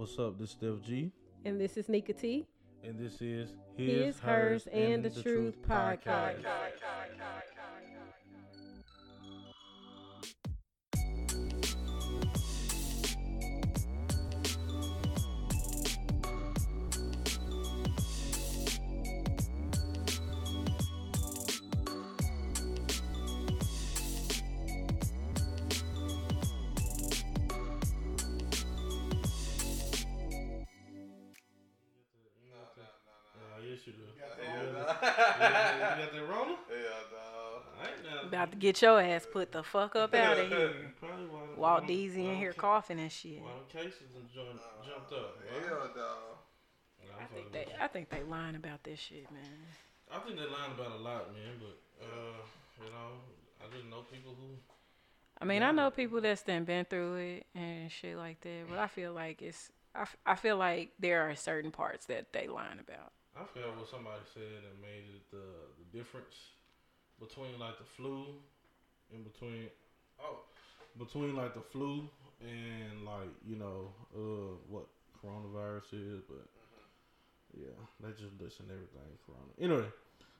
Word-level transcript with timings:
What's 0.00 0.18
up? 0.18 0.38
This 0.38 0.48
is 0.48 0.56
Steph 0.56 0.82
G, 0.82 1.12
And 1.44 1.60
this 1.60 1.76
is 1.76 1.90
Nika 1.90 2.14
T. 2.14 2.46
and 2.82 2.98
this 2.98 3.20
is 3.20 3.50
His, 3.76 4.18
Hers, 4.18 4.66
and 4.68 5.04
the, 5.04 5.10
Truth 5.10 5.56
podcast. 5.68 6.42
Uh, 6.42 6.70
get 38.72 38.82
your 38.82 39.00
ass 39.00 39.26
put 39.30 39.50
the 39.52 39.62
fuck 39.62 39.96
up 39.96 40.14
out 40.14 40.38
of 40.38 40.48
here. 40.48 40.72
Probably 41.00 41.26
Walt 41.56 41.82
why- 41.82 41.88
Deezy 41.88 42.18
in 42.30 42.36
here 42.36 42.52
ca- 42.52 42.60
coughing 42.60 43.00
and 43.00 43.10
shit. 43.10 43.40
Why 43.42 43.50
them 43.52 43.84
cases 43.84 44.08
done 44.14 44.28
jumped, 44.34 44.62
jumped 44.86 45.12
up? 45.12 45.38
Yeah, 45.52 45.70
dog. 45.70 46.18
I 47.20 47.24
think 47.34 47.52
they, 47.52 47.66
I 47.80 47.86
think 47.88 48.08
they 48.08 48.22
lying 48.22 48.56
about 48.56 48.82
this 48.84 48.98
shit, 48.98 49.30
man. 49.30 49.42
I 50.10 50.18
think 50.20 50.36
they 50.36 50.44
lying 50.44 50.72
about 50.78 50.92
a 50.92 51.02
lot, 51.02 51.32
man. 51.34 51.58
But 51.58 51.78
uh, 52.04 52.84
you 52.84 52.90
know, 52.90 53.18
I 53.60 53.74
just 53.74 53.86
know 53.90 54.02
people 54.10 54.34
who. 54.38 54.56
I 55.40 55.44
mean, 55.44 55.62
I 55.62 55.70
know 55.72 55.90
people 55.90 56.20
that's 56.20 56.42
done 56.42 56.64
been 56.64 56.84
through 56.84 57.16
it 57.16 57.46
and 57.54 57.90
shit 57.90 58.16
like 58.16 58.40
that, 58.42 58.66
but 58.68 58.78
I 58.78 58.86
feel 58.88 59.12
like 59.14 59.40
it's, 59.40 59.70
I, 59.94 60.02
f- 60.02 60.16
I 60.26 60.34
feel 60.34 60.58
like 60.58 60.90
there 60.98 61.22
are 61.28 61.34
certain 61.34 61.70
parts 61.70 62.04
that 62.06 62.32
they 62.34 62.46
lying 62.46 62.78
about. 62.78 63.12
I 63.34 63.44
felt 63.58 63.76
what 63.78 63.88
somebody 63.88 64.20
said 64.34 64.42
that 64.64 64.80
made 64.82 65.04
it 65.14 65.30
the 65.30 65.44
the 65.78 65.98
difference 65.98 66.36
between 67.18 67.58
like 67.58 67.78
the 67.78 67.84
flu 67.84 68.26
and 69.14 69.24
between 69.24 69.68
oh 70.22 70.40
between 70.98 71.36
like 71.36 71.54
the 71.54 71.60
flu 71.60 72.08
and 72.40 73.04
like 73.04 73.28
you 73.46 73.56
know 73.56 73.92
uh 74.14 74.54
what 74.68 74.86
coronavirus 75.24 75.92
is, 75.92 76.20
but 76.28 76.46
yeah, 77.58 77.66
they 78.00 78.10
just 78.12 78.40
listen 78.40 78.66
to 78.66 78.72
everything 78.72 79.00
corona. 79.26 79.52
Anyway, 79.60 79.88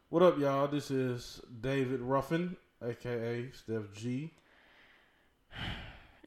what 0.08 0.22
up, 0.22 0.38
y'all? 0.38 0.68
This 0.68 0.90
is 0.90 1.40
David 1.60 2.00
Ruffin, 2.00 2.56
aka 2.82 3.50
Steph 3.52 3.92
G, 3.94 4.32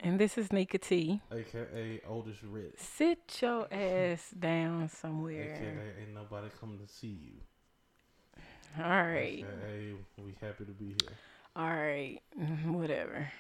And 0.02 0.20
this 0.20 0.38
is 0.38 0.52
Nika 0.52 0.78
T. 0.78 1.22
aka 1.32 2.02
Oldest 2.08 2.42
Red, 2.44 2.74
Sit 2.78 3.40
your 3.42 3.74
ass 3.74 4.30
down 4.38 4.90
somewhere. 4.90 5.56
aka 5.56 6.02
Ain't 6.02 6.14
Nobody 6.14 6.50
Coming 6.60 6.80
to 6.80 6.88
See 6.88 7.18
You, 7.24 8.44
All 8.84 8.84
right. 8.90 9.44
aka 9.46 9.94
We 10.18 10.36
Happy 10.42 10.66
to 10.66 10.72
Be 10.72 10.88
Here. 10.90 11.18
All 11.56 11.68
right. 11.68 12.20
Whatever. 12.66 13.32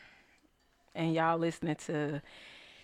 And 0.93 1.13
y'all 1.15 1.39
listening 1.39 1.77
to 1.87 2.21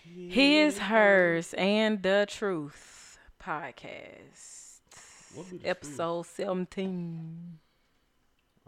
His, 0.02 0.78
Hers, 0.78 1.54
and 1.54 2.02
the 2.02 2.26
Truth 2.28 3.18
podcast. 3.40 4.80
What 5.34 5.48
be 5.48 5.58
the 5.58 5.68
Episode 5.68 6.26
17. 6.26 7.58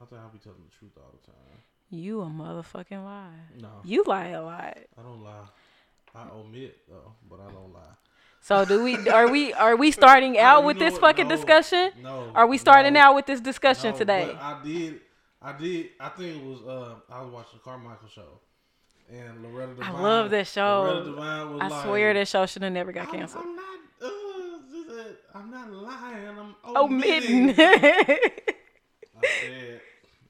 I 0.00 0.04
think 0.04 0.20
I'll 0.20 0.28
be 0.28 0.38
telling 0.38 0.58
the 0.64 0.76
truth 0.78 0.92
all 0.96 1.18
the 1.20 1.26
time. 1.26 1.58
You 1.90 2.20
a 2.22 2.26
motherfucking 2.26 3.04
lie. 3.04 3.28
No, 3.60 3.68
You 3.84 4.04
lie 4.06 4.28
a 4.28 4.42
lot. 4.42 4.78
I 4.96 5.02
don't 5.02 5.22
lie. 5.22 5.48
I 6.14 6.28
omit 6.32 6.78
though, 6.88 7.12
but 7.28 7.40
I 7.40 7.50
don't 7.50 7.72
lie. 7.72 7.80
So 8.40 8.64
do 8.64 8.84
we 8.84 8.96
are 9.08 9.28
we 9.28 9.52
are 9.52 9.76
we 9.76 9.90
starting 9.90 10.38
out 10.38 10.64
with 10.64 10.78
this 10.78 10.96
fucking 10.98 11.26
No, 11.28 11.36
discussion? 11.36 11.90
No. 12.02 12.30
Are 12.34 12.46
we 12.46 12.56
starting 12.58 12.94
no, 12.94 13.00
out 13.00 13.14
with 13.14 13.26
this 13.26 13.40
discussion 13.40 13.90
no, 13.92 13.98
today? 13.98 14.36
I 14.40 14.60
did. 14.64 15.00
I 15.44 15.52
did. 15.58 15.88
I 16.00 16.08
think 16.10 16.36
it 16.36 16.44
was. 16.44 16.60
Uh, 16.62 16.94
I 17.12 17.22
was 17.22 17.32
watching 17.32 17.58
the 17.58 17.64
Carmichael 17.64 18.08
show, 18.08 18.38
and 19.10 19.42
Loretta 19.42 19.72
I 19.82 19.90
love 19.90 20.30
that 20.30 20.46
show. 20.46 20.82
Loretta 20.82 21.10
Devine 21.10 21.52
was 21.54 21.60
I 21.62 21.68
like, 21.68 21.84
swear 21.84 22.14
that 22.14 22.28
show 22.28 22.46
should 22.46 22.62
have 22.62 22.72
never 22.72 22.92
got 22.92 23.08
I'm, 23.08 23.14
canceled. 23.14 23.44
I'm 23.44 23.56
not. 23.56 23.64
Uh, 24.00 24.08
said, 24.88 25.16
I'm 25.34 25.50
not 25.50 25.72
lying. 25.72 26.28
I'm 26.28 26.54
Oh, 26.64 26.84
omitting. 26.84 27.50
I 27.58 28.30
said, 29.40 29.80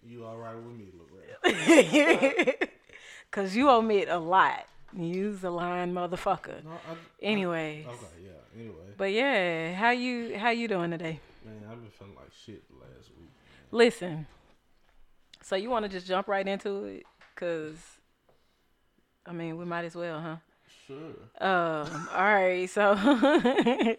"You 0.04 0.24
all 0.24 0.36
right 0.38 0.56
with 0.56 0.74
me, 0.76 0.86
Loretta?" 1.44 2.68
Cause 3.30 3.56
you 3.56 3.70
omit 3.70 4.08
a 4.08 4.18
lot. 4.18 4.66
You's 4.94 5.42
a 5.42 5.50
lying 5.50 5.92
motherfucker. 5.94 6.62
No, 6.64 6.70
I, 6.72 6.96
Anyways. 7.22 7.86
okay, 7.86 7.96
yeah. 8.22 8.30
Anyway, 8.60 8.74
But 8.98 9.12
yeah, 9.12 9.72
how 9.74 9.90
you 9.90 10.36
how 10.38 10.50
you 10.50 10.68
doing 10.68 10.90
today? 10.90 11.18
man, 11.44 11.54
I've 11.70 11.80
been 11.80 11.90
feeling 11.90 12.14
like 12.14 12.30
shit 12.44 12.62
the 12.68 12.74
last 12.76 13.08
week. 13.18 13.30
Listen. 13.70 14.26
So 15.42 15.56
you 15.56 15.70
want 15.70 15.84
to 15.84 15.88
just 15.88 16.06
jump 16.06 16.28
right 16.28 16.46
into 16.46 16.84
it? 16.84 17.04
Cause 17.34 17.76
I 19.26 19.32
mean, 19.32 19.56
we 19.56 19.64
might 19.64 19.84
as 19.84 19.94
well, 19.94 20.20
huh? 20.20 20.36
Sure. 20.86 20.96
Um, 21.40 22.08
all 22.12 22.24
right, 22.24 22.68
so 22.68 22.92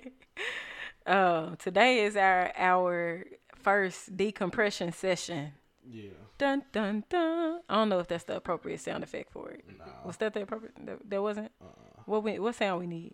um, 1.05 1.55
today 1.57 2.05
is 2.05 2.15
our 2.15 2.51
our 2.55 3.25
first 3.61 4.15
decompression 4.15 4.91
session. 4.91 5.53
Yeah. 5.89 6.11
Dun 6.37 6.63
dun 6.71 7.03
dun. 7.09 7.61
I 7.69 7.75
don't 7.75 7.89
know 7.89 7.99
if 7.99 8.07
that's 8.07 8.25
the 8.25 8.35
appropriate 8.35 8.81
sound 8.81 9.03
effect 9.03 9.31
for 9.31 9.51
it. 9.51 9.63
Nah. 9.77 9.85
Was 10.05 10.17
that 10.17 10.33
the 10.33 10.41
appropriate? 10.41 10.73
That, 10.85 11.09
that 11.09 11.21
wasn't. 11.21 11.51
Uh-uh. 11.61 12.03
What 12.05 12.23
we, 12.23 12.39
what 12.39 12.55
sound 12.55 12.81
we 12.81 12.87
need? 12.87 13.13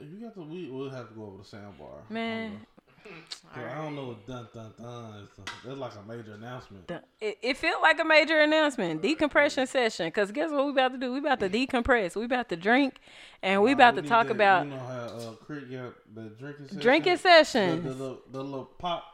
You 0.00 0.24
got 0.24 0.34
to. 0.34 0.42
We 0.42 0.70
will 0.70 0.90
have 0.90 1.08
to 1.08 1.14
go 1.14 1.24
over 1.24 1.38
the 1.38 1.44
sound 1.44 1.78
bar. 1.78 2.02
Man, 2.08 2.66
I 3.54 3.60
don't 3.60 3.68
I 3.70 3.74
don't 3.82 3.96
know 3.96 4.06
what 4.08 4.26
dun 4.26 4.48
dun 4.54 4.72
dun 4.78 5.14
is. 5.22 5.28
That's 5.64 5.78
like 5.78 5.92
a 5.94 6.06
major 6.08 6.32
announcement. 6.34 6.90
It, 7.20 7.38
it 7.42 7.56
felt 7.56 7.80
like 7.82 7.98
a 8.00 8.04
major 8.04 8.38
announcement, 8.40 9.00
decompression 9.02 9.66
session. 9.66 10.10
Cause 10.10 10.30
guess 10.32 10.50
what 10.50 10.66
we 10.66 10.72
about 10.72 10.92
to 10.92 10.98
do? 10.98 11.12
We 11.12 11.18
about 11.20 11.40
to 11.40 11.48
decompress. 11.48 12.16
We 12.16 12.24
about 12.24 12.48
to 12.50 12.56
drink, 12.56 12.94
and 13.42 13.62
we 13.62 13.70
Nah, 13.70 13.74
about 13.76 13.96
to 13.96 14.02
talk 14.02 14.26
that- 14.26 14.32
about 14.34 14.64
You 14.66 14.70
know 14.72 14.78
how 14.78 14.94
uh, 14.94 15.30
Crit 15.44 15.70
got 15.70 15.94
the 16.14 16.22
drinking 16.38 16.66
session? 16.66 16.80
drinking 16.80 17.12
The, 17.14 17.18
sessions. 17.18 17.84
the, 17.84 17.90
little, 17.90 18.20
the 18.30 18.42
little 18.44 18.64
pop. 18.78 19.04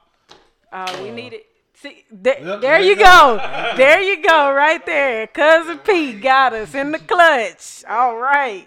Oh, 0.72 1.02
we 1.02 1.10
Uh, 1.10 1.14
need 1.14 1.32
it. 1.34 1.46
See, 1.74 2.04
there, 2.10 2.34
Yep, 2.38 2.44
there 2.44 2.58
there 2.60 2.80
you 2.80 2.90
you 2.90 2.96
go. 2.96 3.02
go. 3.38 3.72
there 3.76 4.00
you 4.00 4.22
go, 4.22 4.52
right 4.52 4.84
there. 4.86 5.26
Cousin 5.26 5.78
Pete 5.78 6.20
got 6.22 6.52
us 6.52 6.74
in 6.74 6.92
the 6.92 6.98
clutch. 6.98 7.84
All 7.88 8.16
right. 8.18 8.66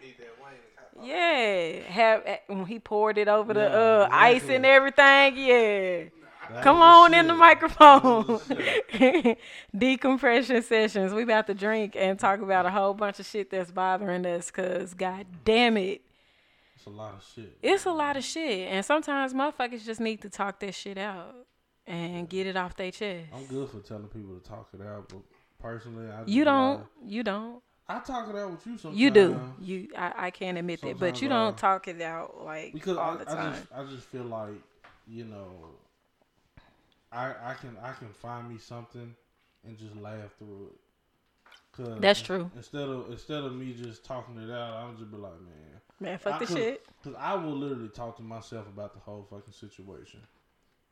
Need 1.05 1.13
that 1.13 1.17
Wayne. 1.33 1.75
Yeah. 1.83 1.91
Have 1.91 2.23
eh, 2.25 2.37
when 2.47 2.65
he 2.65 2.79
poured 2.79 3.17
it 3.17 3.27
over 3.27 3.53
the 3.53 3.69
uh, 3.71 4.07
ice 4.11 4.47
and 4.49 4.65
everything. 4.65 5.37
Yeah. 5.37 6.03
That 6.49 6.63
Come 6.63 6.77
on 6.81 7.13
in 7.15 7.25
the 7.27 7.33
microphone. 7.33 8.39
Decompression 9.75 10.61
sessions. 10.61 11.13
We 11.13 11.23
about 11.23 11.47
to 11.47 11.53
drink 11.53 11.95
and 11.97 12.19
talk 12.19 12.39
about 12.39 12.65
a 12.65 12.69
whole 12.69 12.93
bunch 12.93 13.19
of 13.19 13.25
shit 13.25 13.49
that's 13.49 13.71
bothering 13.71 14.25
us. 14.25 14.51
Cause 14.51 14.93
god 14.93 15.25
damn 15.43 15.77
it, 15.77 16.01
It's 16.75 16.85
a 16.85 16.89
lot 16.91 17.15
of 17.15 17.23
shit. 17.33 17.57
it's 17.61 17.85
a 17.85 17.91
lot 17.91 18.15
of 18.17 18.23
shit. 18.23 18.69
And 18.71 18.85
sometimes 18.85 19.33
motherfuckers 19.33 19.83
just 19.85 19.99
need 19.99 20.21
to 20.21 20.29
talk 20.29 20.59
that 20.59 20.75
shit 20.75 20.97
out 20.99 21.33
and 21.87 22.29
get 22.29 22.45
it 22.47 22.55
off 22.55 22.75
their 22.75 22.91
chest. 22.91 23.29
I'm 23.33 23.45
good 23.47 23.69
for 23.69 23.79
telling 23.79 24.07
people 24.07 24.35
to 24.39 24.47
talk 24.47 24.69
it 24.73 24.81
out, 24.85 25.09
but 25.09 25.21
personally, 25.59 26.11
I 26.11 26.23
You 26.27 26.43
don't. 26.43 26.85
You 27.03 27.23
don't. 27.23 27.61
I 27.87 27.99
talk 27.99 28.29
it 28.29 28.35
out 28.35 28.51
with 28.51 28.65
you 28.65 28.77
sometimes. 28.77 28.99
You 28.99 29.11
do. 29.11 29.39
You. 29.61 29.89
I, 29.95 30.13
I 30.17 30.31
can't 30.31 30.57
admit 30.57 30.81
that, 30.81 30.99
but 30.99 31.21
you 31.21 31.29
don't 31.29 31.57
talk 31.57 31.87
it 31.87 32.01
out 32.01 32.43
like 32.43 32.73
because 32.73 32.97
all 32.97 33.11
I, 33.11 33.23
the 33.23 33.31
I 33.31 33.35
time. 33.35 33.53
just 33.53 33.67
I 33.75 33.83
just 33.85 34.07
feel 34.07 34.23
like 34.23 34.55
you 35.07 35.25
know 35.25 35.51
I 37.11 37.27
I 37.29 37.53
can 37.59 37.77
I 37.81 37.91
can 37.93 38.09
find 38.09 38.49
me 38.49 38.57
something 38.57 39.15
and 39.65 39.77
just 39.77 39.95
laugh 39.97 40.33
through 40.39 40.71
it. 40.73 40.79
Cause 41.73 41.99
That's 41.99 42.21
true. 42.21 42.49
Instead 42.55 42.87
of 42.87 43.11
instead 43.11 43.43
of 43.43 43.53
me 43.53 43.73
just 43.73 44.03
talking 44.05 44.37
it 44.37 44.49
out, 44.51 44.73
I'll 44.77 44.93
just 44.93 45.11
be 45.11 45.17
like, 45.17 45.33
man, 45.41 45.81
Man, 45.99 46.17
fuck 46.17 46.35
I 46.41 46.45
the 46.45 46.47
shit. 46.47 46.85
because 47.01 47.17
I 47.19 47.35
will 47.35 47.55
literally 47.55 47.89
talk 47.89 48.17
to 48.17 48.23
myself 48.23 48.65
about 48.67 48.93
the 48.93 48.99
whole 48.99 49.27
fucking 49.29 49.53
situation. 49.53 50.21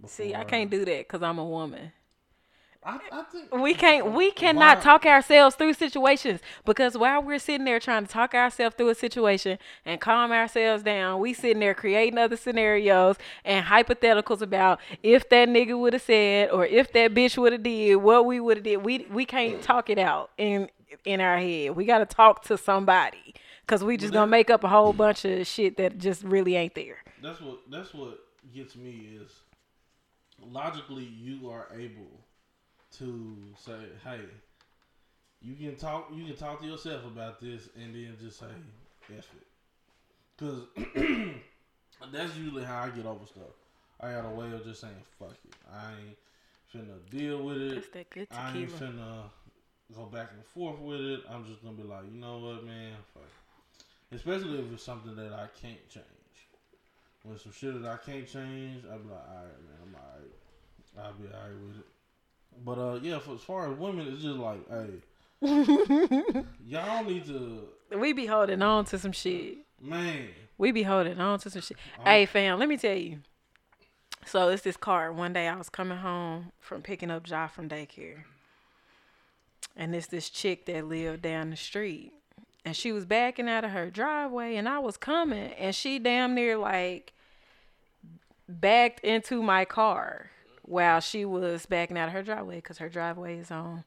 See, 0.07 0.35
I 0.35 0.44
can't 0.44 0.69
do 0.69 0.83
that 0.85 1.07
because 1.07 1.23
I'm 1.23 1.39
a 1.39 1.45
woman. 1.45 1.91
I, 2.85 3.00
I 3.12 3.24
think 3.24 3.51
We 3.53 3.74
can't. 3.74 4.12
We 4.13 4.31
cannot 4.31 4.77
Why- 4.77 4.83
talk 4.83 5.06
ourselves 5.06 5.56
through 5.56 5.74
situations 5.74 6.41
because 6.65 6.97
while 6.97 7.21
we're 7.24 7.39
sitting 7.39 7.65
there 7.65 7.80
trying 7.80 8.06
to 8.06 8.12
talk 8.12 8.33
ourselves 8.33 8.75
through 8.75 8.89
a 8.89 8.95
situation 8.95 9.57
and 9.85 10.01
calm 10.01 10.31
ourselves 10.31 10.83
down, 10.83 11.19
we 11.19 11.33
sitting 11.33 11.59
there 11.59 11.74
creating 11.74 12.18
other 12.18 12.35
scenarios 12.38 13.15
and 13.45 13.65
hypotheticals 13.65 14.41
about 14.41 14.80
if 15.01 15.30
that 15.30 15.47
nigga 15.50 15.77
would 15.80 15.94
have 15.94 16.01
said 16.01 16.50
or 16.51 16.65
if 16.65 16.91
that 16.94 17.13
bitch 17.13 17.38
would 17.38 17.53
have 17.53 17.63
did 17.63 17.95
what 17.97 18.25
we 18.25 18.39
would 18.39 18.57
have 18.57 18.63
did. 18.63 18.77
We 18.83 19.07
we 19.12 19.25
can't 19.25 19.62
talk 19.62 19.89
it 19.89 19.97
out 20.00 20.31
in 20.38 20.69
in 21.06 21.21
our 21.21 21.38
head. 21.38 21.75
We 21.75 21.86
got 21.86 22.00
to 22.00 22.06
talk 22.06 22.44
to 22.45 22.57
somebody 22.57 23.33
because 23.65 23.83
we 23.83 23.97
just 23.97 24.12
But 24.13 24.19
gonna 24.19 24.31
make 24.31 24.50
up 24.50 24.63
a 24.63 24.69
whole 24.69 24.94
bunch 24.94 25.25
of 25.25 25.47
shit 25.47 25.77
that 25.77 25.97
just 25.97 26.24
really 26.24 26.56
ain't 26.56 26.75
there. 26.75 26.97
that's 27.21 27.39
what 27.41 27.59
that's 27.71 27.94
what 27.94 28.19
gets 28.53 28.75
me 28.75 29.18
is 29.21 29.31
logically 30.41 31.03
you 31.06 31.50
are 31.50 31.68
able 31.74 32.25
to 32.99 33.37
say, 33.57 33.77
hey, 34.03 34.21
you 35.41 35.55
can 35.55 35.75
talk 35.75 36.09
you 36.13 36.25
can 36.25 36.35
talk 36.35 36.61
to 36.61 36.67
yourself 36.67 37.05
about 37.05 37.39
this 37.39 37.69
and 37.75 37.93
then 37.93 38.15
just 38.19 38.39
say 38.39 38.45
F 39.17 39.27
it. 39.35 39.47
Cause 40.37 40.61
that's 42.11 42.35
usually 42.37 42.63
how 42.63 42.83
I 42.83 42.89
get 42.89 43.05
over 43.05 43.25
stuff. 43.25 43.43
I 43.99 44.11
got 44.11 44.25
a 44.25 44.29
way 44.29 44.51
of 44.51 44.63
just 44.63 44.81
saying 44.81 44.93
fuck 45.19 45.35
it. 45.45 45.55
I 45.71 45.91
ain't 45.91 46.17
finna 46.73 46.97
deal 47.09 47.43
with 47.43 47.57
it. 47.57 47.75
That's 47.75 47.87
that 47.89 48.09
good 48.09 48.27
I 48.31 48.57
ain't 48.57 48.71
finna 48.71 49.23
go 49.95 50.05
back 50.05 50.29
and 50.33 50.45
forth 50.45 50.79
with 50.79 51.01
it. 51.01 51.21
I'm 51.29 51.45
just 51.45 51.63
gonna 51.63 51.75
be 51.75 51.83
like, 51.83 52.03
you 52.11 52.19
know 52.19 52.39
what, 52.39 52.65
man, 52.65 52.93
fuck. 53.13 53.23
it. 53.23 54.15
Especially 54.15 54.59
if 54.59 54.71
it's 54.73 54.83
something 54.83 55.15
that 55.15 55.33
I 55.33 55.47
can't 55.61 55.89
change. 55.89 56.05
When 57.23 57.37
some 57.37 57.51
shit 57.53 57.81
that 57.81 57.89
I 57.89 57.97
can't 57.97 58.27
change, 58.27 58.83
I'll 58.91 58.99
be 58.99 59.09
like, 59.09 59.27
all 59.29 59.43
right, 59.43 59.61
man, 59.63 59.79
I'm 59.83 59.95
all 59.95 60.11
right. 60.19 61.05
I'll 61.05 61.13
be 61.13 61.27
all 61.27 61.41
right 61.41 61.67
with 61.67 61.77
it. 61.79 61.92
But 62.65 62.77
uh, 62.77 63.00
yeah, 63.01 63.19
for 63.19 63.33
as 63.35 63.41
far 63.41 63.71
as 63.71 63.77
women, 63.77 64.07
it's 64.07 64.21
just 64.23 64.38
like, 64.38 64.59
hey, 64.69 65.01
y'all 66.65 67.03
need 67.03 67.25
to, 67.25 67.67
We 67.97 68.13
be 68.13 68.25
holding 68.25 68.61
on 68.61 68.85
to 68.85 68.97
some 69.00 69.11
shit. 69.11 69.57
man. 69.81 70.27
We 70.57 70.71
be 70.71 70.83
holding 70.83 71.19
on 71.19 71.39
to 71.39 71.50
some 71.50 71.61
shit. 71.61 71.77
I'm- 71.97 72.05
Hey, 72.05 72.25
fam, 72.25 72.59
let 72.59 72.69
me 72.69 72.77
tell 72.77 72.95
you. 72.95 73.19
So 74.25 74.47
it's 74.50 74.63
this 74.63 74.77
car. 74.77 75.11
One 75.11 75.33
day 75.33 75.47
I 75.50 75.55
was 75.57 75.67
coming 75.69 75.97
home 75.97 76.51
from 76.59 76.81
picking 76.81 77.11
up 77.11 77.27
Ja 77.29 77.47
from 77.47 77.67
daycare. 77.67 78.23
And 79.75 79.94
it's 79.95 80.07
this 80.07 80.29
chick 80.29 80.65
that 80.67 80.85
lived 80.88 81.23
down 81.23 81.50
the 81.50 81.57
street. 81.57 82.13
And 82.63 82.75
she 82.75 82.91
was 82.94 83.05
backing 83.05 83.50
out 83.50 83.65
of 83.65 83.71
her 83.71 83.89
driveway 83.89 84.55
and 84.55 84.69
I 84.69 84.79
was 84.79 84.95
coming 84.95 85.51
and 85.53 85.75
she 85.75 86.00
damn 86.00 86.33
near 86.35 86.55
like 86.57 87.11
backed 88.47 89.01
into 89.01 89.41
my 89.44 89.65
car 89.65 90.29
while 90.63 91.00
she 91.00 91.25
was 91.25 91.65
backing 91.65 91.98
out 91.98 92.07
of 92.07 92.13
her 92.13 92.24
driveway 92.24 92.56
because 92.56 92.80
her 92.80 92.89
driveway 92.89 93.38
is 93.38 93.51
on 93.51 93.83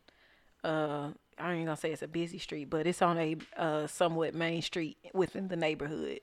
uh 0.65 1.11
I 1.39 1.53
ain't 1.53 1.67
gonna 1.67 1.77
say 1.77 1.93
it's 1.93 2.03
a 2.03 2.09
busy 2.09 2.39
street, 2.39 2.71
but 2.71 2.87
it's 2.87 3.03
on 3.03 3.19
a 3.19 3.37
uh 3.57 3.87
somewhat 3.87 4.35
main 4.35 4.63
street 4.63 4.97
within 5.13 5.49
the 5.49 5.57
neighborhood. 5.57 6.21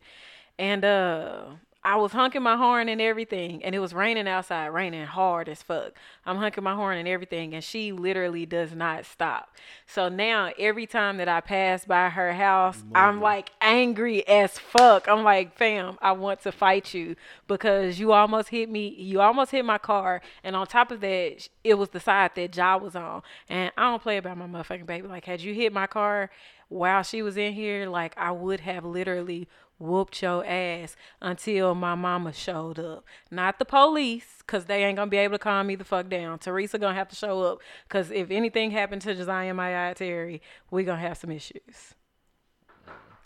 And 0.57 0.83
uh 0.85 1.45
I 1.85 1.97
was 1.97 2.13
honking 2.13 2.41
my 2.41 2.55
horn 2.55 2.87
and 2.87 3.01
everything, 3.01 3.63
and 3.63 3.75
it 3.75 3.79
was 3.79 3.93
raining 3.93 4.27
outside, 4.27 4.67
raining 4.67 5.05
hard 5.05 5.49
as 5.49 5.61
fuck. 5.61 5.93
I'm 6.25 6.37
honking 6.37 6.63
my 6.63 6.75
horn 6.75 6.97
and 6.97 7.07
everything, 7.07 7.53
and 7.53 7.63
she 7.63 7.91
literally 7.91 8.45
does 8.45 8.73
not 8.73 9.05
stop. 9.05 9.49
So 9.85 10.07
now 10.07 10.51
every 10.57 10.85
time 10.85 11.17
that 11.17 11.27
I 11.27 11.41
pass 11.41 11.83
by 11.83 12.07
her 12.07 12.31
house, 12.33 12.83
I'm 12.95 13.19
like 13.19 13.51
angry 13.59 14.25
as 14.27 14.57
fuck. 14.57 15.09
I'm 15.09 15.23
like, 15.23 15.57
fam, 15.57 15.97
I 16.01 16.13
want 16.13 16.41
to 16.43 16.53
fight 16.53 16.93
you 16.93 17.17
because 17.47 17.99
you 17.99 18.13
almost 18.13 18.49
hit 18.49 18.69
me. 18.69 18.87
You 18.87 19.19
almost 19.19 19.51
hit 19.51 19.65
my 19.65 19.77
car, 19.77 20.21
and 20.41 20.55
on 20.55 20.67
top 20.67 20.89
of 20.89 21.01
that, 21.01 21.49
it 21.65 21.73
was 21.73 21.89
the 21.89 21.99
side 21.99 22.31
that 22.35 22.55
Ja 22.55 22.77
was 22.77 22.95
on. 22.95 23.23
And 23.49 23.73
I 23.77 23.83
don't 23.83 24.01
play 24.01 24.17
about 24.17 24.37
my 24.37 24.47
motherfucking 24.47 24.85
baby. 24.85 25.07
Like, 25.09 25.25
had 25.25 25.41
you 25.41 25.53
hit 25.53 25.73
my 25.73 25.87
car 25.87 26.29
while 26.69 27.03
she 27.03 27.21
was 27.21 27.37
in 27.37 27.53
here, 27.53 27.87
like 27.87 28.17
I 28.17 28.31
would 28.31 28.61
have 28.61 28.83
literally 28.83 29.47
whooped 29.83 30.21
your 30.21 30.45
ass 30.45 30.95
until 31.21 31.75
my 31.75 31.93
mama 31.95 32.33
showed 32.33 32.79
up. 32.79 33.05
Not 33.29 33.59
the 33.59 33.65
police, 33.65 34.41
cause 34.47 34.65
they 34.65 34.83
ain't 34.83 34.95
gonna 34.95 35.11
be 35.11 35.17
able 35.17 35.35
to 35.35 35.39
calm 35.39 35.67
me 35.67 35.75
the 35.75 35.83
fuck 35.83 36.09
down. 36.09 36.39
Teresa 36.39 36.79
gonna 36.79 36.95
have 36.95 37.09
to 37.09 37.15
show 37.15 37.41
up, 37.43 37.59
cause 37.89 38.09
if 38.09 38.31
anything 38.31 38.71
happened 38.71 39.01
to 39.03 39.13
Josiah 39.13 39.53
eye 39.55 39.93
Terry, 39.95 40.41
we 40.71 40.83
gonna 40.83 41.01
have 41.01 41.17
some 41.17 41.31
issues. 41.31 41.95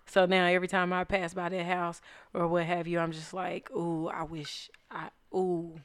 So 0.07 0.25
now 0.25 0.45
every 0.45 0.68
time 0.68 0.94
I 0.94 1.04
pass 1.04 1.33
by 1.33 1.50
that 1.50 1.65
house 1.65 2.01
or 2.33 2.48
what 2.48 2.65
have 2.65 2.88
you, 2.88 3.00
I'm 3.00 3.12
just 3.12 3.33
like, 3.33 3.69
ooh, 3.71 4.07
I 4.07 4.24
wish 4.24 4.69
I, 4.89 5.09
ooh, 5.36 5.75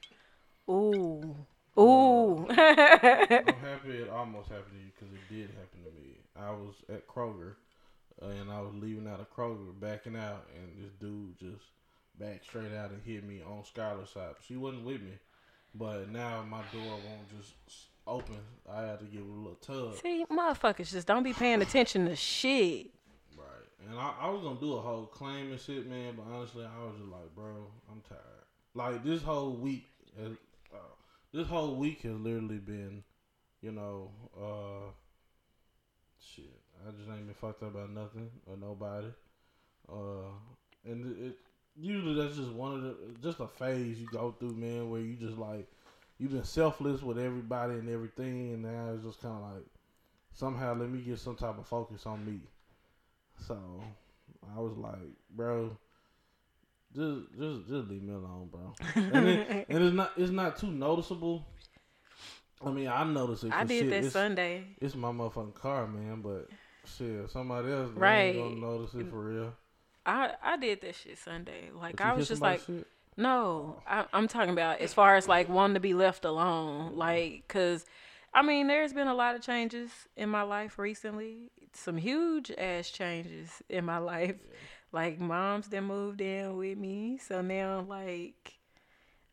ooh, 0.70 1.36
ooh. 1.78 2.46
I'm 2.48 2.56
happy 2.56 3.98
it 3.98 4.08
almost 4.10 4.48
happened 4.48 4.74
to 4.74 4.78
you 4.78 4.90
because 4.94 5.12
it 5.12 5.28
did 5.28 5.50
happen 5.50 5.82
to 5.84 5.90
me. 6.00 6.20
I 6.36 6.50
was 6.50 6.74
at 6.88 7.06
Kroger 7.08 7.54
and 8.30 8.50
I 8.50 8.60
was 8.60 8.74
leaving 8.74 9.08
out 9.08 9.20
of 9.20 9.34
Kroger, 9.34 9.78
backing 9.78 10.16
out, 10.16 10.46
and 10.56 10.82
this 10.82 10.92
dude 11.00 11.38
just 11.38 11.64
backed 12.18 12.46
straight 12.46 12.74
out 12.74 12.90
and 12.90 13.02
hit 13.02 13.24
me 13.24 13.40
on 13.42 13.62
Skylar's 13.62 14.10
side. 14.10 14.34
She 14.46 14.56
wasn't 14.56 14.84
with 14.84 15.00
me, 15.00 15.12
but 15.74 16.10
now 16.10 16.44
my 16.48 16.62
door 16.72 16.90
won't 16.90 17.28
just 17.36 17.54
open. 18.06 18.36
I 18.70 18.82
had 18.82 19.00
to 19.00 19.06
give 19.06 19.20
it 19.20 19.28
a 19.28 19.32
little 19.32 19.54
tug. 19.54 20.00
See, 20.00 20.24
motherfuckers 20.30 20.90
just 20.90 21.06
don't 21.06 21.22
be 21.22 21.32
paying 21.32 21.62
attention 21.62 22.06
to 22.06 22.16
shit. 22.16 22.90
Right. 23.36 23.88
And 23.88 23.98
I, 23.98 24.14
I 24.20 24.30
was 24.30 24.42
gonna 24.42 24.60
do 24.60 24.74
a 24.74 24.80
whole 24.80 25.06
claim 25.06 25.50
and 25.50 25.60
shit, 25.60 25.88
man, 25.88 26.14
but 26.16 26.26
honestly, 26.32 26.64
I 26.64 26.84
was 26.84 26.94
just 26.98 27.10
like, 27.10 27.34
bro, 27.34 27.66
I'm 27.90 28.02
tired. 28.08 28.20
Like 28.74 29.04
this 29.04 29.22
whole 29.22 29.52
week, 29.52 29.86
has, 30.18 30.32
uh, 30.72 30.78
this 31.32 31.46
whole 31.46 31.76
week 31.76 32.02
has 32.02 32.18
literally 32.18 32.58
been, 32.58 33.02
you 33.60 33.72
know, 33.72 34.10
uh, 34.36 34.90
shit. 36.20 36.61
I 36.86 36.90
just 36.92 37.08
ain't 37.08 37.26
been 37.26 37.34
fucked 37.34 37.62
up 37.62 37.74
about 37.74 37.90
nothing 37.90 38.30
or 38.46 38.56
nobody. 38.56 39.08
Uh, 39.90 40.30
and 40.84 41.16
it, 41.16 41.26
it 41.26 41.38
usually 41.80 42.14
that's 42.14 42.36
just 42.36 42.50
one 42.50 42.74
of 42.74 42.82
the 42.82 42.96
just 43.22 43.40
a 43.40 43.46
phase 43.46 44.00
you 44.00 44.06
go 44.06 44.34
through, 44.38 44.54
man, 44.54 44.90
where 44.90 45.00
you 45.00 45.14
just 45.14 45.38
like 45.38 45.68
you've 46.18 46.32
been 46.32 46.44
selfless 46.44 47.02
with 47.02 47.18
everybody 47.18 47.74
and 47.74 47.88
everything, 47.88 48.52
and 48.52 48.62
now 48.62 48.92
it's 48.94 49.04
just 49.04 49.22
kind 49.22 49.34
of 49.34 49.54
like 49.54 49.66
somehow 50.32 50.74
let 50.74 50.90
me 50.90 51.00
get 51.00 51.18
some 51.18 51.36
type 51.36 51.58
of 51.58 51.66
focus 51.66 52.06
on 52.06 52.24
me. 52.24 52.40
So 53.46 53.58
I 54.56 54.60
was 54.60 54.76
like, 54.76 54.98
bro, 55.34 55.76
just 56.94 57.20
just 57.38 57.68
just 57.68 57.88
leave 57.88 58.02
me 58.02 58.14
alone, 58.14 58.48
bro. 58.50 58.74
and, 58.94 59.28
it, 59.28 59.66
and 59.68 59.84
it's 59.84 59.94
not 59.94 60.12
it's 60.16 60.32
not 60.32 60.56
too 60.58 60.70
noticeable. 60.70 61.46
I 62.64 62.70
mean, 62.70 62.86
I 62.86 63.02
noticed 63.04 63.44
it. 63.44 63.52
I 63.52 63.64
did 63.64 63.90
shit, 63.90 64.02
that 64.02 64.12
Sunday. 64.12 64.64
It's 64.80 64.94
my 64.94 65.10
motherfucking 65.10 65.54
car, 65.54 65.86
man. 65.88 66.20
But 66.20 66.48
shit, 66.84 67.30
somebody 67.30 67.70
else 67.72 67.90
Right. 67.94 68.34
gonna 68.36 68.56
notice 68.56 68.94
it 68.94 69.08
for 69.08 69.20
real. 69.20 69.54
I 70.04 70.34
I 70.42 70.56
did 70.56 70.80
that 70.82 70.94
shit 70.94 71.18
Sunday. 71.18 71.70
Like 71.74 72.00
I 72.00 72.12
was 72.12 72.28
just 72.28 72.42
like, 72.42 72.60
shit? 72.60 72.86
no, 73.16 73.82
I, 73.86 74.04
I'm 74.12 74.28
talking 74.28 74.52
about 74.52 74.80
as 74.80 74.92
far 74.92 75.16
as 75.16 75.28
like 75.28 75.48
wanting 75.48 75.74
to 75.74 75.80
be 75.80 75.94
left 75.94 76.24
alone. 76.24 76.96
Like, 76.96 77.46
cause 77.48 77.84
I 78.34 78.42
mean, 78.42 78.66
there's 78.66 78.92
been 78.92 79.08
a 79.08 79.14
lot 79.14 79.34
of 79.34 79.42
changes 79.42 79.90
in 80.16 80.28
my 80.28 80.42
life 80.42 80.78
recently. 80.78 81.50
Some 81.74 81.96
huge 81.98 82.50
ass 82.56 82.90
changes 82.90 83.62
in 83.68 83.84
my 83.84 83.98
life. 83.98 84.36
Like 84.90 85.18
moms 85.18 85.68
that 85.68 85.82
moved 85.82 86.20
in 86.20 86.56
with 86.56 86.76
me, 86.76 87.18
so 87.18 87.40
now 87.40 87.80
like 87.88 88.58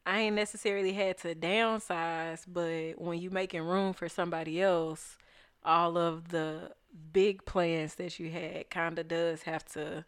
I 0.05 0.21
ain't 0.21 0.35
necessarily 0.35 0.93
had 0.93 1.17
to 1.19 1.35
downsize, 1.35 2.45
but 2.47 2.93
when 3.01 3.19
you 3.19 3.29
making 3.29 3.61
room 3.61 3.93
for 3.93 4.07
somebody 4.07 4.61
else, 4.61 5.17
all 5.63 5.97
of 5.97 6.29
the 6.29 6.71
big 7.11 7.45
plans 7.45 7.95
that 7.95 8.19
you 8.19 8.29
had 8.31 8.69
kind 8.69 8.97
of 8.97 9.07
does 9.07 9.43
have 9.43 9.65
to 9.73 10.05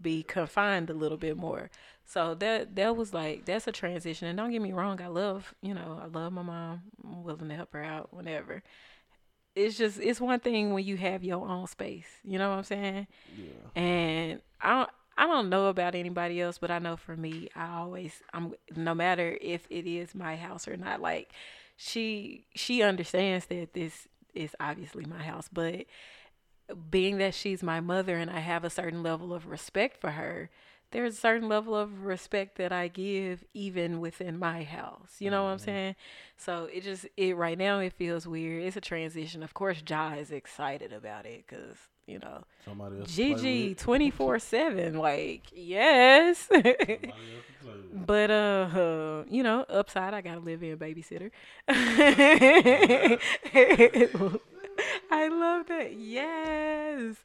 be 0.00 0.22
confined 0.22 0.90
a 0.90 0.94
little 0.94 1.18
bit 1.18 1.36
more. 1.36 1.70
So 2.04 2.34
that 2.36 2.74
that 2.76 2.96
was 2.96 3.14
like 3.14 3.44
that's 3.44 3.66
a 3.66 3.72
transition. 3.72 4.28
And 4.28 4.36
don't 4.36 4.50
get 4.50 4.62
me 4.62 4.72
wrong, 4.72 5.00
I 5.00 5.08
love 5.08 5.54
you 5.62 5.74
know 5.74 6.00
I 6.02 6.06
love 6.06 6.32
my 6.32 6.42
mom. 6.42 6.82
I'm 7.04 7.22
willing 7.22 7.48
to 7.48 7.54
help 7.54 7.72
her 7.72 7.82
out 7.82 8.12
whenever. 8.12 8.62
It's 9.54 9.76
just 9.76 10.00
it's 10.00 10.20
one 10.20 10.40
thing 10.40 10.72
when 10.72 10.84
you 10.84 10.96
have 10.96 11.22
your 11.24 11.46
own 11.46 11.66
space. 11.66 12.08
You 12.24 12.38
know 12.38 12.50
what 12.50 12.58
I'm 12.58 12.64
saying? 12.64 13.06
Yeah. 13.36 13.80
And 13.80 14.40
I 14.60 14.70
don't 14.70 14.90
I 15.18 15.26
don't 15.26 15.50
know 15.50 15.66
about 15.66 15.94
anybody 15.94 16.40
else, 16.40 16.58
but 16.58 16.70
I 16.70 16.78
know 16.78 16.96
for 16.96 17.16
me, 17.16 17.48
I 17.54 17.76
always 17.76 18.22
I'm 18.32 18.54
no 18.74 18.94
matter 18.94 19.36
if 19.40 19.66
it 19.68 19.86
is 19.86 20.14
my 20.14 20.36
house 20.36 20.66
or 20.66 20.76
not. 20.76 21.00
Like 21.00 21.30
she 21.76 22.46
she 22.54 22.82
understands 22.82 23.46
that 23.46 23.74
this 23.74 24.08
is 24.34 24.54
obviously 24.60 25.04
my 25.04 25.22
house, 25.22 25.48
but 25.52 25.86
being 26.90 27.18
that 27.18 27.34
she's 27.34 27.62
my 27.62 27.80
mother 27.80 28.16
and 28.16 28.30
I 28.30 28.40
have 28.40 28.64
a 28.64 28.70
certain 28.70 29.02
level 29.02 29.32
of 29.32 29.46
respect 29.46 30.00
for 30.00 30.10
her, 30.10 30.50
there's 30.92 31.14
a 31.14 31.20
certain 31.20 31.48
level 31.48 31.76
of 31.76 32.04
respect 32.04 32.58
that 32.58 32.72
I 32.72 32.88
give 32.88 33.44
even 33.54 34.00
within 34.00 34.38
my 34.38 34.64
house. 34.64 35.16
You 35.18 35.30
know 35.30 35.44
what 35.44 35.50
I'm 35.50 35.56
mm-hmm. 35.58 35.64
saying? 35.64 35.96
So 36.36 36.68
it 36.72 36.82
just 36.82 37.06
it 37.16 37.36
right 37.36 37.58
now 37.58 37.78
it 37.78 37.92
feels 37.92 38.26
weird. 38.26 38.64
It's 38.64 38.76
a 38.76 38.80
transition. 38.80 39.42
Of 39.42 39.54
course, 39.54 39.82
Ja 39.88 40.14
is 40.14 40.30
excited 40.30 40.92
about 40.92 41.26
it 41.26 41.44
because 41.46 41.76
you 42.10 42.18
know 42.18 42.44
Somebody 42.64 43.00
else. 43.00 43.14
Gigi 43.14 43.74
twenty 43.74 44.10
four 44.10 44.38
seven. 44.38 44.98
Like 44.98 45.44
yes. 45.52 46.48
Somebody 46.50 46.68
else 46.70 46.78
to 46.78 47.64
play 47.64 47.72
with. 47.92 48.06
But 48.06 48.30
uh, 48.30 48.68
uh, 48.74 49.24
you 49.30 49.42
know, 49.42 49.64
upside 49.68 50.12
I 50.14 50.20
gotta 50.20 50.40
live-in 50.40 50.76
babysitter. 50.76 51.30
I 55.10 55.28
love 55.28 55.66
that. 55.68 55.94
Yes. 55.96 57.16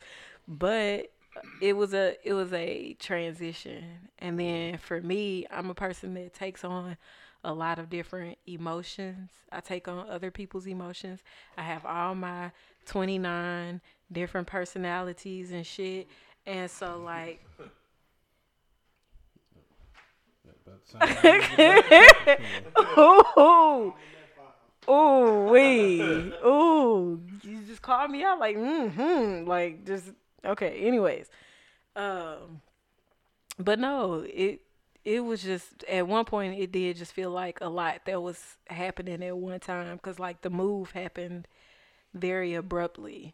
But 0.47 1.11
it 1.61 1.73
was 1.75 1.93
a 1.93 2.15
it 2.23 2.33
was 2.33 2.53
a 2.53 2.93
transition. 2.99 3.83
And 4.19 4.39
then 4.39 4.77
for 4.77 5.01
me, 5.01 5.45
I'm 5.51 5.69
a 5.69 5.75
person 5.75 6.13
that 6.13 6.33
takes 6.33 6.63
on 6.63 6.97
a 7.43 7.53
lot 7.53 7.77
of 7.77 7.89
different 7.89 8.37
emotions. 8.47 9.29
I 9.51 9.59
take 9.59 9.87
on 9.87 10.09
other 10.09 10.31
people's 10.31 10.65
emotions. 10.65 11.21
I 11.57 11.63
have 11.63 11.85
all 11.85 12.15
my 12.15 12.51
29 12.85 13.81
different 14.12 14.47
personalities 14.47 15.51
and 15.51 15.65
shit. 15.65 16.07
And 16.45 16.69
so 16.69 17.00
like 17.03 17.45
Ooh, 22.97 23.93
ooh, 24.89 25.45
wee, 25.51 26.01
ooh! 26.45 27.21
You 27.43 27.62
just 27.67 27.81
called 27.81 28.12
me 28.12 28.24
out 28.24 28.39
like, 28.39 28.55
mm-hmm, 28.55 29.47
like 29.47 29.85
just 29.85 30.12
okay. 30.45 30.79
Anyways, 30.85 31.29
um, 31.95 32.62
but 33.57 33.79
no, 33.79 34.25
it 34.27 34.62
it 35.03 35.21
was 35.21 35.43
just 35.43 35.83
at 35.85 36.07
one 36.07 36.25
point 36.25 36.59
it 36.59 36.71
did 36.71 36.97
just 36.97 37.13
feel 37.13 37.29
like 37.31 37.59
a 37.62 37.69
lot 37.69 38.01
that 38.05 38.21
was 38.21 38.57
happening 38.67 39.24
at 39.24 39.38
one 39.38 39.59
time 39.59 39.95
because 39.97 40.19
like 40.19 40.41
the 40.41 40.50
move 40.50 40.91
happened 40.91 41.47
very 42.13 42.53
abruptly. 42.53 43.33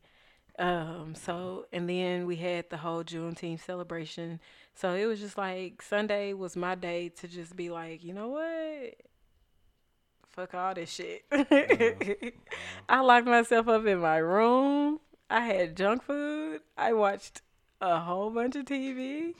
Um, 0.59 1.15
so 1.15 1.65
and 1.71 1.89
then 1.89 2.25
we 2.25 2.35
had 2.35 2.69
the 2.69 2.77
whole 2.77 3.03
Juneteenth 3.03 3.63
celebration. 3.65 4.39
So 4.75 4.93
it 4.93 5.05
was 5.05 5.19
just 5.19 5.37
like 5.37 5.81
Sunday 5.81 6.33
was 6.33 6.55
my 6.55 6.75
day 6.75 7.09
to 7.09 7.27
just 7.27 7.55
be 7.55 7.69
like, 7.69 8.03
you 8.03 8.13
know 8.13 8.29
what? 8.29 8.95
Fuck 10.29 10.53
all 10.53 10.73
this 10.73 10.89
shit. 10.91 11.25
I 12.89 13.01
locked 13.01 13.27
myself 13.27 13.67
up 13.67 13.85
in 13.85 13.99
my 13.99 14.17
room. 14.17 14.99
I 15.29 15.41
had 15.41 15.75
junk 15.75 16.03
food. 16.03 16.61
I 16.77 16.93
watched 16.93 17.41
a 17.81 17.99
whole 17.99 18.29
bunch 18.29 18.55
of 18.55 18.65
TV. 18.65 19.33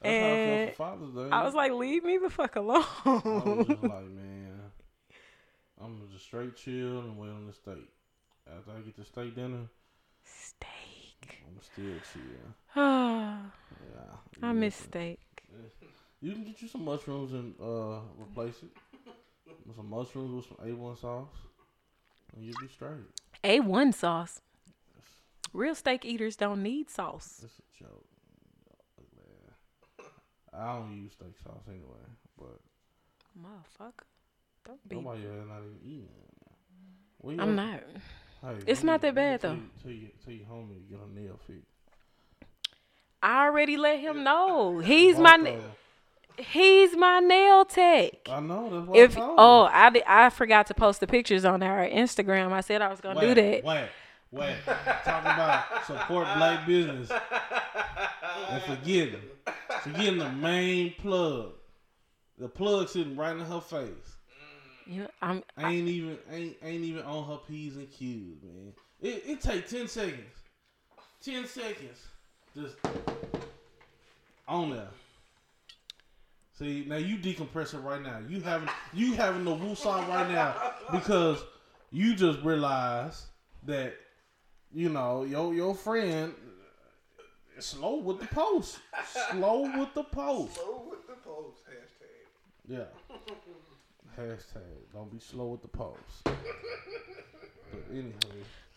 That's 0.00 0.14
And 0.14 0.22
how 0.22 0.28
I 0.28 0.46
felt 0.46 0.70
for 0.70 0.76
Father's 0.76 1.30
Day. 1.30 1.36
I 1.36 1.44
was 1.44 1.54
like, 1.54 1.72
leave 1.72 2.04
me 2.04 2.18
the 2.18 2.30
fuck 2.30 2.56
alone. 2.56 2.84
I 3.04 3.10
was 3.10 3.66
just 3.66 3.82
like, 3.82 3.90
man, 4.10 4.60
I'm 5.82 6.08
just 6.12 6.24
straight 6.24 6.56
chill 6.56 7.00
and 7.00 7.18
wait 7.18 7.30
on 7.30 7.46
the 7.46 7.52
steak. 7.52 7.88
After 8.46 8.70
I 8.70 8.80
get 8.80 8.96
the 8.96 9.04
steak 9.04 9.34
dinner, 9.34 9.68
steak. 10.26 11.38
I'm 11.46 11.60
still. 11.62 12.00
I 12.76 13.38
Yeah. 14.42 14.52
miss 14.52 14.74
steak. 14.76 15.20
You 16.20 16.32
can 16.32 16.44
get 16.44 16.60
you 16.62 16.68
some 16.68 16.84
mushrooms 16.84 17.32
and 17.32 17.54
uh 17.60 18.00
replace 18.18 18.62
it. 18.62 18.70
with 19.66 19.76
Some 19.76 19.90
mushrooms 19.90 20.32
with 20.34 20.46
some 20.46 20.66
A1 20.66 20.98
sauce, 21.00 21.28
and 22.34 22.44
you'll 22.44 22.60
be 22.60 22.68
straight. 22.68 23.06
A1 23.44 23.92
sauce. 23.94 24.40
Real 25.52 25.74
steak 25.74 26.04
eaters 26.04 26.36
don't 26.36 26.62
need 26.62 26.90
sauce. 26.90 27.40
It's 27.44 27.58
a 27.58 27.84
joke, 27.84 28.06
man. 29.16 30.06
I 30.54 30.78
don't 30.78 30.96
use 31.02 31.12
steak 31.12 31.36
sauce 31.42 31.62
anyway, 31.68 32.06
but 32.38 32.60
Motherfucker. 33.38 34.06
Don't 34.64 34.88
be. 34.88 34.96
nobody 34.96 35.26
else 35.26 35.46
not 35.48 35.58
even 35.60 35.78
eating 35.84 36.08
it. 36.08 36.50
Well, 37.20 37.40
I'm 37.40 37.54
not. 37.56 37.80
Hey, 38.42 38.56
It's 38.66 38.82
not 38.82 39.00
that 39.02 39.14
bad, 39.14 39.40
though. 39.40 39.58
Tell, 39.82 39.90
you- 39.90 40.10
tell, 40.22 40.32
you, 40.32 40.40
your 40.40 40.46
homie 40.46 40.74
to 40.74 40.90
get 40.90 41.00
a 41.00 41.18
nail 41.18 41.38
fixed. 41.46 41.66
I 43.22 43.46
already 43.46 43.76
let 43.76 43.98
him 43.98 44.22
know. 44.24 44.78
He's 44.84 45.18
my 45.18 45.36
na- 45.36 45.56
he's 46.38 46.96
my 46.96 47.20
nail 47.20 47.64
tech. 47.64 48.28
I 48.30 48.40
know 48.40 48.68
that's 48.70 48.86
what 48.88 48.98
If 48.98 49.16
oh, 49.18 49.22
I 49.22 49.34
oh. 49.38 49.70
I 49.72 49.90
did, 49.90 50.02
I 50.06 50.30
forgot 50.30 50.66
to 50.68 50.74
post 50.74 51.00
the 51.00 51.06
pictures 51.06 51.44
on 51.44 51.62
our 51.62 51.86
Instagram. 51.88 52.52
I 52.52 52.60
said 52.60 52.82
I 52.82 52.88
was 52.88 53.00
gonna 53.00 53.20
do 53.20 53.34
that. 53.34 53.64
Wait, 53.64 53.88
wait. 54.30 54.56
Talking 54.64 55.32
about 55.32 55.86
support 55.86 56.26
black 56.36 56.66
business 56.66 57.10
and 58.50 58.62
forgetting, 58.62 59.22
forgetting 59.82 60.18
the 60.18 60.30
main 60.30 60.94
plug. 60.98 61.52
The 62.38 62.48
plug 62.48 62.90
sitting 62.90 63.16
right 63.16 63.34
in 63.34 63.40
her 63.40 63.60
face. 63.62 64.15
You 64.86 65.02
know, 65.02 65.08
I'm 65.20 65.42
Ain't 65.58 65.88
even 65.88 66.18
ain't 66.30 66.56
ain't 66.62 66.84
even 66.84 67.02
on 67.02 67.24
her 67.28 67.38
p's 67.46 67.76
and 67.76 67.90
q's, 67.90 68.36
man. 68.42 68.72
It 69.00 69.22
it 69.26 69.40
take 69.40 69.68
ten 69.68 69.88
seconds. 69.88 70.20
Ten 71.22 71.46
seconds. 71.46 71.98
Just 72.54 72.76
on 74.46 74.70
there. 74.70 74.88
See 76.56 76.84
now 76.86 76.96
you 76.96 77.18
decompressing 77.18 77.84
right 77.84 78.00
now. 78.00 78.20
You 78.28 78.40
having 78.40 78.68
you 78.92 79.14
having 79.14 79.44
the 79.44 79.50
woosah 79.50 80.08
right 80.08 80.30
now 80.30 80.54
because 80.92 81.42
you 81.90 82.14
just 82.14 82.40
realized 82.42 83.24
that 83.64 83.94
you 84.72 84.88
know 84.88 85.24
your 85.24 85.52
your 85.52 85.74
friend 85.74 86.32
slow 87.58 87.96
with 87.96 88.20
the 88.20 88.26
post. 88.26 88.78
Slow 89.32 89.62
with 89.78 89.94
the 89.94 90.04
post. 90.04 90.54
Slow 90.54 90.86
with 90.88 91.06
the 91.08 91.14
post 91.14 91.58
hashtag. 91.66 92.68
Yeah. 92.68 92.84
Hashtag 94.18 94.62
don't 94.94 95.12
be 95.12 95.18
slow 95.18 95.48
with 95.48 95.62
the 95.62 95.68
post. 95.68 96.24
But 96.24 96.34
anyway. 97.90 98.12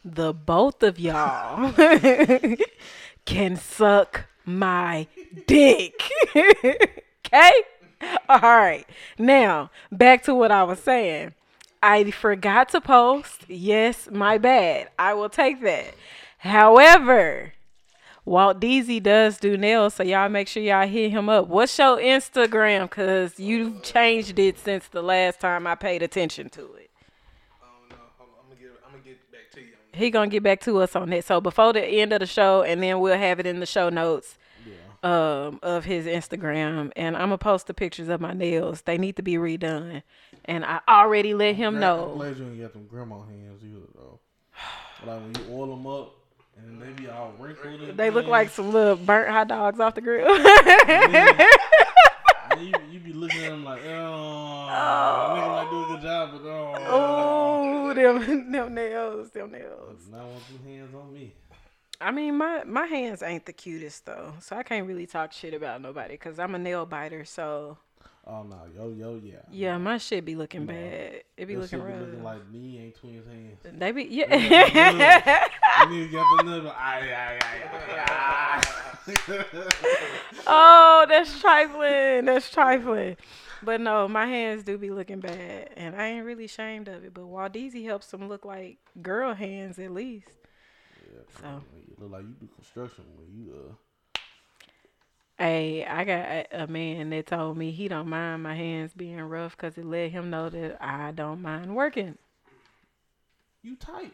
the 0.03 0.33
both 0.33 0.83
of 0.83 0.99
y'all 0.99 1.73
can 3.25 3.55
suck 3.55 4.25
my 4.43 5.07
dick. 5.47 6.01
okay? 6.35 7.51
All 8.27 8.39
right. 8.41 8.85
Now, 9.17 9.71
back 9.91 10.23
to 10.23 10.35
what 10.35 10.51
I 10.51 10.63
was 10.63 10.79
saying. 10.79 11.33
I 11.81 12.11
forgot 12.11 12.69
to 12.69 12.81
post. 12.81 13.49
Yes, 13.49 14.09
my 14.11 14.37
bad. 14.37 14.89
I 14.99 15.13
will 15.13 15.29
take 15.29 15.61
that. 15.61 15.93
However, 16.39 17.53
Walt 18.29 18.59
Deasy 18.59 18.99
does 19.01 19.39
do 19.39 19.57
nails, 19.57 19.95
so 19.95 20.03
y'all 20.03 20.29
make 20.29 20.47
sure 20.47 20.61
y'all 20.61 20.87
hit 20.87 21.09
him 21.09 21.29
up. 21.29 21.47
What's 21.47 21.75
your 21.79 21.97
Instagram? 21.97 22.87
Cause 22.87 23.39
you 23.39 23.79
changed 23.81 24.37
it 24.37 24.59
since 24.59 24.87
the 24.87 25.01
last 25.01 25.39
time 25.39 25.65
I 25.65 25.73
paid 25.73 26.03
attention 26.03 26.47
to 26.49 26.61
it. 26.75 26.91
I 27.59 27.65
don't 27.65 27.89
know. 27.89 27.95
Hold 28.19 28.29
on. 28.29 28.43
I'm 28.43 28.49
gonna 28.51 28.61
get. 28.61 28.71
I'm 28.85 28.91
gonna 28.91 29.03
get 29.03 29.31
back 29.31 29.49
to 29.53 29.61
you. 29.61 29.67
He 29.93 30.11
gonna 30.11 30.27
get 30.29 30.43
back 30.43 30.61
to 30.61 30.77
us 30.77 30.95
on 30.95 31.09
that. 31.09 31.25
So 31.25 31.41
before 31.41 31.73
the 31.73 31.83
end 31.83 32.13
of 32.13 32.19
the 32.19 32.27
show, 32.27 32.61
and 32.61 32.83
then 32.83 32.99
we'll 32.99 33.17
have 33.17 33.39
it 33.39 33.47
in 33.47 33.59
the 33.61 33.65
show 33.65 33.89
notes 33.89 34.37
Yeah. 34.63 35.47
um, 35.47 35.59
of 35.63 35.85
his 35.85 36.05
Instagram, 36.05 36.91
and 36.95 37.15
I'm 37.17 37.29
gonna 37.29 37.39
post 37.39 37.65
the 37.65 37.73
pictures 37.73 38.09
of 38.09 38.21
my 38.21 38.33
nails. 38.33 38.83
They 38.83 38.99
need 38.99 39.15
to 39.15 39.23
be 39.23 39.37
redone, 39.37 40.03
and 40.45 40.63
I 40.65 40.81
already 40.87 41.33
let 41.33 41.55
him 41.55 41.73
I'm 41.73 41.79
know. 41.79 42.13
glad 42.15 42.37
you 42.37 42.45
ain't 42.45 42.61
got 42.61 42.73
them 42.73 42.85
grandma 42.85 43.23
hands 43.23 43.63
either 43.63 43.87
though. 43.95 44.19
Like 45.07 45.19
when 45.19 45.33
you 45.33 45.51
oil 45.55 45.75
them 45.75 45.87
up 45.87 46.15
and 46.65 46.81
they 46.81 46.91
be 46.91 47.09
all 47.09 47.33
wrinkled. 47.39 47.81
and 47.81 47.97
They 47.97 48.09
look 48.09 48.27
like 48.27 48.49
some 48.49 48.71
little 48.71 48.95
burnt 48.95 49.29
hot 49.29 49.47
dogs 49.47 49.79
off 49.79 49.95
the 49.95 50.01
grill. 50.01 50.27
and 52.51 52.61
you, 52.61 52.73
you 52.91 52.99
be 52.99 53.13
looking 53.13 53.43
at 53.43 53.51
them 53.51 53.63
like, 53.63 53.81
oh, 53.85 54.67
that 54.67 55.37
nigga 55.37 55.47
might 55.47 55.69
do 55.69 55.83
a 55.83 55.87
good 55.87 56.01
job, 56.01 56.31
but 56.33 56.41
oh. 56.49 56.75
oh, 56.87 57.93
them 57.93 58.51
them 58.51 58.73
nails, 58.73 59.29
them 59.31 59.51
nails. 59.51 60.01
Now 60.11 60.25
want 60.27 60.47
them 60.47 60.59
hands 60.65 60.95
on 60.95 61.13
me. 61.13 61.33
I 62.01 62.11
mean, 62.11 62.37
my 62.37 62.63
my 62.63 62.85
hands 62.85 63.21
ain't 63.21 63.45
the 63.45 63.53
cutest 63.53 64.05
though, 64.05 64.33
so 64.39 64.55
I 64.55 64.63
can't 64.63 64.87
really 64.87 65.05
talk 65.05 65.33
shit 65.33 65.53
about 65.53 65.81
nobody 65.81 66.13
because 66.13 66.39
I'm 66.39 66.55
a 66.55 66.59
nail 66.59 66.85
biter. 66.85 67.25
So 67.25 67.77
Oh 68.27 68.43
no, 68.43 68.57
yo 68.75 68.89
yo 68.89 69.19
yeah. 69.23 69.37
yeah, 69.49 69.77
my 69.77 69.97
shit 69.97 70.23
be 70.23 70.35
looking 70.35 70.65
bad. 70.65 71.23
It 71.35 71.45
be 71.47 71.55
That 71.55 71.61
looking 71.61 71.79
shit 71.79 71.87
be 71.87 71.91
rough. 71.93 72.01
looking 72.01 72.23
like 72.23 72.49
me 72.51 72.77
ain't 72.79 72.95
twins 72.95 73.25
hands. 73.25 73.59
they 73.79 73.91
be 73.91 74.03
You 74.03 74.25
yeah. 74.29 75.47
nigga 75.87 76.11
got 76.11 76.37
the 76.37 76.43
nut. 76.61 76.75
Ay, 76.77 77.11
ay, 77.11 77.39
ay, 77.41 77.63
ay, 77.73 78.05
ay. 78.07 78.61
oh, 80.47 81.05
that's 81.09 81.39
trifling. 81.39 82.25
That's 82.25 82.49
trifling. 82.51 83.17
But 83.63 83.81
no, 83.81 84.07
my 84.07 84.25
hands 84.27 84.63
do 84.63 84.77
be 84.77 84.91
looking 84.91 85.19
bad, 85.19 85.71
and 85.75 85.95
I 85.95 86.07
ain't 86.07 86.25
really 86.25 86.45
ashamed 86.45 86.87
of 86.87 87.03
it. 87.03 87.13
But 87.13 87.23
Waldeezy 87.25 87.83
helps 87.85 88.07
them 88.07 88.29
look 88.29 88.45
like 88.45 88.77
girl 89.01 89.33
hands 89.33 89.79
at 89.79 89.91
least. 89.91 90.29
Yeah, 91.11 91.21
So. 91.41 91.61
you 91.87 91.95
look 91.97 92.11
like 92.11 92.23
you 92.23 92.35
do 92.39 92.47
construction 92.55 93.05
when 93.17 93.27
you 93.33 93.53
uh. 93.53 93.73
Hey, 95.39 95.85
I 95.85 96.03
got 96.03 96.19
a, 96.19 96.63
a 96.63 96.67
man 96.67 97.11
that 97.11 97.27
told 97.27 97.57
me 97.57 97.71
he 97.71 97.87
don't 97.87 98.09
mind 98.09 98.43
my 98.43 98.55
hands 98.55 98.91
being 98.93 99.21
rough 99.21 99.55
because 99.55 99.77
it 99.77 99.85
let 99.85 100.11
him 100.11 100.29
know 100.29 100.49
that 100.49 100.77
I 100.83 101.11
don't 101.11 101.41
mind 101.41 101.73
working. 101.75 102.17
You 103.63 103.77
type 103.77 104.13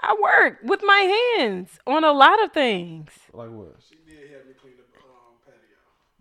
I 0.00 0.16
work 0.20 0.58
with 0.62 0.80
my 0.84 1.34
hands 1.38 1.70
on 1.86 2.04
a 2.04 2.12
lot 2.12 2.42
of 2.44 2.52
things. 2.52 3.10
like 3.32 3.50
what? 3.50 3.76
She 3.88 3.96
did 4.06 4.30
have 4.32 4.46
me 4.46 4.52
clean 4.60 4.74
up 4.78 5.02
um, 5.04 5.34
patio. 5.44 5.62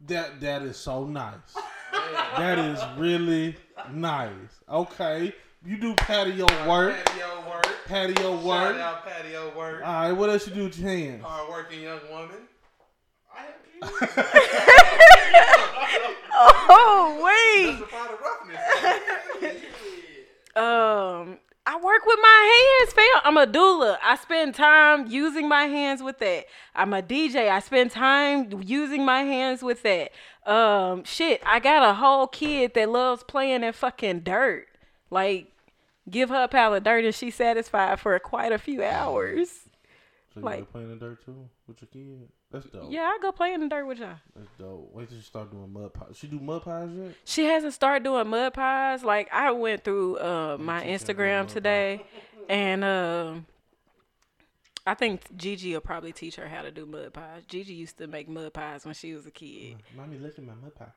That 0.07 0.41
that 0.41 0.61
is 0.63 0.77
so 0.77 1.05
nice. 1.05 1.33
that 2.37 2.57
is 2.59 2.79
really 2.97 3.55
nice. 3.91 4.31
Okay, 4.69 5.33
you 5.65 5.77
do 5.77 5.93
patio 5.95 6.45
work. 6.67 6.95
Patio 7.05 7.49
work. 7.49 7.67
Patio 7.85 8.35
Shout 8.35 8.43
work. 8.43 8.77
out 8.77 9.05
patio 9.05 9.57
work. 9.57 9.81
All 9.85 9.93
right, 9.93 10.11
what 10.11 10.29
else 10.29 10.47
you 10.47 10.53
do 10.53 10.63
with 10.65 10.79
your 10.79 10.89
hands? 10.89 11.23
Hard 11.23 11.49
working 11.49 11.81
young 11.81 11.99
woman. 12.11 12.37
I 13.81 15.67
Oh 16.39 17.21
wait. 17.23 17.79
That's 17.79 17.81
a 17.81 17.95
part 17.95 18.11
of 18.11 18.19
roughness. 18.21 19.63
Um, 20.55 21.37
I 21.67 21.75
work 21.79 22.03
with 22.07 22.17
my 22.19 22.79
hands, 22.81 22.93
fam. 22.93 23.21
I'm 23.25 23.37
a 23.37 23.45
doula. 23.45 23.97
I 24.03 24.15
spend 24.15 24.55
time 24.55 25.05
using 25.05 25.47
my 25.47 25.65
hands 25.65 26.01
with 26.01 26.17
that. 26.17 26.45
I'm 26.73 26.93
a 26.95 27.03
DJ. 27.03 27.47
I 27.51 27.59
spend 27.59 27.91
time 27.91 28.63
using 28.63 29.05
my 29.05 29.21
hands 29.21 29.61
with 29.61 29.83
that. 29.83 30.09
Um, 30.51 31.03
shit, 31.03 31.43
I 31.45 31.59
got 31.59 31.87
a 31.87 31.93
whole 31.93 32.25
kid 32.25 32.73
that 32.73 32.89
loves 32.89 33.21
playing 33.21 33.61
in 33.63 33.71
fucking 33.71 34.21
dirt. 34.21 34.65
Like, 35.11 35.51
give 36.09 36.29
her 36.29 36.41
a 36.45 36.47
pile 36.47 36.73
of 36.73 36.83
dirt 36.83 37.05
and 37.05 37.13
she's 37.13 37.35
satisfied 37.35 37.99
for 37.99 38.17
quite 38.17 38.51
a 38.51 38.57
few 38.57 38.83
hours. 38.83 39.49
So 40.33 40.39
you 40.39 40.41
like- 40.41 40.59
like 40.61 40.71
playing 40.71 40.91
in 40.91 40.97
dirt 40.97 41.23
too 41.23 41.47
with 41.67 41.79
your 41.83 41.89
kid? 41.93 42.29
That's 42.51 42.65
dope. 42.67 42.87
Yeah, 42.89 43.01
I 43.01 43.17
go 43.21 43.31
play 43.31 43.53
in 43.53 43.59
the 43.59 43.67
dirt 43.67 43.85
with 43.85 43.99
y'all. 43.99 44.15
That's 44.35 44.47
dope. 44.57 44.89
Wait 44.93 45.09
till 45.09 45.17
she 45.17 45.23
start 45.23 45.51
doing 45.51 45.71
mud 45.71 45.93
pies. 45.93 46.15
She 46.17 46.27
do 46.27 46.39
mud 46.39 46.63
pies 46.63 46.89
yet? 46.95 47.15
She 47.25 47.45
hasn't 47.45 47.73
started 47.73 48.03
doing 48.03 48.27
mud 48.27 48.53
pies. 48.53 49.03
Like 49.03 49.27
I 49.33 49.51
went 49.51 49.83
through 49.83 50.17
uh, 50.17 50.57
my 50.59 50.81
teach 50.83 51.01
her 51.01 51.07
how 51.07 51.07
to 51.07 51.13
do 51.13 51.13
Instagram 51.13 51.47
today, 51.47 52.05
and 52.47 52.83
um, 52.85 53.45
I 54.85 54.93
think 54.93 55.35
Gigi 55.35 55.73
will 55.73 55.81
probably 55.81 56.13
teach 56.13 56.37
her 56.37 56.47
how 56.47 56.61
to 56.61 56.71
do 56.71 56.85
mud 56.85 57.13
pies. 57.13 57.43
Gigi 57.47 57.73
used 57.73 57.97
to 57.97 58.07
make 58.07 58.29
mud 58.29 58.53
pies 58.53 58.85
when 58.85 58.93
she 58.93 59.13
was 59.13 59.25
a 59.25 59.31
kid. 59.31 59.75
Mommy, 59.95 60.17
look 60.17 60.37
at 60.37 60.43
my 60.45 60.53
mud 60.53 60.73
pie. 60.73 60.93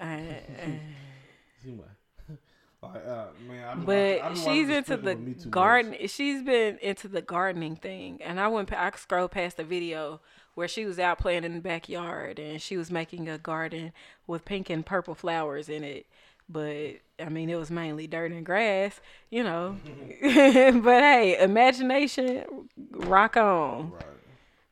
Uh, 0.00 0.06
See 1.62 1.70
what? 1.72 1.88
Like, 2.80 3.04
uh, 3.04 3.26
man, 3.48 3.68
I'm, 3.68 3.84
but 3.84 4.36
she's 4.36 4.68
into 4.68 4.96
the 4.96 5.16
Too 5.16 5.20
Much. 5.20 5.50
garden. 5.50 5.96
She's 6.06 6.44
been 6.44 6.78
into 6.78 7.08
the 7.08 7.20
gardening 7.20 7.74
thing, 7.74 8.22
and 8.22 8.38
I 8.38 8.46
went. 8.46 8.72
I 8.72 8.92
scrolled 8.94 9.32
past 9.32 9.56
the 9.56 9.64
video 9.64 10.20
where 10.58 10.66
she 10.66 10.84
was 10.84 10.98
out 10.98 11.20
playing 11.20 11.44
in 11.44 11.54
the 11.54 11.60
backyard, 11.60 12.40
and 12.40 12.60
she 12.60 12.76
was 12.76 12.90
making 12.90 13.28
a 13.28 13.38
garden 13.38 13.92
with 14.26 14.44
pink 14.44 14.68
and 14.68 14.84
purple 14.84 15.14
flowers 15.14 15.68
in 15.68 15.84
it. 15.84 16.04
But 16.48 16.96
I 17.20 17.28
mean, 17.28 17.48
it 17.48 17.54
was 17.54 17.70
mainly 17.70 18.08
dirt 18.08 18.32
and 18.32 18.44
grass, 18.44 19.00
you 19.30 19.44
know. 19.44 19.76
but 20.20 21.00
hey, 21.00 21.38
imagination, 21.40 22.44
rock 22.90 23.36
on. 23.36 23.92
Right. 23.92 24.02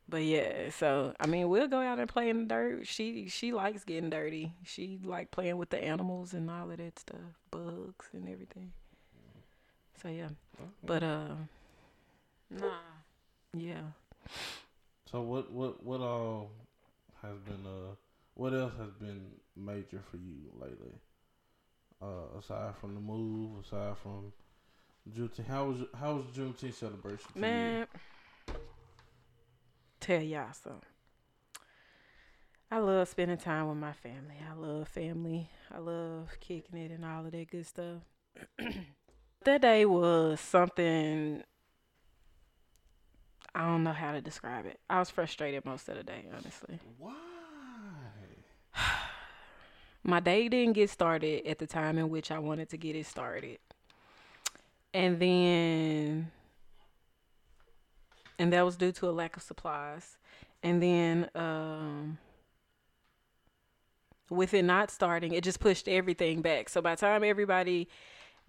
But 0.09 0.23
yeah, 0.23 0.71
so 0.71 1.13
I 1.21 1.27
mean, 1.27 1.47
we'll 1.47 1.69
go 1.69 1.79
out 1.79 1.99
and 1.99 2.09
play 2.09 2.29
in 2.29 2.39
the 2.39 2.53
dirt. 2.53 2.85
She 2.85 3.29
she 3.29 3.53
likes 3.53 3.85
getting 3.85 4.09
dirty. 4.09 4.51
She 4.65 4.99
like 5.05 5.31
playing 5.31 5.55
with 5.55 5.69
the 5.69 5.81
animals 5.81 6.33
and 6.33 6.51
all 6.51 6.69
of 6.69 6.79
that 6.79 6.99
stuff, 6.99 7.39
bugs 7.49 8.07
and 8.11 8.27
everything. 8.27 8.73
So 10.01 10.09
yeah, 10.09 10.27
but 10.83 11.01
uh, 11.01 11.35
nah, 12.51 12.71
yeah. 13.53 13.83
So 15.09 15.21
what 15.21 15.51
what 15.51 15.83
what 15.83 16.01
all 16.01 16.51
has 17.21 17.37
been 17.39 17.65
uh 17.65 17.95
what 18.33 18.53
else 18.53 18.73
has 18.77 18.91
been 18.99 19.25
major 19.55 20.01
for 20.11 20.17
you 20.17 20.35
lately? 20.53 20.93
Uh, 21.99 22.37
aside 22.37 22.75
from 22.79 22.93
the 22.93 23.01
move, 23.01 23.63
aside 23.65 23.97
from 23.97 24.31
Juneteenth, 25.11 25.47
how 25.47 25.65
was 25.65 25.77
how 25.99 26.15
was 26.15 26.25
Juneteenth 26.35 26.75
celebration? 26.75 27.27
Man, 27.35 27.87
tell 29.99 30.21
y'all 30.21 30.53
something. 30.53 30.81
I 32.69 32.79
love 32.79 33.07
spending 33.07 33.37
time 33.37 33.69
with 33.69 33.77
my 33.77 33.93
family. 33.93 34.35
I 34.47 34.53
love 34.53 34.89
family. 34.89 35.49
I 35.73 35.79
love 35.79 36.29
kicking 36.41 36.77
it 36.77 36.91
and 36.91 37.05
all 37.05 37.25
of 37.25 37.31
that 37.31 37.49
good 37.49 37.65
stuff. 37.65 38.01
that 39.45 39.61
day 39.61 39.85
was 39.85 40.41
something 40.41 41.43
I 43.57 43.61
don't 43.61 43.83
know 43.83 43.91
how 43.91 44.11
to 44.11 44.21
describe 44.21 44.67
it. 44.67 44.79
I 44.87 44.99
was 44.99 45.09
frustrated 45.09 45.65
most 45.65 45.89
of 45.89 45.97
the 45.97 46.03
day, 46.03 46.25
honestly. 46.31 46.79
Why? 46.99 47.15
my 50.03 50.19
day 50.19 50.47
didn't 50.47 50.73
get 50.73 50.91
started 50.91 51.47
at 51.47 51.57
the 51.57 51.65
time 51.65 51.97
in 51.97 52.09
which 52.09 52.29
I 52.29 52.37
wanted 52.37 52.69
to 52.69 52.77
get 52.77 52.95
it 52.95 53.07
started. 53.07 53.57
And 54.93 55.19
then 55.19 56.31
and 58.37 58.53
that 58.53 58.63
was 58.63 58.75
due 58.75 58.91
to 58.91 59.09
a 59.09 59.11
lack 59.11 59.35
of 59.35 59.41
supplies. 59.41 60.17
And 60.61 60.79
then 60.79 61.27
um 61.33 62.19
with 64.29 64.53
it 64.53 64.65
not 64.65 64.91
starting, 64.91 65.33
it 65.33 65.43
just 65.43 65.59
pushed 65.59 65.87
everything 65.87 66.43
back. 66.43 66.69
So 66.69 66.79
by 66.79 66.93
the 66.93 67.01
time 67.01 67.23
everybody 67.23 67.89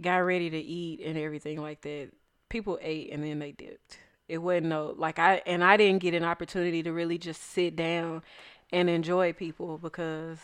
got 0.03 0.19
ready 0.19 0.51
to 0.51 0.59
eat 0.59 1.01
and 1.03 1.17
everything 1.17 1.63
like 1.63 1.81
that, 1.81 2.11
people 2.51 2.79
ate 2.83 3.11
and 3.11 3.25
then 3.25 3.39
they 3.39 3.53
dipped. 3.53 4.01
It 4.29 4.39
wasn't 4.39 4.67
no 4.67 4.95
like 4.97 5.19
I 5.19 5.43
and 5.47 5.65
I 5.65 5.77
didn't 5.77 6.03
get 6.03 6.15
an 6.15 6.25
opportunity 6.25 6.83
to 6.83 6.93
really 6.93 7.17
just 7.19 7.43
sit 7.43 7.75
down 7.77 8.23
and 8.71 8.91
enjoy 8.91 9.33
people 9.33 9.79
because 9.79 10.39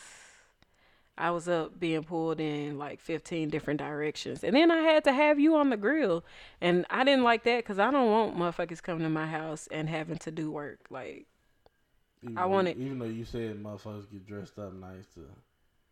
I 1.17 1.31
was 1.31 1.49
up 1.49 1.79
being 1.79 2.03
pulled 2.03 2.41
in 2.41 2.76
like 2.79 2.99
15 2.99 3.49
different 3.50 3.79
directions. 3.79 4.43
And 4.43 4.57
then 4.57 4.71
I 4.73 4.79
had 4.79 5.05
to 5.05 5.12
have 5.12 5.38
you 5.38 5.55
on 5.57 5.71
the 5.71 5.76
grill. 5.76 6.25
And 6.61 6.85
I 6.91 7.05
didn't 7.05 7.23
like 7.23 7.45
that 7.45 7.59
because 7.59 7.79
I 7.79 7.91
don't 7.93 8.11
want 8.11 8.37
motherfuckers 8.37 8.83
coming 8.83 9.05
to 9.05 9.09
my 9.11 9.26
house 9.26 9.69
and 9.71 9.88
having 9.88 10.19
to 10.19 10.33
do 10.33 10.50
work. 10.50 10.81
Like, 10.91 11.26
Even 12.23 12.37
I 12.38 12.43
though- 12.43 12.49
want 12.49 12.69
it- 12.69 12.79
Even 12.79 12.99
though 12.99 13.05
you 13.05 13.25
said 13.25 13.62
motherfuckers 13.62 14.11
get 14.11 14.26
dressed 14.26 14.59
up 14.59 14.73
nice 14.73 15.07
to 15.14 15.21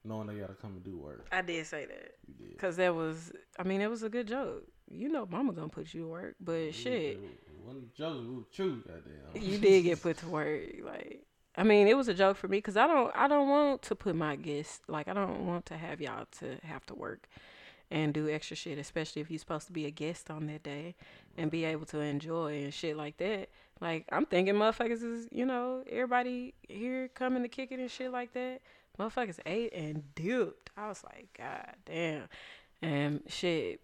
knowing 0.03 0.27
they 0.27 0.35
gotta 0.41 0.55
come 0.55 0.73
and 0.73 0.83
do 0.85 0.97
work. 0.97 1.25
I 1.31 1.43
did 1.43 1.67
say 1.67 1.87
that. 1.87 2.17
Because 2.51 2.75
that 2.79 2.93
was, 2.95 3.31
I 3.59 3.63
mean, 3.63 3.81
it 3.81 3.91
was 3.91 4.03
a 4.03 4.09
good 4.09 4.27
joke. 4.27 4.67
You 4.91 5.09
know, 5.09 5.27
mama 5.31 5.53
gonna 5.53 5.69
put 5.69 5.95
you 5.95 6.03
to 6.03 6.09
work. 6.09 6.35
But 6.41 6.75
shit, 6.75 7.17
It 7.17 7.21
wasn't 7.65 7.95
joking. 7.95 8.25
It 8.33 8.37
was 8.37 8.45
true. 8.55 8.83
Goddamn. 8.87 9.43
you 9.51 9.59
did 9.59 9.83
get 9.83 10.03
put 10.03 10.19
to 10.19 10.27
work. 10.29 10.61
Like, 10.85 11.23
I 11.57 11.63
mean, 11.65 11.87
it 11.87 11.97
was 11.97 12.09
a 12.09 12.15
joke 12.15 12.37
for 12.37 12.49
me 12.49 12.59
because 12.59 12.77
I 12.77 12.87
don't, 12.87 13.13
I 13.15 13.29
don't 13.29 13.49
want 13.49 13.83
to 13.83 13.95
put 13.95 14.15
my 14.17 14.37
guests, 14.37 14.81
like, 14.89 15.09
I 15.09 15.13
don't 15.13 15.47
want 15.47 15.67
to 15.67 15.77
have 15.77 16.01
y'all 16.01 16.27
to 16.41 16.57
have 16.63 16.85
to 16.87 16.95
work 16.95 17.29
and 17.91 18.15
do 18.15 18.29
extra 18.31 18.57
shit, 18.57 18.79
especially 18.79 19.21
if 19.21 19.31
you're 19.31 19.39
supposed 19.39 19.67
to 19.67 19.73
be 19.73 19.85
a 19.85 19.91
guest 19.91 20.31
on 20.31 20.47
that 20.47 20.63
day 20.63 20.95
and 21.37 21.51
be 21.51 21.65
able 21.65 21.85
to 21.87 22.01
enjoy 22.01 22.63
and 22.65 22.73
shit 22.73 22.97
like 22.97 23.19
that. 23.19 23.51
Like, 23.81 24.07
I'm 24.11 24.25
thinking 24.25 24.55
motherfuckers 24.55 25.03
is, 25.03 25.29
you 25.31 25.45
know, 25.45 25.85
everybody 25.91 26.55
here 26.69 27.09
coming 27.09 27.43
to 27.43 27.49
kick 27.49 27.71
it 27.71 27.81
and 27.81 27.91
shit 27.91 28.11
like 28.11 28.33
that. 28.33 28.61
Motherfuckers 28.99 29.39
ate 29.45 29.75
and 29.75 30.03
dipped. 30.15 30.71
I 30.77 30.89
was 30.89 31.03
like, 31.05 31.29
God 31.37 31.75
damn. 31.85 32.23
And 32.81 33.21
shit, 33.29 33.81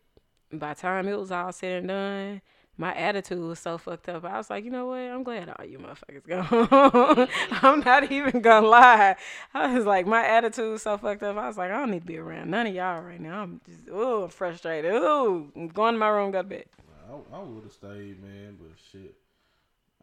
by 0.52 0.74
the 0.74 0.80
time 0.80 1.08
it 1.08 1.18
was 1.18 1.30
all 1.30 1.52
said 1.52 1.78
and 1.78 1.88
done, 1.88 2.42
my 2.80 2.94
attitude 2.94 3.40
was 3.40 3.58
so 3.58 3.76
fucked 3.76 4.08
up. 4.08 4.24
I 4.24 4.38
was 4.38 4.48
like, 4.50 4.64
you 4.64 4.70
know 4.70 4.86
what? 4.86 4.98
I'm 4.98 5.24
glad 5.24 5.48
all 5.48 5.64
you 5.64 5.78
motherfuckers 5.80 6.26
gone. 6.26 7.28
I'm 7.62 7.80
not 7.80 8.10
even 8.12 8.40
gonna 8.40 8.68
lie. 8.68 9.16
I 9.52 9.74
was 9.74 9.84
like, 9.84 10.06
my 10.06 10.24
attitude 10.24 10.70
was 10.72 10.82
so 10.82 10.96
fucked 10.96 11.24
up. 11.24 11.36
I 11.36 11.48
was 11.48 11.58
like, 11.58 11.72
I 11.72 11.78
don't 11.78 11.90
need 11.90 12.02
to 12.02 12.06
be 12.06 12.18
around 12.18 12.50
none 12.50 12.68
of 12.68 12.74
y'all 12.74 13.02
right 13.02 13.20
now. 13.20 13.42
I'm 13.42 13.60
just, 13.66 13.88
ooh, 13.88 14.24
I'm 14.24 14.30
frustrated. 14.30 14.92
Ooh, 14.92 15.50
I'm 15.56 15.68
going 15.68 15.94
to 15.94 15.98
my 15.98 16.08
room, 16.08 16.30
go 16.30 16.42
to 16.42 16.48
bed. 16.48 16.66
I, 17.10 17.36
I 17.36 17.42
would 17.42 17.64
have 17.64 17.72
stayed, 17.72 18.22
man, 18.22 18.56
but 18.60 18.70
shit, 18.92 19.16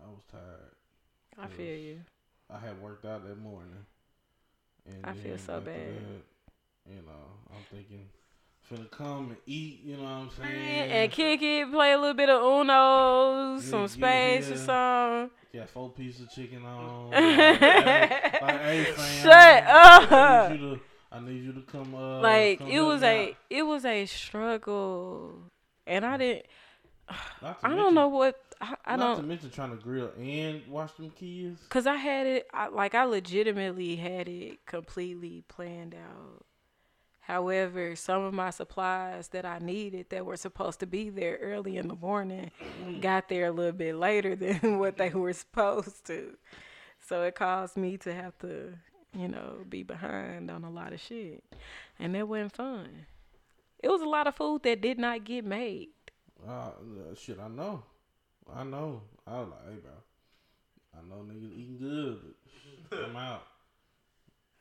I 0.04 0.10
was 0.10 0.24
tired. 0.30 0.76
I 1.40 1.48
feel 1.48 1.78
you. 1.78 2.02
I 2.54 2.60
had 2.60 2.82
worked 2.82 3.06
out 3.06 3.26
that 3.28 3.40
morning. 3.40 3.86
And 4.86 5.06
I 5.06 5.14
feel 5.14 5.38
so 5.38 5.60
bad. 5.62 5.78
that, 5.78 6.92
you 6.92 7.02
know, 7.02 7.26
I'm 7.52 7.64
thinking, 7.72 8.06
finna 8.71 8.89
come 8.91 9.30
and 9.30 9.38
eat. 9.45 9.82
You 9.84 9.97
know 9.97 10.04
what 10.04 10.10
I'm 10.10 10.30
saying? 10.32 10.91
And 10.91 11.12
kick 11.12 11.41
it, 11.41 11.71
play 11.71 11.91
a 11.93 11.97
little 11.97 12.13
bit 12.13 12.30
of 12.30 12.41
Uno, 12.41 13.56
Yeah, 13.56 13.60
some 13.62 13.82
yeah, 13.82 13.88
spades 13.88 14.47
or 14.49 14.56
yeah. 14.56 14.58
something. 15.21 15.38
Got 15.54 15.69
four 15.69 15.89
pieces 15.91 16.21
of 16.21 16.32
chicken 16.32 16.65
on. 16.65 17.10
like, 17.12 17.19
hey, 17.19 18.39
like, 18.41 18.60
hey, 18.62 18.84
fam, 18.95 19.23
Shut 19.23 19.63
up. 19.67 20.12
I 20.12 20.49
need 20.49 20.60
you 20.62 20.75
to, 20.75 20.82
I 21.12 21.19
need 21.21 21.43
you 21.43 21.54
to 21.54 21.62
come. 21.62 21.95
Uh, 21.95 22.19
like 22.19 22.60
come 22.60 22.67
it 22.67 22.82
was 22.82 23.04
a 23.04 23.30
out. 23.30 23.36
it 23.49 23.63
was 23.63 23.86
a 23.86 24.06
struggle 24.06 25.39
and 25.88 26.06
i 26.06 26.17
didn't 26.17 26.45
Not 27.41 27.60
i 27.63 27.73
don't 27.75 27.93
know 27.93 28.08
what 28.10 28.38
i, 28.60 28.75
I 28.86 28.95
not 28.97 29.06
don't 29.15 29.17
to 29.17 29.23
mention 29.23 29.49
trying 29.51 29.69
to 29.78 29.82
grill 29.82 30.12
and 30.17 30.62
watch 30.67 30.95
them 30.97 31.12
kids. 31.12 31.62
Cause 31.69 31.86
I 31.88 31.95
had 31.95 32.25
it, 32.28 32.47
I, 32.54 32.67
like 32.67 32.95
I 32.95 33.04
legitimately 33.06 33.95
had 33.95 34.28
it 34.28 34.65
completely 34.65 35.43
planned 35.47 35.95
out. 35.95 36.45
However, 37.28 37.96
some 37.96 38.22
of 38.22 38.36
my 38.36 38.52
supplies 38.52 39.30
that 39.30 39.46
I 39.46 39.58
needed 39.58 40.12
that 40.12 40.28
were 40.28 40.38
supposed 40.38 40.80
to 40.82 40.86
be 40.86 41.10
there 41.10 41.40
early 41.42 41.78
in 41.78 41.88
the 41.88 41.96
morning 41.96 42.52
got 43.02 43.30
there 43.30 43.48
a 43.48 43.52
little 43.52 43.72
bit 43.72 43.96
later 43.96 44.36
than 44.36 44.78
what 44.78 44.98
they 44.98 45.10
were 45.10 45.34
supposed 45.34 46.06
to. 46.06 46.38
So 47.00 47.24
it 47.24 47.34
caused 47.34 47.78
me 47.78 47.98
to 47.98 48.14
have 48.14 48.38
to, 48.40 48.74
you 49.18 49.28
know, 49.28 49.66
be 49.68 49.82
behind 49.82 50.52
on 50.52 50.64
a 50.64 50.70
lot 50.70 50.94
of 50.94 51.02
shit. 51.02 51.44
And 51.98 52.14
that 52.14 52.28
wasn't 52.28 52.56
fun. 52.56 53.08
It 53.80 53.90
was 53.90 54.02
a 54.02 54.10
lot 54.10 54.28
of 54.28 54.36
food 54.36 54.62
that 54.62 54.82
did 54.82 55.00
not 55.00 55.24
get 55.24 55.46
made. 55.46 55.90
Uh, 56.48 56.52
uh, 56.52 57.16
shit, 57.16 57.40
I 57.40 57.48
know, 57.48 57.82
I 58.56 58.64
know. 58.64 59.02
I 59.26 59.40
was 59.40 59.50
like, 59.50 59.74
hey, 59.74 59.80
bro, 59.82 59.92
I 60.96 61.10
know 61.10 61.24
niggas 61.24 61.58
eating 61.58 61.78
good, 61.80 62.20
but 62.92 63.04
I'm 63.10 63.16
out. 63.16 63.48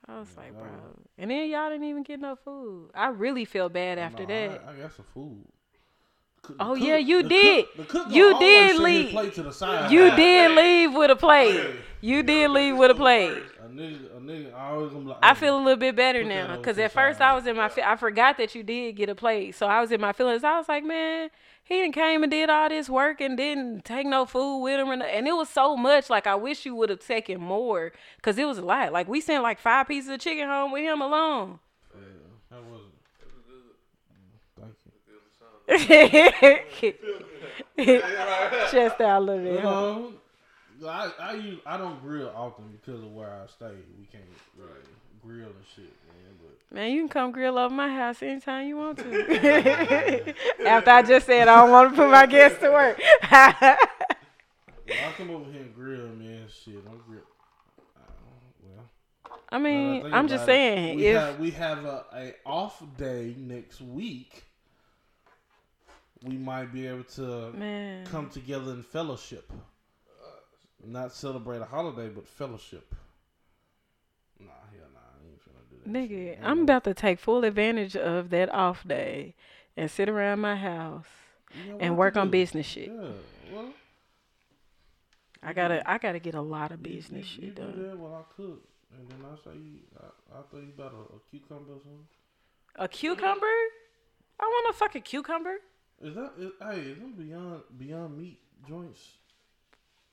I 0.09 0.19
was 0.21 0.37
like, 0.37 0.53
Yeah. 0.55 0.61
bro. 0.61 0.71
And 1.19 1.31
then 1.31 1.49
y'all 1.51 1.71
didn't 1.71 1.87
even 1.89 2.03
get 2.03 2.21
no 2.21 2.37
food. 2.37 2.91
I 2.95 3.09
really 3.09 3.45
feel 3.45 3.69
bad 3.69 3.99
after 3.99 4.23
No, 4.23 4.29
that. 4.29 4.63
I, 4.67 4.73
I 4.73 4.77
got 4.77 4.93
some 4.93 5.05
food. 5.15 5.45
Oh, 5.47 6.47
cook- 6.47 6.57
Oh, 6.61 6.75
the 6.75 6.81
yeah, 6.83 6.97
you 6.99 7.23
did. 7.23 7.65
Cook, 7.65 7.77
the 7.77 7.85
cook 7.85 8.07
You 8.11 8.39
did 8.39 8.63
always 8.63 8.69
set 8.69 8.71
his 8.73 8.81
leave. 8.81 9.11
Plate 9.13 9.35
to 9.35 9.43
the 9.45 9.53
side. 9.53 9.91
You 9.91 10.11
did 10.17 10.51
leave 10.51 10.95
with 10.95 11.11
a 11.11 11.17
plate. 11.17 11.53
Hey. 11.61 11.75
You 12.03 12.23
did 12.23 12.51
leave 12.51 12.77
with 12.77 12.91
a 12.91 12.95
plate. 12.95 13.43
A 13.63 13.67
nigga, 13.67 14.17
a 14.17 14.21
nigga 14.21 14.55
always 14.55 14.93
gonna 14.93 15.09
like, 15.09 15.19
I 15.23 15.33
feel 15.33 15.57
a 15.57 15.63
little 15.63 15.79
bit 15.79 15.97
better 15.97 16.23
now 16.23 16.57
because 16.59 16.79
at 16.79 16.93
first. 16.93 17.23
I 17.23 17.33
was 17.35 17.47
in 17.47 17.57
my 17.57 17.71
I 17.83 17.97
forgot 17.97 18.37
that 18.37 18.55
you 18.55 18.63
did 18.63 18.95
get 18.95 19.09
a 19.09 19.15
plate, 19.15 19.55
so 19.55 19.67
I 19.67 19.81
was 19.81 19.91
in 19.91 20.03
my 20.03 20.13
feelings. 20.13 20.45
I 20.45 20.59
was 20.59 20.69
like, 20.69 20.85
man, 20.85 21.31
he 21.65 21.77
didn't 21.77 21.95
came 21.95 22.23
and 22.23 22.31
did 22.31 22.51
all 22.51 22.69
this 22.69 22.89
work 22.89 23.21
and 23.21 23.37
didn't 23.37 23.85
take 23.85 24.07
no 24.07 24.27
food 24.27 24.61
with 24.63 24.79
him, 24.79 24.91
and, 24.91 25.03
and 25.03 25.27
it 25.27 25.33
was 25.33 25.49
so 25.49 25.77
much. 25.77 26.11
Like 26.11 26.27
I 26.27 26.35
wish 26.35 26.65
you 26.67 26.75
would 26.75 26.91
have 26.91 27.01
taken 27.01 27.41
more 27.41 27.93
because 28.17 28.39
it 28.39 28.47
was 28.47 28.59
a 28.59 28.63
lot. 28.63 28.93
Like 28.93 29.09
we 29.09 29.21
sent 29.21 29.43
like 29.43 29.59
five 29.59 29.89
pieces 29.89 30.11
of 30.11 30.21
chicken 30.21 30.47
home 30.47 30.73
with 30.73 30.83
him 30.83 31.01
alone. 31.01 31.59
Yeah, 31.95 32.01
that 32.51 32.63
wasn't. 32.65 32.91
Thank 35.67 36.83
you. 36.83 38.01
Chest 38.71 39.01
out 39.01 39.19
a 39.19 39.25
little 39.25 39.45
bit. 39.45 39.61
huh? 39.61 40.01
I 40.87 41.11
I 41.19 41.33
use, 41.35 41.61
I 41.65 41.77
don't 41.79 42.01
grill 42.03 42.31
often 42.37 42.65
because 42.73 43.03
of 43.03 43.13
where 43.13 43.31
I 43.31 43.47
stay. 43.47 43.73
We 43.99 44.05
can't 44.13 44.25
really 44.59 44.73
grill 45.23 45.47
and 45.47 45.65
shit, 45.75 45.93
man. 46.71 46.93
You 46.93 47.01
can 47.03 47.09
come 47.09 47.33
grill 47.33 47.59
over 47.59 47.75
my 47.75 47.89
house 47.89 48.23
anytime 48.23 48.67
you 48.67 48.77
want 48.77 48.99
to. 48.99 50.35
After 50.67 50.91
I 50.91 51.03
just 51.03 51.27
said 51.27 51.49
I 51.49 51.61
don't 51.61 51.71
want 51.71 51.91
to 51.91 51.97
put 51.97 52.11
my 52.11 52.27
guests 52.27 52.59
to 52.61 52.71
work. 52.71 52.99
when 54.89 54.99
I 54.99 55.13
come 55.17 55.31
over 55.31 55.51
here 55.51 55.63
and 55.63 55.75
grill, 55.75 56.09
man, 56.09 56.47
shit, 56.49 56.77
I'm 56.87 57.01
grill. 57.07 57.23
Uh, 57.97 58.11
well, 58.63 58.85
I 59.51 59.59
mean, 59.59 60.07
I 60.07 60.19
I'm 60.19 60.29
just 60.29 60.45
it, 60.45 60.47
saying 60.47 60.97
we 60.97 61.07
if 61.07 61.17
have, 61.17 61.39
we 61.39 61.51
have 61.53 61.85
a, 61.85 62.05
a 62.15 62.35
off 62.45 62.83
day 62.99 63.35
next 63.39 63.81
week, 63.81 64.45
we 66.23 66.37
might 66.37 66.73
be 66.73 66.87
able 66.87 67.05
to 67.05 67.53
man, 67.53 68.07
come 68.07 68.29
together 68.31 68.73
in 68.73 68.83
fellowship, 68.83 69.51
not 70.85 71.13
celebrate 71.13 71.59
a 71.59 71.65
holiday, 71.67 72.09
but 72.09 72.27
fellowship. 72.27 72.95
Nah, 74.41 74.51
hell 74.73 74.89
nah, 74.93 75.01
I 75.01 75.25
do 75.85 75.91
nigga. 75.91 76.39
I'm 76.43 76.63
about 76.63 76.85
to 76.85 76.95
take 76.95 77.19
full 77.19 77.45
advantage 77.45 77.97
of 77.97 78.31
that 78.31 78.49
off 78.53 78.87
day 78.87 79.35
and 79.77 79.91
sit 79.91 80.09
around 80.09 80.41
my 80.41 80.57
house 80.57 81.07
You 81.65 81.73
know 81.73 81.79
and 81.81 81.97
work 81.97 82.17
on 82.17 82.29
do. 82.29 82.33
business 82.33 82.67
shit. 82.67 82.89
Yeah, 82.93 83.09
well, 83.53 83.69
I 85.43 85.53
gotta, 85.53 85.89
I 85.89 85.99
gotta 85.99 86.19
get 86.19 86.35
a 86.35 86.41
lot 86.41 86.73
of 86.73 86.83
business 86.83 87.37
you, 87.37 87.47
shit 87.49 87.55
do 87.57 87.63
done. 87.63 87.83
that 87.89 87.99
while 87.99 88.15
I 88.15 88.35
cook, 88.35 88.63
and 88.97 89.09
then 89.11 89.19
I 89.31 89.35
say, 89.45 89.57
you, 89.59 89.79
I, 90.01 90.39
I 90.39 90.43
throw 90.51 90.61
you 90.61 90.73
about 90.77 90.93
a, 90.95 91.17
a 91.17 91.19
cucumber 91.31 91.73
or 91.73 91.81
something. 91.83 92.07
A 92.77 92.89
cucumber? 92.89 93.47
I 94.41 94.45
want 94.45 94.75
a 94.75 94.79
fucking 94.79 95.03
cucumber. 95.03 95.57
Is 96.03 96.15
that 96.15 96.33
is, 96.39 96.51
hey? 96.61 96.81
Is 96.81 96.99
them 96.99 97.13
beyond 97.17 97.63
beyond 97.79 98.19
meat 98.19 98.39
joints? 98.69 99.01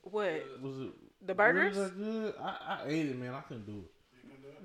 What? 0.04 0.28
Uh, 0.28 0.62
was 0.62 0.80
it 0.80 0.92
The 1.26 1.34
burgers? 1.34 1.76
that 1.78 1.98
good? 1.98 2.34
I, 2.40 2.80
I 2.84 2.88
ate 2.88 3.08
it, 3.08 3.18
man. 3.18 3.34
I 3.34 3.42
couldn't 3.42 3.66
do 3.66 3.80
it. 3.86 3.92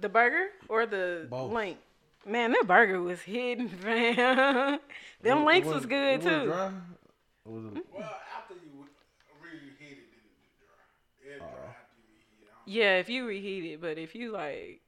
The 0.00 0.08
burger 0.08 0.48
or 0.68 0.86
the 0.86 1.26
Both. 1.30 1.52
link? 1.52 1.78
Man, 2.26 2.52
that 2.52 2.66
burger 2.66 3.00
was 3.00 3.20
hidden, 3.22 3.68
fam. 3.82 4.16
Them 4.16 4.78
It- 5.22 5.30
it 5.40 5.44
links 5.44 5.66
was 5.66 5.74
wasn't- 5.86 5.90
good 5.90 5.96
it 5.96 6.16
wasn't 6.24 6.42
too. 6.42 6.46
Dry? 6.46 6.70
Was 7.44 7.64
it, 7.64 7.74
mm-hmm. 7.74 7.78
Well, 7.98 8.16
after 8.36 8.54
you 8.54 8.86
reheat 9.42 9.92
it, 9.92 9.98
it 9.98 10.58
dry. 10.58 11.34
It 11.34 11.38
dry 11.38 11.46
oh. 11.46 11.68
after 11.68 11.96
you 12.02 12.14
reheat 12.14 12.42
it. 12.42 12.48
I 12.50 12.56
don't- 12.64 12.68
Yeah, 12.74 12.98
if 12.98 13.08
you 13.08 13.26
reheat 13.26 13.64
it, 13.72 13.80
but 13.80 13.98
if 13.98 14.14
you 14.14 14.32
like, 14.32 14.80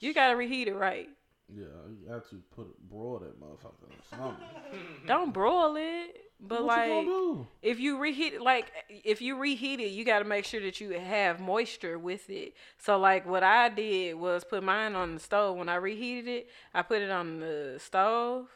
you 0.00 0.12
gotta 0.14 0.34
reheat 0.36 0.66
it 0.68 0.74
right. 0.74 1.08
Yeah, 1.54 1.64
you 1.88 2.12
had 2.12 2.22
to 2.30 2.36
put 2.54 2.66
broil 2.88 3.18
that 3.20 3.40
motherfucker 3.40 3.88
or 3.88 4.16
something. 4.16 4.44
Don't 5.06 5.32
broil 5.32 5.76
it, 5.76 6.16
but 6.40 6.60
what 6.64 6.78
like, 6.78 6.88
gonna 6.88 7.06
do? 7.06 7.46
if 7.62 7.80
you 7.80 7.98
reheat 7.98 8.34
it, 8.34 8.40
like 8.42 8.72
if 8.88 9.20
you 9.20 9.36
reheat 9.36 9.80
it, 9.80 9.88
you 9.90 10.04
got 10.04 10.20
to 10.20 10.24
make 10.24 10.44
sure 10.44 10.60
that 10.62 10.80
you 10.80 10.90
have 10.90 11.40
moisture 11.40 11.98
with 11.98 12.28
it. 12.30 12.54
So 12.78 12.98
like 12.98 13.26
what 13.26 13.42
I 13.42 13.68
did 13.68 14.14
was 14.14 14.44
put 14.44 14.62
mine 14.62 14.94
on 14.94 15.14
the 15.14 15.20
stove. 15.20 15.56
When 15.56 15.68
I 15.68 15.76
reheated 15.76 16.28
it, 16.28 16.48
I 16.74 16.82
put 16.82 17.02
it 17.02 17.10
on 17.10 17.40
the 17.40 17.76
stove, 17.78 18.48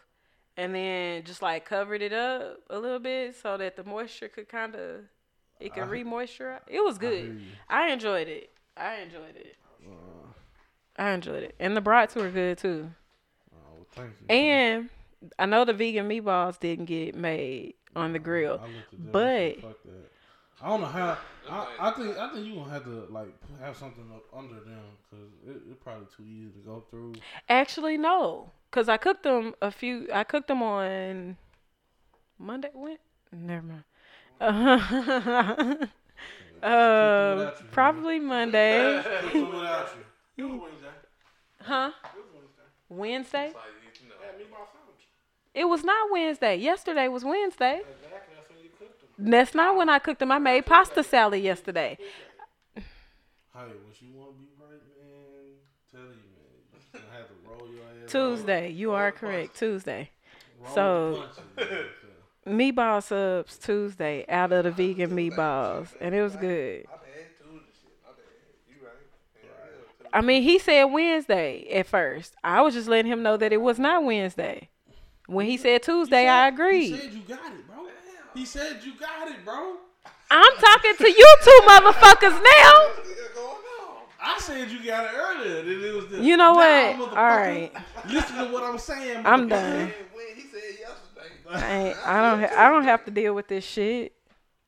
and 0.56 0.74
then 0.74 1.24
just 1.24 1.42
like 1.42 1.64
covered 1.64 2.02
it 2.02 2.12
up 2.12 2.58
a 2.70 2.78
little 2.78 3.00
bit 3.00 3.36
so 3.36 3.56
that 3.56 3.76
the 3.76 3.84
moisture 3.84 4.28
could 4.28 4.48
kind 4.48 4.74
of 4.74 5.00
it 5.60 5.72
could 5.74 5.84
I- 5.84 5.86
re-moisturize. 5.86 6.60
It 6.66 6.82
was 6.84 6.98
good. 6.98 7.24
you. 7.24 7.40
I 7.68 7.90
enjoyed 7.92 8.28
it. 8.28 8.50
I 8.76 8.96
enjoyed 8.96 9.36
it. 9.36 9.56
Uh, 9.86 10.26
I 10.96 11.10
enjoyed 11.10 11.42
it, 11.42 11.54
and 11.58 11.76
the 11.76 11.80
brats 11.80 12.14
were 12.14 12.30
good 12.30 12.58
too. 12.58 12.90
oh, 13.52 13.84
thank 13.92 14.10
you. 14.20 14.26
And 14.34 14.88
I 15.38 15.46
know 15.46 15.64
the 15.64 15.72
vegan 15.72 16.08
meatballs 16.08 16.58
didn't 16.60 16.84
get 16.86 17.14
made 17.14 17.74
on 17.96 18.12
the 18.12 18.18
grill. 18.18 18.60
I 18.62 18.66
looked 18.66 18.92
at 18.92 18.98
them, 18.98 19.08
I 19.08 19.10
but- 19.12 19.54
said, 19.54 19.62
fuck 19.62 19.82
that. 19.84 20.10
I 20.62 20.68
don't 20.68 20.80
know 20.80 20.86
how. 20.86 21.18
I, 21.50 21.66
I 21.78 21.90
think 21.90 22.16
I 22.16 22.32
think 22.32 22.46
you 22.46 22.54
gonna 22.54 22.70
have 22.70 22.84
to 22.84 23.06
like 23.10 23.28
have 23.60 23.76
something 23.76 24.04
up 24.14 24.22
under 24.34 24.54
them 24.60 24.80
because 25.10 25.26
it, 25.46 25.60
it's 25.70 25.82
probably 25.82 26.06
too 26.16 26.22
easy 26.22 26.52
to 26.52 26.64
go 26.66 26.84
through. 26.90 27.14
Actually, 27.50 27.98
no, 27.98 28.50
cause 28.70 28.88
I 28.88 28.96
cooked 28.96 29.24
them 29.24 29.54
a 29.60 29.70
few. 29.70 30.08
I 30.10 30.24
cooked 30.24 30.48
them 30.48 30.62
on 30.62 31.36
Monday. 32.38 32.70
When? 32.72 32.96
Never 33.32 33.66
mind. 34.40 35.88
Uh, 36.62 36.66
uh, 36.66 37.50
probably 37.72 38.18
Monday. 38.18 39.02
Cook 40.36 40.48
them 40.48 40.60
without 40.60 40.60
you. 40.60 40.60
It 40.60 40.60
was 40.60 40.60
Wednesday. 40.60 40.88
Huh? 41.62 41.90
It 42.04 42.16
was 42.16 42.26
Wednesday. 42.34 42.62
Wednesday? 42.88 43.46
Like, 43.46 43.54
you 44.02 44.08
know, 44.08 44.14
Yeah. 45.54 45.60
It 45.60 45.64
was 45.68 45.84
not 45.84 46.10
Wednesday. 46.10 46.56
Yesterday 46.56 47.06
was 47.08 47.24
Wednesday. 47.24 47.76
Exactly. 47.80 48.34
That's 48.34 48.48
when 48.50 48.58
you 48.64 48.70
cooked 48.78 49.00
them. 49.16 49.30
That's 49.30 49.54
not 49.54 49.76
when 49.76 49.88
I 49.88 49.98
cooked 50.00 50.18
them. 50.18 50.32
I 50.32 50.38
made 50.38 50.66
pasta 50.66 51.02
salad 51.04 51.40
yesterday. 51.42 51.96
Hey, 52.74 52.82
when 53.54 53.66
you 54.00 54.14
want 54.18 54.30
to 54.32 54.38
be 54.42 54.48
right, 54.60 54.82
man, 54.98 55.54
tell 55.92 56.00
you, 56.00 56.08
man, 56.10 56.92
you 56.92 57.00
have 57.12 57.28
to 57.28 57.34
roll 57.48 57.68
your 57.72 57.84
ass. 58.04 58.10
Tuesday. 58.10 58.70
You 58.70 58.92
are 58.92 59.12
correct. 59.12 59.56
Tuesday. 59.56 60.10
Roll 60.60 60.74
So- 60.74 61.10
the 61.56 61.64
punches, 61.66 61.84
man. 62.46 62.58
Meatball 62.74 63.02
subs 63.02 63.56
Tuesday 63.56 64.26
out 64.28 64.52
of 64.52 64.64
the 64.64 64.70
vegan 64.70 65.12
meatballs, 65.12 65.94
and 66.00 66.14
it 66.14 66.20
was 66.22 66.36
good. 66.36 66.84
my 66.86 66.92
bad 66.96 67.30
too. 67.38 67.44
and 67.48 67.60
shit. 67.80 67.96
My 68.04 68.10
bad. 68.10 68.24
You 68.68 68.74
right. 68.84 68.92
Yeah, 69.42 69.48
yeah, 69.48 70.02
too. 70.02 70.03
I 70.14 70.20
mean, 70.20 70.44
he 70.44 70.60
said 70.60 70.84
Wednesday 70.84 71.66
at 71.72 71.86
first. 71.88 72.36
I 72.44 72.62
was 72.62 72.74
just 72.74 72.88
letting 72.88 73.10
him 73.10 73.24
know 73.24 73.36
that 73.36 73.52
it 73.52 73.60
was 73.60 73.80
not 73.80 74.04
Wednesday. 74.04 74.68
When 75.26 75.46
he 75.46 75.56
said 75.56 75.82
Tuesday, 75.82 76.28
I 76.28 76.46
agreed. 76.48 76.92
He 76.92 76.96
said 76.96 77.12
you 77.12 77.20
got 77.26 77.52
it, 77.52 77.66
bro. 77.66 77.86
He 78.32 78.44
said 78.44 78.80
you 78.84 78.92
got 78.98 79.28
it, 79.28 79.44
bro. 79.44 79.76
I'm 80.30 80.56
talking 80.56 80.94
to 80.98 81.10
you 81.10 81.36
two 81.42 81.60
motherfuckers 81.66 82.30
now. 82.30 82.72
What's 82.94 83.08
going 83.34 83.48
on? 83.48 83.96
I 84.22 84.38
said 84.38 84.70
you 84.70 84.84
got 84.84 85.04
it 85.04 85.16
earlier. 85.16 85.88
It 85.88 85.94
was 85.94 86.06
the, 86.08 86.20
You 86.22 86.36
know 86.36 86.54
what? 86.54 86.96
All 87.00 87.14
right. 87.14 87.72
Listen 88.08 88.36
to 88.36 88.52
what 88.52 88.62
I'm 88.62 88.78
saying. 88.78 89.26
I'm 89.26 89.48
done. 89.48 89.92
He 90.36 90.42
said 90.42 90.60
yesterday. 90.78 91.34
I, 91.50 91.76
ain't, 91.76 91.96
I 92.06 92.22
don't. 92.22 92.40
Ha- 92.40 92.54
I 92.66 92.68
don't 92.70 92.84
have 92.84 93.04
to 93.06 93.10
deal 93.10 93.34
with 93.34 93.48
this 93.48 93.64
shit. 93.64 94.12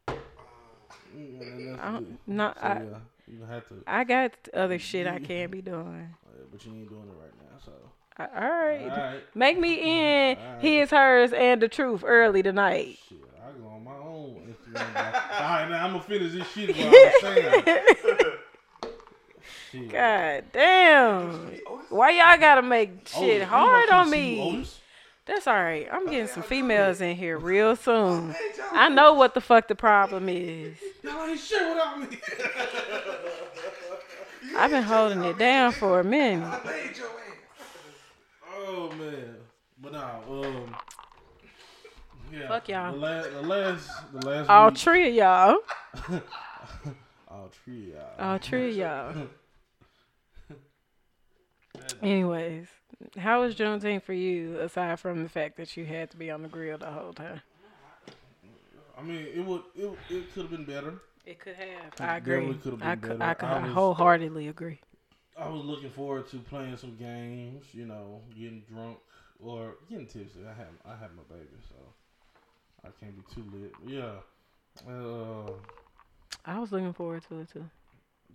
And 0.09 1.71
that's 1.71 1.81
I 1.83 1.93
don't, 1.93 2.05
good. 2.05 2.19
no, 2.27 2.53
So, 2.55 2.61
I, 2.67 2.75
yeah, 2.75 2.99
you 3.29 3.39
gonna 3.39 3.53
have 3.53 3.69
to, 3.69 3.83
I 3.87 4.05
got 4.05 4.33
other 4.55 4.79
shit 4.79 5.07
I 5.07 5.19
can't 5.19 5.51
be 5.51 5.61
doing. 5.62 6.15
but 6.53 6.65
you 6.65 6.73
ain't 6.73 6.89
doing 6.89 7.03
it 7.03 7.21
right 7.21 7.33
now. 7.39 7.59
So, 7.65 7.73
all 8.19 8.27
right. 8.27 8.83
all 8.83 8.89
right, 8.89 9.21
Make 9.35 9.59
me 9.59 9.75
in 10.31 10.37
Alright. 10.39 10.62
his, 10.62 10.91
hers, 10.91 11.33
and 11.33 11.61
the 11.61 11.69
truth 11.69 12.03
early 12.07 12.43
tonight. 12.43 12.99
shit, 13.09 13.19
I 13.43 13.51
go 13.61 13.69
on 13.69 13.85
my 13.85 13.97
own 13.97 14.49
Instagram. 14.49 14.97
all 15.15 15.41
right, 15.41 15.69
now 15.69 15.85
I'm 15.87 15.93
gonna 15.93 16.03
finish 16.05 16.33
this 16.33 16.49
shit. 16.53 16.77
What 16.77 17.25
I'm 17.25 17.35
saying. 17.35 17.65
Shit. 19.73 19.91
God 19.91 20.45
damn. 20.53 21.51
Why 21.91 22.11
y'all 22.11 22.39
gotta 22.39 22.62
make 22.62 23.09
shit 23.09 23.43
hard 23.43 23.91
on 23.91 24.09
me? 24.09 24.65
Otis? 25.29 25.45
That's 25.45 25.47
all 25.47 25.62
right. 25.62 25.89
I'm 25.91 26.07
getting 26.07 26.29
some 26.29 26.43
females 26.43 27.01
in 27.01 27.17
here 27.17 27.39
real 27.39 27.77
soon. 27.77 28.35
I 28.73 28.89
know 28.89 29.15
what 29.15 29.35
the 29.35 29.41
fuck 29.41 29.69
the 29.69 29.75
problem 29.75 30.29
is. 30.29 30.77
Y'all 31.03 31.27
ain't 31.27 31.39
shit 31.39 31.61
without 31.69 32.01
me. 32.01 32.07
I've 34.57 34.71
been 34.71 34.83
holding 34.83 35.25
it 35.25 35.39
down 35.39 35.73
for 35.73 36.01
a 36.01 36.05
minute. 36.05 36.47
I 36.47 36.61
made 36.65 36.97
your 36.97 37.07
ass. 37.09 37.15
oh 38.59 38.91
man, 38.93 39.37
but 39.83 39.93
nah, 39.93 40.21
um, 40.31 40.75
yeah. 42.33 42.49
Fuck 42.49 42.69
y'all. 42.69 42.93
The 42.93 42.99
last, 42.99 43.31
the 43.33 43.43
last, 43.43 43.91
the 44.12 44.27
last. 44.27 44.49
All 44.49 44.69
week, 44.69 44.79
three 44.79 45.09
of 45.09 45.15
y'all. 45.15 45.57
all 47.29 47.51
three, 47.65 47.93
y'all. 47.93 48.31
All 48.31 48.39
three 48.39 48.71
of 48.71 48.77
y'all. 48.77 49.29
Anyways, 52.03 52.66
how 53.18 53.42
was 53.42 53.55
Juneteenth 53.55 54.03
for 54.03 54.12
you 54.12 54.59
aside 54.61 54.99
from 55.01 55.22
the 55.22 55.29
fact 55.29 55.57
that 55.57 55.77
you 55.77 55.85
had 55.87 56.11
to 56.11 56.16
be 56.16 56.31
on 56.31 56.42
the 56.42 56.49
grill 56.49 56.79
the 56.79 56.90
whole 56.90 57.12
time? 57.12 57.40
I 58.99 59.03
mean, 59.03 59.27
it 59.35 59.44
would, 59.44 59.62
it, 59.75 59.90
it 60.11 60.33
could 60.33 60.42
have 60.44 60.51
been 60.51 60.64
better. 60.64 60.94
It 61.27 61.38
could 61.38 61.57
have. 61.57 61.92
It 61.92 62.01
I 62.01 62.16
agree. 62.16 62.55
could've 62.62 62.79
been 62.79 62.88
I 62.88 62.96
could. 62.96 63.18
better. 63.18 63.22
I, 63.31 63.35
could, 63.35 63.46
I 63.46 63.59
I 63.59 63.62
was- 63.64 63.72
wholeheartedly 63.72 64.49
agree. 64.49 64.81
I 65.38 65.49
was 65.49 65.64
looking 65.64 65.90
forward 65.90 66.29
to 66.31 66.38
playing 66.38 66.77
some 66.79 66.96
games, 66.96 67.66
you 67.72 67.85
know, 67.87 68.22
getting 68.35 68.62
drunk 68.70 68.99
or 69.38 69.75
getting 69.90 70.07
tipsy. 70.07 70.40
I 70.49 70.53
have 70.55 70.68
I 70.87 70.90
have 70.96 71.11
my 71.14 71.22
baby, 71.29 71.49
so 71.68 71.75
I 72.85 72.88
can't 73.01 73.14
be 73.14 73.22
too 73.35 73.44
lit. 73.53 73.72
Yeah. 73.87 74.14
Uh, 74.88 75.51
I 76.46 76.59
was 76.59 76.72
looking 76.72 76.92
forward 76.94 77.22
to 77.29 77.40
it 77.40 77.51
too. 77.53 77.64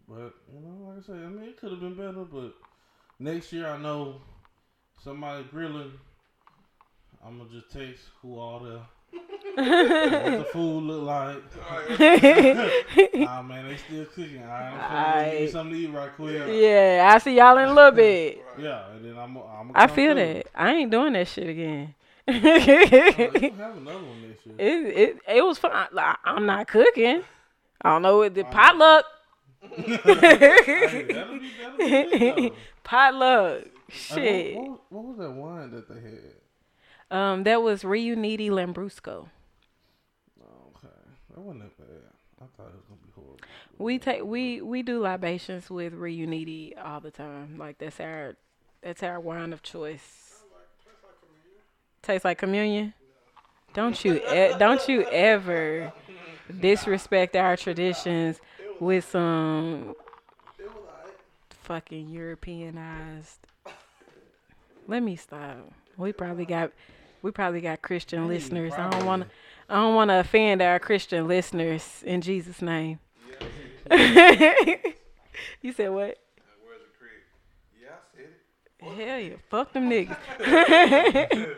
but 0.07 0.33
you 0.53 0.59
know, 0.59 0.89
like 0.89 0.99
I 0.99 1.01
said, 1.07 1.15
I 1.15 1.27
mean, 1.29 1.49
it 1.49 1.57
could 1.57 1.71
have 1.71 1.79
been 1.79 1.95
better. 1.95 2.23
But 2.23 2.53
next 3.21 3.53
year, 3.53 3.67
I 3.67 3.77
know 3.77 4.21
somebody 5.03 5.43
grilling. 5.45 5.91
I'm 7.23 7.37
gonna 7.37 7.49
just 7.49 7.71
text 7.71 8.01
who 8.21 8.37
all 8.37 8.59
the 8.59 8.81
what 9.53 10.37
the 10.37 10.47
food 10.51 10.83
look 10.83 11.03
like. 11.03 11.43
Ah 13.27 13.41
man, 13.41 13.67
they 13.67 13.77
still 13.77 14.05
cooking. 14.05 14.43
I'm 14.43 14.77
gonna 14.77 15.31
give 15.31 15.41
you 15.41 15.47
something 15.49 15.73
to 15.73 15.79
eat 15.79 15.93
right 15.93 16.15
quick. 16.15 16.47
yeah, 16.47 17.11
I 17.13 17.17
see 17.19 17.37
y'all 17.37 17.57
in 17.57 17.69
a 17.69 17.73
little 17.73 17.91
bit. 17.91 18.43
Yeah, 18.57 18.91
and 18.91 19.05
then 19.05 19.17
I'm. 19.17 19.37
I'm 19.37 19.71
I 19.75 19.87
feel 19.87 20.15
that. 20.15 20.47
I 20.55 20.73
ain't 20.73 20.91
doing 20.91 21.13
that 21.13 21.27
shit 21.27 21.49
again. 21.49 21.95
Oh, 22.27 22.33
you 22.33 22.41
it, 22.43 23.53
have 23.55 23.77
another 23.77 23.97
one 23.97 24.27
next 24.27 24.45
year. 24.45 24.55
it 24.57 24.97
it 24.97 25.17
it 25.27 25.41
was 25.43 25.57
fun. 25.57 25.87
Like, 25.91 26.17
I'm 26.23 26.45
not 26.45 26.67
cooking. 26.67 27.23
I 27.81 27.89
don't 27.89 28.01
know 28.01 28.19
what 28.19 28.33
the 28.33 28.43
potluck. 28.43 29.05
Hey, 29.61 31.03
that'll 31.03 31.39
be, 31.39 31.51
that'll 31.61 31.77
be 31.77 32.31
good, 32.41 32.53
potluck. 32.83 33.63
Hey, 33.87 34.53
Shit. 34.53 34.55
what, 34.55 34.69
what, 34.69 34.81
what 34.89 35.05
was 35.05 35.17
that 35.17 35.31
wine 35.31 35.71
that 35.71 35.87
they 35.87 36.01
had? 36.01 37.15
Um, 37.17 37.43
that 37.43 37.61
was 37.61 37.83
Riunite 37.83 38.49
Lambrusco. 38.49 39.27
Oh, 40.41 40.71
okay, 40.77 40.93
that 41.29 41.39
wasn't 41.39 41.63
that 41.63 41.77
bad. 41.77 41.87
I 42.41 42.45
thought 42.57 42.69
it 42.69 42.75
was 42.75 42.85
gonna 42.87 43.01
be 43.05 43.11
horrible. 43.13 43.37
We 43.77 43.99
take 43.99 44.23
we 44.23 44.61
we 44.61 44.81
do 44.81 44.99
libations 44.99 45.69
with 45.69 45.93
Reuniti 45.93 46.73
all 46.83 46.99
the 46.99 47.11
time. 47.11 47.57
Like 47.57 47.77
that's 47.77 47.99
our 47.99 48.35
that's 48.81 49.03
our 49.03 49.19
wine 49.19 49.53
of 49.53 49.61
choice. 49.61 50.41
Tastes 52.01 52.25
like 52.25 52.39
communion. 52.39 52.93
Don't 53.73 54.03
you 54.03 54.15
e- 54.15 54.55
don't 54.57 54.87
you 54.87 55.03
ever 55.03 55.93
disrespect 56.59 57.35
our 57.35 57.55
traditions 57.55 58.41
with 58.81 59.09
some 59.09 59.95
It 60.59 60.65
was 60.65 60.73
alright. 60.75 61.15
fucking 61.49 62.09
Europeanized. 62.09 63.37
Let 64.87 65.03
me 65.03 65.15
stop. 65.15 65.71
We 65.97 66.11
probably 66.11 66.45
got 66.45 66.71
we 67.21 67.29
probably 67.31 67.61
got 67.61 67.81
Christian 67.83 68.27
listeners. 68.27 68.73
I 68.73 68.89
don't 68.89 69.05
want 69.05 69.23
to 69.23 69.29
I 69.69 69.75
don't 69.75 69.93
want 69.95 70.09
to 70.09 70.19
offend 70.19 70.61
our 70.63 70.79
Christian 70.79 71.27
listeners 71.27 72.01
in 72.05 72.21
Jesus 72.21 72.61
name. 72.61 72.99
you 73.91 75.71
said 75.71 75.89
what? 75.91 76.17
Where's 76.63 76.81
the 76.81 76.89
crib? 76.97 77.21
Yeah, 77.79 77.93
I 77.93 78.15
said 78.15 78.29
it. 78.99 79.07
Hell 79.07 79.19
yeah. 79.19 79.35
Fuck 79.49 79.73
them 79.73 79.87
niggas. 79.89 80.17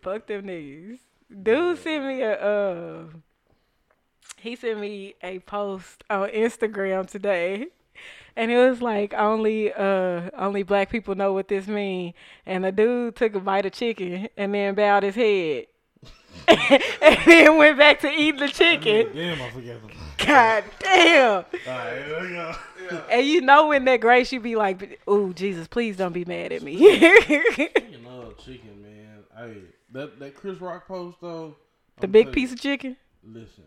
Fuck 0.00 0.26
them 0.26 0.42
niggas. 0.44 0.98
Dude 1.42 1.78
sent 1.78 2.04
me 2.06 2.22
a 2.22 2.32
uh 2.32 3.04
he 4.46 4.56
sent 4.56 4.78
me 4.80 5.14
a 5.22 5.38
post 5.40 6.04
on 6.08 6.28
Instagram 6.30 7.08
today. 7.08 7.66
And 8.36 8.50
it 8.50 8.58
was 8.58 8.82
like 8.82 9.14
only 9.14 9.72
uh 9.72 10.30
only 10.36 10.62
black 10.62 10.90
people 10.90 11.14
know 11.14 11.32
what 11.32 11.48
this 11.48 11.66
mean. 11.66 12.12
And 12.44 12.64
the 12.64 12.72
dude 12.72 13.16
took 13.16 13.34
a 13.34 13.40
bite 13.40 13.66
of 13.66 13.72
chicken 13.72 14.28
and 14.36 14.54
then 14.54 14.74
bowed 14.74 15.04
his 15.04 15.14
head. 15.14 15.66
and 16.48 17.18
then 17.24 17.56
went 17.56 17.78
back 17.78 18.00
to 18.00 18.10
eating 18.10 18.40
the 18.40 18.48
chicken. 18.48 19.10
Damn, 19.14 19.40
I 19.40 19.50
forgot. 19.50 19.80
them. 19.80 19.90
God 20.18 20.64
damn. 20.80 21.32
All 21.32 21.42
right, 21.66 22.06
there 22.06 22.20
we 22.22 22.28
go. 22.28 22.54
And 23.10 23.26
you 23.26 23.40
know 23.40 23.68
when 23.68 23.84
that 23.86 24.00
grace 24.00 24.32
you 24.32 24.40
be 24.40 24.54
like, 24.54 25.00
"Ooh, 25.08 25.32
Jesus, 25.32 25.66
please 25.66 25.96
don't 25.96 26.12
be 26.12 26.24
mad 26.24 26.52
at 26.52 26.62
me." 26.62 26.76
Speaking 26.76 28.06
of 28.06 28.36
chicken, 28.44 28.82
man, 28.82 29.24
hey, 29.36 29.62
that 29.92 30.18
that 30.20 30.34
Chris 30.34 30.60
Rock 30.60 30.86
post 30.86 31.16
though. 31.20 31.56
the 32.00 32.06
I'm 32.06 32.12
big 32.12 32.26
telling 32.26 32.34
piece 32.34 32.52
of 32.52 32.60
chicken. 32.60 32.96
Listen, 33.24 33.64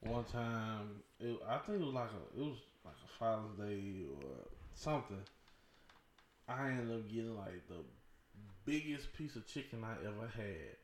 one 0.00 0.24
time, 0.24 1.02
it, 1.18 1.38
I 1.48 1.58
think 1.58 1.80
it 1.80 1.84
was 1.84 1.94
like 1.94 2.08
a 2.10 2.40
it 2.40 2.44
was 2.44 2.58
like 2.84 2.94
a 3.04 3.18
Father's 3.18 3.68
Day 3.68 4.04
or 4.10 4.32
something. 4.74 5.22
I 6.48 6.70
ended 6.70 6.96
up 6.96 7.08
getting 7.08 7.36
like 7.36 7.68
the 7.68 7.84
biggest 8.64 9.12
piece 9.12 9.36
of 9.36 9.46
chicken 9.46 9.84
I 9.84 9.92
ever 10.06 10.30
had, 10.34 10.76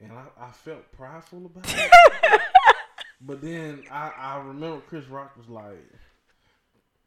and 0.00 0.12
I, 0.12 0.24
I 0.38 0.50
felt 0.50 0.90
prideful 0.92 1.46
about 1.46 1.64
it. 1.66 2.40
but 3.20 3.40
then 3.40 3.84
I 3.90 4.10
I 4.16 4.38
remember 4.38 4.80
Chris 4.88 5.06
Rock 5.06 5.36
was 5.36 5.48
like, 5.48 5.78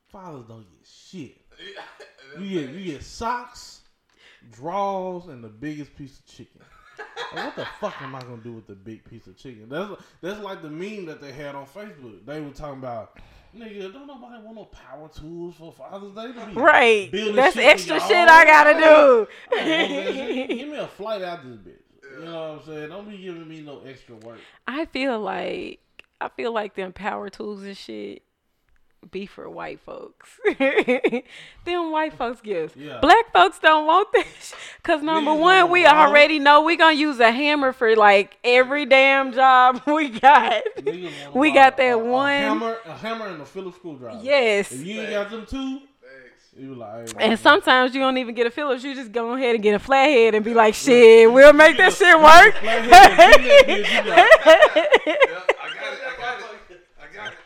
"Fathers 0.07 0.45
don't 0.47 0.65
get 0.69 0.87
shit." 0.87 1.41
You 2.39 2.61
get 2.61 2.75
you 2.75 2.91
get 2.91 3.03
socks, 3.03 3.81
drawers, 4.51 5.25
and 5.25 5.43
the 5.43 5.49
biggest 5.49 5.95
piece 5.95 6.19
of 6.19 6.27
chicken. 6.27 6.61
Like, 7.33 7.45
what 7.45 7.55
the 7.55 7.65
fuck 7.79 8.01
am 8.01 8.15
I 8.15 8.21
gonna 8.21 8.37
do 8.37 8.53
with 8.53 8.67
the 8.67 8.75
big 8.75 9.03
piece 9.03 9.27
of 9.27 9.37
chicken? 9.37 9.67
That's 9.69 9.89
that's 10.21 10.39
like 10.39 10.61
the 10.61 10.69
meme 10.69 11.05
that 11.05 11.21
they 11.21 11.31
had 11.31 11.55
on 11.55 11.65
Facebook. 11.65 12.25
They 12.25 12.41
were 12.41 12.49
talking 12.51 12.79
about, 12.79 13.17
nigga, 13.55 13.91
don't 13.93 14.07
nobody 14.07 14.41
want 14.43 14.55
no 14.55 14.65
power 14.65 15.09
tools 15.09 15.55
for 15.55 15.71
Father's 15.71 16.13
Day 16.13 16.39
to 16.39 16.45
be 16.47 16.53
Right. 16.53 17.11
That's 17.11 17.55
shit 17.55 17.65
extra 17.65 17.99
shit 17.99 18.27
I 18.27 18.45
gotta 18.45 18.69
I 18.71 18.73
want 19.19 19.29
that 19.51 20.47
do. 20.47 20.47
Give 20.55 20.69
me 20.69 20.77
a 20.77 20.87
flight 20.87 21.21
out 21.21 21.43
this 21.43 21.57
bitch. 21.57 22.19
You 22.19 22.25
know 22.25 22.53
what 22.53 22.61
I'm 22.61 22.65
saying? 22.65 22.89
Don't 22.89 23.09
be 23.09 23.17
giving 23.17 23.47
me 23.47 23.61
no 23.61 23.81
extra 23.85 24.15
work. 24.15 24.39
I 24.67 24.85
feel 24.85 25.19
like 25.19 25.79
I 26.19 26.29
feel 26.29 26.51
like 26.51 26.75
them 26.75 26.91
power 26.93 27.29
tools 27.29 27.63
and 27.63 27.77
shit 27.77 28.23
be 29.11 29.25
for 29.25 29.49
white 29.49 29.79
folks. 29.79 30.29
them 31.65 31.91
white 31.91 32.13
folks 32.13 32.41
gifts. 32.41 32.75
Yeah. 32.75 32.99
Black 33.01 33.31
folks 33.33 33.57
don't 33.59 33.85
want 33.87 34.11
this. 34.11 34.53
Cause 34.83 35.01
number 35.01 35.31
Niggas 35.31 35.39
one, 35.39 35.71
we 35.71 35.83
want- 35.83 35.97
already 35.97 36.39
know 36.39 36.63
we 36.63 36.75
gonna 36.75 36.95
use 36.95 37.19
a 37.19 37.31
hammer 37.31 37.71
for 37.73 37.95
like 37.95 38.37
every 38.43 38.85
damn 38.85 39.31
job 39.33 39.81
we 39.87 40.09
got. 40.09 40.63
Niggas 40.77 41.33
we 41.33 41.51
got 41.51 41.77
that 41.77 41.91
a, 41.93 41.97
one. 41.97 42.33
a 42.33 42.39
hammer, 42.39 42.77
a 42.85 42.97
hammer, 42.97 43.27
and 43.27 43.41
a 43.41 43.45
Phillips 43.45 43.77
screwdriver. 43.77 44.19
Yes. 44.21 44.71
If 44.71 44.85
you 44.85 45.01
ain't 45.01 45.11
got 45.11 45.29
them 45.31 45.45
two, 45.45 45.79
Thanks. 46.01 46.53
you 46.57 46.75
like. 46.75 47.17
Hey, 47.17 47.29
And 47.31 47.39
sometimes 47.39 47.93
you 47.95 48.01
don't 48.01 48.17
even 48.17 48.35
get 48.35 48.47
a 48.47 48.51
Phillips. 48.51 48.83
You 48.83 48.93
just 48.95 49.11
go 49.11 49.33
ahead 49.33 49.55
and 49.55 49.63
get 49.63 49.73
a 49.75 49.79
flathead 49.79 50.35
and 50.35 50.43
be 50.45 50.53
like, 50.53 50.73
shit, 50.75 51.31
we'll 51.31 51.53
make 51.53 51.77
that 51.77 51.93
shit 51.93 52.15
work. 52.17 52.55
Yeah, 52.63 52.83
I 52.83 52.87
got 52.89 54.77
it. 54.77 55.05
I 55.59 55.65
got 56.19 56.39
it. 56.39 56.85
I 57.01 57.15
got 57.15 57.27
it. 57.33 57.37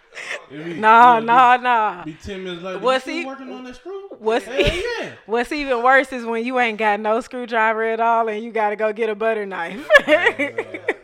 Nah, 0.54 1.20
nah, 1.20 1.58
nah. 1.58 2.04
Be 2.04 2.14
ten 2.14 2.44
minutes 2.44 2.64
later. 2.64 2.80
What's 2.80 3.06
he- 3.06 3.26
working 3.26 3.52
on 3.52 3.64
that 3.64 3.76
screw? 3.76 4.10
what's 4.20 4.46
Hell 4.46 4.56
he- 4.56 4.86
yeah. 5.00 5.12
What's 5.26 5.52
even 5.52 5.82
worse 5.84 6.12
is 6.14 6.26
when 6.26 6.46
you 6.46 6.60
ain't 6.60 6.78
got 6.78 7.00
no 7.00 7.20
screwdriver 7.22 7.84
at 7.84 8.00
all 8.00 8.28
and 8.30 8.44
you 8.44 8.52
gotta 8.52 8.76
go 8.76 8.94
get 8.94 9.10
a 9.10 9.16
butter 9.16 9.46
knife. 9.46 9.88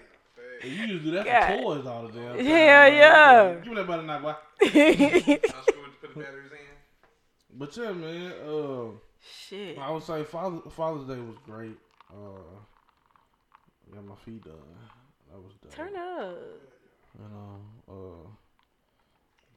You 0.61 0.71
used 0.71 0.89
to 0.89 0.99
do 0.99 1.11
that 1.11 1.25
God. 1.25 1.47
for 1.47 1.63
toys 1.77 1.85
all 1.87 2.07
the 2.07 2.11
damn 2.19 2.35
time. 2.35 2.45
Hell 2.45 2.91
yeah. 2.91 3.53
Give 3.63 3.67
me 3.67 3.75
that 3.75 3.87
butter 3.87 4.03
knife, 4.03 4.21
boy. 4.21 4.35
I 4.61 4.67
screwed 4.67 4.83
to 4.83 5.97
put 6.01 6.13
the 6.13 6.19
batteries 6.19 6.51
in. 6.51 7.57
But 7.57 7.77
yeah, 7.77 7.91
man. 7.93 8.33
Uh, 8.45 8.97
Shit. 9.47 9.77
I 9.77 9.89
would 9.89 10.03
say 10.03 10.23
Father, 10.25 10.59
Father's 10.69 11.05
Day 11.07 11.21
was 11.21 11.37
great. 11.45 11.77
Uh, 12.11 12.41
got 13.93 14.03
my 14.05 14.15
feet 14.25 14.43
done. 14.43 14.53
That 15.31 15.37
was 15.39 15.53
dope. 15.63 15.73
Turn 15.73 15.95
up. 15.95 16.35
You 17.17 17.25
know, 17.31 17.59
uh, 17.89 18.29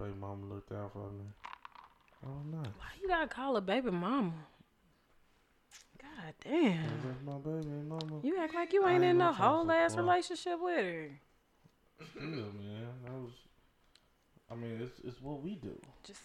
baby 0.02 0.14
mama 0.20 0.46
looked 0.46 0.72
out 0.72 0.92
for 0.92 1.10
me. 1.10 1.24
Oh, 2.26 2.56
nice. 2.56 2.66
Why 2.76 2.86
you 3.00 3.08
gotta 3.08 3.28
call 3.28 3.56
a 3.56 3.60
baby 3.60 3.90
mama? 3.90 4.32
God 6.00 6.34
damn. 6.44 6.82
That's 7.04 7.22
my 7.24 7.38
baby 7.38 7.68
mama. 7.88 8.20
You 8.22 8.38
act 8.40 8.54
like 8.54 8.72
you 8.72 8.86
ain't 8.86 8.96
ain't 8.96 9.04
in 9.04 9.18
no 9.18 9.32
whole 9.32 9.70
ass 9.70 9.96
relationship 9.96 10.58
with 10.60 10.76
her. 10.76 11.08
Yeah, 12.16 12.26
man. 12.26 12.86
That 13.04 13.12
was. 13.12 13.32
I 14.50 14.54
mean, 14.54 14.80
it's 14.82 15.00
it's 15.04 15.22
what 15.22 15.42
we 15.42 15.54
do. 15.54 15.78
Just 16.04 16.20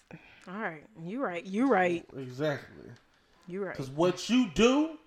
all 0.47 0.55
right. 0.55 0.83
You 1.01 1.23
right. 1.23 1.45
You 1.45 1.67
right. 1.67 2.05
Exactly. 2.17 2.89
You 3.47 3.63
right. 3.63 3.75
Cause 3.75 3.89
what 3.89 4.29
you 4.29 4.49
do 4.53 4.97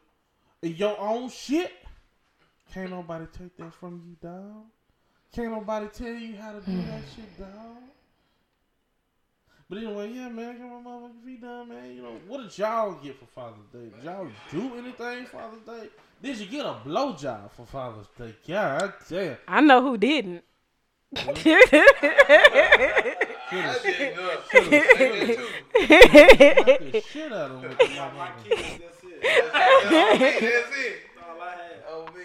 in 0.62 0.76
your 0.76 0.98
own 0.98 1.28
shit, 1.28 1.72
can't 2.72 2.90
nobody 2.90 3.26
take 3.36 3.56
that 3.58 3.74
from 3.74 4.02
you, 4.06 4.16
dog. 4.22 4.64
Can't 5.34 5.52
nobody 5.52 5.86
tell 5.88 6.14
you 6.14 6.36
how 6.36 6.52
to 6.52 6.60
do 6.60 6.76
that 6.76 7.02
shit, 7.14 7.38
dog. 7.38 7.82
But 9.70 9.78
anyway, 9.78 10.10
yeah, 10.12 10.28
man, 10.28 10.58
get 10.58 10.66
my 10.66 10.90
motherfucking 10.90 11.24
feet 11.24 11.40
done, 11.42 11.68
man. 11.68 11.94
You 11.94 12.02
know, 12.02 12.16
what 12.26 12.42
did 12.42 12.58
y'all 12.58 12.94
get 12.94 13.16
for 13.20 13.26
Father's 13.26 13.66
Day? 13.72 13.88
Did 13.94 14.02
y'all 14.04 14.26
do 14.50 14.74
anything 14.76 15.26
Father's 15.26 15.60
Day? 15.60 15.88
Did 16.20 16.38
you 16.38 16.46
get 16.46 16.66
a 16.66 16.74
blowjob 16.84 17.52
for 17.52 17.64
Father's 17.66 18.08
Day? 18.18 18.34
God 18.48 18.92
damn. 19.08 19.36
I 19.46 19.60
know 19.60 19.80
who 19.80 19.96
didn't. 19.96 20.42
I 21.16 21.32
did 21.32 21.72
enough. 21.72 23.00
Should've- 23.50 23.54
I 23.54 24.38
should've 24.50 24.98
did 24.98 25.36
too. 25.36 25.48
knocked 25.88 26.92
the 26.92 27.00
shit 27.08 27.32
out 27.32 27.50
of 27.52 27.62
him 27.62 27.70
with 27.70 27.78
My 27.78 27.84
kids, 28.42 28.80
that's 28.80 29.04
it. 29.04 29.22
That's 29.22 29.44
it. 29.84 30.40
That's 30.40 30.76
it. 30.76 30.96
That's 31.14 31.28
all 31.28 31.40
I 31.40 31.50
had. 31.50 31.84
Oh, 31.88 32.04
me. 32.16 32.24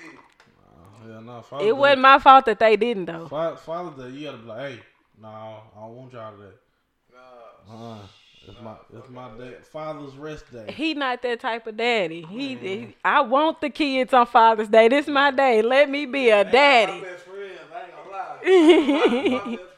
Yeah, 1.08 1.19
no, 1.19 1.41
Father's 1.43 1.67
it 1.67 1.77
wasn't 1.77 2.01
my 2.01 2.17
fault 2.19 2.45
that 2.45 2.58
they 2.60 2.75
didn't 2.75 3.05
though. 3.05 3.27
Fa- 3.27 3.58
Father's 3.58 4.03
Day, 4.03 4.10
you 4.17 4.25
gotta 4.25 4.38
be 4.39 4.45
like, 4.47 4.60
hey, 4.60 4.79
no, 5.21 5.27
I 5.27 5.60
don't 5.79 5.95
want 5.95 6.13
y'all 6.13 6.31
today. 6.36 6.55
Nah. 7.15 7.95
Uh, 7.95 7.97
it's 8.47 8.62
my 8.62 8.75
it's 8.95 9.10
my 9.10 9.30
day, 9.38 9.56
Father's 9.71 10.13
rest 10.15 10.51
day. 10.51 10.71
He 10.71 10.93
not 10.93 11.21
that 11.23 11.39
type 11.39 11.65
of 11.67 11.78
daddy. 11.78 12.21
He, 12.30 12.56
he- 12.56 12.95
I 13.04 13.21
want 13.21 13.60
the 13.62 13.69
kids 13.71 14.13
on 14.13 14.28
Father's 14.28 14.67
Day. 14.69 14.88
This 14.88 15.08
my 15.08 15.32
day. 15.32 15.62
Let 15.63 15.89
me 15.89 16.06
be 16.06 16.30
a 16.30 16.43
My 16.43 16.51
daddy. 16.51 17.01
best 17.01 17.23
friends, 17.23 17.60
I 17.73 17.82
ain't 17.82 17.91
gonna 17.95 18.12
lie. 18.12 19.38
My, 19.39 19.47
my 19.47 19.56
best 19.56 19.69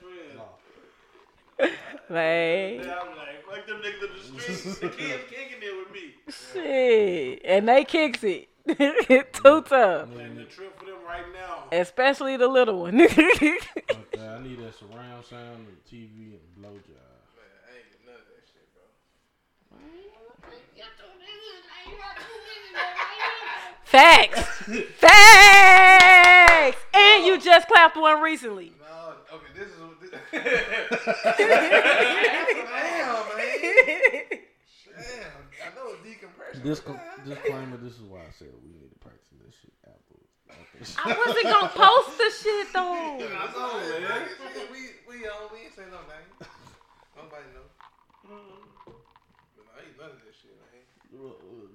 friends. 1.59 1.73
Man. 2.09 2.75
Yeah, 2.75 2.99
I'm 3.01 3.17
like, 3.17 3.45
fuck 3.45 3.67
them 3.67 3.81
niggas 3.81 4.03
in 4.03 4.35
the 4.37 4.41
streets. 4.41 4.79
The 4.79 4.89
kids 4.89 5.23
kicking 5.29 5.61
it 5.61 5.77
with 5.77 5.91
me. 5.93 6.13
Shit. 6.53 7.41
And 7.45 7.67
they 7.69 7.83
kicks 7.85 8.23
it. 8.23 8.49
Too 8.67 9.61
tough. 9.61 9.69
Planning 10.11 10.35
the 10.35 10.43
trip 10.43 10.77
for 10.77 10.85
them 10.85 10.95
right 11.05 11.23
now. 11.33 11.65
Especially 11.71 12.35
the 12.37 12.47
little 12.49 12.81
one. 12.81 12.99
Okay, 13.01 13.57
I 14.19 14.41
need 14.43 14.59
that 14.59 14.73
surround 14.77 15.23
sound 15.25 15.67
and 15.67 15.77
TV 15.89 16.31
and 16.33 16.39
blowjob. 16.57 16.95
Man, 17.35 17.47
I 17.65 17.75
ain't 17.75 17.89
get 17.91 18.05
none 18.05 18.15
of 18.15 18.27
that 18.27 18.43
shit, 18.45 18.67
bro. 18.73 18.83
Facts. 23.87 24.41
Facts. 24.99 26.77
And 26.93 27.25
you 27.25 27.39
just 27.39 27.67
clapped 27.69 27.95
one 27.95 28.21
recently. 28.21 28.73
No, 28.79 29.13
okay, 29.33 29.45
this 29.55 29.69
is 29.69 29.79
what. 29.79 30.01
This, 30.01 30.11
Damn, 30.33 30.43
man. 33.33 33.57
Damn, 34.91 35.39
I 35.63 35.71
know 35.73 35.95
it's 35.95 36.03
decompression. 36.03 36.61
This 36.63 36.81
disclaimer. 37.25 37.77
This 37.77 37.93
is 37.93 38.01
why 38.01 38.19
I 38.19 38.31
said 38.37 38.49
we 38.61 38.69
need 38.75 38.91
to 38.91 38.99
practice 38.99 39.23
this 39.39 39.55
shit 39.55 39.73
afterwards. 39.87 40.95
I 40.99 41.15
wasn't 41.25 41.47
gonna 41.47 41.71
post 41.73 42.17
the 42.17 42.29
shit 42.43 42.67
though. 42.73 43.17
That's 43.23 43.55
all, 43.55 43.79
man. 43.79 44.27
We 44.69 44.99
we 45.07 45.25
on 45.27 45.47
we 45.53 45.59
ain't 45.63 45.75
say 45.75 45.87
no 45.89 46.03
name. 46.11 46.27
Nobody 47.15 47.49
know. 47.55 47.71
But 48.85 49.06
I 49.77 49.85
ain't 49.85 49.97
none 49.99 50.09
of 50.09 50.21
this 50.25 50.35
shit, 50.41 50.57
man. 50.57 50.81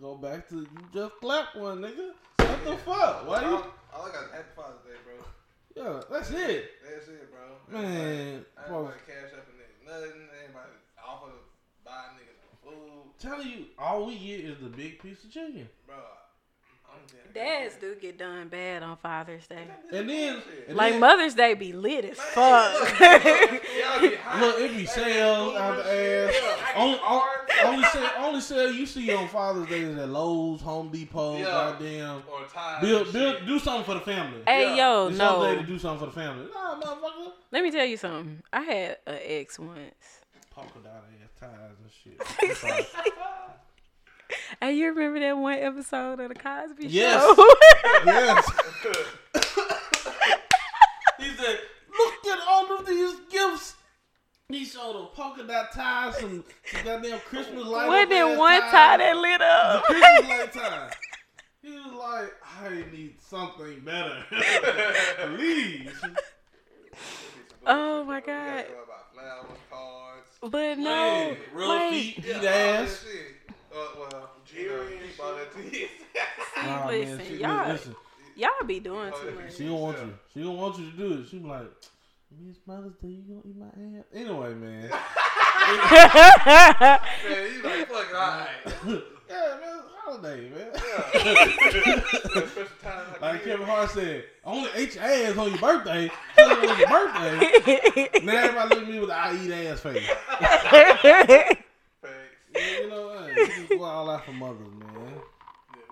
Go 0.00 0.16
back 0.16 0.48
to 0.48 0.56
you 0.56 0.68
just 0.92 1.14
clapped 1.20 1.54
one, 1.56 1.78
nigga. 1.80 2.10
What 2.36 2.64
the 2.64 2.76
fuck? 2.78 3.28
Why 3.28 3.40
you? 3.42 3.54
All, 3.54 3.64
all 3.94 4.06
I 4.06 4.12
got 4.12 4.24
is 4.24 4.32
Happy 4.32 4.52
Father's 4.56 4.82
Day, 4.82 4.98
bro. 5.04 5.14
Yeah, 5.74 6.02
that's 6.10 6.30
it, 6.30 6.70
That's 6.84 7.08
it, 7.08 7.30
bro. 7.32 7.80
man. 7.80 8.44
I 8.58 8.62
ain't 8.64 8.70
about 8.70 8.92
to 8.92 9.04
cash 9.06 9.32
up 9.32 9.46
and 9.48 9.86
nothing. 9.86 10.28
I 10.28 10.42
ain't 10.42 10.50
about 10.50 10.66
to 10.66 11.02
offer 11.02 11.28
to 11.30 11.38
buy 11.84 12.12
niggas 12.18 12.42
food, 12.62 13.14
telling 13.18 13.48
you, 13.48 13.66
all 13.78 14.06
we 14.06 14.18
get 14.18 14.40
is 14.40 14.58
the 14.58 14.68
big 14.68 15.00
piece 15.00 15.24
of 15.24 15.30
chicken, 15.30 15.68
bro. 15.86 15.96
I'm 16.94 17.00
telling 17.08 17.22
Dads 17.34 17.76
do 17.76 17.94
get 18.00 18.18
done 18.18 18.48
bad 18.48 18.82
on 18.82 18.96
Father's 18.98 19.46
Day. 19.46 19.66
and 19.90 20.08
then 20.08 20.42
and 20.68 20.76
Like 20.76 20.92
then- 20.92 21.00
Mother's 21.00 21.34
Day 21.34 21.54
be 21.54 21.72
lit 21.72 22.04
as 22.04 22.18
fuck. 22.18 23.00
Y'all 23.00 24.00
be 24.00 24.14
hot. 24.16 24.38
Look, 24.40 24.60
it 24.60 24.76
be 24.76 24.84
sales 24.84 25.56
out 25.56 25.76
the 25.82 25.90
ass. 25.90 26.34
Only, 26.76 26.98
only, 27.08 27.24
only 27.64 27.84
sale, 27.84 28.10
only 28.18 28.40
sale 28.42 28.70
you 28.72 28.84
see 28.86 29.12
on 29.14 29.28
Father's 29.28 29.66
Day 29.68 29.80
is 29.80 29.96
at 29.96 30.08
Lowe's, 30.10 30.60
Home 30.60 30.90
Depot, 30.90 31.38
Yeah. 31.38 31.44
goddamn. 31.44 32.22
Or 32.30 32.44
tie. 32.52 32.80
Build, 32.82 33.10
build, 33.12 33.46
do 33.46 33.58
something 33.58 33.84
for 33.84 33.94
the 33.94 34.00
family. 34.00 34.42
hey 34.46 34.76
yo, 34.76 35.08
It's 35.08 35.18
your 35.18 35.54
day 35.54 35.60
to 35.60 35.66
do 35.66 35.78
something 35.78 36.00
for 36.00 36.14
the 36.14 36.20
family. 36.20 36.46
Nah, 36.54 36.80
motherfucker. 36.80 37.32
Let 37.50 37.62
me 37.62 37.70
tell 37.70 37.86
you 37.86 37.96
something. 37.96 38.42
I 38.52 38.60
had 38.60 38.96
an 39.06 39.18
ex 39.22 39.58
once. 39.58 39.80
Polka 40.50 40.80
dot 40.84 41.04
ass 41.22 41.30
ties 41.40 41.76
and 41.82 41.90
shit. 42.70 42.88
I'm 44.32 44.58
sorry. 44.60 44.72
Hey, 44.72 44.76
you 44.78 44.88
remember 44.92 45.20
that 45.20 45.36
one 45.36 45.58
episode 45.58 46.20
of 46.20 46.28
the 46.28 46.34
Cosby 46.34 46.86
Yes. 46.88 47.20
Show? 47.22 47.46
yes. 48.06 48.50
he 51.18 51.28
said, 51.36 51.58
"Look 51.98 52.26
at 52.26 52.38
all 52.48 52.78
of 52.78 52.86
these 52.86 53.14
gifts." 53.30 53.74
He 54.48 54.64
showed 54.66 54.96
a 55.02 55.06
polka 55.16 55.44
dot 55.44 55.72
ties, 55.72 56.18
some, 56.18 56.44
some 56.66 56.84
goddamn 56.84 57.18
Christmas 57.20 57.64
light. 57.64 57.88
Wasn't 57.88 58.12
up 58.12 58.18
it 58.18 58.32
ass 58.32 58.38
one 58.38 58.60
ties. 58.60 58.70
tie 58.70 58.96
that 58.98 59.16
lit 59.16 59.40
up? 59.40 59.84
the? 59.88 59.94
Christmas 59.94 60.28
light 60.28 60.52
tie. 60.70 60.90
He 61.62 61.70
was 61.70 61.92
like, 61.94 62.32
I 62.60 62.84
need 62.92 63.14
something 63.22 63.80
better. 63.80 64.24
Please. 65.36 65.90
Oh 67.66 68.04
my 68.04 68.20
God. 68.20 68.64
about 69.14 69.48
cards. 69.70 70.28
But 70.42 70.78
no, 70.78 70.84
Man, 70.84 71.36
real 71.54 71.68
like, 71.68 71.90
feet, 71.92 72.18
eat 72.18 72.24
Yeah, 72.42 72.86
all 73.74 74.04
that 74.10 74.14
ass. 74.14 74.28
shit. 74.52 74.66
Uh, 74.66 74.74
well, 74.74 74.88
you 74.90 74.98
know, 74.98 75.06
keep 75.06 75.20
all 75.22 75.34
that 75.34 75.52
to 75.52 75.60
you. 75.78 75.88
Nah, 76.64 76.86
listen, 76.88 77.16
man, 77.16 77.26
she, 77.26 77.36
y'all- 77.38 77.68
listen, 77.72 77.94
y'all 78.36 78.50
be 78.66 78.78
doing 78.80 79.12
too 79.20 79.30
much. 79.32 79.56
she 79.56 79.64
don't 79.64 79.80
want 79.80 79.98
you. 79.98 80.14
She 80.32 80.40
don't 80.42 80.56
want 80.56 80.78
you 80.78 80.90
to 80.90 80.96
do 80.96 81.12
it. 81.14 81.28
She 81.28 81.38
be 81.38 81.48
like, 81.48 81.70
Miss 82.40 82.56
Mother's 82.66 82.94
Day, 83.02 83.08
you 83.08 83.22
gonna 83.28 83.42
eat 83.44 83.56
my 83.56 83.66
ass? 83.98 84.04
Anyway, 84.14 84.54
man. 84.54 84.90
Man, 85.62 86.98
you 87.54 87.62
like, 87.62 87.88
fuck 87.88 88.06
it, 88.10 88.14
alright. 88.14 88.48
yeah, 89.28 89.56
man, 89.60 89.78
it's 89.78 89.88
holiday, 90.02 90.40
man. 90.50 90.68
Yeah. 90.74 92.00
Special 92.42 92.66
time 92.82 93.06
like, 93.12 93.20
Like 93.20 93.32
this. 93.44 93.44
Kevin 93.52 93.66
Hart 93.66 93.90
said, 93.90 94.24
I 94.44 94.50
only 94.50 94.70
ate 94.74 94.94
your 94.94 95.04
ass 95.04 95.36
on 95.38 95.50
your 95.50 95.58
birthday. 95.60 96.10
Tell 96.36 96.50
it 96.50 96.60
was 96.68 96.78
your 96.78 96.88
birthday. 96.88 98.20
Now 98.24 98.32
everybody 98.38 98.68
look 98.74 98.82
at 98.82 98.88
me 98.88 98.98
with 99.00 99.08
the 99.08 99.14
I 99.16 99.34
eat 99.36 99.52
ass 99.66 99.80
face. 99.80 101.56
Facts. 103.56 103.70
Yeah, 103.70 103.76
you 103.76 103.78
know 103.78 103.82
what? 103.82 103.92
You 103.98 104.04
just 104.04 104.04
go 104.04 104.10
out 104.10 104.24
for 104.24 104.32
mothers, 104.32 104.74
man. 104.74 105.22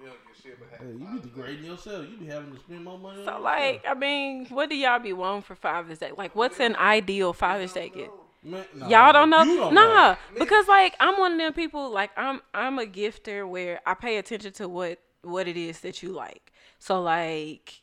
Yeah, 0.02 0.10
we 0.10 0.32
get 0.32 0.42
shit, 0.42 0.58
but 0.58 0.68
Hey, 0.78 0.92
you 0.92 0.98
be 0.98 1.04
Father's 1.04 1.22
Day. 1.22 1.28
degrading 1.28 1.64
yourself. 1.64 2.06
You 2.10 2.16
be 2.18 2.26
having 2.26 2.52
to 2.52 2.58
spend 2.58 2.84
more 2.84 2.98
money 2.98 3.20
on 3.20 3.24
so 3.24 3.38
yourself. 3.38 3.42
like, 3.44 3.84
I 3.88 3.94
mean, 3.94 4.46
what 4.46 4.68
do 4.70 4.76
y'all 4.76 4.98
be 4.98 5.12
wanting 5.12 5.42
for 5.42 5.54
Father's 5.54 5.98
Day? 5.98 6.12
Like, 6.16 6.34
what's 6.34 6.60
an 6.60 6.76
ideal 6.76 7.32
Father's 7.32 7.72
Day 7.72 7.90
gift? 7.90 8.10
Man, 8.42 8.64
nah, 8.74 8.88
Y'all 8.88 9.12
don't 9.12 9.28
know? 9.30 9.44
Don't 9.44 9.74
nah, 9.74 9.82
know. 10.12 10.16
because 10.38 10.66
like 10.68 10.96
I'm 10.98 11.18
one 11.18 11.32
of 11.32 11.38
them 11.38 11.52
people. 11.52 11.90
Like 11.90 12.10
I'm, 12.16 12.40
I'm 12.54 12.78
a 12.78 12.86
gifter 12.86 13.46
where 13.46 13.80
I 13.84 13.92
pay 13.94 14.16
attention 14.16 14.52
to 14.54 14.68
what 14.68 14.98
what 15.22 15.46
it 15.46 15.58
is 15.58 15.80
that 15.80 16.02
you 16.02 16.12
like. 16.12 16.50
So 16.78 17.02
like, 17.02 17.82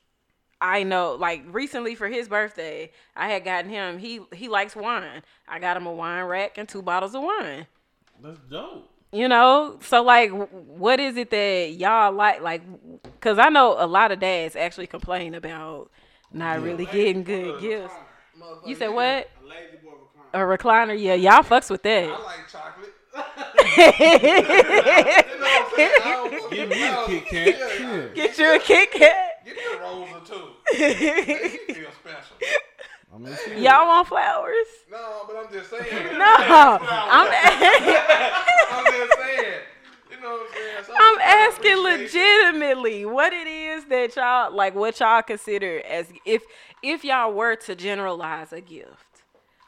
I 0.60 0.82
know. 0.82 1.14
Like 1.14 1.44
recently 1.52 1.94
for 1.94 2.08
his 2.08 2.28
birthday, 2.28 2.92
I 3.16 3.30
had 3.30 3.44
gotten 3.46 3.70
him. 3.70 4.00
He 4.00 4.22
he 4.34 4.48
likes 4.50 4.76
wine. 4.76 5.22
I 5.48 5.60
got 5.60 5.78
him 5.78 5.86
a 5.86 5.92
wine 5.94 6.24
rack 6.26 6.58
and 6.58 6.68
two 6.68 6.82
bottles 6.82 7.14
of 7.14 7.22
wine. 7.22 7.68
That's 8.24 8.40
dope. 8.50 8.90
You 9.18 9.28
know, 9.28 9.80
so 9.82 10.04
like, 10.04 10.30
what 10.52 11.00
is 11.00 11.18
it 11.18 11.32
that 11.32 11.72
y'all 11.72 12.12
like? 12.14 12.42
Like, 12.42 12.62
cause 13.20 13.40
I 13.40 13.50
know 13.50 13.76
a 13.80 13.88
lot 13.88 14.12
of 14.12 14.20
dads 14.20 14.56
actually 14.56 14.86
complain 14.86 15.34
about 15.34 15.90
not 16.32 16.62
really 16.62 16.86
getting 16.86 17.24
good 17.24 17.60
gifts. 17.60 17.94
You 18.66 18.76
said 18.76 18.90
what? 18.90 19.04
A 19.04 19.46
La-Z-Boy 19.48 19.92
recliner. 20.36 20.54
A 20.54 20.58
recliner? 20.58 20.96
Yeah, 21.02 21.16
y'all 21.16 21.42
fucks 21.42 21.72
with 21.72 21.82
that 21.84 22.04
I 22.10 22.24
like 22.24 22.48
chocolate. 22.52 22.94
Get 23.76 24.00
You 24.00 25.40
know 25.40 25.42
what 25.42 25.64
I'm 25.64 25.76
saying? 25.76 25.92
I 26.04 26.48
Give 26.52 26.70
me 26.70 26.84
I 26.84 26.88
a 26.88 26.92
don't- 26.94 27.08
Kit 27.08 27.26
Kat. 27.28 27.48
Yeah, 28.16 28.24
Shit. 28.28 28.38
you 28.38 28.56
a 28.56 28.60
Kit 28.60 28.92
Kat. 28.92 29.46
Give 29.46 29.56
me 29.56 29.62
a 29.74 29.80
rose 29.82 30.10
or 30.14 30.22
two. 30.26 30.48
Make 30.78 31.68
me 31.68 31.74
feel 31.74 31.92
special. 31.92 32.36
I 33.18 33.20
mean, 33.20 33.36
shit. 33.46 33.58
Y'all 33.58 33.88
want 33.88 34.08
flowers? 34.08 34.68
No, 34.92 35.24
but 35.28 35.36
I'm 35.38 35.52
just 35.52 35.70
saying. 35.72 35.84
No, 36.18 36.36
I'm 36.40 37.28
I'm 38.72 38.86
just 38.94 39.18
saying. 39.20 39.54
You 40.12 40.24
know 40.24 40.30
what 40.32 40.48
I'm 40.50 40.54
saying? 40.54 40.84
Some 40.86 40.96
I'm 41.00 41.18
kind 41.20 41.48
of 41.48 41.54
asking 41.54 41.80
appreciation. 41.80 42.60
legitimately 42.60 43.06
what 43.06 43.34
it 43.34 43.48
is 43.48 43.86
that 43.86 44.16
y'all 44.16 44.56
like, 44.56 44.74
what 44.74 45.00
y'all 45.00 45.22
consider 45.22 45.82
as 45.86 46.08
if 46.26 46.44
if 46.84 47.04
y'all 47.04 47.34
were 47.34 47.56
to 47.56 47.76
generalize 47.76 48.52
a 48.54 48.62
gift, 48.62 49.24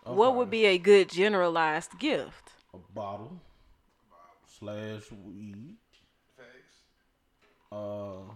what 0.05 0.35
would 0.35 0.49
be 0.49 0.65
a 0.65 0.77
good 0.77 1.09
generalized 1.09 1.99
gift? 1.99 2.53
a 2.73 2.77
bottle 2.93 3.39
slash 4.59 5.03
weed? 5.25 5.75
Facts. 6.37 6.81
Uh, 7.71 8.31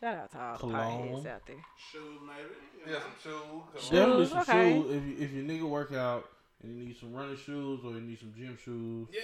Shout 0.00 0.16
out 0.16 0.30
to 0.32 0.40
all 0.40 0.52
the 0.54 0.58
Cologne. 0.58 1.08
potheads 1.08 1.26
out 1.26 1.46
there. 1.46 1.56
Shoes, 1.92 2.20
maybe. 2.26 2.92
Yeah, 2.92 3.00
some 3.00 3.12
shoes. 3.22 3.82
Shoes, 3.82 3.90
definitely 3.90 4.26
some 4.26 4.38
okay. 4.38 4.72
shoes. 4.72 4.86
If 4.90 5.04
you, 5.04 5.16
if 5.24 5.32
your 5.32 5.44
nigga 5.44 5.68
work 5.68 5.92
out 5.92 6.24
and 6.62 6.78
you 6.78 6.86
need 6.86 6.96
some 6.98 7.12
running 7.12 7.36
shoes 7.36 7.80
or 7.84 7.90
you 7.92 8.00
need 8.00 8.18
some 8.18 8.32
gym 8.36 8.56
shoes, 8.64 9.08
Yeah, 9.12 9.20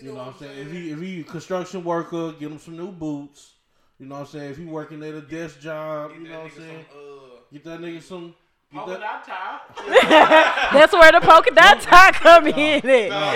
you 0.00 0.08
know 0.12 0.18
what 0.18 0.28
I'm 0.28 0.38
saying. 0.38 0.58
If 0.58 0.72
he 0.72 0.90
if 0.92 1.00
he 1.00 1.20
a 1.22 1.24
construction 1.24 1.82
worker, 1.82 2.32
get 2.38 2.50
him 2.50 2.58
some 2.60 2.76
new 2.76 2.92
boots. 2.92 3.54
You 3.98 4.06
know 4.06 4.14
what 4.14 4.20
I'm 4.22 4.26
saying. 4.28 4.50
If 4.52 4.56
he 4.58 4.64
working 4.66 5.02
at 5.02 5.14
a 5.14 5.20
desk 5.20 5.60
job, 5.60 6.12
you 6.14 6.20
know 6.28 6.38
what 6.38 6.52
I'm 6.52 6.58
saying. 6.58 6.86
some, 6.90 7.00
uh, 7.00 7.36
Get 7.52 7.64
that 7.64 7.80
nigga 7.80 8.02
some. 8.02 8.34
Polka 8.72 8.98
dot 9.00 9.26
tie. 9.26 9.58
That's 10.72 10.92
where 10.92 11.10
the 11.10 11.20
polka 11.20 11.52
dot 11.52 11.80
tie 11.80 12.12
come 12.12 12.46
in. 12.46 12.88
At. 12.88 13.08
nah, 13.10 13.34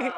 nah. 0.00 0.12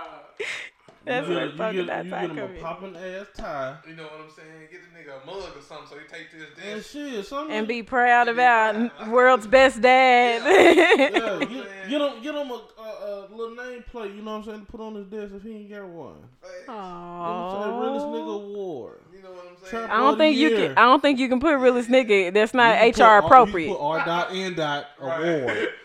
That's 1.05 1.29
you 1.29 1.35
where 1.35 1.49
get, 1.49 1.57
the 1.57 1.71
you 1.71 1.85
get, 1.87 2.05
you 2.05 2.11
get 2.11 2.31
him 2.31 2.39
a 2.39 2.61
popping 2.61 2.97
ass 2.97 3.27
tie 3.37 3.77
You 3.89 3.97
know 3.97 4.05
what 4.05 4.21
I'm 4.21 4.31
saying? 4.31 4.69
Get 4.71 4.81
the 4.83 4.99
nigga 4.99 5.23
a 5.23 5.27
mug 5.27 5.57
or 5.57 5.61
something 5.63 5.87
so 5.89 5.97
he 5.97 6.07
take 6.07 6.31
to 6.31 6.37
his 6.37 6.47
and 6.65 6.77
desk. 6.81 6.91
shit. 6.93 7.27
Something. 7.27 7.57
And 7.57 7.67
be 7.69 7.83
proud 7.83 8.29
about 8.29 9.09
world's 9.09 9.47
best 9.47 9.81
dad. 9.81 10.43
yeah, 10.45 11.09
know 11.19 11.39
get, 11.41 11.49
saying? 11.49 11.91
get 11.91 12.01
him 12.01 12.23
get 12.23 12.35
him 12.35 12.51
a, 12.51 12.61
a, 12.81 13.29
a 13.31 13.35
little 13.35 13.55
name 13.57 13.83
plate. 13.91 14.15
You 14.15 14.23
know 14.23 14.33
what 14.33 14.39
I'm 14.39 14.45
saying? 14.45 14.61
To 14.61 14.67
put 14.67 14.81
on 14.81 14.95
his 14.95 15.07
desk 15.07 15.33
if 15.35 15.43
he 15.43 15.51
ain't 15.57 15.71
got 15.71 15.89
one. 15.89 16.15
Facts. 16.41 16.53
You 16.69 16.73
know 16.73 16.79
what 16.79 16.83
I'm 16.83 17.63
saying? 17.63 17.81
Realest 17.81 18.07
nigga 18.07 18.27
Aww. 18.29 18.45
award. 18.55 18.99
You 19.15 19.23
know 19.23 19.31
what 19.31 19.39
I'm 19.51 19.57
saying? 19.57 19.71
Trap 19.71 19.91
I 19.91 19.97
don't 19.99 20.19
think 20.19 20.37
you 20.37 20.49
Year. 20.51 20.69
can. 20.69 20.79
I 20.79 20.83
don't 20.83 21.01
think 21.03 21.19
you 21.19 21.29
can 21.29 21.41
put 21.41 21.57
realest 21.59 21.89
nigga. 21.89 22.33
That's 22.33 22.55
not 22.55 22.75
You 22.85 22.93
can 22.93 22.93
put 22.93 23.01
HR 23.01 23.03
you 23.21 23.27
appropriate. 23.27 23.67
can 23.69 23.77
put 23.77 23.85
R 23.85 24.05
dot 24.05 24.29
N 24.33 24.55
dot 24.55 24.87
award. 25.01 25.69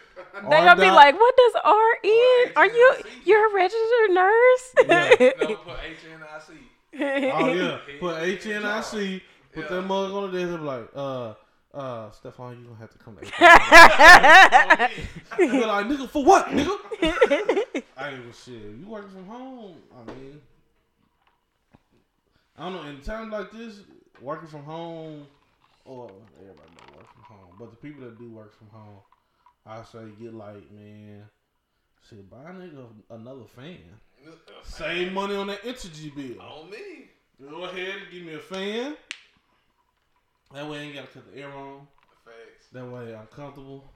They 0.43 0.49
gonna 0.61 0.81
be 0.81 0.89
like, 0.91 1.19
"What 1.19 1.35
does 1.37 1.53
R 1.63 1.97
in? 2.03 2.51
Are 2.55 2.65
you 2.65 2.93
HNIC. 2.97 3.05
you're 3.25 3.49
a 3.49 3.53
registered 3.53 4.11
nurse?" 4.11 4.73
No, 4.87 5.09
put 5.17 5.77
HNIC. 5.79 6.57
oh 7.33 7.53
yeah, 7.53 7.77
put 7.99 8.21
H 8.21 8.45
N 8.47 8.65
I 8.65 8.81
C. 8.81 9.21
Put 9.53 9.65
Yeah. 9.69 9.75
that 9.77 9.81
mug 9.83 10.11
on 10.11 10.31
the 10.31 10.39
desk 10.39 10.49
and 10.51 10.59
be 10.59 10.65
like, 10.65 10.89
uh, 10.95 11.33
uh, 11.73 12.11
Stefan, 12.11 12.59
you 12.59 12.65
gonna 12.65 12.79
have 12.79 12.91
to 12.91 12.97
come 12.99 13.15
to 13.17 13.25
HR. 13.25 13.29
Be 15.37 15.65
like, 15.65 15.85
nigga, 15.87 16.07
for 16.09 16.23
what, 16.23 16.47
nigga? 16.47 16.77
I 17.97 18.09
ain't 18.11 18.35
shit. 18.35 18.53
You 18.79 18.85
working 18.87 19.09
from 19.11 19.25
home? 19.25 19.75
I 19.95 20.03
mean, 20.11 20.41
I 22.57 22.63
don't 22.63 22.73
know. 22.73 22.83
In 22.89 23.01
times 23.01 23.31
like 23.31 23.51
this, 23.51 23.81
working 24.21 24.47
from 24.47 24.63
home, 24.63 25.27
or 25.85 26.11
everybody 26.39 26.69
don't 26.77 26.95
work 26.97 27.07
from 27.13 27.23
home, 27.35 27.55
but 27.59 27.69
the 27.71 27.77
people 27.77 28.01
that 28.05 28.17
do 28.17 28.29
work 28.29 28.57
from 28.57 28.69
home, 28.69 28.99
I 29.67 29.83
say 29.83 29.99
get 30.19 30.33
like, 30.33 30.71
man, 30.71 31.23
shit, 32.09 32.29
buy 32.29 32.37
a 32.37 32.53
nigga 32.53 32.85
another 33.09 33.45
fan. 33.55 33.77
Save 34.63 35.11
money 35.11 35.35
on 35.35 35.47
that 35.47 35.59
energy 35.63 36.11
bill. 36.15 36.41
On 36.41 36.69
me. 36.69 37.09
Go 37.41 37.65
ahead 37.65 37.95
and 38.01 38.11
give 38.11 38.23
me 38.23 38.33
a 38.33 38.39
fan. 38.39 38.95
That 40.53 40.69
way 40.69 40.79
I 40.79 40.81
ain't 40.83 40.95
gotta 40.95 41.07
cut 41.07 41.33
the 41.33 41.39
air 41.39 41.51
on. 41.51 41.87
Facts. 42.23 42.67
That 42.71 42.85
way 42.85 43.15
I'm 43.15 43.27
comfortable. 43.27 43.91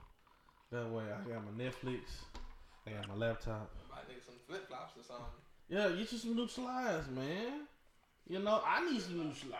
That 0.70 0.90
way 0.90 1.04
I 1.04 1.28
got 1.28 1.42
my 1.44 1.64
Netflix. 1.64 2.00
I 2.86 2.90
got 2.90 3.08
my 3.08 3.14
laptop. 3.14 3.70
Buy 3.90 3.96
nigga 3.96 4.24
some 4.24 4.34
flip 4.46 4.68
flops 4.68 4.96
or 4.96 5.04
something. 5.04 5.26
Yeah, 5.68 5.88
get 5.88 6.12
you 6.12 6.18
some 6.18 6.36
new 6.36 6.48
slides, 6.48 7.08
man. 7.08 7.66
You 8.28 8.38
know, 8.38 8.62
I 8.64 8.88
need 8.90 9.00
some 9.00 9.18
new 9.18 9.34
slides. 9.34 9.56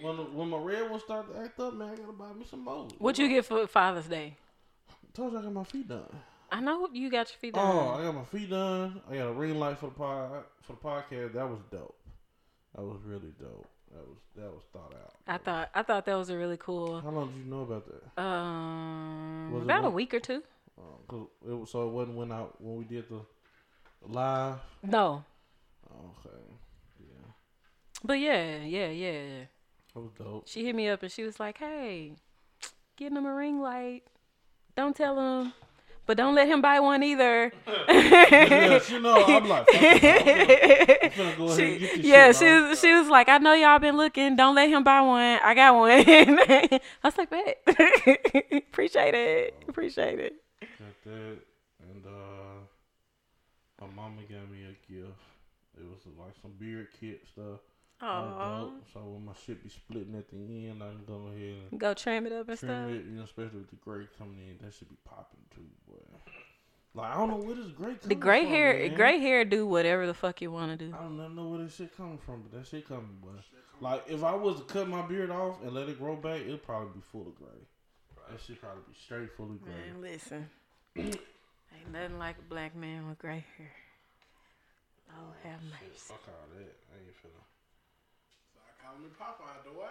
When 0.00 0.16
the, 0.16 0.22
when 0.22 0.48
my 0.48 0.58
red 0.58 0.90
one 0.90 1.00
start 1.00 1.32
to 1.32 1.40
act 1.40 1.58
up, 1.60 1.74
man, 1.74 1.90
I 1.90 1.96
gotta 1.96 2.12
buy 2.12 2.32
me 2.32 2.44
some 2.48 2.64
more. 2.64 2.88
What 2.98 3.18
you 3.18 3.28
get 3.28 3.44
for 3.44 3.66
Father's 3.66 4.06
Day? 4.06 4.36
Told 5.14 5.32
you 5.32 5.38
I 5.38 5.42
got 5.42 5.52
my 5.52 5.64
feet 5.64 5.88
done. 5.88 6.08
I 6.50 6.60
know 6.60 6.88
you 6.92 7.10
got 7.10 7.28
your 7.30 7.38
feet 7.38 7.54
done. 7.54 7.76
Oh, 7.76 7.90
I 7.98 8.02
got 8.04 8.14
my 8.14 8.24
feet 8.24 8.50
done. 8.50 9.00
I 9.10 9.16
got 9.16 9.28
a 9.28 9.32
ring 9.32 9.58
light 9.58 9.78
for 9.78 9.86
the 9.86 9.92
pod 9.92 10.44
for 10.62 10.72
the 10.72 10.78
podcast. 10.78 11.34
That 11.34 11.48
was 11.48 11.58
dope. 11.70 11.98
That 12.74 12.82
was 12.84 12.98
really 13.04 13.32
dope. 13.40 13.68
That 13.92 14.06
was 14.06 14.16
that 14.36 14.50
was 14.52 14.62
thought 14.72 14.94
out. 14.94 15.14
I 15.26 15.38
thought 15.38 15.70
I 15.74 15.82
thought 15.82 16.04
that 16.06 16.14
was 16.14 16.30
a 16.30 16.36
really 16.36 16.56
cool. 16.58 17.00
How 17.00 17.10
long 17.10 17.28
did 17.32 17.38
you 17.38 17.50
know 17.50 17.62
about 17.62 17.86
that? 17.86 18.22
Um, 18.22 19.52
Was 19.52 19.62
about 19.64 19.84
a 19.84 19.90
week 19.90 20.14
or 20.14 20.20
two. 20.20 20.42
Um, 20.78 20.84
'cause 21.08 21.26
it 21.48 21.52
was, 21.54 21.70
so 21.70 21.88
it 21.88 21.92
wasn't 21.92 22.16
when 22.16 22.30
I 22.30 22.42
when 22.58 22.76
we 22.76 22.84
did 22.84 23.08
the 23.08 23.20
live. 24.06 24.60
No, 24.82 25.24
Okay, 25.90 26.36
yeah, 27.00 27.32
but 28.04 28.20
yeah, 28.20 28.58
yeah, 28.62 28.88
yeah. 28.88 29.44
that 29.94 30.00
was 30.00 30.12
dope. 30.16 30.46
She 30.46 30.64
hit 30.64 30.74
me 30.76 30.88
up 30.88 31.02
and 31.02 31.10
she 31.10 31.24
was 31.24 31.40
like, 31.40 31.58
"Hey, 31.58 32.14
getting 32.96 33.16
him 33.16 33.26
a 33.26 33.34
ring 33.34 33.60
light. 33.60 34.04
Don't 34.78 34.94
tell 34.94 35.18
him, 35.18 35.52
but 36.06 36.16
don't 36.16 36.36
let 36.36 36.46
him 36.46 36.62
buy 36.62 36.78
one 36.78 37.02
either." 37.02 37.52
yeah, 37.66 38.80
you 38.88 39.00
know, 39.00 39.24
I'm 39.24 39.48
like, 39.48 39.66
I'm 39.74 39.82
go 41.36 41.48
ahead 41.50 41.58
and 41.58 41.80
get 41.80 41.94
She, 41.96 42.08
yeah, 42.08 42.30
she 42.30 42.46
off. 42.46 42.68
was, 42.70 42.80
she 42.80 42.92
was 42.92 43.08
like, 43.08 43.28
I 43.28 43.38
know 43.38 43.54
y'all 43.54 43.80
been 43.80 43.96
looking. 43.96 44.36
Don't 44.36 44.54
let 44.54 44.68
him 44.70 44.84
buy 44.84 45.00
one. 45.00 45.40
I 45.42 45.54
got 45.54 45.74
one. 45.74 45.90
I 46.08 46.80
was 47.02 47.18
like, 47.18 47.28
bet. 47.28 47.58
Appreciate 48.70 49.14
it. 49.14 49.64
Appreciate 49.68 50.20
it. 50.20 50.34
Got 50.60 50.94
that, 51.06 51.38
and 51.82 52.06
uh, 52.06 52.60
my 53.80 53.88
mama 53.96 54.22
gave 54.28 54.48
me 54.48 54.62
a 54.62 54.92
gift. 54.92 55.10
It 55.76 55.82
was 55.90 55.98
like 56.16 56.34
some 56.40 56.52
beard 56.52 56.86
kit 57.00 57.22
stuff. 57.32 57.58
Oh. 58.00 58.72
So 58.92 59.00
when 59.00 59.24
my 59.24 59.32
shit 59.44 59.62
be 59.62 59.68
splitting 59.70 60.14
at 60.14 60.28
the 60.30 60.36
end, 60.36 60.82
I 60.82 60.86
can 60.86 61.04
go 61.06 61.28
ahead 61.34 61.56
and 61.70 61.80
go 61.80 61.94
trim 61.94 62.26
it 62.26 62.32
up 62.32 62.48
and 62.48 62.58
trim 62.58 62.70
stuff. 62.70 62.90
it. 62.90 63.04
You 63.06 63.16
know, 63.16 63.24
especially 63.24 63.58
with 63.58 63.70
the 63.70 63.76
gray 63.76 64.06
coming 64.16 64.38
in, 64.38 64.64
that 64.64 64.72
should 64.74 64.88
be 64.88 64.96
popping 65.04 65.40
too, 65.54 65.66
boy. 65.88 65.96
Like 66.94 67.12
I 67.12 67.14
don't 67.18 67.30
know 67.30 67.36
where 67.36 67.56
this 67.56 67.68
gray. 67.68 67.96
The 68.02 68.14
gray 68.14 68.42
from, 68.42 68.50
hair, 68.50 68.78
man. 68.78 68.94
gray 68.94 69.18
hair, 69.18 69.44
do 69.44 69.66
whatever 69.66 70.06
the 70.06 70.14
fuck 70.14 70.40
you 70.40 70.50
want 70.52 70.78
to 70.78 70.86
do. 70.86 70.94
I 70.94 71.02
don't 71.02 71.34
know- 71.34 71.48
where 71.48 71.58
this 71.64 71.76
shit 71.76 71.96
coming 71.96 72.18
from, 72.18 72.42
but 72.42 72.58
that 72.58 72.66
shit 72.68 72.86
coming, 72.88 73.18
boy. 73.20 73.30
Like 73.80 74.04
if 74.08 74.22
I 74.24 74.34
was 74.34 74.58
to 74.58 74.64
cut 74.64 74.88
my 74.88 75.02
beard 75.02 75.30
off 75.30 75.62
and 75.62 75.72
let 75.72 75.88
it 75.88 75.98
grow 75.98 76.16
back, 76.16 76.40
it'd 76.40 76.62
probably 76.62 76.90
be 76.94 77.00
full 77.00 77.26
of 77.28 77.34
gray. 77.36 77.60
That 78.30 78.40
shit 78.40 78.60
probably 78.60 78.82
be 78.88 78.94
straight 78.94 79.32
full 79.36 79.46
of 79.46 79.62
gray. 79.62 79.72
Man, 79.72 80.02
listen, 80.02 80.50
ain't 80.96 81.92
nothing 81.92 82.18
like 82.18 82.36
a 82.38 82.48
black 82.48 82.76
man 82.76 83.08
with 83.08 83.18
gray 83.18 83.44
hair. 83.56 83.72
Oh, 85.10 85.32
have 85.42 85.62
mercy. 85.62 85.94
Fuck 85.96 86.22
all 86.28 86.48
that. 86.58 86.76
I 86.92 86.98
ain't 87.00 87.16
finna. 87.16 87.47
So 88.88 88.94
I 88.94 88.96
call 88.96 88.98
me 89.00 89.08
Popeye. 89.18 89.64
The 89.64 89.78
wow, 89.78 89.86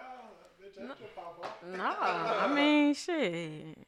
bitch, 0.60 0.74
that's 0.88 1.00
Popeye. 1.16 1.76
No, 1.76 1.96
I 2.00 2.54
mean 2.54 2.94
shit. 2.94 3.78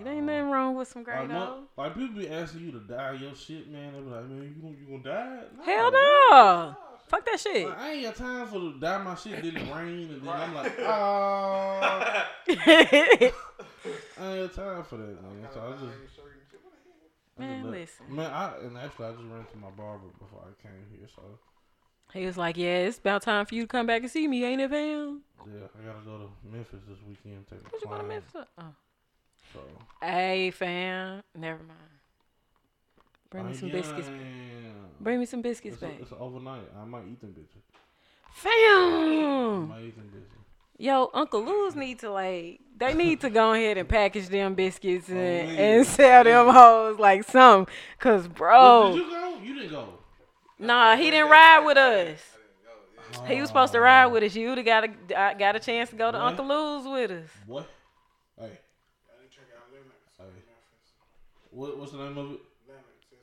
It 0.00 0.06
ain't 0.06 0.26
nothing 0.26 0.50
wrong 0.50 0.76
with 0.76 0.88
some 0.88 1.02
gray 1.02 1.20
Like, 1.20 1.28
though. 1.28 1.34
no, 1.34 1.62
like 1.76 1.94
people 1.94 2.16
be 2.16 2.28
asking 2.28 2.60
you 2.60 2.72
to 2.72 2.78
dye 2.80 3.12
your 3.14 3.34
shit, 3.34 3.68
man. 3.68 3.92
They 3.94 4.00
be 4.00 4.10
like, 4.10 4.24
man, 4.28 4.42
you 4.42 4.62
gonna 4.62 4.76
you 4.80 4.86
gonna 4.86 5.16
dye 5.16 5.38
it? 5.40 5.50
Hell 5.64 5.90
no. 5.92 6.76
Fuck 7.08 7.24
that 7.26 7.40
shit. 7.40 7.68
Like, 7.68 7.78
I 7.78 7.90
ain't 7.92 8.04
got 8.04 8.16
time 8.16 8.46
for 8.46 8.58
to 8.60 8.78
dye 8.78 8.98
my 8.98 9.14
shit. 9.14 9.42
Then 9.42 9.56
it 9.56 9.74
rain, 9.74 10.10
and 10.10 10.22
then 10.22 10.28
I'm 10.28 10.54
like, 10.54 10.78
oh, 10.80 11.80
I 11.82 12.24
ain't 13.18 13.34
got 14.20 14.54
time 14.54 14.84
for 14.84 14.96
that, 14.98 15.22
man. 15.22 15.48
So 15.52 15.60
I 15.60 15.72
just. 15.72 15.98
I 17.38 17.40
Man, 17.40 17.62
just 17.62 17.70
listen. 17.72 18.16
Man, 18.16 18.30
I 18.32 18.52
and 18.62 18.76
actually 18.76 19.06
I 19.06 19.10
just 19.12 19.22
ran 19.24 19.44
to 19.46 19.56
my 19.58 19.70
barber 19.70 20.08
before 20.18 20.42
I 20.42 20.60
came 20.60 20.86
here, 20.90 21.08
so 21.14 21.22
He 22.12 22.24
was 22.26 22.36
like, 22.36 22.56
"Yeah, 22.56 22.78
it's 22.78 22.98
about 22.98 23.22
time 23.22 23.46
for 23.46 23.54
you 23.54 23.62
to 23.62 23.68
come 23.68 23.86
back 23.86 24.02
and 24.02 24.10
see 24.10 24.26
me, 24.26 24.44
ain't 24.44 24.60
it, 24.60 24.70
fam?" 24.70 25.22
yeah, 25.46 25.66
I 25.78 25.86
gotta 25.86 26.04
go 26.04 26.18
to 26.18 26.28
Memphis 26.50 26.80
this 26.88 26.98
weekend. 27.06 27.46
Take 27.48 27.70
What 27.72 27.80
you 27.80 27.88
going 27.88 28.00
to 28.00 28.06
Memphis? 28.06 28.34
Oh. 28.58 28.64
So 29.52 29.60
Hey, 30.02 30.50
fam. 30.50 31.22
Never 31.34 31.60
mind. 31.62 31.78
Bring 33.30 33.46
me 33.46 33.52
oh, 33.52 33.56
some 33.56 33.70
biscuits. 33.70 34.10
Bring 35.00 35.20
me 35.20 35.26
some 35.26 35.42
biscuits 35.42 35.74
It's, 35.74 35.82
a, 35.82 35.86
back. 35.86 35.96
it's 36.00 36.12
overnight. 36.18 36.62
I 36.80 36.84
might 36.84 37.04
eat 37.10 37.20
them 37.20 37.34
bitches. 37.38 37.62
I 38.24 38.32
Fam. 38.32 39.68
might 39.68 39.82
eat 39.82 39.96
them 39.96 40.10
bitches. 40.14 40.34
Yo, 40.80 41.10
Uncle 41.12 41.44
Lou's 41.44 41.74
need 41.74 41.98
to 42.00 42.10
like 42.10 42.60
they 42.76 42.94
need 42.94 43.20
to 43.20 43.30
go 43.30 43.52
ahead 43.52 43.76
and 43.78 43.88
package 43.88 44.28
them 44.28 44.54
biscuits 44.54 45.08
oh, 45.10 45.16
and, 45.16 45.50
yeah. 45.50 45.58
and 45.58 45.86
sell 45.86 46.24
them 46.24 46.48
hoes 46.54 46.98
like 46.98 47.24
some. 47.24 47.66
Cause 47.98 48.28
Well, 48.38 48.92
bro, 48.92 48.96
did 48.96 49.04
you 49.04 49.10
go? 49.10 49.38
You 49.42 49.54
didn't 49.54 49.70
go. 49.70 49.88
Nah, 50.58 50.96
he 50.96 51.10
didn't 51.10 51.30
ride 51.30 51.64
with 51.64 51.76
us. 51.78 52.20
He 53.26 53.40
was 53.40 53.48
supposed 53.48 53.72
to 53.72 53.78
Oh, 53.78 53.82
ride 53.82 54.06
with 54.06 54.22
us. 54.22 54.34
You'd 54.34 54.58
have 54.58 54.66
got 54.66 54.84
a 54.84 55.18
uh, 55.18 55.34
got 55.34 55.56
a 55.56 55.60
chance 55.60 55.90
to 55.90 55.96
go 55.96 56.10
to 56.12 56.18
What? 56.18 56.26
Uncle 56.26 56.46
Lou's 56.46 56.86
with 56.86 57.10
us. 57.10 57.30
Boy, 57.46 57.60
hey, 58.38 58.44
I 58.44 58.46
didn't 58.46 59.30
check 59.30 59.44
out 59.56 59.64
Lennox. 59.72 59.96
Hey. 60.18 60.24
What, 61.50 61.78
what's 61.78 61.92
the 61.92 61.98
name 61.98 62.18
of 62.18 62.30
it's 62.32 62.40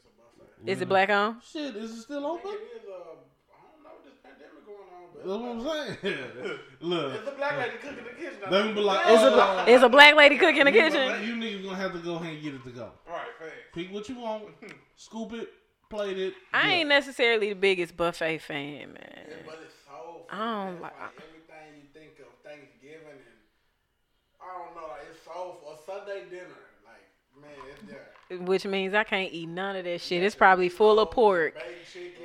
a 0.05 0.09
buffet. 0.57 0.71
Is 0.71 0.81
it 0.81 0.89
black 0.89 1.09
on? 1.09 1.41
Shit, 1.51 1.75
is 1.75 1.91
it 1.91 2.01
still 2.01 2.25
open? 2.25 2.49
think 2.51 2.61
it 2.61 2.81
is, 2.81 2.89
uh, 2.89 3.13
I 3.53 3.61
don't 3.61 3.83
know 3.83 3.91
this 4.03 4.15
pandemic 4.23 4.65
going 4.65 4.89
on, 4.89 5.13
but 5.13 5.21
That's 5.27 5.39
what 5.39 5.51
I'm 5.51 6.01
saying. 6.01 6.59
Look, 6.81 7.13
it's 7.19 7.27
a 7.29 7.31
black 7.35 7.57
lady 7.57 7.77
cooking 7.77 7.97
in 7.99 8.03
the 8.05 8.09
kitchen. 8.11 8.43
I 8.45 8.49
they 8.49 8.61
think. 8.63 8.75
be 8.75 8.81
like, 8.81 9.07
Is 9.07 9.21
a 9.21 9.25
oh, 9.27 9.35
bla- 9.35 9.65
is 9.67 9.83
a 9.83 9.89
black 9.89 10.15
lady 10.15 10.37
cooking 10.37 10.61
in 10.61 10.65
the 10.65 10.71
kitchen? 10.71 11.23
You 11.23 11.33
niggas 11.35 11.63
gonna 11.63 11.75
have 11.77 11.93
to 11.93 11.99
go 11.99 12.15
ahead 12.15 12.33
and 12.33 12.41
get 12.43 12.55
it 12.55 12.63
to 12.63 12.71
go. 12.71 12.91
Right, 13.07 13.21
fast. 13.39 13.51
Pick 13.75 13.93
what 13.93 14.09
you 14.09 14.15
want, 14.19 14.45
scoop 14.95 15.33
it, 15.33 15.49
plate 15.95 16.17
it. 16.19 16.33
I 16.53 16.67
yeah. 16.67 16.73
ain't 16.75 16.89
necessarily 16.89 17.49
the 17.49 17.55
biggest 17.59 17.95
buffet 17.97 18.39
fan, 18.39 18.93
man. 18.93 18.97
Yeah, 19.29 19.35
but 19.45 19.59
it's 19.63 19.73
so. 19.85 20.25
I 20.29 20.37
don't 20.65 20.73
it's 20.73 20.81
like- 20.83 20.93
everything 21.17 21.81
you 21.81 21.87
think 21.93 22.19
of 22.19 22.27
Thanksgiving 22.43 23.07
and 23.07 23.39
I 24.41 24.57
don't 24.57 24.75
know. 24.75 24.87
Like 24.89 25.01
it's 25.09 25.23
so 25.25 25.57
for 25.63 25.77
Sunday 25.85 26.23
dinner. 26.29 26.45
Like 26.85 27.41
man, 27.41 27.51
it's 27.73 27.91
there. 27.91 28.11
Which 28.39 28.65
means 28.65 28.93
I 28.95 29.03
can't 29.03 29.31
eat 29.31 29.47
none 29.47 29.75
of 29.75 29.83
that 29.85 30.01
shit. 30.01 30.23
It's 30.23 30.35
probably 30.35 30.69
full 30.69 30.99
of 30.99 31.11
pork. 31.11 31.55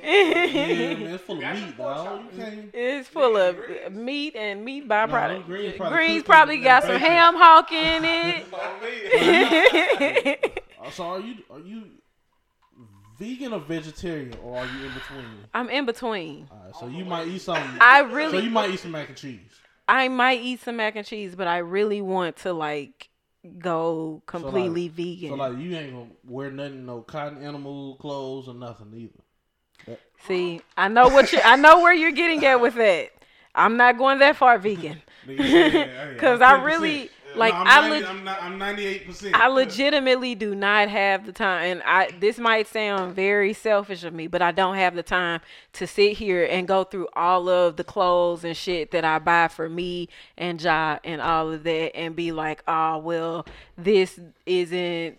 Yeah, 0.03 0.95
man, 0.95 1.01
it's 1.13 1.23
full 1.23 1.35
of 1.37 1.53
meat, 1.53 1.77
pork 1.77 1.95
dog. 1.95 2.05
chop. 2.07 2.33
You 2.33 2.43
can't. 2.43 2.69
It's 2.73 3.07
full 3.07 3.37
of 3.37 3.55
Greens. 3.55 3.91
meat 3.95 4.35
and 4.35 4.65
meat 4.65 4.87
byproduct. 4.89 5.45
greens 5.45 5.77
greens 5.77 6.23
probably 6.23 6.23
probably, 6.23 6.57
got 6.57 6.81
some 6.83 6.93
bacon. 6.93 7.07
ham 7.07 7.35
hock 7.37 7.71
in 7.71 8.03
it. 8.03 8.45
On 8.53 8.81
me. 10.01 10.37
So 10.93 11.03
are 11.03 11.19
you 11.19 11.35
are 11.51 11.59
you 11.59 11.83
vegan 13.21 13.53
or 13.53 13.59
vegetarian, 13.59 14.33
or 14.43 14.57
are 14.57 14.65
you 14.65 14.85
in 14.85 14.93
between? 14.93 15.25
I'm 15.53 15.69
in 15.69 15.85
between. 15.85 16.47
All 16.51 16.61
right, 16.65 16.75
so 16.75 16.87
you 16.87 17.05
might 17.05 17.27
eat 17.27 17.41
some. 17.41 17.77
I 17.79 17.99
really. 17.99 18.39
so 18.39 18.43
you 18.43 18.49
might 18.49 18.71
eat 18.71 18.79
some 18.79 18.91
mac 18.91 19.09
and 19.09 19.17
cheese. 19.17 19.39
I 19.87 20.07
might 20.07 20.41
eat 20.41 20.61
some 20.61 20.77
mac 20.77 20.95
and 20.95 21.05
cheese, 21.05 21.35
but 21.35 21.47
I 21.47 21.59
really 21.59 22.01
want 22.01 22.37
to 22.37 22.53
like 22.53 23.09
go 23.59 24.23
completely 24.25 24.87
vegan. 24.87 25.29
So 25.29 25.35
like 25.35 25.57
you 25.57 25.75
ain't 25.75 25.93
gonna 25.93 26.09
wear 26.27 26.51
nothing, 26.51 26.85
no 26.85 27.01
cotton 27.01 27.43
animal 27.43 27.95
clothes 27.95 28.47
or 28.47 28.55
nothing 28.55 28.91
either. 28.95 29.97
See, 30.27 30.61
I 30.77 30.87
know 30.87 31.07
what 31.09 31.31
you. 31.31 31.39
I 31.43 31.55
know 31.55 31.81
where 31.81 31.93
you're 31.93 32.11
getting 32.11 32.45
at 32.45 32.59
with 32.59 32.75
that. 32.75 33.11
I'm 33.53 33.77
not 33.77 33.97
going 33.97 34.19
that 34.19 34.35
far 34.35 34.57
vegan. 34.57 35.01
Cause 36.17 36.41
I 36.41 36.61
really 36.63 37.09
like 37.35 37.53
I'm 37.53 37.67
I 37.67 37.89
90 37.89 37.89
leg- 37.89 38.03
I'm 38.05 38.23
not, 38.23 38.43
I'm 38.43 38.57
98 38.57 39.07
percent. 39.07 39.35
I 39.35 39.47
legitimately 39.47 40.35
do 40.35 40.55
not 40.55 40.89
have 40.89 41.25
the 41.25 41.31
time, 41.31 41.63
and 41.63 41.83
I 41.83 42.11
this 42.19 42.37
might 42.37 42.67
sound 42.67 43.15
very 43.15 43.53
selfish 43.53 44.03
of 44.03 44.13
me, 44.13 44.27
but 44.27 44.41
I 44.41 44.51
don't 44.51 44.75
have 44.75 44.95
the 44.95 45.03
time 45.03 45.41
to 45.73 45.87
sit 45.87 46.17
here 46.17 46.45
and 46.45 46.67
go 46.67 46.83
through 46.83 47.07
all 47.15 47.49
of 47.49 47.77
the 47.77 47.83
clothes 47.83 48.43
and 48.43 48.55
shit 48.55 48.91
that 48.91 49.05
I 49.05 49.19
buy 49.19 49.47
for 49.47 49.69
me 49.69 50.09
and 50.37 50.61
Ja 50.61 50.99
and 51.03 51.21
all 51.21 51.51
of 51.51 51.63
that, 51.63 51.95
and 51.95 52.15
be 52.15 52.31
like, 52.31 52.63
oh 52.67 52.97
well, 52.99 53.45
this 53.77 54.19
isn't 54.45 55.17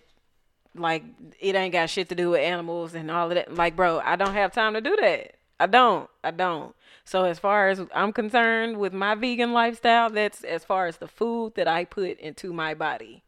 like 0.74 1.04
it 1.40 1.54
ain't 1.54 1.72
got 1.72 1.90
shit 1.90 2.08
to 2.08 2.14
do 2.14 2.30
with 2.30 2.40
animals 2.40 2.94
and 2.94 3.10
all 3.10 3.28
of 3.28 3.34
that. 3.34 3.54
Like, 3.54 3.76
bro, 3.76 4.00
I 4.00 4.16
don't 4.16 4.34
have 4.34 4.52
time 4.52 4.74
to 4.74 4.80
do 4.80 4.96
that. 5.00 5.34
I 5.60 5.66
don't. 5.66 6.08
I 6.24 6.30
don't. 6.30 6.74
So 7.04 7.24
as 7.24 7.38
far 7.38 7.68
as 7.68 7.80
I'm 7.94 8.12
concerned 8.12 8.78
with 8.78 8.92
my 8.92 9.14
vegan 9.14 9.52
lifestyle, 9.52 10.08
that's 10.10 10.44
as 10.44 10.64
far 10.64 10.86
as 10.86 10.98
the 10.98 11.08
food 11.08 11.54
that 11.56 11.66
I 11.68 11.84
put 11.84 12.18
into 12.20 12.52
my 12.52 12.74
body 12.74 13.22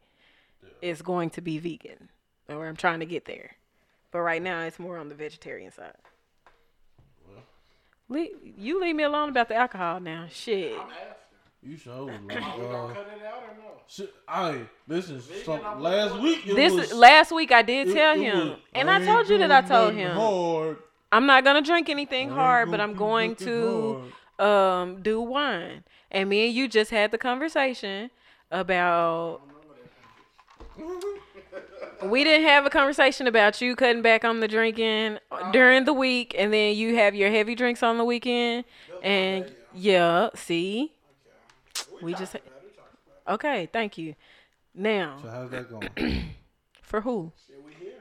is 0.80 1.02
going 1.02 1.30
to 1.30 1.40
be 1.40 1.58
vegan. 1.58 2.08
Or 2.48 2.66
I'm 2.66 2.76
trying 2.76 3.00
to 3.00 3.06
get 3.06 3.24
there. 3.24 3.52
But 4.12 4.20
right 4.20 4.42
now 4.42 4.60
it's 4.62 4.78
more 4.78 4.96
on 4.98 5.08
the 5.08 5.14
vegetarian 5.14 5.72
side. 5.72 5.94
Le- 8.08 8.28
you 8.58 8.80
leave 8.80 8.94
me 8.94 9.02
alone 9.02 9.30
about 9.30 9.48
the 9.48 9.54
alcohol 9.56 9.98
now. 9.98 10.26
Shit. 10.30 10.76
You 11.62 11.76
sure 11.78 12.04
was 12.04 12.08
like, 12.08 12.20
We 12.22 12.34
gonna 12.34 12.84
uh, 12.84 12.88
cut 12.94 13.10
it 13.18 13.24
out 13.26 13.42
or 13.42 13.56
no? 13.56 13.70
shit, 13.88 14.12
I 14.28 14.60
listen. 14.86 15.22
So, 15.44 15.54
I'm 15.64 15.80
last 15.80 16.20
week 16.20 16.46
it 16.46 16.54
This 16.54 16.74
was, 16.74 16.92
last 16.92 17.32
week 17.32 17.50
I 17.52 17.62
did 17.62 17.88
it- 17.88 17.94
tell 17.94 18.14
it 18.14 18.20
him, 18.20 18.48
was, 18.50 18.58
and 18.74 18.90
I 18.90 18.96
ain't 18.98 19.06
told 19.06 19.28
you 19.30 19.38
that 19.38 19.50
I 19.50 19.62
told 19.62 19.94
him 19.94 20.14
Hard. 20.14 20.76
I'm 21.14 21.26
not 21.26 21.44
gonna 21.44 21.62
drink 21.62 21.88
anything 21.88 22.30
hard, 22.30 22.70
but 22.72 22.80
I'm 22.80 22.94
going 22.94 23.36
to 23.36 24.02
um 24.38 25.00
do 25.02 25.20
wine. 25.20 25.84
And 26.10 26.28
me 26.28 26.46
and 26.46 26.54
you 26.54 26.66
just 26.68 26.90
had 26.90 27.12
the 27.12 27.18
conversation 27.18 28.10
about 28.50 29.40
we 32.02 32.24
didn't 32.24 32.46
have 32.48 32.66
a 32.66 32.70
conversation 32.70 33.26
about 33.28 33.60
you 33.60 33.76
cutting 33.76 34.02
back 34.02 34.24
on 34.24 34.40
the 34.40 34.48
drinking 34.48 35.18
during 35.52 35.84
the 35.84 35.92
week, 35.92 36.34
and 36.36 36.52
then 36.52 36.74
you 36.76 36.96
have 36.96 37.14
your 37.14 37.30
heavy 37.30 37.54
drinks 37.54 37.82
on 37.82 37.96
the 37.98 38.04
weekend. 38.04 38.64
And 39.02 39.52
yeah, 39.72 40.30
see, 40.34 40.92
We 42.02 42.14
just- 42.14 42.32
talked 42.32 42.46
about 42.46 42.58
it, 42.58 42.64
we 42.64 42.76
talked 42.76 42.96
about 43.26 43.34
okay, 43.34 43.68
thank 43.72 43.96
you. 43.98 44.14
Now, 44.74 45.18
So 45.22 45.28
how's 45.30 45.50
that 45.50 45.70
going? 45.70 46.34
for 46.82 47.00
who? 47.02 47.32
it. 47.36 47.52
Shit, 47.52 47.64
we 47.64 47.72
here. 47.74 47.92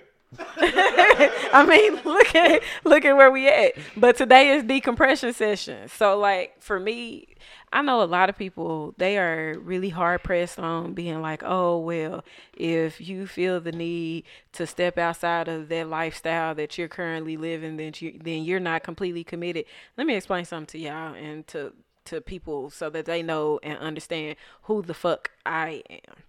I 0.58 1.66
mean, 1.68 2.02
look 2.04 2.36
at 2.36 2.64
look 2.84 3.06
at 3.06 3.16
where 3.16 3.32
we 3.32 3.48
at. 3.48 3.74
But 3.96 4.16
today 4.18 4.50
is 4.50 4.64
decompression 4.64 5.34
session. 5.34 5.88
So 5.90 6.18
like 6.18 6.62
for 6.62 6.80
me, 6.80 7.28
I 7.72 7.82
know 7.82 8.02
a 8.02 8.06
lot 8.06 8.30
of 8.30 8.38
people 8.38 8.94
they 8.98 9.18
are 9.18 9.58
really 9.60 9.90
hard 9.90 10.24
pressed 10.24 10.60
on 10.60 10.94
being 10.94 11.22
like, 11.22 11.44
"Oh, 11.44 11.80
well, 11.80 12.24
if 12.56 13.02
you 13.02 13.28
feel 13.28 13.60
the 13.60 13.72
need 13.72 14.24
to 14.54 14.66
step 14.68 14.98
outside 14.98 15.48
of 15.48 15.70
that 15.70 15.90
lifestyle 15.90 16.56
that 16.56 16.78
you're 16.78 16.88
currently 16.88 17.38
living, 17.38 17.78
then 17.78 17.94
you 17.98 18.20
then 18.24 18.44
you're 18.44 18.60
not 18.60 18.84
completely 18.84 19.24
committed." 19.24 19.66
Let 19.98 20.08
me 20.08 20.16
explain 20.16 20.46
something 20.46 20.68
to 20.68 20.80
y'all 20.80 21.14
and 21.14 21.46
to 21.48 21.74
to 22.06 22.22
people 22.22 22.70
so 22.70 22.90
that 22.90 23.06
they 23.06 23.24
know 23.24 23.60
and 23.64 23.78
understand 23.80 24.36
who 24.64 24.82
the 24.82 24.94
fuck 24.94 25.32
I 25.46 25.84
am 25.90 26.24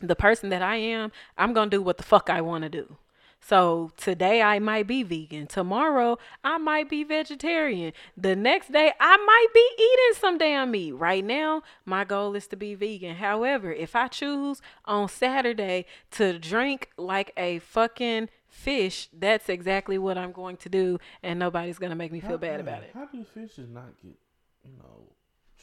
the 0.00 0.16
person 0.16 0.50
that 0.50 0.62
I 0.62 0.76
am, 0.76 1.12
I'm 1.38 1.52
going 1.52 1.70
to 1.70 1.76
do 1.76 1.82
what 1.82 1.96
the 1.96 2.02
fuck 2.02 2.28
I 2.28 2.40
want 2.40 2.64
to 2.64 2.68
do. 2.68 2.96
So 3.40 3.92
today 3.96 4.42
I 4.42 4.58
might 4.58 4.86
be 4.86 5.02
vegan. 5.02 5.46
Tomorrow 5.46 6.18
I 6.42 6.58
might 6.58 6.88
be 6.88 7.04
vegetarian. 7.04 7.92
The 8.16 8.34
next 8.34 8.72
day 8.72 8.92
I 8.98 9.16
might 9.16 9.46
be 9.54 9.68
eating 9.82 10.20
some 10.20 10.38
damn 10.38 10.72
meat. 10.72 10.92
Right 10.92 11.24
now, 11.24 11.62
my 11.84 12.04
goal 12.04 12.34
is 12.34 12.46
to 12.48 12.56
be 12.56 12.74
vegan. 12.74 13.16
However, 13.16 13.72
if 13.72 13.94
I 13.94 14.08
choose 14.08 14.60
on 14.84 15.08
Saturday 15.08 15.86
to 16.12 16.38
drink 16.38 16.90
like 16.96 17.32
a 17.36 17.60
fucking 17.60 18.28
fish, 18.48 19.08
that's 19.12 19.48
exactly 19.48 19.98
what 19.98 20.18
I'm 20.18 20.32
going 20.32 20.56
to 20.58 20.68
do, 20.68 20.98
and 21.22 21.38
nobody's 21.38 21.78
going 21.78 21.90
to 21.90 21.96
make 21.96 22.10
me 22.10 22.20
feel 22.20 22.30
How- 22.30 22.36
bad 22.38 22.60
about 22.60 22.82
it. 22.82 22.90
How 22.94 23.06
do 23.06 23.22
fishes 23.22 23.68
not 23.68 23.96
get, 24.02 24.16
you 24.64 24.76
know, 24.78 25.12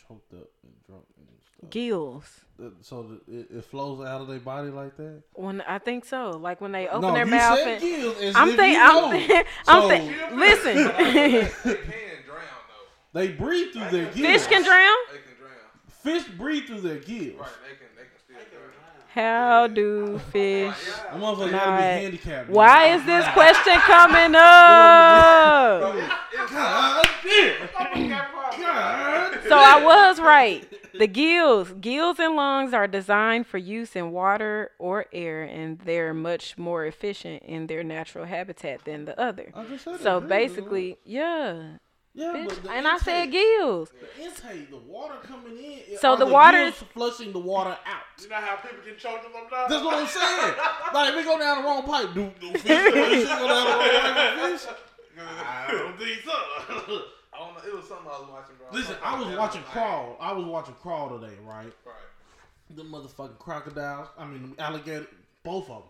choked 0.08 0.34
up 0.34 0.50
and 0.64 0.74
drunk 0.86 1.06
and? 1.18 1.28
Gills. 1.70 2.42
Uh, 2.62 2.66
so 2.82 3.18
it, 3.28 3.48
it 3.58 3.66
flows 3.66 4.06
out 4.06 4.22
of 4.22 4.28
their 4.28 4.40
body 4.40 4.70
like 4.70 4.96
that? 4.98 5.22
When 5.34 5.62
I 5.62 5.80
think 5.80 6.06
so, 6.06 6.30
like 6.32 6.62
when 6.62 6.72
they 6.72 6.88
open 6.88 7.02
no, 7.02 7.14
their 7.14 7.26
you 7.26 7.32
mouth 7.32 7.58
said 7.60 7.68
and 7.68 7.82
gills 7.82 8.18
as 8.22 8.36
I'm 8.36 8.50
thinking. 8.56 8.80
I'm 8.82 9.02
know. 9.02 9.12
think 9.18 9.48
So- 9.66 9.88
think 9.90 10.32
listen. 10.34 10.76
they 10.76 10.84
can 11.42 12.24
drown 12.26 12.42
though. 12.68 13.20
They 13.20 13.28
breathe 13.30 13.74
through 13.74 13.90
their 13.90 14.06
gills. 14.14 14.16
Fish 14.44 14.48
can 14.48 14.64
drown? 14.64 14.94
They 15.12 15.18
can 15.18 15.38
drown. 15.40 15.52
Fish 16.22 16.24
breathe 16.38 16.66
through 16.68 16.82
their 16.82 16.98
gills. 17.00 17.40
Right, 17.40 17.50
they 17.68 17.76
can 17.76 17.88
they 17.96 18.04
can 18.04 18.20
still 18.24 18.38
drown. 18.52 18.70
How 19.16 19.68
do 19.68 20.20
fish? 20.32 20.76
The 21.12 21.18
motherfucker 21.20 21.38
gotta 21.38 21.50
be 21.52 21.52
Not- 21.52 21.82
handicapped. 21.82 22.50
Why 22.50 22.86
is 22.96 23.04
this 23.06 23.26
question 23.34 23.74
coming 23.80 24.36
up? 24.36 25.82
God 26.52 27.06
damn. 27.24 27.68
God. 28.62 29.40
So 29.48 29.56
I 29.58 29.82
was 29.84 30.20
right. 30.20 30.64
The 30.98 31.08
gills, 31.08 31.74
gills 31.82 32.20
and 32.20 32.36
lungs 32.36 32.74
are 32.74 32.88
designed 32.88 33.48
for 33.48 33.58
use 33.58 33.96
in 33.96 34.12
water 34.12 34.72
or 34.80 35.06
air, 35.12 35.44
and 35.44 35.80
they're 35.80 36.14
much 36.14 36.58
more 36.58 36.86
efficient 36.86 37.44
in 37.44 37.68
their 37.68 37.84
natural 37.84 38.26
habitat 38.26 38.86
than 38.86 39.06
the 39.06 39.20
other. 39.20 39.52
I 39.56 39.64
just 39.66 39.84
said 39.86 40.00
So 40.02 40.20
that, 40.20 40.30
basically, 40.30 40.98
yeah, 41.04 41.78
yeah, 42.14 42.34
bitch. 42.36 42.50
but 42.50 42.64
the 42.64 42.72
and 42.72 42.88
I 42.88 42.98
said 43.00 43.26
intake- 43.26 43.32
gills. 43.32 43.90
The 44.18 44.24
intake, 44.24 44.70
the 44.70 44.78
water 44.78 45.16
coming 45.24 45.58
in. 45.58 45.98
So 45.98 46.12
are 46.12 46.18
the 46.18 46.28
water 46.28 46.60
gills 46.66 46.76
is- 46.76 46.88
flushing 46.94 47.34
the 47.34 47.40
water 47.40 47.72
out. 47.72 48.04
You 48.22 48.30
know 48.30 48.36
how 48.36 48.56
people 48.58 48.78
get 48.86 49.00
choked 49.00 49.26
up 49.26 49.32
sometimes? 49.34 49.70
That's 49.70 49.84
what 49.84 49.96
I'm 49.98 50.08
saying. 50.08 50.54
like 50.94 51.16
we 51.16 51.24
go 51.24 51.40
down 51.40 51.58
the 51.58 51.64
wrong 51.68 51.84
pipe. 51.84 52.14
Do 52.14 52.32
do 52.40 52.52
fish 52.60 52.62
fish 52.62 53.28
go 53.28 53.48
down 53.48 53.66
the 53.66 53.72
wrong 53.74 54.14
pipe 54.14 54.60
fish? 54.60 54.70
I 55.20 55.72
don't 55.72 55.98
think 55.98 56.22
so. 56.24 57.02
I 57.36 57.40
don't 57.40 57.54
know. 57.56 57.62
It 57.72 57.76
was 57.76 57.88
something 57.88 58.08
I 58.08 58.20
was 58.20 58.30
watching, 58.30 58.56
bro. 58.58 58.68
Listen, 58.72 58.96
I 59.04 59.20
was 59.20 59.38
watching 59.38 59.62
Crawl. 59.64 60.18
I 60.20 60.34
was 60.34 60.46
watching 60.46 60.76
Crawl 60.76 61.20
today, 61.20 61.34
right? 61.46 61.72
Right. 61.86 62.76
The 62.76 62.84
motherfucking 62.84 63.40
crocodiles. 63.40 64.08
I 64.18 64.26
mean, 64.26 64.56
alligator. 64.60 65.08
Both 65.44 65.70
of 65.70 65.84
them 65.84 65.90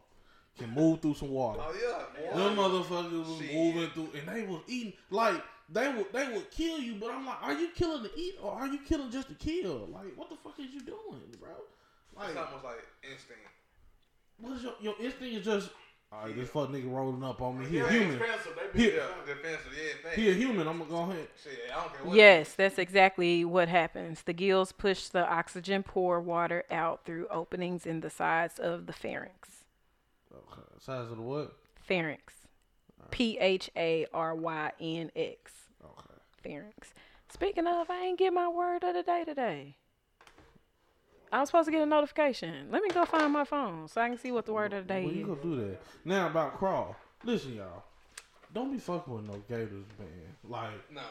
can 0.58 0.76
move 0.76 1.02
through 1.02 1.16
some 1.16 1.30
water. 1.30 1.60
Oh 1.64 1.74
yeah. 1.74 2.36
Them 2.36 2.56
motherfuckers 2.56 3.28
was 3.28 3.40
Shit. 3.40 3.54
moving 3.54 3.90
through, 3.92 4.10
and 4.20 4.28
they 4.28 4.44
was 4.48 4.62
eating 4.68 4.94
like 5.10 5.42
they 5.70 5.88
would 5.94 6.12
they 6.12 6.28
would 6.30 6.50
kill 6.52 6.80
you. 6.80 6.96
But 6.96 7.12
I'm 7.12 7.26
like, 7.26 7.42
are 7.42 7.54
you 7.54 7.70
killing 7.76 8.04
to 8.04 8.10
eat 8.20 8.36
or 8.42 8.52
are 8.52 8.68
you 8.68 8.80
killing 8.80 9.12
just 9.12 9.28
to 9.30 9.36
kill? 9.36 9.88
Like, 9.92 10.16
what 10.18 10.30
the 10.30 10.36
fuck 10.44 10.60
is 10.60 10.74
you 10.74 10.82
doing, 10.82 11.22
bro? 11.40 11.50
Like, 12.16 12.30
It's 12.30 12.38
almost 12.38 12.64
like 12.64 12.84
instinct. 13.04 13.42
what 14.40 14.54
is 14.58 14.64
your 14.64 14.74
your 14.82 14.96
instinct 15.00 15.36
is 15.38 15.46
just, 15.46 15.70
all 16.14 16.28
right, 16.28 16.36
this 16.36 16.50
fuck 16.50 16.70
nigga 16.70 16.92
rolling 16.92 17.24
up 17.24 17.42
on 17.42 17.60
me. 17.60 17.66
He 17.66 17.80
a 17.80 17.88
human. 17.88 18.18
expensive. 18.22 18.54
They 18.74 18.80
be 18.80 18.96
Yeah. 18.96 19.04
Yeah. 20.06 20.16
He 20.16 20.30
a 20.30 20.34
human. 20.34 20.68
I'm 20.68 20.78
gonna 20.80 20.90
go 20.90 21.12
ahead. 21.12 21.28
Shit, 21.44 21.60
I 21.72 21.82
don't 21.82 21.94
care 21.94 22.06
what. 22.06 22.16
Yes, 22.16 22.54
that's 22.54 22.78
exactly 22.78 23.44
what 23.44 23.68
happens. 23.68 24.22
The 24.24 24.34
gills 24.34 24.72
push 24.72 25.08
the 25.08 25.28
oxygen 25.28 25.84
poor 25.84 26.20
water 26.20 26.64
out 26.70 27.06
through 27.06 27.28
openings 27.30 27.86
in 27.86 28.02
the 28.02 28.10
sides 28.10 28.60
of 28.60 28.86
the 28.86 28.94
pharynx. 28.94 29.66
Okay. 30.32 30.62
Size 30.80 31.10
of 31.10 31.18
the 31.18 31.24
what? 31.24 31.56
Pharynx. 31.76 32.34
P 33.12 33.38
H 33.40 33.70
A 33.76 34.06
R 34.14 34.36
Y 34.36 34.72
N 34.80 35.12
X. 35.16 35.52
Okay. 35.84 36.20
Pharynx. 36.44 36.94
Speaking 37.30 37.68
of, 37.68 37.90
I 37.90 38.06
ain't 38.06 38.20
get 38.20 38.34
my 38.34 38.48
word 38.48 38.84
of 38.84 38.94
the 38.94 39.04
day 39.04 39.24
today. 39.26 39.76
I 41.34 41.40
was 41.40 41.50
supposed 41.50 41.66
to 41.66 41.72
get 41.72 41.82
a 41.82 41.86
notification. 41.88 42.68
Let 42.70 42.84
me 42.84 42.90
go 42.90 43.06
find 43.06 43.34
my 43.34 43.44
phone 43.44 43.88
so 43.88 44.00
I 44.00 44.08
can 44.08 44.20
see 44.20 44.32
what 44.32 44.46
the 44.46 44.54
word 44.54 44.72
of 44.72 44.88
the 44.88 44.94
day 44.94 45.04
Well, 45.04 45.14
you 45.16 45.22
is. 45.22 45.28
gonna 45.28 45.42
do 45.42 45.56
that 45.62 45.82
now 46.06 46.28
about 46.28 46.60
crawl. 46.60 46.96
Listen, 47.24 47.56
y'all. 47.56 47.84
Don't 48.54 48.72
be 48.72 48.78
fucking 48.78 49.12
with 49.12 49.26
no 49.26 49.42
gators, 49.50 49.86
man. 49.98 50.10
Like, 50.44 50.92
No. 50.92 51.02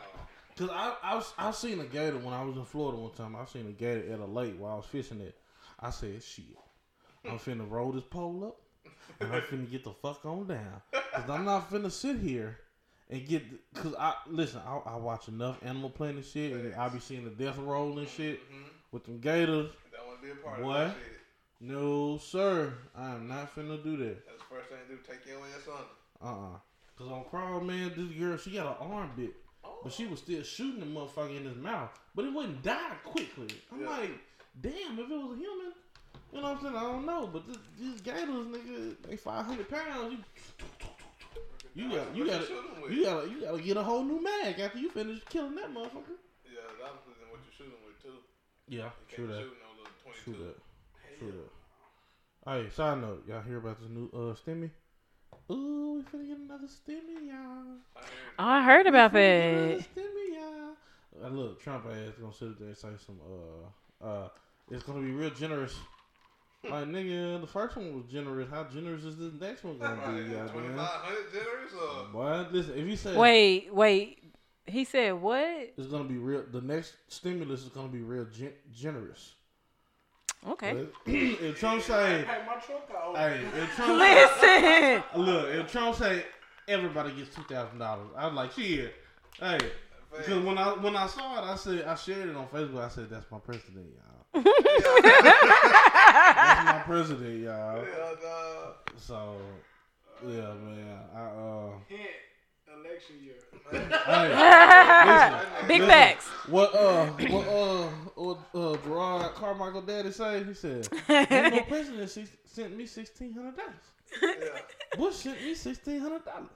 cause 0.56 0.70
I 0.70 0.94
I 1.02 1.14
was, 1.16 1.34
I 1.36 1.50
seen 1.50 1.80
a 1.80 1.84
gator 1.86 2.18
when 2.18 2.32
I 2.32 2.44
was 2.44 2.56
in 2.56 2.64
Florida 2.64 2.98
one 2.98 3.10
time. 3.14 3.34
I 3.34 3.44
seen 3.46 3.66
a 3.66 3.72
gator 3.72 4.12
at 4.12 4.20
a 4.20 4.24
lake 4.24 4.54
while 4.58 4.74
I 4.74 4.76
was 4.76 4.84
fishing 4.86 5.20
it. 5.20 5.36
I 5.80 5.90
said, 5.90 6.22
shit, 6.22 6.44
I'm 7.28 7.38
finna 7.40 7.68
roll 7.68 7.90
this 7.90 8.04
pole 8.04 8.44
up 8.44 8.92
and 9.18 9.32
I'm 9.32 9.42
finna 9.42 9.68
get 9.68 9.82
the 9.82 9.90
fuck 9.90 10.24
on 10.24 10.46
down. 10.46 10.82
Cause 10.92 11.28
I'm 11.28 11.44
not 11.44 11.68
finna 11.68 11.90
sit 11.90 12.18
here 12.18 12.58
and 13.10 13.26
get. 13.26 13.42
Cause 13.74 13.96
I 13.98 14.14
listen, 14.28 14.60
I, 14.64 14.76
I 14.86 14.96
watch 14.98 15.26
enough 15.26 15.58
Animal 15.64 15.90
Planet 15.90 16.24
shit, 16.24 16.52
and 16.52 16.74
I 16.76 16.88
be 16.90 17.00
seeing 17.00 17.24
the 17.24 17.30
death 17.30 17.58
roll 17.58 17.98
and 17.98 18.06
shit 18.08 18.38
mm-hmm. 18.40 18.68
with 18.92 19.04
them 19.04 19.18
gators. 19.18 19.72
That 20.22 20.28
want 20.28 20.34
to 20.34 20.34
be 20.34 20.40
a 20.40 20.44
part 20.44 20.62
What? 20.62 20.80
of 20.80 20.88
that 20.88 20.96
shit. 20.96 21.18
No, 21.60 22.18
sir, 22.18 22.74
I 22.96 23.10
am 23.14 23.28
not 23.28 23.54
finna 23.54 23.82
do 23.82 23.96
that. 23.98 24.26
That's 24.26 24.38
the 24.38 24.44
first 24.54 24.68
thing 24.68 24.78
to 24.88 24.94
do. 24.96 25.00
Take 25.08 25.26
your 25.26 25.38
ass 25.38 25.68
on. 25.68 25.84
Uh 26.26 26.54
uh 26.54 26.58
Cause 26.98 27.08
on 27.08 27.24
Crawl, 27.24 27.60
man, 27.60 27.92
this 27.96 28.18
girl, 28.18 28.36
she 28.36 28.50
got 28.52 28.80
an 28.80 28.92
arm 28.92 29.10
bit. 29.16 29.32
But 29.82 29.92
she 29.92 30.06
was 30.06 30.18
still 30.20 30.42
shooting 30.42 30.80
the 30.80 30.86
motherfucker 30.86 31.36
in 31.36 31.44
his 31.44 31.56
mouth. 31.56 31.90
But 32.14 32.26
it 32.26 32.32
wouldn't 32.34 32.62
die 32.62 32.96
quickly. 33.04 33.48
I'm 33.72 33.80
Yeah. 33.80 33.88
like, 33.88 34.10
damn, 34.60 34.98
if 34.98 35.10
it 35.10 35.16
was 35.16 35.32
a 35.32 35.36
human, 35.40 35.72
you 36.32 36.40
know 36.40 36.42
what 36.42 36.56
I'm 36.56 36.60
saying? 36.62 36.76
I 36.76 36.82
don't 36.82 37.06
know. 37.06 37.26
But 37.32 37.46
this, 37.48 37.56
these 37.80 38.00
gators, 38.02 38.46
nigga, 38.46 38.96
they 39.08 39.16
500 39.16 39.68
pounds. 39.68 40.18
You, 41.74 41.84
you 41.84 41.96
got, 41.96 42.14
you 42.16 42.26
got, 42.26 42.48
you 42.90 43.04
got, 43.04 43.30
you 43.30 43.40
got 43.40 43.56
to 43.56 43.62
get 43.62 43.76
a 43.76 43.82
whole 43.82 44.04
new 44.04 44.20
mag 44.22 44.60
after 44.60 44.78
you 44.78 44.90
finish 44.90 45.20
killing 45.30 45.54
that 45.56 45.72
motherfucker. 45.72 46.18
Yeah, 46.44 46.60
that 46.82 46.92
was 46.92 47.00
what 47.30 47.40
you're 47.42 47.56
shooting 47.56 47.80
with 47.86 48.02
too. 48.02 48.18
Yeah, 48.68 48.90
You 49.10 49.16
true 49.16 49.26
that. 49.28 49.46
Shoot 50.24 50.38
no 50.38 50.38
little 50.38 50.54
True 51.18 51.18
22. 51.18 51.18
that. 51.18 51.18
True 51.18 51.32
that. 52.44 52.50
Hey, 52.64 52.68
side 52.70 53.00
note, 53.00 53.24
y'all 53.28 53.42
hear 53.42 53.58
about 53.58 53.80
this 53.80 53.88
new 53.90 54.06
uh 54.12 54.34
stimmy? 54.34 54.70
Ooh, 55.50 55.94
we 55.94 56.02
finna 56.02 56.28
get 56.28 56.38
another 56.38 56.66
stimmy, 56.66 57.28
y'all. 57.28 57.78
I 57.96 58.00
heard 58.02 58.06
it. 58.08 58.34
Oh, 58.38 58.44
I 58.44 58.62
heard 58.62 58.86
about 58.86 59.12
that. 59.12 59.78
Stimmy, 59.94 60.34
y'all. 60.34 61.24
Uh, 61.24 61.28
look, 61.28 61.62
Trump 61.62 61.86
ass 61.86 62.14
gonna 62.20 62.32
sit 62.32 62.58
there 62.58 62.68
and 62.68 62.76
say 62.76 62.88
some 63.06 63.18
uh 64.02 64.04
uh 64.06 64.28
it's 64.70 64.82
gonna 64.82 65.00
be 65.00 65.10
real 65.12 65.30
generous. 65.30 65.74
Like 66.64 66.86
nigga, 66.86 67.40
the 67.40 67.46
first 67.48 67.76
one 67.76 67.92
was 67.96 68.04
generous. 68.04 68.48
How 68.48 68.62
generous 68.62 69.02
is 69.02 69.18
this 69.18 69.32
next 69.40 69.64
one 69.64 69.78
gonna 69.78 69.96
Right, 69.96 70.24
be, 70.24 70.30
goddamn? 70.32 70.48
2500 70.48 71.32
generous 71.32 71.72
or 71.74 72.12
Boy, 72.12 72.46
listen, 72.52 72.78
if 72.78 72.86
you 72.86 72.94
say 72.96 73.16
Wait, 73.16 73.74
wait. 73.74 74.22
He 74.66 74.84
said 74.84 75.14
what? 75.14 75.72
it's 75.76 75.88
gonna 75.88 76.04
be 76.04 76.18
real, 76.18 76.44
the 76.52 76.60
next 76.60 76.94
stimulus 77.08 77.62
is 77.64 77.68
gonna 77.70 77.88
be 77.88 78.02
real 78.02 78.26
gen- 78.26 78.52
generous. 78.72 79.32
Okay. 80.48 80.86
But 81.04 81.14
if 81.14 81.60
Trump 81.60 81.82
say, 81.82 82.24
Hey, 82.24 82.42
my 82.46 83.18
hey, 83.18 83.40
if 83.62 83.76
Trump 83.76 83.98
Listen. 83.98 85.02
look, 85.24 85.48
if 85.48 85.70
Trump 85.70 85.96
say 85.96 86.24
everybody 86.66 87.12
gets 87.12 87.34
two 87.34 87.42
thousand 87.42 87.78
dollars, 87.78 88.08
I 88.16 88.26
was 88.26 88.34
like, 88.34 88.52
shit, 88.52 88.94
hey. 89.38 89.58
Because 90.16 90.44
when 90.44 90.58
I 90.58 90.72
when 90.74 90.94
I 90.96 91.06
saw 91.06 91.38
it, 91.38 91.44
I 91.50 91.54
said 91.56 91.84
I 91.84 91.94
shared 91.94 92.28
it 92.28 92.36
on 92.36 92.46
Facebook. 92.48 92.84
I 92.84 92.88
said 92.88 93.08
that's 93.08 93.30
my 93.30 93.38
president, 93.38 93.86
y'all. 93.94 94.26
that's 94.44 95.44
my 96.66 96.82
president, 96.84 97.40
y'all. 97.42 97.82
Yeah, 97.82 98.14
dog. 98.20 98.74
So 98.98 99.36
yeah, 100.26 100.52
man. 100.54 100.98
I 101.14 101.22
uh, 101.22 101.70
Hint, 101.88 102.10
election 102.78 103.16
year. 103.22 103.34
hey, 103.70 105.40
Big 105.68 105.80
listen. 105.80 105.88
facts. 105.88 106.26
what 106.48 106.74
uh, 106.74 107.06
what 107.06 107.46
uh, 107.48 107.88
what 108.14 108.38
uh, 108.54 108.76
Jerrod 108.78 109.34
Carmichael 109.34 109.82
daddy 109.82 110.10
say? 110.12 110.42
He 110.44 110.54
said, 110.54 110.88
"Ain't 111.08 111.30
no 111.54 111.60
president 111.68 112.10
se- 112.10 112.26
sent 112.44 112.76
me 112.76 112.86
sixteen 112.86 113.32
hundred 113.32 113.56
dollars." 113.56 113.74
Yeah. 114.22 114.58
Bush 114.98 115.14
sent 115.14 115.42
me 115.42 115.54
sixteen 115.54 116.00
hundred 116.00 116.24
dollars. 116.24 116.50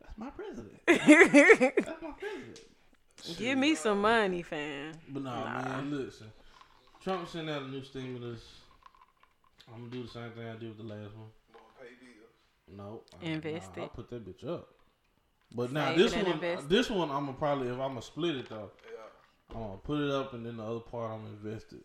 That's 0.00 0.18
my 0.18 0.30
president. 0.30 0.78
That's 0.86 2.02
my 2.02 2.12
president. 2.18 2.60
Give 3.36 3.58
me 3.58 3.74
some 3.74 4.00
money, 4.00 4.42
fam. 4.42 4.92
But 5.08 5.22
nah, 5.24 5.44
Nah. 5.44 5.62
man, 5.62 5.90
listen. 6.06 6.28
Trump 7.02 7.28
sent 7.28 7.48
out 7.50 7.62
a 7.62 7.68
new 7.68 7.82
stimulus. 7.84 8.40
I'm 9.72 9.80
gonna 9.80 9.90
do 9.90 10.02
the 10.02 10.08
same 10.08 10.30
thing 10.32 10.46
I 10.48 10.52
did 10.56 10.68
with 10.70 10.78
the 10.78 10.84
last 10.84 11.14
one. 11.16 11.28
Gonna 11.52 11.64
pay 11.78 11.94
bills. 12.00 12.76
No, 12.76 13.02
I- 13.22 13.24
Invest 13.30 13.76
nah, 13.76 13.82
it. 13.82 13.86
I'll 13.86 13.88
put 13.90 14.10
that 14.10 14.24
bitch 14.26 14.48
up. 14.48 14.68
But 15.54 15.72
now 15.72 15.88
Save 15.88 15.98
this 15.98 16.12
and 16.14 16.22
one, 16.26 16.32
invest 16.34 16.68
this 16.68 16.90
one, 16.90 17.10
I'm 17.10 17.26
gonna 17.26 17.32
probably 17.38 17.68
if 17.68 17.72
I'm 17.74 17.78
gonna 17.90 18.02
split 18.02 18.36
it 18.36 18.48
though, 18.48 18.70
Yeah. 18.84 19.56
I'm 19.56 19.62
gonna 19.62 19.76
put 19.78 20.00
it 20.00 20.10
up 20.10 20.34
and 20.34 20.44
then 20.44 20.58
the 20.58 20.62
other 20.64 20.80
part 20.80 21.10
I'm 21.12 21.22
gonna 21.22 21.34
invest 21.42 21.72
it. 21.72 21.84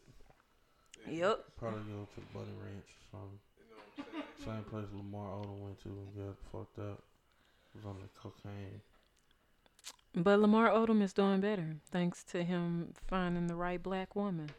Yep. 1.10 1.46
Probably 1.58 1.80
go 1.82 2.08
to 2.14 2.16
the 2.16 2.22
Bunny 2.34 2.52
Ranch 2.62 2.86
or 2.88 3.12
something. 3.12 3.40
You 3.58 3.66
know 3.70 3.82
what 3.96 4.06
I'm 4.16 4.24
saying? 4.46 4.64
Same 4.64 4.64
place 4.70 4.86
Lamar 4.94 5.30
Odom 5.30 5.60
went 5.60 5.82
to 5.84 5.90
and 5.90 6.16
got 6.16 6.38
fucked 6.52 6.80
up. 6.80 7.04
Was 7.76 7.86
on 7.86 7.98
the 8.02 8.08
cocaine. 8.20 8.82
But 10.16 10.40
Lamar 10.40 10.70
Odom 10.70 11.02
is 11.02 11.12
doing 11.14 11.40
better 11.42 11.78
thanks 11.90 12.24
to 12.26 12.44
him 12.44 12.94
finding 13.08 13.48
the 13.48 13.56
right 13.56 13.82
black 13.82 14.16
woman. 14.16 14.50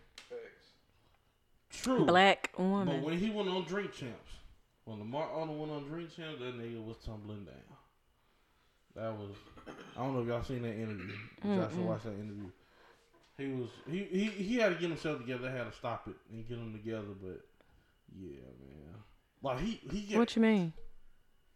True. 1.70 2.04
Black 2.04 2.50
But 2.56 2.62
woman. 2.64 3.02
when 3.02 3.18
he 3.18 3.30
went 3.30 3.48
on 3.48 3.64
Drink 3.64 3.92
Champs, 3.92 4.32
when 4.84 4.98
Lamar 4.98 5.28
Odom 5.28 5.58
went 5.58 5.72
on 5.72 5.84
Drink 5.84 6.14
Champs, 6.14 6.40
that 6.40 6.58
nigga 6.58 6.84
was 6.84 6.96
tumbling 7.04 7.44
down. 7.44 7.54
That 8.96 9.12
was 9.18 9.30
I 9.96 10.00
don't 10.04 10.14
know 10.14 10.22
if 10.22 10.28
y'all 10.28 10.42
seen 10.42 10.62
that 10.62 10.74
interview. 10.74 11.14
Y'all 11.44 11.68
should 11.68 11.78
watch 11.80 12.02
that 12.04 12.14
interview. 12.14 12.50
He 13.36 13.46
was 13.48 13.68
he, 13.90 14.04
he 14.04 14.24
he 14.26 14.56
had 14.56 14.68
to 14.68 14.74
get 14.80 14.88
himself 14.90 15.18
together. 15.20 15.50
They 15.50 15.56
had 15.56 15.70
to 15.70 15.76
stop 15.76 16.06
it 16.08 16.14
and 16.32 16.46
get 16.48 16.58
him 16.58 16.72
together. 16.72 17.08
But 17.20 17.40
yeah, 18.16 18.38
man, 18.60 18.94
like 19.42 19.60
he 19.60 19.80
he 19.90 20.00
get 20.02 20.18
What 20.18 20.36
you 20.36 20.42
mean? 20.42 20.72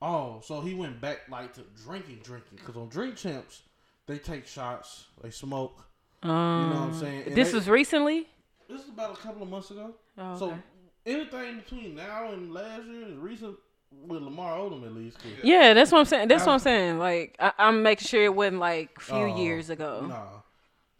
oh 0.00 0.40
so 0.44 0.60
he 0.60 0.74
went 0.74 1.00
back 1.00 1.22
like 1.28 1.52
to 1.54 1.62
drinking 1.84 2.20
drinking 2.22 2.56
because 2.56 2.76
on 2.76 2.88
Drink 2.88 3.16
Champs 3.16 3.62
they 4.06 4.18
take 4.18 4.46
shots, 4.46 5.06
they 5.22 5.30
smoke. 5.30 5.84
Um, 6.22 6.30
know 6.30 6.68
what 6.68 6.76
I'm 6.88 6.94
saying? 6.94 7.22
And 7.26 7.34
This 7.36 7.50
they- 7.50 7.54
was 7.58 7.68
recently. 7.68 8.26
This 8.68 8.82
is 8.82 8.88
about 8.88 9.12
a 9.12 9.16
couple 9.16 9.42
of 9.42 9.48
months 9.48 9.70
ago. 9.70 9.94
Oh, 10.18 10.30
okay. 10.32 10.38
So 10.38 10.58
anything 11.06 11.58
between 11.60 11.94
now 11.94 12.32
and 12.32 12.52
last 12.52 12.84
year 12.86 13.06
is 13.08 13.16
recent 13.16 13.56
with 13.90 14.22
Lamar 14.22 14.58
Odom 14.58 14.84
at 14.84 14.92
least. 14.94 15.18
yeah, 15.42 15.74
that's 15.74 15.90
what 15.92 16.00
I'm 16.00 16.04
saying. 16.04 16.28
That's 16.28 16.46
what 16.46 16.52
I'm 16.54 16.58
saying. 16.58 16.98
Like 16.98 17.36
I, 17.40 17.52
I'm 17.58 17.82
making 17.82 18.06
sure 18.06 18.22
it 18.24 18.34
wasn't 18.34 18.58
like 18.58 18.90
a 18.96 19.00
few 19.00 19.16
Oh, 19.16 19.36
years 19.42 19.70
ago. 19.70 20.06
Nah. 20.08 20.40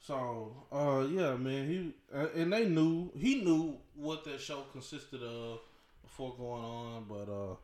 So 0.01 0.55
uh 0.73 1.07
yeah 1.11 1.37
man 1.37 1.69
he 1.69 1.93
uh, 2.15 2.29
and 2.35 2.51
they 2.53 2.65
knew 2.67 3.11
he 3.15 3.43
knew 3.43 3.77
what 3.95 4.25
that 4.25 4.41
show 4.41 4.63
consisted 4.73 5.23
of 5.23 5.61
before 6.03 6.35
going 6.39 6.65
on 6.65 7.05
but 7.07 7.31
uh 7.31 7.55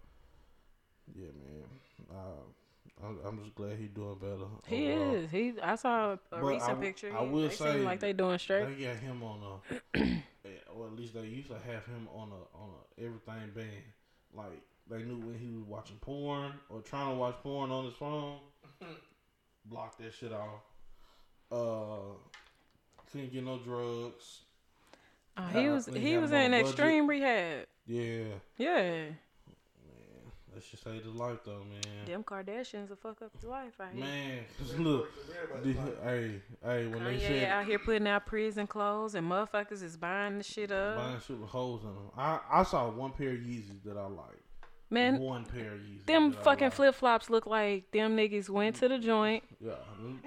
yeah 1.14 1.28
man 1.28 1.64
uh, 2.10 3.04
I'm, 3.06 3.18
I'm 3.26 3.38
just 3.42 3.54
glad 3.54 3.76
he's 3.78 3.90
doing 3.90 4.16
better. 4.20 4.44
He 4.66 4.90
overall. 4.92 5.14
is. 5.16 5.30
He. 5.30 5.54
I 5.62 5.74
saw 5.74 6.12
a 6.12 6.18
But 6.30 6.44
recent 6.44 6.70
I 6.70 6.74
picture. 6.74 7.12
I 7.16 7.22
will 7.22 7.48
they 7.48 7.54
say 7.54 7.80
like 7.80 7.98
they 8.00 8.12
doing 8.12 8.38
straight. 8.38 8.78
They 8.78 8.84
got 8.84 8.96
him 8.96 9.22
on 9.22 9.40
a, 9.42 9.98
eh, 9.98 10.50
or 10.74 10.86
at 10.86 10.92
least 10.94 11.14
they 11.14 11.22
used 11.22 11.48
to 11.48 11.54
have 11.54 11.84
him 11.86 12.08
on 12.14 12.28
a 12.30 12.56
on 12.56 12.70
a 12.70 13.04
everything 13.04 13.50
ban. 13.54 13.66
Like 14.32 14.60
they 14.90 15.02
knew 15.02 15.18
when 15.18 15.38
he 15.38 15.50
was 15.50 15.64
watching 15.66 15.96
porn 16.00 16.52
or 16.68 16.80
trying 16.80 17.10
to 17.12 17.16
watch 17.16 17.36
porn 17.42 17.70
on 17.70 17.84
his 17.86 17.94
phone, 17.94 18.38
block 19.66 19.96
that 19.98 20.12
shit 20.12 20.32
off. 20.32 20.60
Uh, 21.50 22.14
couldn't 23.10 23.32
get 23.32 23.44
no 23.44 23.58
drugs. 23.58 24.40
Oh, 25.36 25.42
he 25.52 25.68
was. 25.68 25.86
He 25.86 26.16
was 26.16 26.30
him 26.30 26.36
in 26.36 26.50
budget. 26.52 26.66
extreme 26.66 27.06
rehab. 27.08 27.66
Yeah, 27.86 28.24
Yeah. 28.56 28.82
man, 28.82 29.16
let's 30.54 30.68
just 30.70 30.84
say 30.84 30.96
his 30.98 31.06
life 31.06 31.38
though, 31.44 31.64
man. 31.64 32.06
Them 32.06 32.22
Kardashians 32.24 32.88
will 32.88 32.96
fuck 32.96 33.20
up 33.22 33.32
his 33.34 33.44
life. 33.44 33.72
I 33.80 33.90
hear. 33.92 34.00
Man, 34.04 34.44
'cause 34.56 34.74
look, 34.78 35.08
the, 35.62 35.72
hey, 36.02 36.40
hey, 36.62 36.86
when 36.86 37.04
they 37.04 37.16
Kanye 37.16 37.20
said 37.20 37.48
out 37.50 37.66
here 37.66 37.78
putting 37.78 38.06
out 38.06 38.26
prison 38.26 38.66
clothes 38.66 39.14
and 39.16 39.28
motherfuckers 39.30 39.82
is 39.82 39.96
buying 39.96 40.38
the 40.38 40.44
shit 40.44 40.70
up. 40.72 40.96
buying 40.96 41.20
shit 41.20 41.38
with 41.38 41.50
holes 41.50 41.82
in 41.82 41.88
them, 41.94 42.10
I 42.16 42.38
I 42.50 42.62
saw 42.62 42.88
one 42.90 43.10
pair 43.12 43.30
of 43.30 43.38
Yeezys 43.38 43.82
that 43.84 43.96
I 43.96 44.06
like. 44.06 44.43
Man, 44.90 45.18
one 45.18 45.44
pair 45.44 45.72
of 45.72 45.78
Yeezys. 45.80 46.06
them 46.06 46.32
fucking 46.32 46.70
flip 46.70 46.94
flops 46.94 47.28
look 47.30 47.46
like 47.46 47.90
them 47.90 48.16
niggas 48.16 48.48
went 48.48 48.76
to 48.76 48.88
the 48.88 48.98
joint. 48.98 49.42
Yeah. 49.60 49.74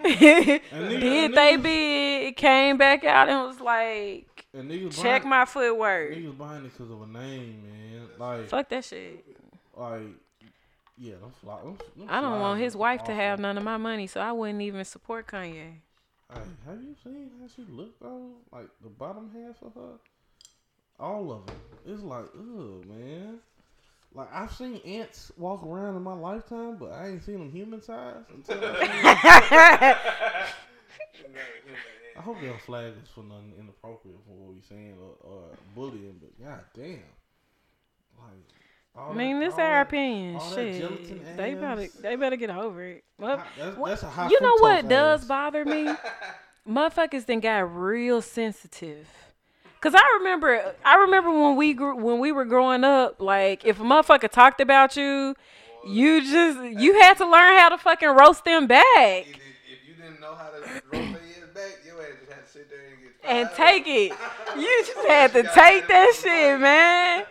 Did 0.99 1.35
they 1.35 1.57
bid, 1.57 2.35
came 2.37 2.77
back 2.77 3.03
out 3.05 3.29
and 3.29 3.47
was 3.47 3.59
like, 3.59 4.45
check 4.91 5.21
buying, 5.21 5.29
my 5.29 5.45
footwork. 5.45 6.11
niggas 6.11 6.37
buying 6.37 6.65
it 6.65 6.71
because 6.73 6.89
of 6.91 7.01
a 7.03 7.07
name, 7.07 7.61
man. 7.63 8.07
Like, 8.17 8.47
Fuck 8.47 8.69
that 8.69 8.83
shit. 8.83 9.23
like, 9.75 10.01
yeah, 10.97 11.13
them 11.21 11.31
fly, 11.41 11.59
them, 11.61 11.77
them 11.95 12.07
I 12.09 12.21
don't 12.21 12.39
want 12.39 12.59
his 12.59 12.73
is 12.73 12.77
wife 12.77 13.03
to 13.03 13.13
have 13.13 13.39
none 13.39 13.57
of 13.57 13.63
my 13.63 13.77
money, 13.77 14.07
so 14.07 14.19
I 14.19 14.31
wouldn't 14.31 14.61
even 14.63 14.83
support 14.85 15.27
Kanye. 15.27 15.73
Hey, 16.33 16.41
have 16.65 16.81
you 16.81 16.95
seen 17.03 17.29
how 17.39 17.47
she 17.55 17.63
looked 17.71 18.01
though? 18.01 18.31
Like 18.51 18.67
the 18.83 18.89
bottom 18.89 19.29
half 19.33 19.61
of 19.61 19.75
her, 19.75 19.99
all 20.99 21.31
of 21.31 21.45
them. 21.45 21.55
It's 21.85 22.01
like, 22.01 22.25
ugh, 22.35 22.85
man. 22.87 23.37
Like 24.13 24.33
I've 24.33 24.51
seen 24.51 24.77
ants 24.85 25.31
walk 25.37 25.63
around 25.63 25.95
in 25.95 26.01
my 26.01 26.13
lifetime, 26.13 26.77
but 26.79 26.91
I 26.91 27.09
ain't 27.09 27.23
seen 27.23 27.39
them 27.39 27.51
human 27.51 27.81
size 27.81 28.23
until. 28.33 28.59
I, 28.63 29.95
I 32.17 32.21
hope 32.21 32.39
they 32.41 32.47
don't 32.47 32.61
flag 32.61 32.93
us 33.01 33.09
for 33.13 33.23
nothing 33.23 33.53
inappropriate 33.59 34.17
for 34.25 34.33
what 34.33 34.53
we 34.55 34.61
saying 34.67 34.95
or, 34.99 35.29
or 35.29 35.41
bullying, 35.75 36.19
but 36.19 36.43
god 36.43 36.61
damn, 36.73 36.93
like. 38.17 38.31
all 38.95 39.11
I 39.11 39.13
mean, 39.15 39.39
that- 39.39 39.45
this 39.45 39.53
all 39.53 39.59
our 39.61 39.73
that- 39.83 39.87
opinion. 39.87 40.35
all 40.37 40.49
that 40.49 40.55
Shit, 40.55 40.81
gelatin 40.81 41.37
they 41.37 41.53
better 41.53 41.87
they 42.01 42.15
better 42.15 42.35
get 42.35 42.49
over 42.49 42.83
it. 42.83 43.03
Well, 43.19 43.43
that's, 43.57 43.77
that's 43.77 44.03
a 44.03 44.09
high 44.09 44.29
you 44.29 44.41
know 44.41 44.55
what 44.59 44.85
fructose 44.85 44.89
does 44.89 45.25
bother 45.25 45.63
me? 45.65 45.89
Motherfuckers 46.67 47.25
then 47.27 47.39
got 47.39 47.59
real 47.75 48.21
sensitive. 48.21 49.07
Cause 49.79 49.93
I 49.95 50.17
remember, 50.19 50.73
I 50.83 50.95
remember 50.95 51.31
when 51.31 51.55
we 51.55 51.73
grew, 51.73 51.95
when 51.95 52.19
we 52.19 52.31
were 52.31 52.45
growing 52.45 52.83
up, 52.83 53.21
like 53.21 53.63
if 53.63 53.79
a 53.79 53.83
motherfucker 53.83 54.29
talked 54.29 54.59
about 54.59 54.97
you, 54.97 55.35
you 55.87 56.21
just 56.21 56.59
you 56.81 56.99
had 56.99 57.15
to 57.17 57.25
learn 57.25 57.57
how 57.57 57.69
to 57.69 57.77
fucking 57.77 58.09
roast 58.09 58.43
them 58.43 58.67
back 58.67 58.83
If, 58.85 59.27
if 59.27 59.87
you 59.87 59.93
didn't 59.95 60.19
know 60.19 60.35
how 60.35 60.49
to 60.49 60.59
roast 60.61 60.83
their 60.91 61.47
back, 61.53 61.77
your 61.85 62.01
ass 62.01 62.07
just 62.19 62.31
had 62.31 62.45
to 62.45 62.51
sit 62.51 62.69
there 62.69 62.79
and 62.89 62.99
get 63.01 63.29
and 63.29 63.49
take 63.55 63.87
it. 63.87 64.13
You 64.57 64.83
just 64.85 65.07
had 65.07 65.33
to 65.33 65.43
take 65.43 65.87
that 65.87 66.15
shit, 66.19 66.59
man. 66.59 67.25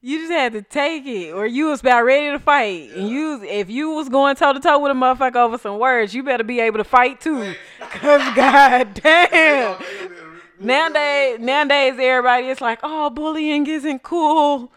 You 0.00 0.18
just 0.20 0.30
had 0.32 0.52
to 0.52 0.62
take 0.62 1.04
it, 1.06 1.32
or 1.32 1.46
you 1.46 1.70
was 1.70 1.80
about 1.80 2.04
ready 2.04 2.30
to 2.30 2.38
fight, 2.38 2.90
and 2.94 3.08
you 3.08 3.42
if 3.42 3.70
you 3.70 3.90
was 3.90 4.08
going 4.08 4.36
toe 4.36 4.52
to 4.52 4.60
toe 4.60 4.78
with 4.78 4.92
a 4.92 4.94
motherfucker 4.94 5.36
over 5.36 5.58
some 5.58 5.78
words, 5.80 6.14
you 6.14 6.22
better 6.22 6.44
be 6.44 6.60
able 6.60 6.76
to 6.78 6.84
fight 6.84 7.20
too. 7.20 7.54
Cause 7.80 8.34
god 8.36 8.94
damn. 9.02 9.82
Nowadays, 10.58 11.38
nowadays 11.40 11.94
everybody 11.98 12.48
is 12.48 12.60
like, 12.60 12.78
oh, 12.82 13.10
bullying 13.10 13.66
isn't 13.66 14.02
cool. 14.02 14.70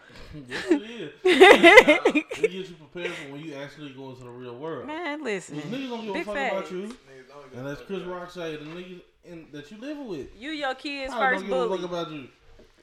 Yes, 0.48 0.64
it 0.70 0.82
is. 0.82 1.10
it 1.24 2.40
gets 2.40 2.54
you 2.70 2.76
prepared 2.76 3.12
for 3.12 3.32
when 3.32 3.40
you 3.40 3.54
actually 3.54 3.90
go 3.90 4.10
into 4.10 4.24
the 4.24 4.30
real 4.30 4.56
world. 4.56 4.86
Man, 4.86 5.24
listen, 5.24 5.56
Niggas 5.60 5.88
don't 5.88 6.06
give 6.06 6.16
a 6.16 6.24
fuck 6.24 6.36
about 6.36 6.70
you. 6.70 6.96
And 7.56 7.66
as 7.66 7.78
Chris 7.86 8.02
Rock 8.02 8.30
said, 8.30 8.60
the 8.60 8.64
niggas 8.64 9.00
in, 9.24 9.46
that 9.52 9.70
you 9.70 9.78
living 9.78 10.06
with. 10.08 10.28
You 10.38 10.50
your 10.50 10.74
kids 10.74 11.12
I 11.12 11.18
first 11.18 11.40
don't 11.40 11.48
give 11.48 11.58
a 11.58 11.66
bully. 11.68 11.78
fuck 11.80 11.90
about 11.90 12.10
you. 12.12 12.28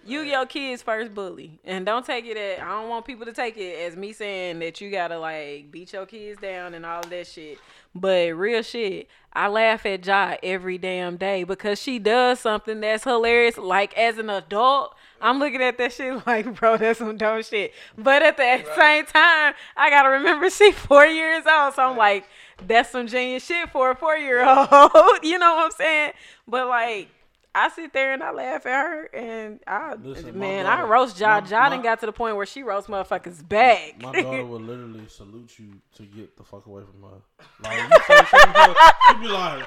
You 0.07 0.21
your 0.21 0.45
kids 0.45 0.83
first 0.83 1.15
bully, 1.15 1.59
and 1.65 1.83
don't 1.83 2.05
take 2.05 2.25
it 2.25 2.37
at. 2.37 2.61
I 2.61 2.79
don't 2.79 2.89
want 2.89 3.05
people 3.05 3.25
to 3.25 3.33
take 3.33 3.57
it 3.57 3.79
as 3.79 3.95
me 3.95 4.13
saying 4.13 4.59
that 4.59 4.79
you 4.79 4.91
gotta 4.91 5.17
like 5.17 5.71
beat 5.71 5.93
your 5.93 6.05
kids 6.05 6.39
down 6.39 6.75
and 6.75 6.85
all 6.85 7.01
that 7.01 7.25
shit. 7.25 7.57
But 7.95 8.35
real 8.35 8.61
shit, 8.61 9.07
I 9.33 9.47
laugh 9.47 9.83
at 9.87 10.05
Ja 10.05 10.35
every 10.43 10.77
damn 10.77 11.17
day 11.17 11.43
because 11.43 11.81
she 11.81 11.97
does 11.97 12.39
something 12.39 12.81
that's 12.81 13.03
hilarious. 13.03 13.57
Like 13.57 13.97
as 13.97 14.19
an 14.19 14.29
adult, 14.29 14.93
I'm 15.19 15.39
looking 15.39 15.63
at 15.63 15.79
that 15.79 15.91
shit 15.91 16.23
like, 16.27 16.53
bro, 16.53 16.77
that's 16.77 16.99
some 16.99 17.17
dumb 17.17 17.41
shit. 17.41 17.73
But 17.97 18.21
at 18.21 18.37
the 18.37 18.63
same 18.75 19.05
time, 19.07 19.55
I 19.75 19.89
gotta 19.89 20.09
remember 20.09 20.49
she 20.51 20.71
four 20.71 21.07
years 21.07 21.45
old, 21.47 21.73
so 21.73 21.81
I'm 21.81 21.97
like, 21.97 22.25
that's 22.67 22.91
some 22.91 23.07
genius 23.07 23.43
shit 23.43 23.71
for 23.71 23.89
a 23.89 23.95
four 23.95 24.17
year 24.17 24.45
old. 24.45 24.69
you 25.23 25.39
know 25.39 25.55
what 25.55 25.65
I'm 25.65 25.71
saying? 25.71 26.11
But 26.47 26.67
like. 26.67 27.09
I 27.55 27.69
sit 27.69 27.93
there 27.93 28.11
and 28.13 28.21
I 28.21 28.31
laugh 28.31 28.65
at 28.65 28.85
her, 28.85 29.05
and 29.13 29.59
I 29.65 29.95
Listen, 29.95 30.33
my 30.37 30.45
man, 30.45 30.65
I 30.65 30.75
daughter- 30.77 30.87
roast 30.91 31.19
Ja. 31.19 31.39
my- 31.39 31.47
Ja 31.47 31.69
done 31.69 31.81
got 31.81 31.99
to 32.01 32.05
the 32.05 32.11
point 32.11 32.35
where 32.35 32.45
she 32.45 32.63
roast 32.63 32.87
motherfuckers 32.89 33.47
back. 33.47 34.01
My 34.01 34.11
daughter 34.21 34.45
would 34.45 34.61
literally 34.61 35.07
salute 35.07 35.57
you 35.57 35.73
to 35.95 36.03
get 36.03 36.35
the 36.37 36.43
fuck 36.43 36.65
away 36.65 36.83
from 36.83 37.01
her. 37.09 37.21
Like, 37.63 37.79
you 37.79 37.97
say 38.07 38.25
something 38.29 38.53
to 38.53 38.59
her, 38.59 38.91
she'd 39.07 39.21
be 39.21 39.27
like, 39.27 39.65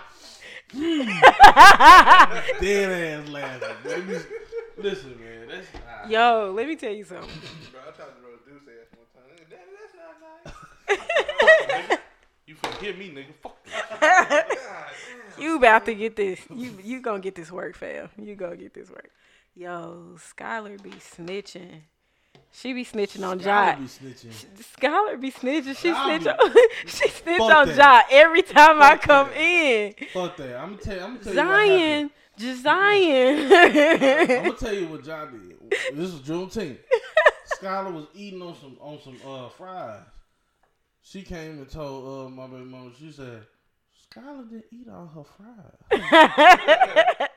hmm. 0.73 2.61
dead 2.63 3.21
ass 3.23 3.29
laughing. 3.31 3.77
Baby. 3.85 4.19
Listen, 4.77 5.19
man, 5.19 5.49
that's 5.49 5.67
ah. 5.89 6.07
Yo, 6.09 6.53
let 6.55 6.69
me 6.69 6.77
tell 6.77 6.93
you 6.93 7.05
something. 7.05 7.29
Bro, 7.73 7.81
I 7.81 7.91
tried 7.91 8.07
to 8.07 8.21
roast 8.23 8.45
Deuce 8.45 8.69
ass 8.69 8.89
one 8.95 9.07
time. 9.15 9.33
Daddy, 9.51 9.73
that's 9.81 10.99
not 10.99 11.89
nice. 11.91 11.99
You 12.49 12.55
forgive 12.55 12.97
me, 12.97 13.11
nigga. 13.11 13.35
Fuck 13.43 13.59
you. 13.67 14.57
You 15.45 15.57
about 15.59 15.85
to 15.85 15.95
get 15.95 16.17
this. 16.17 16.41
You 16.53 16.77
you 16.83 17.01
gonna 17.01 17.21
get 17.21 17.37
this 17.37 17.53
work, 17.53 17.77
fam. 17.77 18.09
You 18.19 18.35
gonna 18.35 18.57
get 18.57 18.75
this 18.75 18.91
work. 18.91 19.11
Yo, 19.55 20.17
Skylar 20.17 20.83
be 20.83 20.91
snitching. 20.91 21.83
She 22.51 22.73
be 22.73 22.85
snitching 22.85 23.25
on 23.25 23.39
Skylar 23.39 23.79
be 23.79 23.85
snitching. 23.85 24.65
Scholar 24.75 25.17
be 25.17 25.31
snitching. 25.31 25.77
She 25.77 25.91
I'll 25.91 26.07
snitch 26.07 26.25
be- 26.25 26.31
on. 26.31 26.55
she 26.87 27.09
snitch 27.09 27.39
Fuck 27.39 27.55
on 27.55 27.69
that. 27.69 27.77
Ja 27.77 28.03
every 28.19 28.43
time 28.43 28.83
I 28.83 28.97
come 28.97 29.29
that. 29.29 29.37
in. 29.41 29.95
Fuck 30.13 30.37
that. 30.39 30.57
I'm 30.59 30.71
gonna 30.77 30.83
tell. 30.83 31.05
I'm 31.07 31.19
gonna 31.19 31.25
tell 31.25 31.35
you 31.35 31.39
what 31.39 31.61
happened. 31.69 31.71
Zion, 31.79 32.11
just 32.37 32.67
I'm 32.67 33.03
Zion. 33.03 34.29
gonna 34.29 34.55
tell 34.57 34.75
you 34.75 34.87
what 34.89 35.05
John 35.05 35.57
did. 35.71 35.71
This 35.97 36.13
was 36.13 36.21
Juneteenth. 36.23 36.79
Skylar 37.61 37.93
was 37.93 38.07
eating 38.15 38.43
on 38.43 38.57
some 38.57 38.77
on 38.81 38.99
some 39.05 39.17
uh 39.25 39.49
fries. 39.51 40.01
She 41.11 41.23
came 41.23 41.53
and 41.53 41.71
told 41.71 42.27
uh 42.27 42.31
my 42.31 42.47
baby 42.47 42.65
mama. 42.65 42.91
She 42.99 43.11
said, 43.11 43.47
"Skylar 44.13 44.47
didn't 44.51 44.67
eat 44.71 44.89
all 44.91 45.07
her 45.07 45.25
fries." 45.25 46.03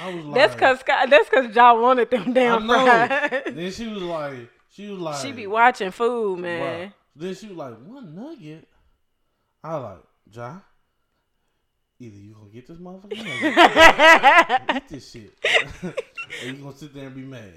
I 0.00 0.14
was 0.14 0.24
like, 0.24 0.34
that's 0.34 0.54
cause 0.54 0.80
Sky, 0.80 1.04
that's 1.06 1.28
cause 1.28 1.54
Ja 1.54 1.74
wanted 1.74 2.10
them 2.10 2.30
I 2.30 2.32
damn 2.32 2.66
know. 2.66 2.84
fries. 2.86 3.42
then 3.48 3.70
she 3.70 3.86
was 3.88 4.02
like, 4.02 4.50
she 4.70 4.88
was 4.88 4.98
like, 4.98 5.22
she 5.22 5.32
be 5.32 5.46
watching 5.46 5.90
food, 5.90 6.38
man. 6.38 6.92
Then 7.14 7.34
she 7.34 7.48
was 7.48 7.56
like, 7.56 7.74
one 7.84 8.14
nugget. 8.14 8.66
I 9.62 9.74
was 9.74 9.82
like, 9.82 10.04
Ja, 10.34 10.56
either 11.98 12.16
you 12.16 12.32
gonna 12.32 12.50
get 12.50 12.66
this 12.66 12.78
motherfucker 12.78 13.16
nugget, 13.18 14.76
eat 14.76 14.88
this 14.88 15.10
shit, 15.10 15.34
or 15.84 16.46
you 16.46 16.54
gonna 16.54 16.76
sit 16.76 16.94
there 16.94 17.06
and 17.06 17.14
be 17.14 17.22
mad. 17.22 17.52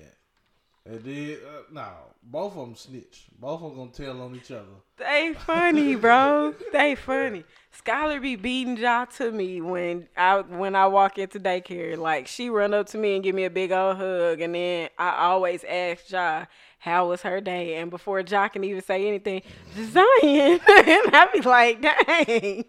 And 0.89 1.03
then, 1.03 1.37
uh, 1.47 1.61
no, 1.71 1.87
both 2.23 2.53
of 2.53 2.65
them 2.65 2.75
snitch. 2.75 3.27
Both 3.39 3.61
of 3.61 3.69
them 3.69 3.77
gonna 3.77 3.91
tell 3.91 4.21
on 4.23 4.35
each 4.35 4.49
other. 4.49 4.65
They 4.97 5.35
funny, 5.37 5.95
bro. 5.95 6.55
They 6.73 6.95
funny. 6.95 7.43
Skylar 7.85 8.19
be 8.19 8.35
beating 8.35 8.75
Ja 8.75 9.05
to 9.05 9.31
me 9.31 9.61
when 9.61 10.07
I 10.17 10.39
when 10.39 10.75
I 10.75 10.87
walk 10.87 11.19
into 11.19 11.39
daycare. 11.39 11.95
Like 11.95 12.25
she 12.25 12.49
run 12.49 12.73
up 12.73 12.87
to 12.87 12.97
me 12.97 13.13
and 13.13 13.23
give 13.23 13.35
me 13.35 13.45
a 13.45 13.51
big 13.51 13.71
old 13.71 13.97
hug, 13.97 14.41
and 14.41 14.55
then 14.55 14.89
I 14.97 15.27
always 15.27 15.63
ask 15.63 16.09
Ja 16.09 16.45
how 16.79 17.09
was 17.09 17.21
her 17.21 17.39
day, 17.39 17.75
and 17.75 17.91
before 17.91 18.21
Ja 18.21 18.47
can 18.47 18.63
even 18.63 18.81
say 18.81 19.07
anything, 19.07 19.43
Zion, 19.75 20.59
and 20.67 21.15
I 21.15 21.29
be 21.31 21.41
like, 21.41 21.81
dang. 21.81 22.65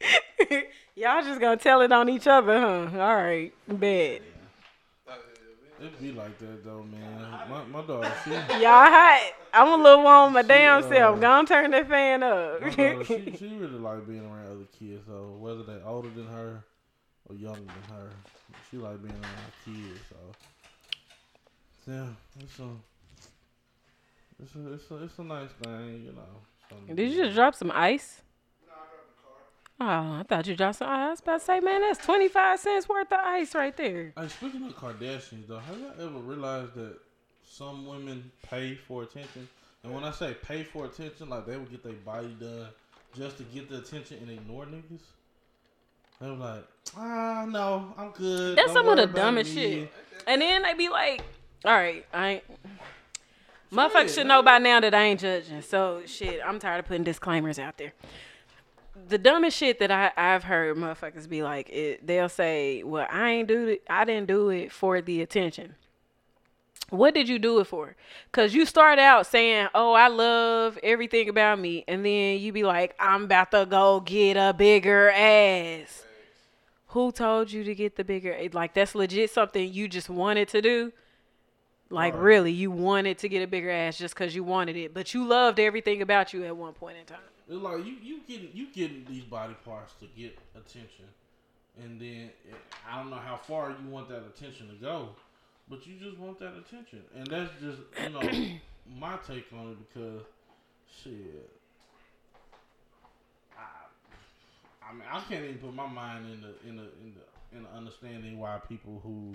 Y'all 0.96 1.22
just 1.22 1.40
gonna 1.40 1.56
tell 1.56 1.82
it 1.82 1.92
on 1.92 2.08
each 2.08 2.26
other, 2.26 2.58
huh? 2.58 3.00
All 3.00 3.14
right, 3.14 3.52
bet. 3.68 4.22
It 5.80 6.00
be 6.00 6.12
like 6.12 6.38
that 6.38 6.64
though, 6.64 6.82
man. 6.82 7.20
My, 7.48 7.64
my 7.64 7.86
daughter, 7.86 8.12
she, 8.24 8.30
Y'all 8.30 8.40
hot. 8.60 9.32
I'm 9.52 9.80
a 9.80 9.82
little 9.82 10.02
warm 10.02 10.32
my 10.32 10.42
damn 10.42 10.82
uh, 10.82 10.88
self. 10.88 11.20
Go 11.20 11.30
on, 11.30 11.46
turn 11.46 11.70
that 11.70 11.88
fan 11.88 12.22
up. 12.22 12.60
my 12.60 12.70
daughter, 12.70 13.04
she, 13.04 13.36
she 13.38 13.46
really 13.56 13.78
like 13.78 14.06
being 14.06 14.24
around 14.24 14.46
other 14.46 14.66
kids. 14.78 15.02
So 15.06 15.36
whether 15.38 15.62
they 15.62 15.80
older 15.84 16.10
than 16.10 16.26
her 16.26 16.64
or 17.28 17.36
younger 17.36 17.60
than 17.60 17.96
her, 17.96 18.10
she 18.70 18.76
like 18.76 19.00
being 19.02 19.14
around 19.14 19.52
kids. 19.64 20.00
So 20.08 20.16
yeah, 21.92 22.08
it's 22.40 22.58
a 22.58 22.68
it's 24.42 24.54
a 24.54 24.72
it's 24.72 24.90
a, 24.90 25.04
it's 25.04 25.18
a 25.18 25.24
nice 25.24 25.50
thing, 25.62 26.04
you 26.04 26.12
know. 26.12 26.94
Did 26.94 27.12
you 27.12 27.24
just 27.24 27.34
drop 27.34 27.54
some 27.54 27.70
ice? 27.72 28.20
Oh, 29.80 29.84
I 29.86 30.24
thought 30.28 30.46
you 30.46 30.56
dropped 30.56 30.78
some 30.78 30.88
ice. 30.88 30.96
I 30.96 31.10
was 31.10 31.20
about 31.20 31.38
to 31.38 31.44
say, 31.44 31.60
man, 31.60 31.82
that's 31.82 32.04
25 32.04 32.58
cents 32.58 32.88
worth 32.88 33.12
of 33.12 33.20
ice 33.22 33.54
right 33.54 33.76
there. 33.76 34.12
Hey, 34.16 34.28
speaking 34.28 34.64
of 34.66 34.76
Kardashians, 34.76 35.46
though, 35.46 35.58
have 35.58 35.78
y'all 35.78 35.92
ever 36.00 36.18
realized 36.18 36.74
that 36.74 36.98
some 37.44 37.86
women 37.86 38.30
pay 38.42 38.74
for 38.74 39.04
attention? 39.04 39.48
And 39.84 39.94
when 39.94 40.02
I 40.02 40.10
say 40.10 40.34
pay 40.42 40.64
for 40.64 40.86
attention, 40.86 41.28
like 41.28 41.46
they 41.46 41.56
would 41.56 41.70
get 41.70 41.84
their 41.84 41.92
body 41.92 42.34
done 42.40 42.66
just 43.16 43.36
to 43.38 43.44
get 43.44 43.68
the 43.68 43.78
attention 43.78 44.18
and 44.20 44.30
ignore 44.30 44.66
niggas. 44.66 45.00
They 46.20 46.28
were 46.28 46.36
like, 46.36 46.64
ah, 46.96 47.46
no, 47.48 47.94
I'm 47.96 48.10
good. 48.10 48.58
That's 48.58 48.72
Don't 48.72 48.84
some 48.84 48.88
of 48.88 48.96
the 48.96 49.06
dumbest 49.06 49.54
me." 49.54 49.62
shit. 49.62 49.92
And 50.26 50.42
then 50.42 50.62
they 50.62 50.74
be 50.74 50.88
like, 50.88 51.22
all 51.64 51.72
right, 51.72 52.04
I 52.12 52.28
ain't. 52.28 52.44
Motherfuckers 53.72 54.14
should 54.14 54.26
know 54.26 54.42
by 54.42 54.58
now 54.58 54.80
that 54.80 54.94
I 54.94 55.04
ain't 55.04 55.20
judging. 55.20 55.62
So, 55.62 56.02
shit, 56.06 56.40
I'm 56.44 56.58
tired 56.58 56.80
of 56.80 56.86
putting 56.86 57.04
disclaimers 57.04 57.58
out 57.58 57.76
there. 57.76 57.92
The 59.06 59.18
dumbest 59.18 59.56
shit 59.56 59.78
that 59.78 59.90
I, 59.90 60.12
I've 60.16 60.44
heard 60.44 60.76
motherfuckers 60.76 61.28
be 61.28 61.42
like, 61.42 61.70
it, 61.70 62.06
they'll 62.06 62.28
say, 62.28 62.82
well, 62.82 63.06
I 63.10 63.30
ain't 63.30 63.48
do 63.48 63.68
it. 63.68 63.82
I 63.88 64.04
didn't 64.04 64.28
do 64.28 64.50
it 64.50 64.72
for 64.72 65.00
the 65.00 65.22
attention. 65.22 65.74
What 66.90 67.12
did 67.12 67.28
you 67.28 67.38
do 67.38 67.60
it 67.60 67.66
for? 67.66 67.96
Cause 68.32 68.54
you 68.54 68.64
start 68.64 68.98
out 68.98 69.26
saying, 69.26 69.68
"Oh, 69.74 69.92
I 69.92 70.08
love 70.08 70.78
everything 70.82 71.28
about 71.28 71.58
me," 71.58 71.84
and 71.86 72.02
then 72.04 72.38
you 72.38 72.50
be 72.50 72.62
like, 72.62 72.94
"I'm 72.98 73.24
about 73.24 73.50
to 73.50 73.66
go 73.66 74.00
get 74.00 74.38
a 74.38 74.54
bigger 74.54 75.10
ass." 75.10 76.06
Who 76.88 77.12
told 77.12 77.52
you 77.52 77.62
to 77.64 77.74
get 77.74 77.96
the 77.96 78.04
bigger? 78.04 78.34
Like 78.54 78.72
that's 78.72 78.94
legit 78.94 79.30
something 79.30 79.70
you 79.70 79.86
just 79.86 80.08
wanted 80.08 80.48
to 80.48 80.62
do. 80.62 80.92
Like 81.90 82.14
Right. 82.14 82.22
really, 82.22 82.52
you 82.52 82.70
wanted 82.70 83.18
to 83.18 83.28
get 83.28 83.42
a 83.42 83.46
bigger 83.46 83.70
ass 83.70 83.98
just 83.98 84.16
cause 84.16 84.34
you 84.34 84.42
wanted 84.42 84.76
it, 84.76 84.94
but 84.94 85.12
you 85.12 85.26
loved 85.26 85.60
everything 85.60 86.00
about 86.00 86.32
you 86.32 86.44
at 86.44 86.56
one 86.56 86.72
point 86.72 86.96
in 86.96 87.04
time. 87.04 87.18
It's 87.48 87.62
like 87.62 87.84
you 87.84 87.96
you 88.02 88.20
getting 88.26 88.50
you 88.52 88.66
getting 88.72 89.06
these 89.08 89.24
body 89.24 89.54
parts 89.64 89.94
to 90.00 90.06
get 90.16 90.38
attention, 90.54 91.06
and 91.82 92.00
then 92.00 92.30
I 92.90 92.98
don't 92.98 93.10
know 93.10 93.16
how 93.16 93.36
far 93.36 93.70
you 93.70 93.88
want 93.88 94.08
that 94.10 94.22
attention 94.26 94.68
to 94.68 94.74
go, 94.74 95.10
but 95.68 95.86
you 95.86 95.94
just 95.98 96.18
want 96.18 96.38
that 96.40 96.54
attention, 96.56 97.02
and 97.16 97.26
that's 97.26 97.50
just 97.60 97.78
you 98.02 98.10
know 98.10 98.58
my 99.00 99.18
take 99.26 99.46
on 99.52 99.72
it 99.72 99.78
because 99.88 100.22
shit. 101.02 101.50
I, 103.56 104.88
I 104.90 104.92
mean, 104.92 105.02
I 105.10 105.20
can't 105.20 105.44
even 105.44 105.58
put 105.58 105.74
my 105.74 105.86
mind 105.86 106.26
in 106.26 106.40
the 106.42 106.68
in 106.68 106.76
the 106.76 106.82
in 106.82 107.14
the 107.14 107.56
in 107.56 107.62
the 107.62 107.70
understanding 107.70 108.38
why 108.38 108.58
people 108.68 109.00
who 109.02 109.34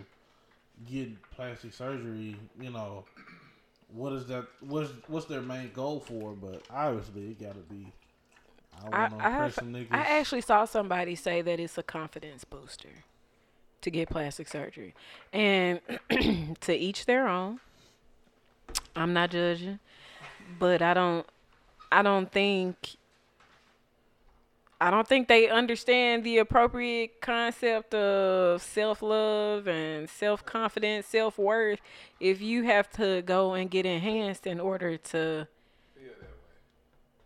get 0.86 1.10
plastic 1.32 1.74
surgery, 1.74 2.36
you 2.60 2.70
know, 2.70 3.06
what 3.94 4.14
is 4.14 4.26
that? 4.28 4.46
What's 4.62 4.92
what's 5.08 5.26
their 5.26 5.42
main 5.42 5.72
goal 5.74 6.00
for? 6.00 6.34
But 6.34 6.64
obviously, 6.70 7.30
it 7.30 7.40
got 7.40 7.54
to 7.54 7.74
be. 7.74 7.92
I 8.92 9.06
I, 9.06 9.10
I, 9.20 9.30
have. 9.30 9.60
I 9.92 10.00
actually 10.00 10.42
saw 10.42 10.66
somebody 10.66 11.16
say 11.16 11.42
that 11.42 11.60
it's 11.60 11.78
a 11.78 11.84
confidence 11.84 12.44
booster 12.44 12.90
to 13.82 13.92
get 13.92 14.10
plastic 14.10 14.48
surgery. 14.48 14.96
And 15.32 15.80
to 16.62 16.74
each 16.76 17.06
their 17.06 17.28
own. 17.28 17.60
I'm 18.96 19.14
not 19.14 19.32
judging, 19.32 19.80
but 20.60 20.82
I 20.82 20.94
don't 20.94 21.26
I 21.92 22.02
don't 22.02 22.32
think 22.32 22.96
I 24.82 24.92
don't 24.92 25.08
think 25.08 25.28
they 25.28 25.48
understand 25.48 26.24
the 26.24 26.40
appropriate 26.40 27.22
concept 27.22 27.94
of 27.94 28.62
self-love 28.62 29.68
and 29.68 30.10
self-confidence, 30.10 31.06
self-worth 31.06 31.80
if 32.20 32.42
you 32.42 32.64
have 32.64 32.90
to 32.94 33.22
go 33.22 33.54
and 33.54 33.72
get 33.72 33.86
enhanced 33.86 34.46
in 34.46 34.60
order 34.60 34.98
to 34.98 35.48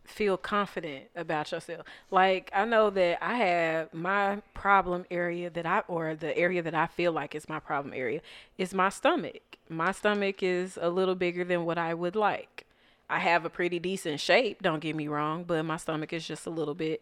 feel 0.07 0.37
confident 0.37 1.05
about 1.15 1.51
yourself. 1.51 1.85
Like 2.09 2.49
I 2.53 2.65
know 2.65 2.89
that 2.89 3.23
I 3.23 3.35
have 3.35 3.93
my 3.93 4.41
problem 4.53 5.05
area 5.11 5.49
that 5.49 5.65
I 5.65 5.79
or 5.87 6.15
the 6.15 6.35
area 6.37 6.61
that 6.63 6.73
I 6.73 6.87
feel 6.87 7.11
like 7.11 7.35
is 7.35 7.49
my 7.49 7.59
problem 7.59 7.93
area 7.93 8.21
is 8.57 8.73
my 8.73 8.89
stomach. 8.89 9.57
My 9.69 9.91
stomach 9.91 10.41
is 10.41 10.77
a 10.81 10.89
little 10.89 11.15
bigger 11.15 11.43
than 11.43 11.65
what 11.65 11.77
I 11.77 11.93
would 11.93 12.15
like. 12.15 12.65
I 13.09 13.19
have 13.19 13.45
a 13.45 13.49
pretty 13.49 13.79
decent 13.79 14.19
shape, 14.19 14.61
don't 14.61 14.79
get 14.79 14.95
me 14.95 15.07
wrong, 15.07 15.43
but 15.43 15.63
my 15.63 15.77
stomach 15.77 16.11
is 16.11 16.27
just 16.27 16.45
a 16.45 16.49
little 16.49 16.73
bit 16.73 17.01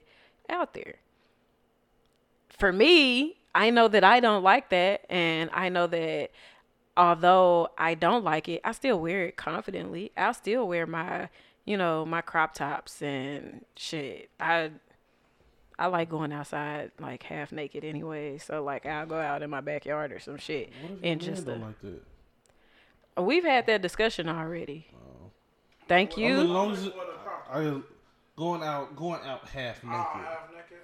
out 0.50 0.74
there. 0.74 0.96
For 2.50 2.72
me, 2.72 3.38
I 3.54 3.70
know 3.70 3.88
that 3.88 4.04
I 4.04 4.20
don't 4.20 4.44
like 4.44 4.70
that 4.70 5.06
and 5.10 5.50
I 5.54 5.70
know 5.70 5.88
that 5.88 6.32
although 6.98 7.70
I 7.78 7.94
don't 7.96 8.24
like 8.24 8.48
it, 8.50 8.62
I 8.64 8.72
still 8.72 9.00
wear 9.00 9.26
it 9.26 9.36
confidently. 9.36 10.12
I'll 10.18 10.34
still 10.34 10.68
wear 10.68 10.86
my, 10.86 11.30
you 11.66 11.78
know, 11.78 12.06
my 12.06 12.22
crop 12.22 12.54
tops 12.54 13.02
and 13.02 13.66
shit. 13.76 14.30
I 14.40 14.72
I 15.78 15.88
like 15.88 16.10
going 16.10 16.32
outside 16.32 16.92
like 17.00 17.24
half 17.24 17.52
naked 17.52 17.84
anyway. 17.84 18.38
So 18.38 18.64
like 18.64 18.86
I'll 18.86 19.06
go 19.06 19.20
out 19.20 19.42
in 19.44 19.50
my 19.50 19.62
backyard 19.62 20.12
or 20.12 20.20
some 20.20 20.38
shit. 20.38 20.72
what 20.82 20.92
if 20.92 21.00
and 21.04 21.22
just 21.22 21.44
a- 21.44 21.46
don't 21.46 21.62
like 21.62 21.82
that? 21.82 22.02
We've 23.24 23.46
had 23.46 23.66
that 23.68 23.82
discussion 23.82 24.28
already. 24.28 24.88
Oh. 24.94 25.32
Thank 25.88 26.14
I 26.14 26.16
mean, 26.18 26.26
you. 26.30 26.38
long 26.44 26.72
as 26.74 26.86
it, 26.86 26.94
What. 26.96 27.12
I, 27.52 27.80
going 28.36 28.62
out 28.64 28.96
going 28.96 29.22
out 29.24 29.48
half 29.48 29.80
Oh, 29.84 29.88
naked 29.88 30.26
half 30.26 30.50
naked. 30.54 30.78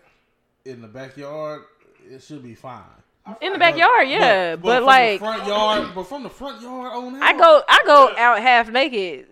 in 0.66 0.82
the 0.82 0.88
backyard, 0.88 1.64
it 2.10 2.22
should 2.22 2.44
be 2.44 2.56
fine. 2.56 2.84
In 3.42 3.54
the 3.54 3.60
backyard, 3.60 4.08
yeah. 4.08 4.56
But, 4.56 4.78
from 4.78 4.86
like 4.86 5.20
the 5.20 5.26
front 5.26 5.48
yard, 5.48 5.90
but 5.94 6.04
from 6.04 6.24
the 6.24 6.30
front 6.30 6.62
yard 6.62 6.92
on 6.94 7.16
out, 7.16 7.22
I 7.22 7.38
go 7.38 7.62
I 7.68 7.84
go 7.86 8.12
out 8.18 8.42
half 8.42 8.70
naked 8.70 9.28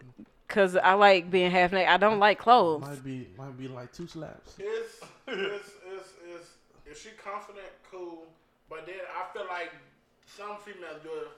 cuz 0.49 0.75
I 0.75 0.93
like 0.93 1.31
being 1.31 1.51
half 1.51 1.71
naked. 1.71 1.89
I 1.89 1.97
don't 1.97 2.19
like 2.19 2.39
clothes. 2.39 2.81
Might 2.81 3.03
be 3.03 3.27
might 3.37 3.57
be 3.57 3.67
like 3.67 3.93
two 3.93 4.07
slaps. 4.07 4.55
It's, 4.59 4.99
it's, 5.27 5.71
it's, 5.85 6.09
it's, 6.27 6.49
if 6.85 7.01
she 7.01 7.09
confident, 7.23 7.67
cool. 7.89 8.27
But 8.69 8.85
then 8.85 9.01
I 9.15 9.31
feel 9.33 9.47
like 9.47 9.71
some 10.25 10.57
females 10.57 11.01
do 11.03 11.09
it 11.09 11.31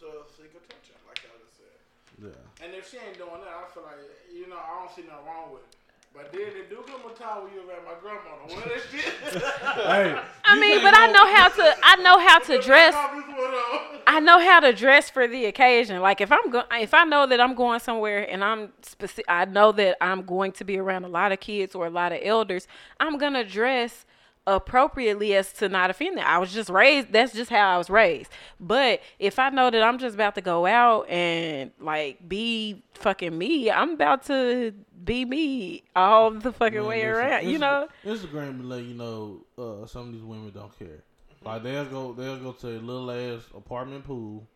to 0.00 0.06
seek 0.36 0.52
attention, 0.52 0.96
like 1.06 1.20
I 1.24 1.32
just 1.40 1.56
said. 1.56 1.78
Yeah. 2.18 2.64
And 2.64 2.74
if 2.74 2.90
she 2.90 2.98
ain't 2.98 3.16
doing 3.16 3.40
that, 3.40 3.54
I 3.54 3.64
feel 3.72 3.84
like, 3.84 4.02
you 4.32 4.48
know, 4.48 4.58
I 4.58 4.80
don't 4.80 4.92
see 4.92 5.06
nothing 5.08 5.26
wrong 5.26 5.52
with 5.52 5.62
it. 5.62 5.76
But 6.14 6.30
then 6.30 6.42
it 6.42 6.68
do 6.68 6.84
come 6.86 7.00
a 7.10 7.14
time 7.14 7.44
when 7.44 7.54
you 7.54 7.60
at 7.70 7.84
my 7.84 7.94
grandmother. 8.00 8.54
What 8.54 8.64
that 8.64 8.82
shit? 8.90 9.42
Hey, 9.82 10.14
I 10.44 10.60
mean, 10.60 10.82
but 10.82 10.94
I 10.96 11.06
know 11.06 11.34
how 11.34 11.48
to 11.48 11.76
I 11.82 11.96
know 11.96 12.18
how 12.18 12.38
to 12.38 12.60
dress 12.60 12.94
This 12.94 12.94
one 12.94 13.38
on. 13.38 14.00
I 14.06 14.16
I 14.16 14.20
know 14.20 14.38
how 14.38 14.60
to 14.60 14.74
dress 14.74 15.08
for 15.08 15.26
the 15.26 15.46
occasion. 15.46 16.00
Like 16.02 16.20
if 16.20 16.30
I'm 16.30 16.50
going, 16.50 16.66
if 16.72 16.92
I 16.92 17.04
know 17.04 17.26
that 17.26 17.40
I'm 17.40 17.54
going 17.54 17.80
somewhere 17.80 18.30
and 18.30 18.44
I'm 18.44 18.72
specific, 18.82 19.24
I 19.26 19.46
know 19.46 19.72
that 19.72 19.96
I'm 20.02 20.22
going 20.22 20.52
to 20.52 20.64
be 20.64 20.76
around 20.76 21.04
a 21.04 21.08
lot 21.08 21.32
of 21.32 21.40
kids 21.40 21.74
or 21.74 21.86
a 21.86 21.90
lot 21.90 22.12
of 22.12 22.20
elders. 22.22 22.68
I'm 23.00 23.16
gonna 23.16 23.44
dress 23.44 24.04
appropriately 24.46 25.34
as 25.34 25.52
to 25.54 25.68
not 25.68 25.90
offend 25.90 26.18
them. 26.18 26.24
I 26.26 26.38
was 26.38 26.52
just 26.52 26.68
raised. 26.68 27.12
That's 27.12 27.32
just 27.32 27.50
how 27.50 27.74
I 27.74 27.78
was 27.78 27.88
raised. 27.88 28.30
But 28.58 29.00
if 29.18 29.38
I 29.38 29.50
know 29.50 29.70
that 29.70 29.82
I'm 29.82 29.98
just 29.98 30.14
about 30.14 30.34
to 30.34 30.40
go 30.40 30.66
out 30.66 31.08
and 31.08 31.70
like 31.80 32.28
be 32.28 32.82
fucking 32.94 33.36
me, 33.36 33.70
I'm 33.70 33.90
about 33.90 34.24
to 34.26 34.74
be 35.04 35.24
me 35.24 35.84
all 35.94 36.30
the 36.30 36.52
fucking 36.52 36.80
Man, 36.80 36.88
way 36.88 37.04
around. 37.04 37.48
You 37.48 37.58
know. 37.58 37.88
Instagram 38.04 38.58
will 38.58 38.68
let 38.76 38.84
you 38.84 38.94
know 38.94 39.44
uh, 39.58 39.86
some 39.86 40.08
of 40.08 40.12
these 40.12 40.22
women 40.22 40.50
don't 40.54 40.76
care. 40.78 41.02
Like 41.44 41.62
they'll 41.62 41.84
go, 41.84 42.12
they'll 42.12 42.38
go 42.38 42.52
to 42.52 42.68
a 42.68 42.78
little 42.78 43.10
ass 43.10 43.42
apartment 43.56 44.04
pool 44.04 44.46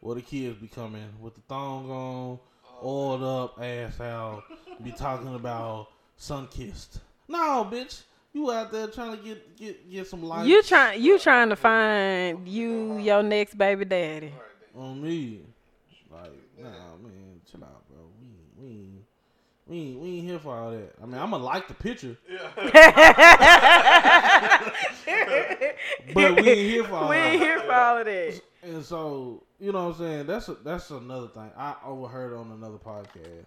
where 0.00 0.14
the 0.14 0.22
kids 0.22 0.58
be 0.58 0.68
coming 0.68 1.06
with 1.20 1.34
the 1.34 1.42
thong 1.42 1.90
on, 1.90 2.38
oiled 2.82 3.22
up, 3.22 3.62
ass 3.62 4.00
out, 4.00 4.42
be 4.82 4.92
talking 4.92 5.34
about 5.34 5.88
sun 6.16 6.48
kissed. 6.48 7.00
No, 7.28 7.68
bitch, 7.70 8.02
you 8.32 8.50
out 8.52 8.70
there 8.72 8.86
trying 8.88 9.16
to 9.18 9.22
get 9.24 9.56
get 9.56 9.90
get 9.90 10.06
some 10.06 10.22
light 10.22 10.46
You 10.46 10.62
trying 10.62 11.02
you 11.02 11.18
trying 11.18 11.48
to 11.50 11.56
find 11.56 12.46
you 12.48 12.98
your 12.98 13.22
next 13.22 13.56
baby 13.58 13.84
daddy. 13.84 14.32
on 14.76 15.02
me. 15.02 15.40
Like, 16.10 16.32
nah, 16.58 16.68
man, 17.02 17.40
chill 17.50 17.62
out, 17.64 17.82
bro. 17.88 17.98
We 18.20 18.28
we 18.62 18.68
ain't- 18.70 19.04
we 19.66 19.76
ain't, 19.78 20.00
we 20.00 20.08
ain't 20.16 20.26
here 20.28 20.38
for 20.40 20.56
all 20.56 20.70
that. 20.72 20.94
I 21.00 21.06
mean, 21.06 21.14
I'm 21.20 21.30
gonna 21.30 21.44
like 21.44 21.68
the 21.68 21.74
picture, 21.74 22.16
Yeah. 22.28 22.50
but 26.14 26.36
we 26.36 26.48
ain't 26.48 26.70
here 26.70 26.84
for 26.84 26.94
all 26.96 27.08
We 27.08 27.16
that. 27.16 27.30
We 27.30 27.32
ain't 27.34 27.42
here 27.42 27.60
for 27.60 27.72
all 27.72 27.98
of 27.98 28.04
that. 28.06 28.40
And 28.62 28.84
so, 28.84 29.42
you 29.60 29.72
know 29.72 29.86
what 29.88 29.94
I'm 29.96 29.98
saying? 30.00 30.26
That's 30.26 30.48
a, 30.48 30.54
that's 30.54 30.90
another 30.90 31.28
thing. 31.28 31.50
I 31.56 31.76
overheard 31.84 32.34
on 32.36 32.50
another 32.52 32.78
podcast. 32.78 33.44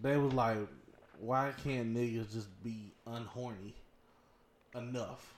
They 0.00 0.16
was 0.16 0.32
like, 0.32 0.58
why 1.20 1.52
can't 1.62 1.94
niggas 1.94 2.32
just 2.32 2.48
be 2.62 2.92
unhorny 3.06 3.72
enough? 4.74 5.34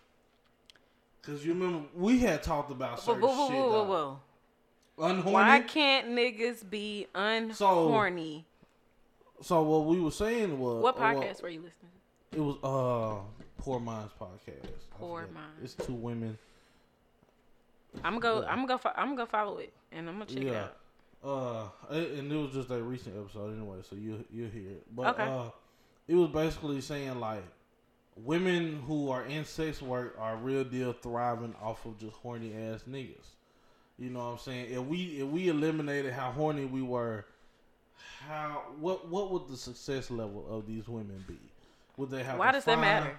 Cause 1.23 1.45
you 1.45 1.53
remember 1.53 1.87
we 1.95 2.19
had 2.19 2.43
talked 2.43 2.71
about 2.71 3.01
certain 3.01 3.21
whoa, 3.21 3.29
whoa, 3.29 3.49
shit. 3.49 3.57
whoa, 3.57 3.85
whoa, 3.85 4.19
whoa. 4.97 5.13
Unhorny. 5.13 5.33
Why 5.33 5.61
can't 5.61 6.09
niggas 6.09 6.69
be 6.69 7.07
unhorny? 7.15 8.45
so 9.43 9.63
what 9.63 9.87
we 9.87 10.01
were 10.01 10.11
saying 10.11 10.59
was 10.59 10.83
what 10.83 10.97
uh, 10.97 11.01
well, 11.01 11.15
podcast 11.15 11.43
were 11.43 11.49
you 11.49 11.61
listening 11.61 11.91
to? 12.33 12.39
It 12.39 12.41
was 12.41 12.57
uh 12.63 13.41
Poor 13.61 13.79
Minds 13.79 14.13
podcast. 14.19 14.71
Poor. 14.93 15.29
Minds. 15.33 15.75
It's 15.77 15.87
two 15.87 15.93
women. 15.93 16.39
I'm 18.03 18.19
gonna 18.19 18.21
go. 18.21 18.41
Yeah. 18.41 18.53
I'm 18.53 18.57
gonna 18.67 18.69
go. 18.69 18.79
Fo- 18.79 18.93
I'm 18.97 19.09
gonna 19.09 19.17
go 19.17 19.27
follow 19.27 19.59
it, 19.59 19.73
and 19.93 20.09
I'm 20.09 20.15
gonna 20.15 20.27
check 20.27 20.39
it 20.39 20.47
yeah. 20.47 20.65
out. 20.65 20.77
Uh, 21.23 21.95
and 21.95 22.33
it 22.33 22.37
was 22.37 22.53
just 22.53 22.71
a 22.71 22.83
recent 22.83 23.17
episode 23.19 23.55
anyway, 23.55 23.79
so 23.89 23.97
you 23.97 24.25
you 24.33 24.47
hear 24.47 24.71
it. 24.71 24.97
But 24.97 25.09
Okay. 25.19 25.25
uh, 25.25 25.51
it 26.09 26.15
was 26.15 26.31
basically 26.31 26.81
saying 26.81 27.21
like 27.21 27.45
women 28.25 28.83
who 28.87 29.11
are 29.11 29.25
in 29.25 29.45
sex 29.45 29.81
work 29.81 30.17
are 30.19 30.37
real 30.37 30.65
deal 30.65 30.93
thriving 30.93 31.55
off 31.63 31.85
of 31.87 31.99
just 31.99 32.17
horny 32.17 32.55
ass 32.55 32.85
niggas. 32.89 33.27
You 33.99 34.11
know 34.11 34.21
what 34.21 34.33
I'm 34.33 34.39
saying? 34.39 34.67
If 34.71 34.81
we 34.81 35.21
if 35.21 35.29
we 35.29 35.49
eliminated 35.49 36.13
how 36.13 36.31
horny 36.31 36.65
we 36.65 36.83
were, 36.83 37.27
how 38.27 38.63
what 38.79 39.09
what 39.09 39.31
would 39.31 39.49
the 39.49 39.57
success 39.57 40.11
level 40.11 40.47
of 40.51 40.67
these 40.67 40.89
women 40.89 41.25
be? 41.29 41.39
Would 41.97 42.11
they 42.11 42.23
have? 42.23 42.39
Why 42.39 42.53
does 42.53 42.65
that 42.65 42.79
matter? 42.79 43.19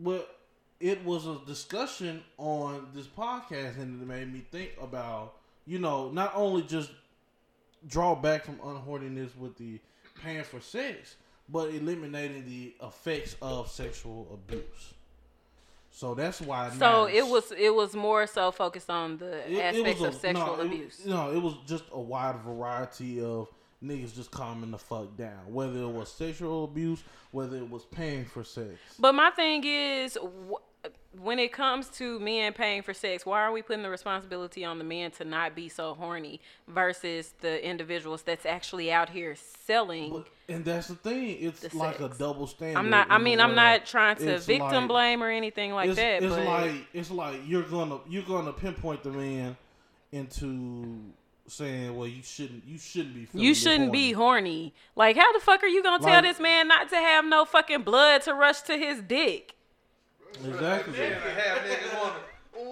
Well, 0.00 0.24
it 0.80 1.04
was 1.04 1.26
a 1.26 1.38
discussion 1.46 2.22
on 2.38 2.88
this 2.94 3.06
podcast, 3.06 3.78
and 3.78 4.00
it 4.00 4.06
made 4.06 4.32
me 4.32 4.44
think 4.50 4.70
about 4.80 5.34
you 5.66 5.78
know 5.78 6.10
not 6.10 6.32
only 6.34 6.62
just 6.62 6.90
draw 7.88 8.14
back 8.14 8.44
from 8.44 8.58
unhorniness 8.64 9.36
with 9.36 9.56
the 9.56 9.80
paying 10.22 10.44
for 10.44 10.60
sex, 10.60 11.16
but 11.48 11.68
eliminating 11.70 12.44
the 12.46 12.74
effects 12.86 13.36
of 13.42 13.70
sexual 13.70 14.28
abuse. 14.32 14.94
So 15.90 16.14
that's 16.14 16.40
why. 16.40 16.68
It 16.68 16.72
So 16.72 17.04
matters. 17.04 17.16
it 17.16 17.26
was. 17.26 17.52
It 17.52 17.74
was 17.74 17.94
more 17.94 18.26
so 18.26 18.50
focused 18.50 18.90
on 18.90 19.18
the 19.18 19.38
It- 19.48 19.52
it 19.52 19.60
aspects 19.76 20.02
of 20.02 20.14
a- 20.14 20.18
sexual 20.18 20.56
no, 20.56 20.62
it- 20.62 20.66
abuse. 20.66 21.06
no, 21.06 21.30
it 21.32 21.38
was 21.38 21.54
just 21.66 21.84
a 21.92 22.00
wide 22.00 22.40
variety 22.42 23.22
of 23.22 23.48
niggas 23.82 24.14
just 24.14 24.30
calming 24.30 24.70
the 24.72 24.78
fuck 24.78 25.16
down. 25.16 25.52
Whether 25.52 25.82
it 25.82 25.88
was 25.92 26.10
sexual 26.10 26.64
abuse, 26.64 27.04
whether 27.30 27.56
it 27.56 27.70
was 27.70 27.84
paying 27.84 28.24
for 28.24 28.42
sex. 28.42 28.72
But 28.98 29.14
my 29.14 29.30
thing 29.30 29.62
is, 29.64 30.18
when 31.20 31.38
it 31.38 31.52
comes 31.52 31.88
to 31.88 32.18
men 32.20 32.52
paying 32.52 32.82
for 32.82 32.94
sex, 32.94 33.24
why 33.24 33.42
are 33.42 33.52
we 33.52 33.62
putting 33.62 33.82
the 33.82 33.90
responsibility 33.90 34.64
on 34.64 34.78
the 34.78 34.84
men 34.84 35.10
to 35.12 35.24
not 35.24 35.54
be 35.54 35.68
so 35.68 35.94
horny 35.94 36.40
versus 36.68 37.34
the 37.40 37.66
individuals 37.66 38.22
that's 38.22 38.46
actually 38.46 38.92
out 38.92 39.10
here 39.10 39.36
selling? 39.66 40.12
But, 40.12 40.26
and 40.48 40.64
that's 40.64 40.88
the 40.88 40.94
thing. 40.94 41.36
It's 41.40 41.60
The 41.60 41.76
like 41.76 42.00
a 42.00 42.08
double 42.08 42.46
standard. 42.46 42.78
I'm 42.78 42.90
not. 42.90 43.10
I 43.10 43.18
mean, 43.18 43.40
I'm 43.40 43.54
not 43.54 43.86
trying 43.86 44.16
to 44.16 44.38
victim 44.38 44.70
like- 44.70 44.88
blame 44.88 45.22
or 45.22 45.30
anything 45.30 45.72
like 45.72 45.90
it's, 45.90 45.98
that. 45.98 46.22
It's 46.22 46.34
but 46.34 46.44
like 46.44 46.72
it's 46.92 47.10
like 47.10 47.40
you're 47.46 47.62
gonna 47.62 47.98
you're 48.08 48.22
gonna 48.22 48.52
pinpoint 48.52 49.02
the 49.02 49.10
man 49.10 49.56
into 50.12 50.98
saying, 51.46 51.96
well, 51.96 52.08
you 52.08 52.22
shouldn't 52.22 52.64
you 52.66 52.78
shouldn't 52.78 53.14
be. 53.14 53.24
feeling 53.26 53.46
you 53.46 53.54
shouldn't 53.54 53.92
be 53.92 54.12
horny. 54.12 54.50
horny. 54.50 54.74
Like, 54.96 55.16
how 55.16 55.32
the 55.32 55.40
fuck 55.40 55.62
are 55.62 55.68
you 55.68 55.82
gonna 55.82 56.02
tell 56.02 56.22
this 56.22 56.40
man 56.40 56.68
not 56.68 56.88
to 56.90 56.96
have 56.96 57.24
no 57.24 57.44
fucking 57.44 57.82
blood 57.82 58.22
to 58.22 58.34
rush 58.34 58.62
to 58.62 58.76
his 58.76 59.00
dick? 59.00 59.54
Exactly. 60.42 60.98
Yeah, 60.98 61.18
have 61.18 61.58
niggas 61.58 62.00
wanna 62.00 62.18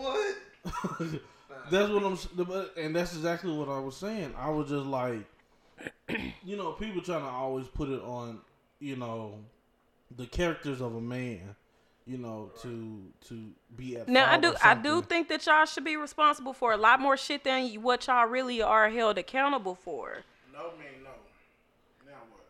what? 0.00 0.36
that's 1.70 1.90
what 1.90 2.02
I'm. 2.04 2.66
And 2.76 2.94
that's 2.96 3.14
exactly 3.14 3.52
what 3.52 3.68
I 3.68 3.78
was 3.78 3.96
saying. 3.96 4.34
I 4.38 4.50
was 4.50 4.68
just 4.68 4.86
like, 4.86 5.24
you 6.44 6.56
know, 6.56 6.72
people 6.72 7.02
trying 7.02 7.22
to 7.22 7.28
always 7.28 7.66
put 7.68 7.88
it 7.88 8.00
on, 8.02 8.40
you 8.80 8.96
know, 8.96 9.38
the 10.16 10.26
characters 10.26 10.80
of 10.80 10.94
a 10.94 11.00
man, 11.00 11.54
you 12.06 12.18
know, 12.18 12.50
to 12.62 13.02
to 13.28 13.50
be 13.76 13.96
at. 13.96 14.08
Now 14.08 14.30
I 14.32 14.38
do 14.38 14.54
I 14.62 14.74
do 14.74 15.02
think 15.02 15.28
that 15.28 15.46
y'all 15.46 15.64
should 15.66 15.84
be 15.84 15.96
responsible 15.96 16.52
for 16.52 16.72
a 16.72 16.76
lot 16.76 17.00
more 17.00 17.16
shit 17.16 17.44
than 17.44 17.62
y- 17.64 17.76
what 17.80 18.06
y'all 18.06 18.26
really 18.26 18.60
are 18.62 18.90
held 18.90 19.18
accountable 19.18 19.74
for. 19.74 20.18
No 20.52 20.64
mean 20.78 21.02
no. 21.02 21.10
Now 22.06 22.18
what? 22.30 22.44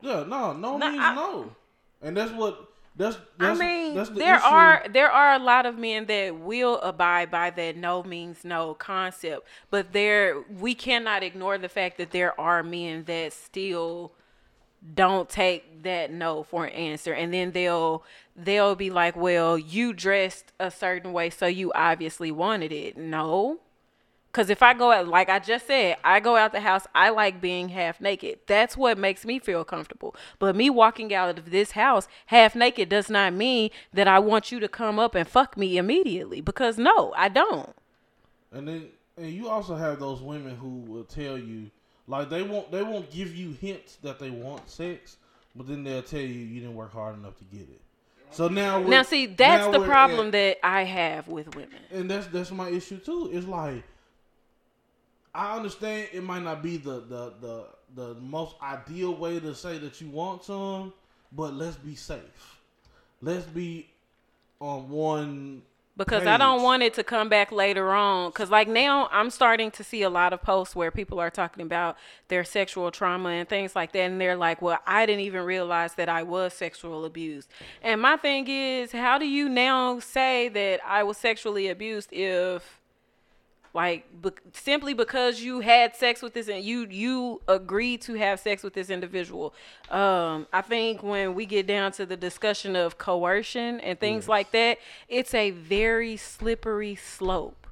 Yeah, 0.00 0.28
no, 0.28 0.52
no 0.52 0.76
No, 0.78 0.88
means 0.90 1.02
I- 1.02 1.14
no, 1.14 1.50
and 2.02 2.16
that's 2.16 2.32
what 2.32 2.68
that's. 2.98 3.16
I 3.40 3.54
mean, 3.54 3.94
that's 3.94 4.10
the 4.10 4.16
there 4.16 4.36
issue. 4.36 4.44
are 4.44 4.84
there 4.90 5.10
are 5.10 5.34
a 5.34 5.38
lot 5.38 5.64
of 5.64 5.78
men 5.78 6.06
that 6.06 6.38
will 6.38 6.78
abide 6.80 7.30
by 7.30 7.50
that 7.50 7.76
no 7.76 8.02
means 8.02 8.44
no 8.44 8.74
concept, 8.74 9.46
but 9.70 9.92
there 9.92 10.42
we 10.60 10.74
cannot 10.74 11.22
ignore 11.22 11.56
the 11.56 11.68
fact 11.68 11.96
that 11.98 12.10
there 12.10 12.38
are 12.38 12.62
men 12.62 13.04
that 13.04 13.32
still 13.32 14.12
don't 14.94 15.28
take 15.28 15.82
that 15.82 16.12
no 16.12 16.42
for 16.42 16.64
an 16.64 16.72
answer 16.72 17.12
and 17.12 17.34
then 17.34 17.50
they'll 17.50 18.04
they'll 18.36 18.76
be 18.76 18.90
like 18.90 19.16
well 19.16 19.58
you 19.58 19.92
dressed 19.92 20.52
a 20.60 20.70
certain 20.70 21.12
way 21.12 21.28
so 21.28 21.46
you 21.46 21.72
obviously 21.74 22.30
wanted 22.30 22.70
it 22.70 22.96
no 22.96 23.58
because 24.38 24.50
if 24.50 24.62
i 24.62 24.72
go 24.72 24.92
out 24.92 25.08
like 25.08 25.28
i 25.28 25.40
just 25.40 25.66
said 25.66 25.96
i 26.04 26.20
go 26.20 26.36
out 26.36 26.52
the 26.52 26.60
house 26.60 26.86
i 26.94 27.10
like 27.10 27.40
being 27.40 27.70
half 27.70 28.00
naked 28.00 28.38
that's 28.46 28.76
what 28.76 28.96
makes 28.96 29.24
me 29.24 29.40
feel 29.40 29.64
comfortable 29.64 30.14
but 30.38 30.54
me 30.54 30.70
walking 30.70 31.12
out 31.12 31.36
of 31.36 31.50
this 31.50 31.72
house 31.72 32.06
half 32.26 32.54
naked 32.54 32.88
does 32.88 33.10
not 33.10 33.32
mean 33.32 33.68
that 33.92 34.06
i 34.06 34.18
want 34.18 34.52
you 34.52 34.60
to 34.60 34.68
come 34.68 34.98
up 34.98 35.16
and 35.16 35.26
fuck 35.26 35.56
me 35.56 35.76
immediately 35.76 36.40
because 36.40 36.78
no 36.78 37.12
i 37.16 37.28
don't 37.28 37.74
And 38.52 38.68
then 38.68 38.88
and 39.16 39.32
you 39.32 39.48
also 39.48 39.74
have 39.74 39.98
those 39.98 40.22
women 40.22 40.54
who 40.56 40.78
will 40.90 41.04
tell 41.04 41.36
you 41.36 41.70
like 42.06 42.30
they 42.30 42.42
won't 42.42 42.70
they 42.70 42.82
won't 42.82 43.10
give 43.10 43.34
you 43.34 43.52
hints 43.52 43.96
that 44.02 44.18
they 44.18 44.30
want 44.30 44.70
sex, 44.70 45.16
but 45.54 45.66
then 45.66 45.84
they'll 45.84 46.02
tell 46.02 46.20
you 46.20 46.28
you 46.28 46.60
didn't 46.60 46.76
work 46.76 46.92
hard 46.92 47.16
enough 47.16 47.36
to 47.38 47.44
get 47.44 47.68
it. 47.68 47.80
So 48.30 48.48
now 48.48 48.78
now 48.78 49.02
see 49.02 49.26
that's 49.26 49.66
now 49.66 49.72
the 49.72 49.84
problem 49.84 50.28
at- 50.28 50.32
that 50.32 50.66
i 50.66 50.84
have 50.84 51.28
with 51.28 51.54
women 51.56 51.80
and 51.90 52.10
that's 52.10 52.26
that's 52.28 52.50
my 52.50 52.68
issue 52.68 52.98
too. 52.98 53.30
It's 53.32 53.46
like 53.46 53.82
I 55.38 55.54
understand 55.56 56.08
it 56.12 56.24
might 56.24 56.42
not 56.42 56.64
be 56.64 56.78
the 56.78 57.00
the 57.00 57.32
the 57.40 57.66
the 57.94 58.14
most 58.20 58.56
ideal 58.60 59.14
way 59.14 59.38
to 59.38 59.54
say 59.54 59.78
that 59.78 60.00
you 60.00 60.10
want 60.10 60.42
some, 60.42 60.92
but 61.30 61.54
let's 61.54 61.76
be 61.76 61.94
safe. 61.94 62.58
Let's 63.22 63.46
be 63.46 63.88
on 64.60 64.90
one 64.90 65.62
because 65.96 66.26
I 66.26 66.38
don't 66.38 66.62
want 66.62 66.82
it 66.82 66.94
to 66.94 67.04
come 67.04 67.28
back 67.28 67.52
later 67.52 67.92
on. 67.92 68.30
Because 68.30 68.50
like 68.50 68.66
now, 68.66 69.08
I'm 69.12 69.30
starting 69.30 69.70
to 69.72 69.84
see 69.84 70.02
a 70.02 70.10
lot 70.10 70.32
of 70.32 70.42
posts 70.42 70.74
where 70.74 70.90
people 70.90 71.20
are 71.20 71.30
talking 71.30 71.62
about 71.62 71.96
their 72.26 72.42
sexual 72.42 72.90
trauma 72.90 73.28
and 73.28 73.48
things 73.48 73.76
like 73.76 73.92
that, 73.92 74.00
and 74.00 74.20
they're 74.20 74.36
like, 74.36 74.60
"Well, 74.60 74.80
I 74.88 75.06
didn't 75.06 75.20
even 75.20 75.44
realize 75.44 75.94
that 75.94 76.08
I 76.08 76.24
was 76.24 76.52
sexual 76.52 77.04
abused." 77.04 77.48
And 77.80 78.00
my 78.00 78.16
thing 78.16 78.48
is, 78.48 78.90
how 78.90 79.18
do 79.18 79.26
you 79.26 79.48
now 79.48 80.00
say 80.00 80.48
that 80.48 80.80
I 80.84 81.04
was 81.04 81.16
sexually 81.16 81.68
abused 81.68 82.12
if? 82.12 82.77
Like 83.78 84.04
be- 84.20 84.30
simply 84.52 84.92
because 84.92 85.40
you 85.40 85.60
had 85.60 85.94
sex 85.94 86.20
with 86.20 86.34
this 86.34 86.48
and 86.48 86.64
you 86.64 86.84
you 86.90 87.40
agreed 87.46 88.00
to 88.02 88.14
have 88.14 88.40
sex 88.40 88.64
with 88.64 88.74
this 88.74 88.90
individual 88.90 89.54
um 89.90 90.48
i 90.52 90.60
think 90.60 91.00
when 91.00 91.32
we 91.32 91.46
get 91.46 91.64
down 91.64 91.92
to 91.92 92.04
the 92.04 92.16
discussion 92.16 92.74
of 92.74 92.98
coercion 92.98 93.78
and 93.80 94.00
things 94.00 94.28
like 94.28 94.50
that 94.50 94.78
it's 95.08 95.32
a 95.32 95.52
very 95.52 96.16
slippery 96.16 96.96
slope 96.96 97.68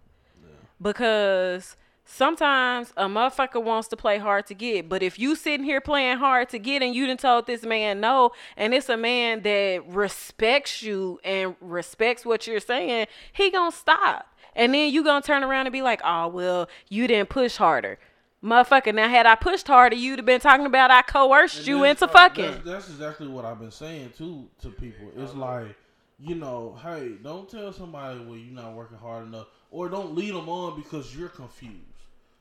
because 0.81 1.77
sometimes 2.07 2.93
a 2.97 3.07
motherfucker 3.07 3.63
wants 3.63 3.89
to 3.89 3.97
play 3.97 4.19
hard 4.19 4.47
to 4.47 4.55
get. 4.55 4.89
But 4.89 5.03
if 5.03 5.19
you 5.19 5.35
sitting 5.35 5.65
here 5.65 5.81
playing 5.81 6.19
hard 6.19 6.49
to 6.51 6.59
get 6.59 6.83
and 6.83 6.95
you 6.95 7.07
done 7.07 7.17
told 7.17 7.47
this 7.47 7.65
man 7.65 8.01
no, 8.01 8.31
and 8.57 8.73
it's 8.73 8.89
a 8.89 8.97
man 8.97 9.43
that 9.43 9.83
respects 9.89 10.83
you 10.83 11.19
and 11.25 11.57
respects 11.61 12.25
what 12.25 12.47
you're 12.47 12.61
saying, 12.61 13.09
he 13.33 13.51
gonna 13.51 13.73
stop. 13.73 14.29
And 14.57 14.75
then 14.75 14.93
you 14.93 15.05
gonna 15.05 15.23
turn 15.23 15.45
around 15.45 15.67
and 15.67 15.73
be 15.73 15.83
like, 15.83 16.01
oh 16.05 16.29
well, 16.29 16.69
you 16.89 17.07
didn't 17.07 17.29
push 17.29 17.57
harder. 17.57 17.99
Motherfucker, 18.43 18.95
now 18.95 19.09
had 19.09 19.27
I 19.27 19.35
pushed 19.35 19.67
harder, 19.67 19.97
you'd 19.97 20.19
have 20.19 20.27
been 20.27 20.41
talking 20.41 20.67
about 20.67 20.91
I 20.91 21.03
coerced 21.03 21.59
And 21.59 21.67
you 21.67 21.85
into 21.85 22.09
fucking. 22.09 22.45
That's, 22.45 22.65
that's 22.65 22.89
exactly 22.89 23.29
what 23.29 23.45
I've 23.45 23.59
been 23.61 23.71
saying 23.71 24.13
too 24.17 24.49
to 24.63 24.69
people. 24.71 25.09
It's 25.17 25.35
like, 25.35 25.75
you 26.19 26.35
know, 26.35 26.79
hey, 26.83 27.13
don't 27.23 27.49
tell 27.49 27.73
somebody 27.73 28.19
well 28.21 28.37
you're 28.37 28.55
not 28.55 28.75
working 28.75 28.99
hard 28.99 29.27
enough, 29.27 29.47
or 29.71 29.89
don't 29.89 30.15
lead 30.15 30.35
them 30.35 30.49
on 30.49 30.81
because 30.81 31.15
you're 31.15 31.29
confused. 31.29 31.75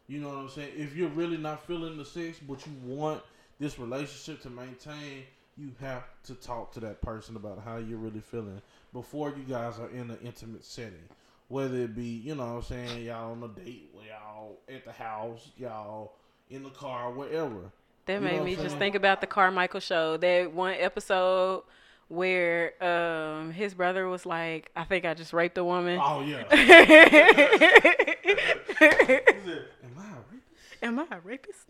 You 0.07 0.19
know 0.19 0.29
what 0.29 0.37
I'm 0.37 0.49
saying? 0.49 0.73
If 0.75 0.95
you're 0.95 1.09
really 1.09 1.37
not 1.37 1.65
feeling 1.65 1.97
the 1.97 2.05
sex, 2.05 2.39
but 2.47 2.65
you 2.65 2.73
want 2.83 3.21
this 3.59 3.79
relationship 3.79 4.41
to 4.43 4.49
maintain, 4.49 5.23
you 5.57 5.71
have 5.81 6.03
to 6.25 6.35
talk 6.35 6.71
to 6.73 6.79
that 6.81 7.01
person 7.01 7.35
about 7.35 7.61
how 7.63 7.77
you're 7.77 7.97
really 7.97 8.19
feeling 8.19 8.61
before 8.93 9.29
you 9.29 9.43
guys 9.47 9.79
are 9.79 9.89
in 9.89 10.11
an 10.11 10.19
intimate 10.23 10.63
setting. 10.63 11.09
Whether 11.47 11.77
it 11.77 11.95
be, 11.95 12.05
you 12.05 12.35
know 12.35 12.55
what 12.55 12.55
I'm 12.55 12.63
saying, 12.63 13.05
y'all 13.05 13.31
on 13.31 13.43
a 13.43 13.47
date, 13.47 13.91
y'all 13.93 14.57
at 14.67 14.83
the 14.83 14.91
house, 14.91 15.51
y'all 15.57 16.13
in 16.49 16.63
the 16.63 16.69
car, 16.71 17.11
wherever. 17.11 17.71
That 18.05 18.21
You 18.21 18.27
made 18.27 18.43
me 18.43 18.55
just 18.55 18.77
think 18.77 18.95
about 18.95 19.21
the 19.21 19.27
Carmichael 19.27 19.79
show. 19.79 20.17
That 20.17 20.51
one 20.53 20.75
episode 20.77 21.63
where 22.07 22.83
um 22.83 23.51
his 23.51 23.73
brother 23.73 24.07
was 24.07 24.25
like, 24.25 24.71
I 24.75 24.83
think 24.83 25.05
I 25.05 25.13
just 25.13 25.33
raped 25.33 25.57
a 25.57 25.63
woman. 25.63 25.99
Oh 26.01 26.21
yeah. 26.21 26.43
Am 28.81 29.79
Am 29.91 29.99
I 29.99 30.11
a 30.11 30.19
rapist? 30.31 30.77
Am 30.83 30.99
I 30.99 31.05
a 31.11 31.19
rapist? 31.23 31.65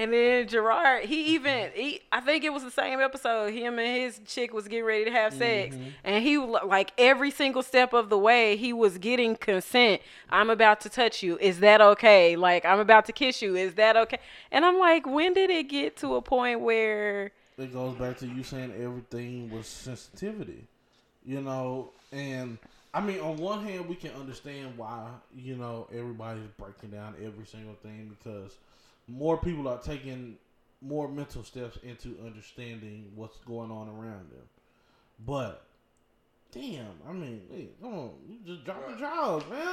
And 0.00 0.14
then 0.14 0.46
Jerrod, 0.46 1.02
he 1.02 1.34
even 1.34 1.70
he 1.74 2.00
I 2.10 2.20
think 2.20 2.42
it 2.42 2.52
was 2.54 2.62
the 2.64 2.70
same 2.70 3.00
episode. 3.00 3.52
Him 3.52 3.78
and 3.78 4.02
his 4.02 4.18
chick 4.26 4.54
was 4.54 4.66
getting 4.66 4.86
ready 4.86 5.04
to 5.04 5.10
have 5.10 5.34
sex, 5.34 5.76
Mm-hmm. 5.76 5.88
and 6.04 6.24
he 6.24 6.38
was 6.38 6.62
like 6.66 6.92
every 6.96 7.30
single 7.30 7.62
step 7.62 7.92
of 7.92 8.08
the 8.08 8.16
way, 8.16 8.56
he 8.56 8.72
was 8.72 8.96
getting 8.96 9.36
consent. 9.36 10.00
I'm 10.30 10.48
about 10.48 10.80
to 10.82 10.88
touch 10.88 11.22
you. 11.22 11.36
Is 11.38 11.60
that 11.60 11.82
okay? 11.82 12.34
Like 12.36 12.64
I'm 12.64 12.78
about 12.78 13.04
to 13.06 13.12
kiss 13.12 13.42
you. 13.42 13.56
Is 13.56 13.74
that 13.74 13.94
okay? 13.98 14.18
And 14.50 14.64
I'm 14.64 14.78
like, 14.78 15.06
when 15.06 15.34
did 15.34 15.50
it 15.50 15.68
get 15.68 15.96
to 15.98 16.14
a 16.14 16.22
point 16.22 16.60
where? 16.60 17.32
It 17.58 17.70
goes 17.74 17.94
back 17.96 18.16
to 18.20 18.26
you 18.26 18.42
saying 18.42 18.72
everything 18.82 19.50
was 19.50 19.66
sensitivity, 19.66 20.64
you 21.26 21.42
know. 21.42 21.90
And 22.10 22.56
I 22.94 23.02
mean, 23.02 23.20
on 23.20 23.36
one 23.36 23.62
hand, 23.66 23.86
we 23.86 23.96
can 23.96 24.12
understand 24.12 24.78
why 24.78 25.08
you 25.36 25.56
know 25.56 25.88
everybody's 25.92 26.48
breaking 26.58 26.90
down 26.90 27.16
every 27.22 27.44
single 27.44 27.74
thing 27.82 28.16
because 28.18 28.56
more 29.10 29.36
people 29.38 29.68
are 29.68 29.78
taking 29.78 30.36
more 30.80 31.08
mental 31.08 31.44
steps 31.44 31.78
into 31.82 32.16
understanding 32.24 33.10
what's 33.14 33.38
going 33.38 33.70
on 33.70 33.88
around 33.88 34.30
them. 34.30 34.48
But 35.26 35.62
damn, 36.52 36.86
I 37.08 37.12
mean, 37.12 37.42
hey, 37.50 37.68
come 37.82 37.94
on, 37.94 38.10
you 38.28 38.38
just 38.46 38.64
drop 38.64 38.88
the 38.88 38.96
jaws, 38.96 39.42
man. 39.50 39.66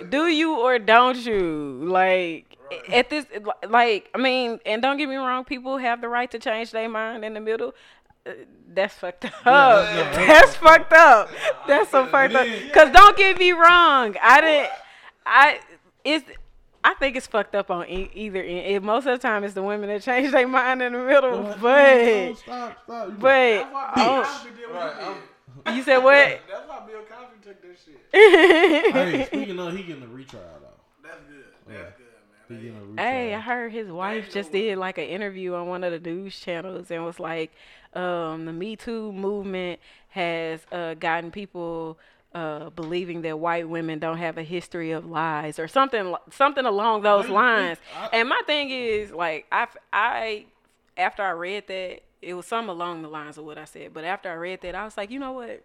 do 0.10 0.26
you 0.26 0.60
or 0.60 0.78
don't 0.78 1.16
you? 1.24 1.80
Like 1.84 2.58
at 2.88 3.10
this 3.10 3.26
like 3.68 4.08
i 4.14 4.18
mean 4.18 4.58
and 4.64 4.80
don't 4.80 4.96
get 4.96 5.08
me 5.08 5.16
wrong 5.16 5.44
people 5.44 5.76
have 5.76 6.00
the 6.00 6.08
right 6.08 6.30
to 6.30 6.38
change 6.38 6.70
their 6.70 6.88
mind 6.88 7.24
in 7.24 7.34
the 7.34 7.40
middle. 7.40 7.74
Uh, 8.26 8.30
that's 8.72 8.94
fucked 8.94 9.26
up. 9.26 9.32
That's- 9.44 9.94
no, 9.94 10.02
that's, 10.04 10.16
that's 10.26 10.56
fucked 10.56 10.92
up. 10.94 11.28
That's 11.68 11.90
so 11.90 12.06
fucked 12.06 12.34
up. 12.34 12.46
Because 12.46 12.90
don't 12.90 13.16
get 13.16 13.38
me 13.38 13.52
wrong 13.52 14.16
i 14.22 14.40
didn't 14.40 14.70
i 15.26 15.58
it's 16.04 16.24
I 16.86 16.92
think 16.94 17.16
it's 17.16 17.26
fucked 17.26 17.54
up 17.54 17.70
on 17.70 17.88
e- 17.88 18.10
either 18.14 18.42
end. 18.42 18.66
It, 18.66 18.82
most 18.82 19.06
of 19.06 19.18
the 19.18 19.26
time, 19.26 19.42
it's 19.42 19.54
the 19.54 19.62
women 19.62 19.88
that 19.88 20.02
change 20.02 20.32
their 20.32 20.46
mind 20.46 20.82
in 20.82 20.92
the 20.92 20.98
middle. 20.98 21.42
No, 21.42 21.56
But, 21.60 22.34
stop, 22.36 22.78
stop. 22.84 23.08
You 23.08 23.14
but, 23.14 23.30
That's 23.30 23.72
why 23.72 23.92
Bill 23.94 24.04
oh, 24.04 24.22
Cosby 24.22 24.50
did 24.50 24.68
what 24.70 24.74
Right, 24.74 24.94
he 24.94 25.02
I'm- 25.06 25.16
did. 25.64 25.74
you 25.76 25.82
said 25.82 25.98
what? 25.98 26.14
That's 26.50 26.68
why 26.68 26.80
Bill 26.86 27.00
Cosby 27.08 27.36
took 27.42 27.62
that 27.62 27.76
shit. 27.82 28.00
hey, 28.94 29.24
speaking 29.26 29.58
of, 29.58 29.74
he 29.76 29.82
getting 29.82 30.02
a 30.02 30.06
retrial 30.08 30.44
though. 30.60 30.68
That's 31.08 31.20
good. 31.26 31.44
That's 31.66 31.78
Yeah. 31.78 31.84
good, 32.48 32.56
He 32.60 32.66
getting 32.66 32.76
a 32.76 32.84
retrial. 32.84 32.96
Hey, 33.08 33.34
I 33.34 33.40
heard 33.40 33.72
his 33.72 33.88
wife 33.90 34.26
know 34.26 34.30
just 34.32 34.50
what- 34.50 34.58
did 34.58 34.76
like 34.78 34.98
an 34.98 35.04
interview 35.04 35.54
on 35.54 35.66
one 35.68 35.84
of 35.84 35.92
the 35.92 36.10
news 36.10 36.38
channels 36.38 36.90
and 36.90 37.02
was 37.04 37.18
like, 37.18 37.50
um, 37.94 38.44
the 38.44 38.52
Me 38.52 38.76
Too 38.76 39.10
movement 39.12 39.80
has 40.10 40.60
uh, 40.70 40.92
gotten 40.94 41.30
people 41.30 41.98
uh, 42.34 42.70
believing 42.70 43.22
that 43.22 43.38
white 43.38 43.68
women 43.68 43.98
don't 43.98 44.18
have 44.18 44.36
a 44.38 44.42
history 44.42 44.90
of 44.90 45.06
lies 45.06 45.58
or 45.58 45.68
something, 45.68 46.14
something 46.30 46.64
along 46.66 47.02
those 47.02 47.28
lines. 47.28 47.78
I- 47.96 48.08
and 48.12 48.28
my 48.28 48.40
thing 48.46 48.70
is, 48.70 49.12
like, 49.12 49.46
I, 49.52 49.66
I, 49.92 50.46
after 50.96 51.22
I 51.22 51.30
read 51.30 51.66
that, 51.68 52.00
it 52.20 52.34
was 52.34 52.46
some 52.46 52.68
along 52.68 53.02
the 53.02 53.08
lines 53.08 53.38
of 53.38 53.44
what 53.44 53.58
I 53.58 53.64
said. 53.66 53.92
But 53.94 54.04
after 54.04 54.30
I 54.30 54.34
read 54.34 54.62
that, 54.62 54.74
I 54.74 54.84
was 54.84 54.96
like, 54.96 55.10
you 55.10 55.18
know 55.18 55.32
what? 55.32 55.62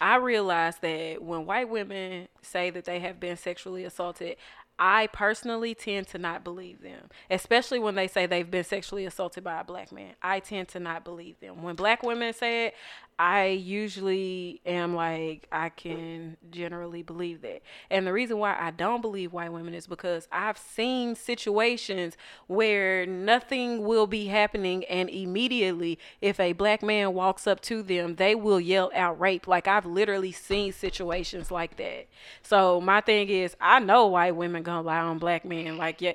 I 0.00 0.16
realized 0.16 0.82
that 0.82 1.22
when 1.22 1.46
white 1.46 1.68
women 1.68 2.28
say 2.42 2.70
that 2.70 2.84
they 2.84 3.00
have 3.00 3.18
been 3.18 3.36
sexually 3.36 3.84
assaulted, 3.84 4.36
I 4.78 5.06
personally 5.06 5.74
tend 5.74 6.06
to 6.08 6.18
not 6.18 6.44
believe 6.44 6.82
them, 6.82 7.08
especially 7.30 7.78
when 7.78 7.94
they 7.94 8.08
say 8.08 8.26
they've 8.26 8.50
been 8.50 8.64
sexually 8.64 9.06
assaulted 9.06 9.42
by 9.42 9.60
a 9.60 9.64
black 9.64 9.90
man. 9.92 10.12
I 10.22 10.40
tend 10.40 10.68
to 10.68 10.80
not 10.80 11.02
believe 11.02 11.40
them. 11.40 11.62
When 11.62 11.76
black 11.76 12.02
women 12.02 12.34
say 12.34 12.66
it, 12.66 12.74
I 13.18 13.46
usually 13.46 14.60
am 14.66 14.94
like, 14.94 15.46
I 15.50 15.70
can 15.70 16.36
generally 16.50 17.02
believe 17.02 17.40
that. 17.42 17.62
And 17.90 18.06
the 18.06 18.12
reason 18.12 18.38
why 18.38 18.56
I 18.60 18.70
don't 18.70 19.00
believe 19.00 19.32
white 19.32 19.52
women 19.52 19.72
is 19.72 19.86
because 19.86 20.28
I've 20.30 20.58
seen 20.58 21.14
situations 21.14 22.16
where 22.46 23.06
nothing 23.06 23.84
will 23.84 24.06
be 24.06 24.26
happening, 24.26 24.84
and 24.84 25.08
immediately, 25.08 25.98
if 26.20 26.38
a 26.38 26.52
black 26.52 26.82
man 26.82 27.14
walks 27.14 27.46
up 27.46 27.60
to 27.62 27.82
them, 27.82 28.16
they 28.16 28.34
will 28.34 28.60
yell 28.60 28.90
out 28.94 29.18
rape. 29.18 29.48
Like, 29.48 29.66
I've 29.66 29.86
literally 29.86 30.32
seen 30.32 30.72
situations 30.72 31.50
like 31.50 31.78
that. 31.78 32.08
So, 32.42 32.82
my 32.82 33.00
thing 33.00 33.30
is, 33.30 33.56
I 33.60 33.80
know 33.80 34.08
white 34.08 34.36
women 34.36 34.62
gonna 34.62 34.82
lie 34.82 35.00
on 35.00 35.18
black 35.18 35.44
men. 35.44 35.78
Like, 35.78 36.02
yeah. 36.02 36.12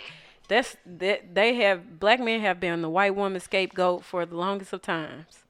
That's 0.47 0.75
that 0.85 1.33
they 1.33 1.55
have 1.55 1.97
black 1.99 2.19
men 2.19 2.41
have 2.41 2.59
been 2.59 2.81
the 2.81 2.89
white 2.89 3.15
woman 3.15 3.39
scapegoat 3.39 4.03
for 4.03 4.25
the 4.25 4.35
longest 4.35 4.73
of 4.73 4.81
times. 4.81 5.40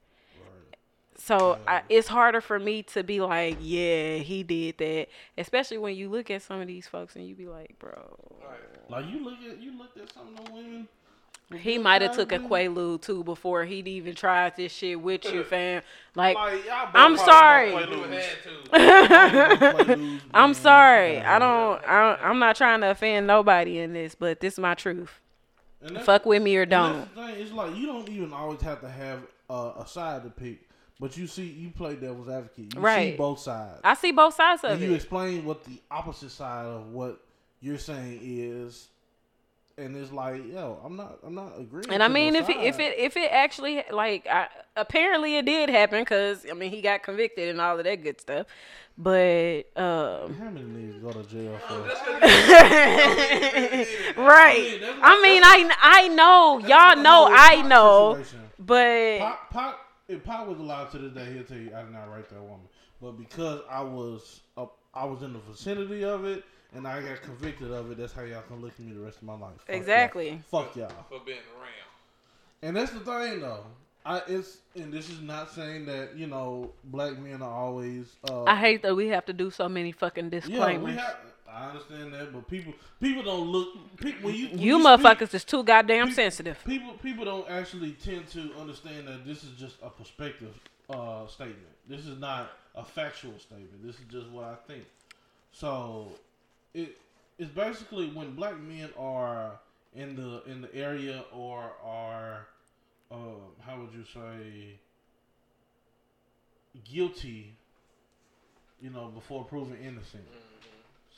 So 1.23 1.59
I, 1.67 1.83
it's 1.87 2.07
harder 2.07 2.41
for 2.41 2.57
me 2.57 2.81
to 2.83 3.03
be 3.03 3.21
like, 3.21 3.57
yeah, 3.61 4.17
he 4.17 4.41
did 4.43 4.77
that, 4.79 5.07
especially 5.37 5.77
when 5.77 5.95
you 5.95 6.09
look 6.09 6.31
at 6.31 6.41
some 6.41 6.59
of 6.61 6.67
these 6.67 6.87
folks 6.87 7.15
and 7.15 7.27
you 7.27 7.35
be 7.35 7.47
like, 7.47 7.77
bro, 7.79 8.17
Like 8.89 9.05
you 9.07 9.23
look 9.23 9.37
at 9.47 9.61
you 9.61 9.77
looked 9.77 9.97
at 9.97 10.11
some 10.13 10.29
of 10.37 10.45
them 10.45 10.53
women. 10.53 10.87
he 11.59 11.77
might 11.77 12.01
have 12.01 12.15
took 12.15 12.31
a 12.31 12.39
quaalude 12.39 13.01
too 13.01 13.23
before 13.23 13.65
he'd 13.65 13.87
even 13.87 14.15
tried 14.15 14.55
this 14.55 14.71
shit 14.73 14.99
with 14.99 15.23
you, 15.31 15.43
fam. 15.43 15.83
Like, 16.15 16.35
Like, 16.35 16.63
I'm 16.95 17.15
sorry. 17.17 17.71
gonna 17.71 17.85
play 17.87 17.95
You 17.97 18.05
loose. 18.05 18.25
had 18.25 19.71
to. 19.73 19.83
Play 19.85 19.95
loose, 19.95 20.21
I'm 20.33 20.53
sorry, 20.55 21.19
I 21.21 21.37
don't, 21.39 21.81
I 21.87 22.17
I'm 22.23 22.39
not 22.39 22.55
trying 22.55 22.81
to 22.81 22.91
offend 22.91 23.27
nobody 23.27 23.77
in 23.79 23.93
this, 23.93 24.15
but 24.15 24.39
this 24.39 24.53
is 24.53 24.59
my 24.59 24.73
truth. 24.73 25.19
And 25.83 25.99
Fuck 26.01 26.25
with 26.25 26.41
me 26.41 26.55
or 26.55 26.65
don't. 26.65 27.01
the 27.13 27.21
thing, 27.27 27.35
It's 27.41 27.51
like 27.51 27.75
you 27.75 27.85
don't 27.85 28.07
even 28.09 28.33
always 28.33 28.61
have 28.61 28.81
to 28.81 28.89
have 28.89 29.19
uh, 29.49 29.73
a 29.79 29.87
side 29.87 30.23
to 30.23 30.29
pick, 30.29 30.61
but 31.01 31.17
you 31.17 31.25
see, 31.25 31.45
you 31.45 31.71
play 31.71 31.95
devil's 31.95 32.29
advocate. 32.29 32.75
You 32.75 32.87
see 32.87 33.15
both 33.17 33.39
sides. 33.39 33.81
I 33.83 33.95
see 33.95 34.11
both 34.11 34.35
sides 34.35 34.63
of 34.63 34.73
and 34.73 34.81
you 34.81 34.93
explain 34.93 35.43
what 35.43 35.65
the 35.65 35.81
opposite 35.89 36.29
side 36.29 36.67
of 36.67 36.91
what 36.91 37.19
you're 37.59 37.79
saying 37.79 38.19
is, 38.21 38.87
and 39.79 39.97
it's 39.97 40.11
like, 40.11 40.43
yo, 40.53 40.79
I'm 40.85 40.95
not, 40.95 41.17
I'm 41.25 41.33
not 41.33 41.59
agreeing. 41.59 41.89
And 41.89 42.03
I 42.03 42.07
mean, 42.07 42.33
no 42.33 42.41
if 42.41 42.49
it, 42.49 42.57
if 42.57 42.79
it 42.79 42.99
if 42.99 43.17
it 43.17 43.31
actually 43.31 43.83
like 43.91 44.27
I, 44.27 44.47
apparently 44.77 45.37
it 45.37 45.45
did 45.45 45.69
happen 45.69 46.01
because 46.01 46.45
I 46.47 46.53
mean 46.53 46.69
he 46.69 46.81
got 46.81 47.01
convicted 47.01 47.49
and 47.49 47.59
all 47.59 47.79
of 47.79 47.83
that 47.83 48.03
good 48.03 48.21
stuff, 48.21 48.45
but 48.95 49.75
um, 49.75 50.35
how 50.35 50.51
many 50.51 50.61
niggas 50.61 51.01
go 51.01 51.13
to 51.13 51.23
jail 51.23 51.57
for? 51.67 51.79
right. 54.21 54.79
I 55.01 55.19
mean, 55.23 55.41
I 55.43 55.67
I 55.81 56.09
know 56.09 56.59
y'all 56.59 56.95
know 56.95 57.27
I 57.31 57.63
know, 57.63 58.23
but 58.59 59.17
Pop, 59.17 59.49
Pop, 59.49 59.90
if 60.11 60.23
Pop 60.23 60.47
was 60.47 60.59
alive 60.59 60.91
to 60.91 60.97
this 60.97 61.13
day, 61.13 61.33
he'll 61.33 61.43
tell 61.43 61.57
you 61.57 61.71
I 61.75 61.81
did 61.83 61.93
not 61.93 62.13
rape 62.13 62.29
that 62.29 62.41
woman. 62.41 62.67
But 63.01 63.13
because 63.13 63.61
I 63.69 63.81
was 63.81 64.41
up, 64.57 64.77
I 64.93 65.05
was 65.05 65.23
in 65.23 65.33
the 65.33 65.39
vicinity 65.39 66.03
of 66.03 66.25
it, 66.25 66.43
and 66.75 66.87
I 66.87 67.01
got 67.01 67.21
convicted 67.21 67.71
of 67.71 67.91
it. 67.91 67.97
That's 67.97 68.13
how 68.13 68.23
y'all 68.23 68.43
can 68.43 68.61
look 68.61 68.73
at 68.77 68.85
me 68.85 68.93
the 68.93 68.99
rest 68.99 69.17
of 69.17 69.23
my 69.23 69.33
life. 69.33 69.53
Fuck 69.57 69.69
y'all. 69.69 69.77
Exactly. 69.77 70.41
Fuck 70.51 70.75
y'all. 70.75 70.91
For 71.09 71.19
being 71.25 71.39
around. 71.57 71.71
And 72.61 72.75
that's 72.75 72.91
the 72.91 72.99
thing, 72.99 73.39
though. 73.39 73.65
I 74.03 74.21
it's 74.27 74.57
and 74.75 74.91
this 74.91 75.09
is 75.09 75.21
not 75.21 75.51
saying 75.51 75.85
that 75.85 76.15
you 76.17 76.25
know 76.25 76.71
black 76.85 77.19
men 77.19 77.41
are 77.41 77.51
always. 77.51 78.15
Uh, 78.27 78.43
I 78.43 78.55
hate 78.55 78.81
that 78.81 78.95
we 78.95 79.07
have 79.09 79.25
to 79.25 79.33
do 79.33 79.51
so 79.51 79.69
many 79.69 79.91
fucking 79.91 80.25
yeah, 80.25 80.29
disclaimers. 80.39 80.83
we 80.83 80.93
have. 80.93 81.17
I 81.53 81.69
understand 81.69 82.13
that, 82.13 82.33
but 82.33 82.47
people 82.47 82.73
people 82.99 83.23
don't 83.23 83.47
look. 83.49 83.97
People, 83.97 84.27
when 84.27 84.35
you 84.35 84.49
when 84.49 84.59
you 84.59 84.81
speak- 84.81 84.87
motherfuckers 84.87 85.33
is 85.33 85.43
too 85.43 85.63
goddamn 85.63 86.07
Pe- 86.07 86.13
sensitive. 86.13 86.57
People 86.65 86.93
people 86.93 87.25
don't 87.25 87.49
actually 87.49 87.91
tend 87.93 88.27
to 88.29 88.53
understand 88.59 89.07
that 89.07 89.25
this 89.25 89.43
is 89.43 89.51
just 89.59 89.75
a 89.83 89.89
perspective 89.89 90.53
uh, 90.89 91.27
statement. 91.27 91.67
This 91.87 92.05
is 92.05 92.19
not 92.19 92.51
a 92.75 92.85
factual 92.85 93.37
statement. 93.39 93.85
This 93.85 93.95
is 93.95 94.05
just 94.09 94.29
what 94.29 94.45
I 94.45 94.55
think. 94.67 94.85
So 95.51 96.13
it 96.73 96.97
it's 97.37 97.51
basically 97.51 98.09
when 98.09 98.35
black 98.35 98.59
men 98.59 98.89
are 98.97 99.59
in 99.95 100.15
the 100.15 100.43
in 100.49 100.61
the 100.61 100.73
area 100.73 101.23
or 101.33 101.71
are 101.83 102.47
uh, 103.11 103.15
how 103.65 103.77
would 103.79 103.93
you 103.93 104.05
say 104.13 104.79
guilty, 106.89 107.53
you 108.81 108.89
know, 108.89 109.07
before 109.07 109.43
proven 109.43 109.77
innocent. 109.83 110.23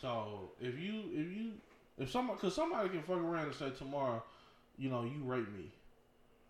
So 0.04 0.52
if 0.60 0.78
you 0.78 1.04
if 1.14 1.32
you 1.32 1.52
if 1.98 2.12
somebody 2.12 2.38
because 2.38 2.54
somebody 2.54 2.90
can 2.90 3.02
fuck 3.04 3.20
around 3.20 3.46
and 3.46 3.56
say 3.56 3.70
tomorrow, 3.70 4.22
you 4.78 4.90
know, 4.90 5.04
you 5.04 5.24
rape 5.24 5.48
me, 5.54 5.72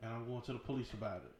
and 0.02 0.12
I'm 0.12 0.28
going 0.28 0.42
to 0.42 0.54
the 0.54 0.60
police 0.60 0.92
about 0.92 1.18
it. 1.18 1.32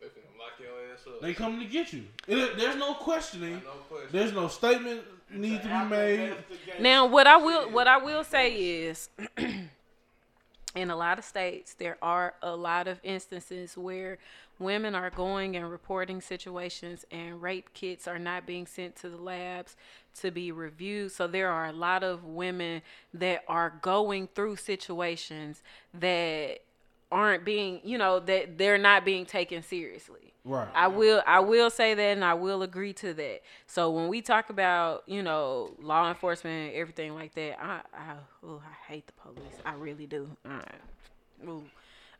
They 0.00 0.06
finna 0.06 0.38
lock 0.38 0.58
your 0.58 0.70
ass 0.90 1.00
up. 1.06 1.20
They 1.20 1.34
coming 1.34 1.60
to 1.60 1.66
get 1.66 1.92
you. 1.92 2.04
It, 2.26 2.56
there's 2.56 2.76
no 2.76 2.94
questioning. 2.94 3.56
no 3.56 3.72
question. 3.90 4.08
There's 4.10 4.32
no 4.32 4.48
statement 4.48 5.02
need 5.30 5.60
to 5.60 5.68
be 5.68 5.94
made. 5.94 6.34
Now, 6.80 7.04
what 7.04 7.26
I 7.26 7.36
will 7.36 7.70
what 7.70 7.88
I 7.88 7.98
will 7.98 8.24
say 8.24 8.54
is, 8.54 9.10
in 9.36 10.90
a 10.90 10.96
lot 10.96 11.18
of 11.18 11.26
states, 11.26 11.74
there 11.74 11.98
are 12.00 12.32
a 12.42 12.56
lot 12.56 12.88
of 12.88 13.00
instances 13.02 13.76
where 13.76 14.16
women 14.58 14.94
are 14.94 15.10
going 15.10 15.56
and 15.56 15.70
reporting 15.70 16.22
situations, 16.22 17.04
and 17.10 17.42
rape 17.42 17.74
kits 17.74 18.08
are 18.08 18.18
not 18.18 18.46
being 18.46 18.66
sent 18.66 18.96
to 18.96 19.10
the 19.10 19.18
labs 19.18 19.76
to 20.20 20.30
be 20.30 20.52
reviewed. 20.52 21.12
So 21.12 21.26
there 21.26 21.50
are 21.50 21.66
a 21.66 21.72
lot 21.72 22.02
of 22.02 22.24
women 22.24 22.82
that 23.12 23.44
are 23.48 23.74
going 23.82 24.28
through 24.34 24.56
situations 24.56 25.62
that 25.92 26.60
aren't 27.10 27.44
being, 27.44 27.80
you 27.84 27.98
know, 27.98 28.20
that 28.20 28.58
they're 28.58 28.78
not 28.78 29.04
being 29.04 29.26
taken 29.26 29.62
seriously. 29.62 30.34
Right. 30.46 30.68
I 30.74 30.88
will 30.88 31.22
I 31.26 31.40
will 31.40 31.70
say 31.70 31.94
that 31.94 32.02
and 32.02 32.24
I 32.24 32.34
will 32.34 32.62
agree 32.62 32.92
to 32.94 33.14
that. 33.14 33.40
So 33.66 33.90
when 33.90 34.08
we 34.08 34.20
talk 34.20 34.50
about, 34.50 35.04
you 35.06 35.22
know, 35.22 35.74
law 35.80 36.08
enforcement 36.08 36.68
and 36.68 36.76
everything 36.76 37.14
like 37.14 37.34
that, 37.34 37.58
I 37.62 37.80
I 37.94 38.14
oh, 38.44 38.60
I 38.62 38.92
hate 38.92 39.06
the 39.06 39.14
police. 39.14 39.54
I 39.64 39.72
really 39.74 40.06
do. 40.06 40.28
Ooh. 41.48 41.64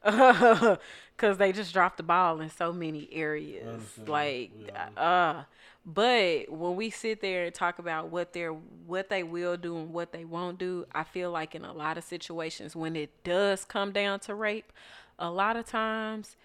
Cause 1.17 1.39
they 1.39 1.53
just 1.53 1.73
dropped 1.73 1.99
the 1.99 2.03
ball 2.03 2.41
in 2.41 2.49
so 2.51 2.73
many 2.73 3.09
areas. 3.13 3.83
Like 4.07 4.53
do. 4.67 5.01
uh 5.01 5.45
but 5.87 6.51
when 6.51 6.77
we 6.77 6.89
sit 6.91 7.21
there 7.21 7.45
and 7.45 7.55
talk 7.55 7.79
about 7.79 8.11
what 8.11 8.33
they're 8.33 8.53
what 8.53 9.11
they 9.11 9.23
will 9.23 9.57
do 9.57 9.77
and 9.77 9.93
what 9.93 10.13
they 10.13 10.25
won't 10.25 10.59
do, 10.59 10.87
I 10.95 11.05
feel 11.05 11.31
like 11.31 11.55
in 11.55 11.65
a 11.65 11.73
lot 11.73 11.99
of 11.99 12.05
situations 12.05 12.75
when 12.75 12.97
it 12.97 13.23
does 13.23 13.65
come 13.65 13.93
down 13.93 14.21
to 14.21 14.35
rape, 14.35 14.73
a 15.19 15.31
lot 15.31 15.57
of 15.57 15.67
times 15.67 16.37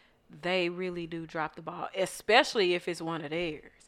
they 0.41 0.69
really 0.69 1.07
do 1.07 1.25
drop 1.25 1.55
the 1.55 1.61
ball, 1.61 1.87
especially 1.97 2.73
if 2.73 2.87
it's 2.87 3.01
one 3.01 3.23
of 3.23 3.31
theirs. 3.31 3.78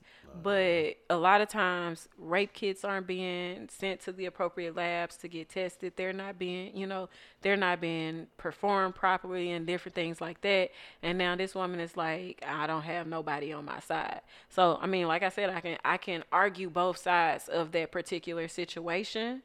But 0.44 0.98
a 1.10 1.18
lot 1.18 1.42
of 1.42 1.50
times, 1.50 2.08
rape 2.18 2.54
kits 2.54 2.86
aren't 2.86 3.06
being 3.06 3.68
sent 3.70 4.00
to 4.02 4.12
the 4.12 4.26
appropriate 4.26 4.76
labs 4.76 5.18
to 5.18 5.28
get 5.28 5.50
tested. 5.50 5.94
They're 5.96 6.14
not 6.14 6.40
being, 6.40 6.76
you 6.76 6.88
know, 6.88 7.10
they're 7.42 7.58
not 7.58 7.82
being 7.82 8.28
performed 8.38 8.96
properly 8.96 9.52
and 9.52 9.68
different 9.68 9.94
things 9.94 10.22
like 10.22 10.42
that. 10.42 10.70
And 11.04 11.18
now 11.18 11.36
this 11.36 11.54
woman 11.54 11.80
is 11.80 11.98
like, 11.98 12.44
I 12.48 12.66
don't 12.66 12.84
have 12.84 13.08
nobody 13.08 13.52
on 13.52 13.66
my 13.66 13.82
side. 13.82 14.22
So 14.50 14.80
I 14.82 14.88
mean, 14.88 15.08
like 15.08 15.22
I 15.22 15.30
said, 15.30 15.50
I 15.50 15.60
can 15.60 15.78
I 15.84 15.98
can 15.98 16.24
argue 16.32 16.70
both 16.70 16.98
sides 16.98 17.48
of 17.48 17.72
that 17.74 17.92
particular 17.92 18.48
situation. 18.48 19.44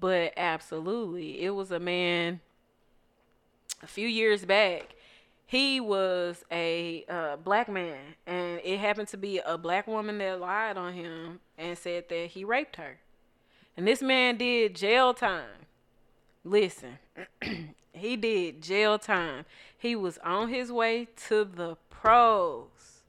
But 0.00 0.32
absolutely, 0.36 1.42
it 1.42 1.50
was 1.50 1.70
a 1.70 1.80
man 1.80 2.40
a 3.82 3.86
few 3.86 4.08
years 4.08 4.44
back 4.44 4.94
he 5.52 5.80
was 5.80 6.46
a 6.50 7.04
uh, 7.10 7.36
black 7.36 7.68
man 7.68 7.98
and 8.26 8.58
it 8.64 8.78
happened 8.78 9.06
to 9.06 9.18
be 9.18 9.38
a 9.38 9.58
black 9.58 9.86
woman 9.86 10.16
that 10.16 10.40
lied 10.40 10.78
on 10.78 10.94
him 10.94 11.40
and 11.58 11.76
said 11.76 12.08
that 12.08 12.28
he 12.28 12.42
raped 12.42 12.76
her. 12.76 13.00
And 13.76 13.86
this 13.86 14.00
man 14.00 14.38
did 14.38 14.74
jail 14.74 15.12
time. 15.12 15.66
Listen 16.42 16.96
he 17.92 18.16
did 18.16 18.62
jail 18.62 18.98
time. 18.98 19.44
He 19.76 19.94
was 19.94 20.16
on 20.24 20.48
his 20.48 20.72
way 20.72 21.08
to 21.28 21.44
the 21.44 21.76
pros. 21.90 23.02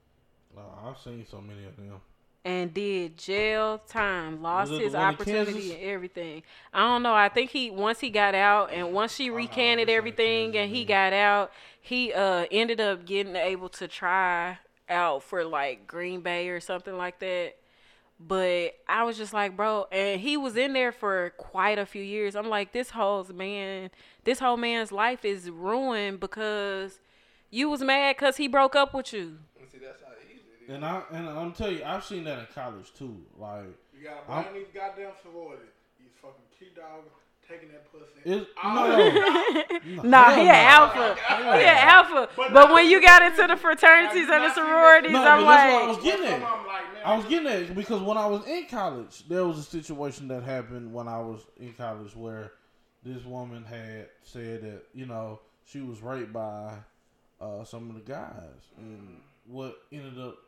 I've 0.86 0.98
seen 0.98 1.24
so 1.26 1.40
many 1.40 1.64
of 1.64 1.78
them. 1.78 1.98
And 2.44 2.74
did 2.74 3.16
jail 3.16 3.78
time, 3.88 4.42
lost 4.42 4.70
Was 4.70 4.78
it 4.78 4.82
the 4.82 4.82
his 4.82 4.94
opportunity 4.94 5.72
and 5.72 5.82
everything. 5.82 6.42
I 6.72 6.80
don't 6.80 7.02
know. 7.02 7.14
I 7.14 7.28
think 7.28 7.50
he 7.50 7.70
once 7.70 8.00
he 8.00 8.10
got 8.10 8.34
out 8.34 8.70
and 8.72 8.92
once 8.92 9.14
she 9.14 9.30
Oh, 9.30 9.34
recanted 9.34 9.88
everything 9.88 10.56
and 10.56 10.70
he 10.70 10.84
got 10.84 11.12
out, 11.12 11.52
he 11.80 12.12
uh 12.12 12.46
ended 12.50 12.80
up 12.80 13.06
getting 13.06 13.36
able 13.36 13.68
to 13.70 13.88
try 13.88 14.58
out 14.88 15.22
for 15.22 15.44
like 15.44 15.86
Green 15.86 16.20
Bay 16.20 16.48
or 16.48 16.60
something 16.60 16.96
like 16.96 17.18
that. 17.20 17.54
But 18.20 18.74
I 18.88 19.02
was 19.04 19.16
just 19.18 19.32
like, 19.32 19.56
bro, 19.56 19.86
and 19.90 20.20
he 20.20 20.36
was 20.36 20.56
in 20.56 20.72
there 20.72 20.92
for 20.92 21.30
quite 21.36 21.78
a 21.78 21.86
few 21.86 22.02
years. 22.02 22.36
I'm 22.36 22.48
like, 22.48 22.72
this 22.72 22.90
whole 22.90 23.24
man, 23.34 23.90
this 24.24 24.38
whole 24.38 24.56
man's 24.56 24.92
life 24.92 25.24
is 25.24 25.50
ruined 25.50 26.20
because 26.20 27.00
you 27.50 27.68
was 27.68 27.82
mad 27.82 28.16
because 28.16 28.36
he 28.36 28.48
broke 28.48 28.76
up 28.76 28.94
with 28.94 29.12
you. 29.12 29.38
And 29.58 29.68
see, 29.70 29.78
that's 29.78 30.00
how 30.02 30.08
easy 30.24 30.34
it 30.34 30.53
is. 30.53 30.53
And 30.68 30.84
I 30.84 31.02
and 31.12 31.28
I'm 31.28 31.52
telling 31.52 31.78
you, 31.78 31.84
I've 31.84 32.04
seen 32.04 32.24
that 32.24 32.38
in 32.38 32.46
college 32.54 32.92
too. 32.94 33.16
Like 33.38 33.64
You 33.96 34.04
gotta 34.04 34.30
I'm- 34.30 34.44
blame 34.44 34.54
these 34.64 34.72
goddamn 34.74 35.12
sorority. 35.22 35.62
These 35.98 36.08
fucking 36.20 36.44
Q-Dog 36.58 37.04
taking 37.48 37.68
that 37.72 37.90
pussy. 37.92 38.04
it's 38.24 38.46
Oh. 38.62 38.72
no, 40.02 40.02
Nah, 40.02 40.30
he 40.30 40.44
no. 40.44 40.48
an 40.48 40.48
alpha. 40.48 41.14
He 41.14 41.64
an 41.64 41.76
alpha. 41.88 42.28
But 42.36 42.52
But 42.54 42.72
when 42.72 42.88
you 42.88 43.02
got 43.02 43.20
into 43.22 43.46
the 43.46 43.56
fraternities 43.56 44.28
and 44.30 44.44
the 44.44 44.54
sororities, 44.54 45.12
No, 45.12 45.22
I'm 45.26 45.44
but 45.44 45.46
that's 45.56 45.72
what 45.72 45.82
I 45.82 45.86
like, 45.86 45.96
was 45.96 46.04
getting 46.04 46.26
at. 46.26 46.32
of 46.32 46.42
'em 46.42 46.66
like, 46.66 46.92
man, 46.94 47.02
I 47.04 47.16
was 47.16 47.26
getting 47.26 47.46
at 47.48 47.74
because 47.74 48.00
when 48.00 48.16
I 48.16 48.26
was 48.26 48.46
in 48.46 48.64
college, 48.66 49.28
there 49.28 49.44
was 49.44 49.58
a 49.58 49.62
situation 49.62 50.28
that 50.28 50.42
happened 50.42 50.92
when 50.94 51.06
I 51.06 51.18
was 51.18 51.40
in 51.58 51.74
college 51.74 52.16
where 52.16 52.52
this 53.02 53.22
woman 53.26 53.64
had 53.64 54.08
said 54.22 54.62
that 54.62 54.86
you 54.94 55.04
know 55.04 55.40
she 55.66 55.80
was 55.80 56.00
raped 56.00 56.32
by 56.32 56.72
uh, 57.42 57.62
some 57.64 57.90
of 57.90 57.94
the 57.96 58.10
guys, 58.10 58.70
and 58.78 59.20
what 59.46 59.76
ended 59.92 60.18
up 60.18 60.38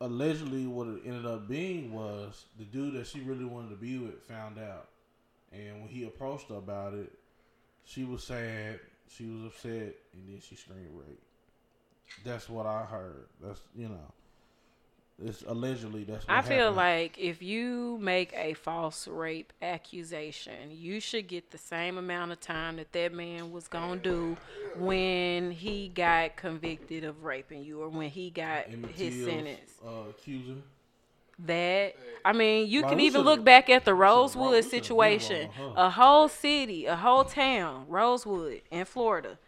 allegedly 0.00 0.66
what 0.66 0.88
it 0.88 1.02
ended 1.04 1.26
up 1.26 1.48
being 1.48 1.92
was 1.92 2.46
the 2.58 2.64
dude 2.64 2.94
that 2.94 3.06
she 3.06 3.20
really 3.20 3.44
wanted 3.44 3.70
to 3.70 3.76
be 3.76 3.98
with 3.98 4.22
found 4.22 4.58
out, 4.58 4.88
and 5.52 5.80
when 5.80 5.88
he 5.88 6.04
approached 6.04 6.48
her 6.48 6.56
about 6.56 6.94
it, 6.94 7.12
she 7.84 8.04
was 8.04 8.24
sad, 8.24 8.80
she 9.08 9.26
was 9.26 9.44
upset, 9.44 9.94
and 10.12 10.28
then 10.28 10.40
she 10.40 10.56
screamed 10.56 10.88
rape. 10.92 11.22
That's 12.24 12.48
what 12.48 12.66
I 12.66 12.84
heard. 12.84 13.26
That's 13.40 13.60
you 13.74 13.88
know. 13.88 14.12
It's 15.22 15.42
allegedly 15.46 16.02
that's. 16.04 16.26
What 16.26 16.36
I 16.36 16.42
feel 16.42 16.56
happened. 16.58 16.76
like 16.76 17.18
if 17.18 17.40
you 17.40 17.98
make 18.00 18.32
a 18.34 18.54
false 18.54 19.06
rape 19.06 19.52
accusation, 19.62 20.70
you 20.72 20.98
should 20.98 21.28
get 21.28 21.50
the 21.52 21.58
same 21.58 21.98
amount 21.98 22.32
of 22.32 22.40
time 22.40 22.76
that 22.76 22.92
that 22.92 23.12
man 23.14 23.52
was 23.52 23.68
gonna 23.68 24.00
do 24.00 24.36
when 24.76 25.52
he 25.52 25.88
got 25.88 26.34
convicted 26.36 27.04
of 27.04 27.22
raping 27.24 27.62
you 27.62 27.80
or 27.80 27.88
when 27.88 28.10
he 28.10 28.30
got 28.30 28.64
Emmett 28.68 28.90
his 28.90 29.14
Till's, 29.14 29.28
sentence. 29.30 29.72
Uh, 29.86 30.08
accuser. 30.10 30.54
That 31.40 31.94
I 32.24 32.32
mean, 32.32 32.68
you 32.68 32.82
Like, 32.82 32.90
can 32.90 33.00
even 33.00 33.22
look 33.22 33.44
back 33.44 33.68
at 33.70 33.84
the 33.84 33.94
we 33.94 33.98
should've 33.98 34.00
rolled- 34.00 34.34
Rosewood 34.36 34.64
situation. 34.64 35.50
A 35.76 35.90
whole 35.90 36.28
city, 36.28 36.86
a 36.86 36.96
whole 36.96 37.24
town, 37.24 37.86
Rosewood 37.88 38.62
in 38.70 38.84
Florida. 38.84 39.38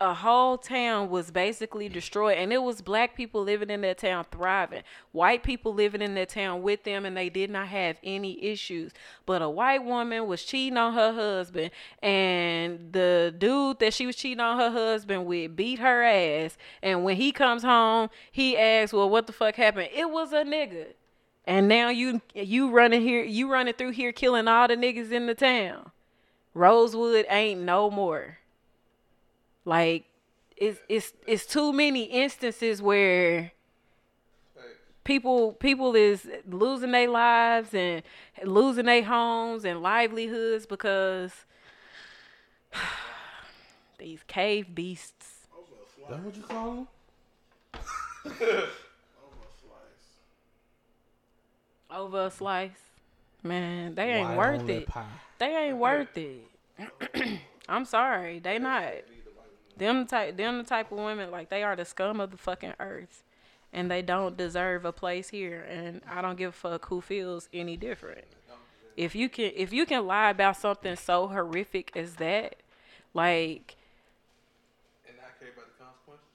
A 0.00 0.14
whole 0.14 0.58
town 0.58 1.10
was 1.10 1.32
basically 1.32 1.88
destroyed, 1.88 2.38
and 2.38 2.52
it 2.52 2.62
was 2.62 2.82
black 2.82 3.16
people 3.16 3.42
living 3.42 3.68
in 3.68 3.80
that 3.80 3.98
town 3.98 4.26
thriving. 4.30 4.84
White 5.10 5.42
people 5.42 5.74
living 5.74 6.00
in 6.00 6.14
that 6.14 6.28
town 6.28 6.62
with 6.62 6.84
them, 6.84 7.04
and 7.04 7.16
they 7.16 7.28
did 7.28 7.50
not 7.50 7.66
have 7.66 7.96
any 8.04 8.40
issues. 8.44 8.92
But 9.26 9.42
a 9.42 9.50
white 9.50 9.82
woman 9.82 10.28
was 10.28 10.44
cheating 10.44 10.76
on 10.76 10.94
her 10.94 11.12
husband, 11.12 11.72
and 12.00 12.92
the 12.92 13.34
dude 13.36 13.80
that 13.80 13.92
she 13.92 14.06
was 14.06 14.14
cheating 14.14 14.38
on 14.38 14.58
her 14.60 14.70
husband 14.70 15.26
with 15.26 15.56
beat 15.56 15.80
her 15.80 16.04
ass. 16.04 16.56
And 16.80 17.02
when 17.02 17.16
he 17.16 17.32
comes 17.32 17.64
home, 17.64 18.08
he 18.30 18.56
asks, 18.56 18.92
"Well, 18.92 19.10
what 19.10 19.26
the 19.26 19.32
fuck 19.32 19.56
happened?" 19.56 19.88
It 19.92 20.10
was 20.10 20.32
a 20.32 20.44
nigga. 20.44 20.92
And 21.44 21.66
now 21.66 21.88
you 21.88 22.20
you 22.34 22.70
running 22.70 23.02
here, 23.02 23.24
you 23.24 23.50
running 23.50 23.74
through 23.74 23.90
here 23.90 24.12
killing 24.12 24.46
all 24.46 24.68
the 24.68 24.76
niggas 24.76 25.10
in 25.10 25.26
the 25.26 25.34
town. 25.34 25.90
Rosewood 26.54 27.26
ain't 27.28 27.62
no 27.62 27.90
more. 27.90 28.38
Like 29.68 30.06
it's 30.56 30.80
it's 30.88 31.12
it's 31.26 31.44
too 31.44 31.74
many 31.74 32.04
instances 32.04 32.80
where 32.80 33.52
people 35.04 35.52
people 35.52 35.94
is 35.94 36.26
losing 36.48 36.92
their 36.92 37.10
lives 37.10 37.74
and 37.74 38.02
losing 38.42 38.86
their 38.86 39.04
homes 39.04 39.66
and 39.66 39.82
livelihoods 39.82 40.64
because 40.64 41.32
these 43.98 44.20
cave 44.26 44.74
beasts. 44.74 45.46
over 45.54 45.66
a 45.82 45.86
slice. 45.94 46.08
That 46.08 46.24
what 46.24 46.34
you 46.34 46.42
call 46.44 46.72
him? 46.72 46.88
Over 48.24 48.54
a 48.54 48.68
slice. 49.60 50.08
over 51.90 52.24
a 52.24 52.30
slice. 52.30 52.70
Man, 53.42 53.94
they 53.94 54.14
ain't 54.14 54.28
White 54.28 54.38
worth 54.38 54.68
it. 54.70 54.88
They 55.38 55.54
ain't 55.54 55.76
worth 55.76 56.16
it. 56.16 57.40
I'm 57.68 57.84
sorry, 57.84 58.38
they 58.38 58.58
not. 58.58 58.94
Them 59.78 60.06
type, 60.06 60.36
them 60.36 60.58
the 60.58 60.64
type 60.64 60.92
of 60.92 60.98
women 60.98 61.30
like 61.30 61.48
they 61.48 61.62
are 61.62 61.76
the 61.76 61.84
scum 61.84 62.20
of 62.20 62.30
the 62.30 62.36
fucking 62.36 62.74
earth, 62.80 63.22
and 63.72 63.90
they 63.90 64.02
don't 64.02 64.36
deserve 64.36 64.84
a 64.84 64.92
place 64.92 65.28
here. 65.30 65.66
And 65.70 66.02
I 66.10 66.20
don't 66.20 66.36
give 66.36 66.50
a 66.50 66.52
fuck 66.52 66.86
who 66.86 67.00
feels 67.00 67.48
any 67.52 67.76
different. 67.76 68.24
If 68.96 69.14
you 69.14 69.28
can, 69.28 69.52
if 69.54 69.72
you 69.72 69.86
can 69.86 70.06
lie 70.06 70.30
about 70.30 70.56
something 70.56 70.96
so 70.96 71.28
horrific 71.28 71.96
as 71.96 72.16
that, 72.16 72.56
like 73.14 73.76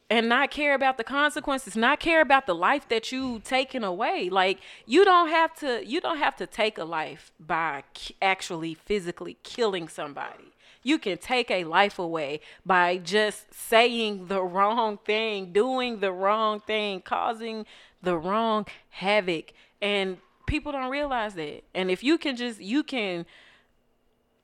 And 0.09 0.29
not 0.29 0.51
care 0.51 0.75
about 0.75 0.97
the 0.97 1.03
consequences. 1.03 1.75
not 1.75 1.99
care 1.99 2.21
about 2.21 2.45
the 2.45 2.53
life 2.53 2.87
that 2.89 3.11
you 3.11 3.39
taken 3.39 3.83
away. 3.83 4.29
Like 4.29 4.59
you 4.85 5.03
don't 5.03 5.29
have 5.29 5.55
to 5.57 5.83
you 5.85 5.99
don't 5.99 6.19
have 6.19 6.35
to 6.37 6.45
take 6.45 6.77
a 6.77 6.83
life 6.83 7.31
by 7.39 7.83
actually 8.21 8.75
physically 8.75 9.37
killing 9.43 9.87
somebody. 9.87 10.52
You 10.83 10.99
can 10.99 11.17
take 11.17 11.49
a 11.49 11.63
life 11.63 11.97
away 11.97 12.41
by 12.65 12.97
just 12.97 13.53
saying 13.53 14.27
the 14.27 14.43
wrong 14.43 14.99
thing, 15.05 15.51
doing 15.51 15.99
the 15.99 16.11
wrong 16.11 16.59
thing, 16.59 17.01
causing 17.01 17.65
the 18.01 18.17
wrong 18.17 18.67
havoc. 18.89 19.53
And 19.81 20.17
people 20.45 20.71
don't 20.71 20.91
realize 20.91 21.35
that. 21.35 21.63
And 21.73 21.89
if 21.89 22.03
you 22.03 22.17
can 22.17 22.35
just 22.35 22.59
you 22.59 22.83
can 22.83 23.25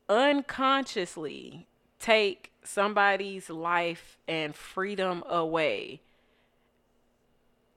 unconsciously 0.08 1.68
take 2.00 2.52
somebody's 2.64 3.50
life 3.50 4.18
and 4.28 4.56
freedom 4.56 5.24
away 5.28 6.02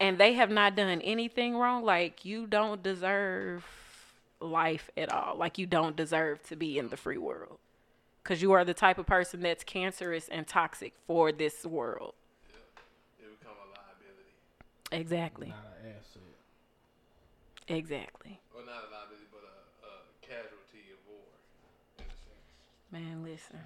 and 0.02 0.18
they 0.18 0.32
have 0.32 0.51
not 0.51 0.74
done 0.74 1.01
anything 1.02 1.56
wrong 1.56 1.84
like 1.84 2.24
you 2.24 2.47
don't 2.47 2.82
deserve 2.82 3.64
life 4.40 4.90
at 4.97 5.12
all 5.12 5.36
like 5.36 5.59
you 5.59 5.66
don't 5.66 5.94
deserve 5.94 6.43
to 6.43 6.56
be 6.56 6.78
in 6.78 6.89
the 6.89 6.97
free 6.97 7.16
world 7.16 7.59
because 8.22 8.40
you 8.42 8.52
are 8.52 8.64
the 8.64 8.74
type 8.74 8.98
of 8.98 9.06
person 9.06 9.40
that's 9.40 9.64
cancerous 9.64 10.28
and 10.28 10.46
toxic 10.46 10.94
for 11.06 11.32
this 11.32 11.64
world 11.66 12.14
It 13.20 13.38
become 13.40 13.54
a 13.56 13.66
liability. 13.70 14.34
exactly 14.92 15.48
Not 15.48 15.66
an 15.82 15.90
asset. 15.90 16.22
exactly 17.68 18.40
Or 18.54 18.62
not 18.64 18.74
a 18.88 18.90
liability, 18.92 19.26
but 19.32 19.42
a, 19.42 19.86
a 19.86 19.92
casualty 20.20 20.92
of 20.92 21.00
war. 21.08 21.26
In 21.98 22.04
a 22.04 22.08
sense. 22.08 22.92
man 22.92 23.22
listen 23.24 23.60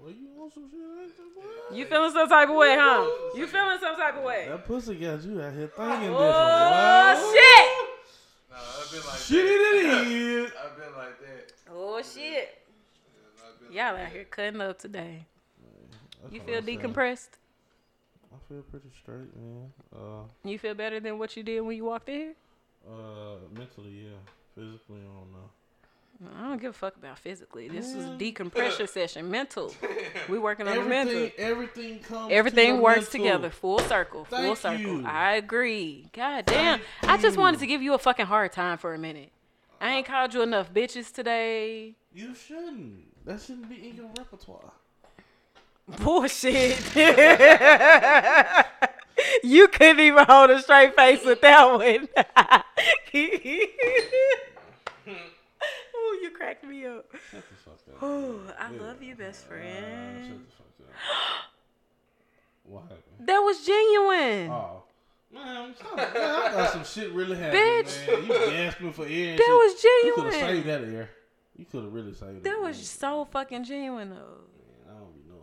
Boy, 0.00 0.08
you 0.20 0.28
want 0.36 0.52
some 0.52 0.68
shit 0.68 0.80
like 0.80 1.16
that, 1.16 1.34
boy? 1.70 1.76
you 1.76 1.84
feeling 1.86 2.10
some 2.10 2.28
type 2.28 2.48
of 2.48 2.56
way 2.56 2.76
huh 2.78 3.04
you 3.36 3.46
feeling 3.46 3.78
some 3.80 3.96
type 3.96 4.16
of 4.16 4.24
way 4.24 4.46
That 4.48 4.66
pussy 4.66 4.94
got 4.96 5.22
you 5.22 5.40
out 5.40 5.52
here 5.54 5.68
thinking 5.68 6.10
oh 6.12 7.14
different, 7.14 7.32
shit 7.32 7.68
No, 8.50 8.56
I've 8.58 8.90
been 8.90 9.06
like 9.08 9.18
Shit 9.18 9.46
that. 9.46 10.02
it 10.02 10.06
is. 10.12 10.52
I've 10.64 10.76
been 10.76 10.94
like 10.96 11.20
that. 11.20 11.52
oh 11.70 12.02
shit 12.02 12.12
Yeah, 12.18 12.32
I've 12.34 12.42
been 12.42 12.61
y'all 13.72 13.96
out 13.96 14.08
here 14.08 14.24
cutting 14.24 14.60
up 14.60 14.78
today 14.78 15.24
That's 16.22 16.34
you 16.34 16.40
feel 16.40 16.60
decompressed 16.60 17.28
I 18.32 18.38
feel 18.48 18.62
pretty 18.62 18.88
straight, 19.02 19.28
man. 19.36 19.70
Uh, 19.94 20.22
you 20.42 20.58
feel 20.58 20.72
better 20.74 21.00
than 21.00 21.18
what 21.18 21.36
you 21.36 21.42
did 21.42 21.60
when 21.60 21.76
you 21.76 21.84
walked 21.84 22.08
in 22.08 22.14
here 22.14 22.34
uh, 22.88 23.36
mentally, 23.56 23.90
yeah. 24.04 24.16
Physically, 24.54 25.00
I 25.00 25.14
don't 25.14 25.32
know. 25.32 25.48
I 26.38 26.48
don't 26.48 26.60
give 26.60 26.70
a 26.70 26.74
fuck 26.74 26.96
about 26.96 27.18
physically. 27.18 27.68
This 27.68 27.94
is 27.94 28.06
a 28.06 28.16
decompression 28.16 28.86
session. 28.88 29.30
Mental. 29.30 29.74
We 30.28 30.38
working 30.38 30.68
on 30.68 30.76
the 30.76 30.84
mental. 30.84 31.16
Everything, 31.16 31.44
everything 31.44 31.98
comes. 31.98 32.32
Everything 32.32 32.74
your 32.74 32.80
works 32.80 33.08
together. 33.08 33.50
Full 33.50 33.80
circle. 33.80 34.24
Full 34.24 34.54
Thank 34.54 34.58
circle. 34.58 35.00
you. 35.00 35.04
I 35.04 35.34
agree. 35.34 36.06
God 36.12 36.46
damn. 36.46 36.78
Thank 37.00 37.12
I 37.12 37.20
just 37.20 37.36
wanted 37.36 37.58
to 37.58 37.66
give 37.66 37.82
you 37.82 37.94
a 37.94 37.98
fucking 37.98 38.26
hard 38.26 38.52
time 38.52 38.78
for 38.78 38.94
a 38.94 38.98
minute. 38.98 39.32
I 39.82 39.94
ain't 39.96 40.06
called 40.06 40.32
you 40.32 40.42
enough 40.42 40.72
bitches 40.72 41.12
today. 41.12 41.96
You 42.14 42.36
shouldn't. 42.36 43.26
That 43.26 43.40
shouldn't 43.40 43.68
be 43.68 43.88
in 43.88 43.96
your 43.96 44.08
repertoire. 44.16 44.70
Bullshit. 45.98 46.78
you 49.42 49.66
couldn't 49.66 49.98
even 49.98 50.24
hold 50.24 50.50
a 50.50 50.62
straight 50.62 50.94
face 50.94 51.24
with 51.24 51.40
that 51.40 51.64
one. 51.66 52.08
Ooh, 55.96 56.18
you 56.22 56.30
cracked 56.30 56.62
me 56.64 56.86
up. 56.86 57.04
Shut 57.32 57.42
the 57.48 57.56
fuck 57.56 57.78
up. 57.96 58.02
Ooh, 58.04 58.40
I 58.58 58.70
Yeah. 58.72 58.80
love 58.82 59.02
you, 59.02 59.16
best 59.16 59.44
Uh, 59.46 59.48
friend. 59.48 60.24
shut 60.28 60.38
the 60.46 60.52
fuck 60.84 60.88
up. 60.88 60.94
what 62.62 62.82
happened? 62.82 63.26
That 63.26 63.38
was 63.40 63.66
genuine. 63.66 64.48
Oh. 64.50 64.84
Man, 65.32 65.74
stop. 65.74 65.96
man, 65.96 66.06
I 66.14 66.52
got 66.52 66.72
some 66.72 66.84
shit 66.84 67.12
really 67.12 67.36
happening, 67.36 67.62
Bitch. 67.62 68.06
man. 68.06 68.22
You 68.26 68.50
gasping 68.50 68.92
for 68.92 69.06
air 69.06 69.36
that 69.36 69.42
shit. 69.42 69.48
was 69.48 69.82
genuine. 69.82 70.06
You 70.06 70.14
could 70.14 70.24
have 70.24 70.50
saved 70.50 70.66
that 70.66 70.84
air. 70.84 71.10
You 71.56 71.64
could 71.64 71.84
have 71.84 71.92
really 71.92 72.12
saved 72.14 72.36
That 72.36 72.44
That 72.44 72.60
was 72.60 72.76
man. 72.76 72.84
so 72.84 73.24
fucking 73.30 73.64
genuine 73.64 74.10
though. 74.10 74.16
Man, 74.16 74.96
I 74.96 74.98
don't 74.98 75.14
be 75.14 75.20
knowing. 75.28 75.42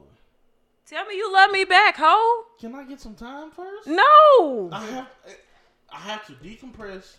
Tell 0.85 1.05
me 1.05 1.15
you 1.15 1.31
love 1.33 1.51
me 1.51 1.65
back, 1.65 1.95
ho. 1.97 2.43
Can 2.59 2.75
I 2.75 2.83
get 2.83 2.99
some 2.99 3.15
time 3.15 3.51
first? 3.51 3.87
No. 3.87 4.69
I 4.71 4.85
have, 4.91 5.07
I 5.91 5.97
have 5.97 6.25
to 6.27 6.33
decompress. 6.33 7.17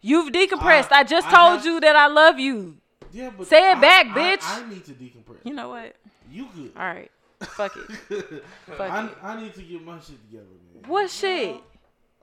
You've 0.00 0.32
decompressed. 0.32 0.92
I, 0.92 1.04
just 1.04 1.28
I 1.28 1.30
told 1.34 1.56
have- 1.58 1.66
you 1.66 1.80
that 1.80 1.94
I 1.96 2.06
love 2.08 2.38
you. 2.38 2.76
Yeah, 3.12 3.30
but 3.36 3.46
Say 3.46 3.70
it 3.70 3.76
I- 3.78 3.80
back, 3.80 4.06
I- 4.06 4.18
bitch. 4.36 4.42
I, 4.42 4.68
need 4.68 4.84
to 4.86 4.92
decompress. 4.92 5.38
You 5.44 5.54
know 5.54 5.68
what? 5.68 5.94
You 6.30 6.46
good? 6.54 6.72
All 6.76 6.82
right. 6.84 7.10
Fuck 7.40 7.76
it. 7.76 8.42
Fuck 8.66 8.80
I, 8.80 9.06
it. 9.06 9.12
I 9.22 9.40
need 9.40 9.54
to 9.54 9.62
get 9.62 9.84
my 9.84 9.98
shit 10.00 10.16
together, 10.28 10.44
man. 10.74 10.84
What 10.90 11.08
shit? 11.10 11.56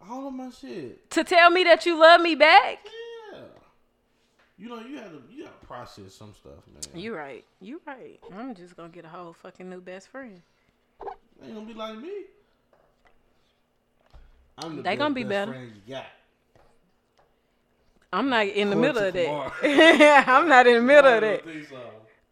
All 0.10 0.28
of 0.28 0.34
my 0.34 0.50
shit. 0.50 1.10
To 1.12 1.24
tell 1.24 1.50
me 1.50 1.64
that 1.64 1.86
you 1.86 2.00
love 2.00 2.22
me 2.22 2.36
back? 2.36 2.80
Yeah. 3.34 3.40
You 4.58 4.70
know, 4.70 4.80
you 4.82 4.98
have 4.98 5.10
to 5.12 5.22
you 5.32 5.44
gotta 5.46 5.66
process 5.66 6.14
some 6.14 6.34
stuff, 6.34 6.64
man. 6.72 7.00
You 7.02 7.16
right. 7.16 7.44
You 7.60 7.82
right. 7.86 8.20
I'm 8.34 8.54
just 8.56 8.76
gonna 8.78 8.90
get 8.90 9.04
a 9.06 9.10
whole 9.10 9.34
fucking 9.34 9.70
new 9.70 9.82
best 9.82 10.08
friend. 10.10 10.42
ain't 11.44 11.54
gonna 11.56 11.66
be 11.66 11.74
like 11.74 11.98
me. 11.98 12.12
I'm 14.58 14.78
the 14.78 14.82
They 14.84 14.90
best, 14.92 15.00
gonna 15.00 15.14
be 15.16 15.24
best 15.24 15.30
better. 15.30 15.52
friend 15.52 15.72
you 15.88 15.94
got. 15.94 16.06
I'm 18.14 18.30
not 18.30 18.46
in 18.48 18.70
the 18.70 18.78
According 18.78 18.82
middle 18.82 19.02
to 19.02 19.08
of 19.08 19.62
that. 19.62 20.28
I'm 20.30 20.48
not 20.48 20.68
in 20.68 20.76
the 20.76 20.82
middle 20.82 21.14
of 21.14 21.22
that. 21.22 21.44
so. 21.70 21.78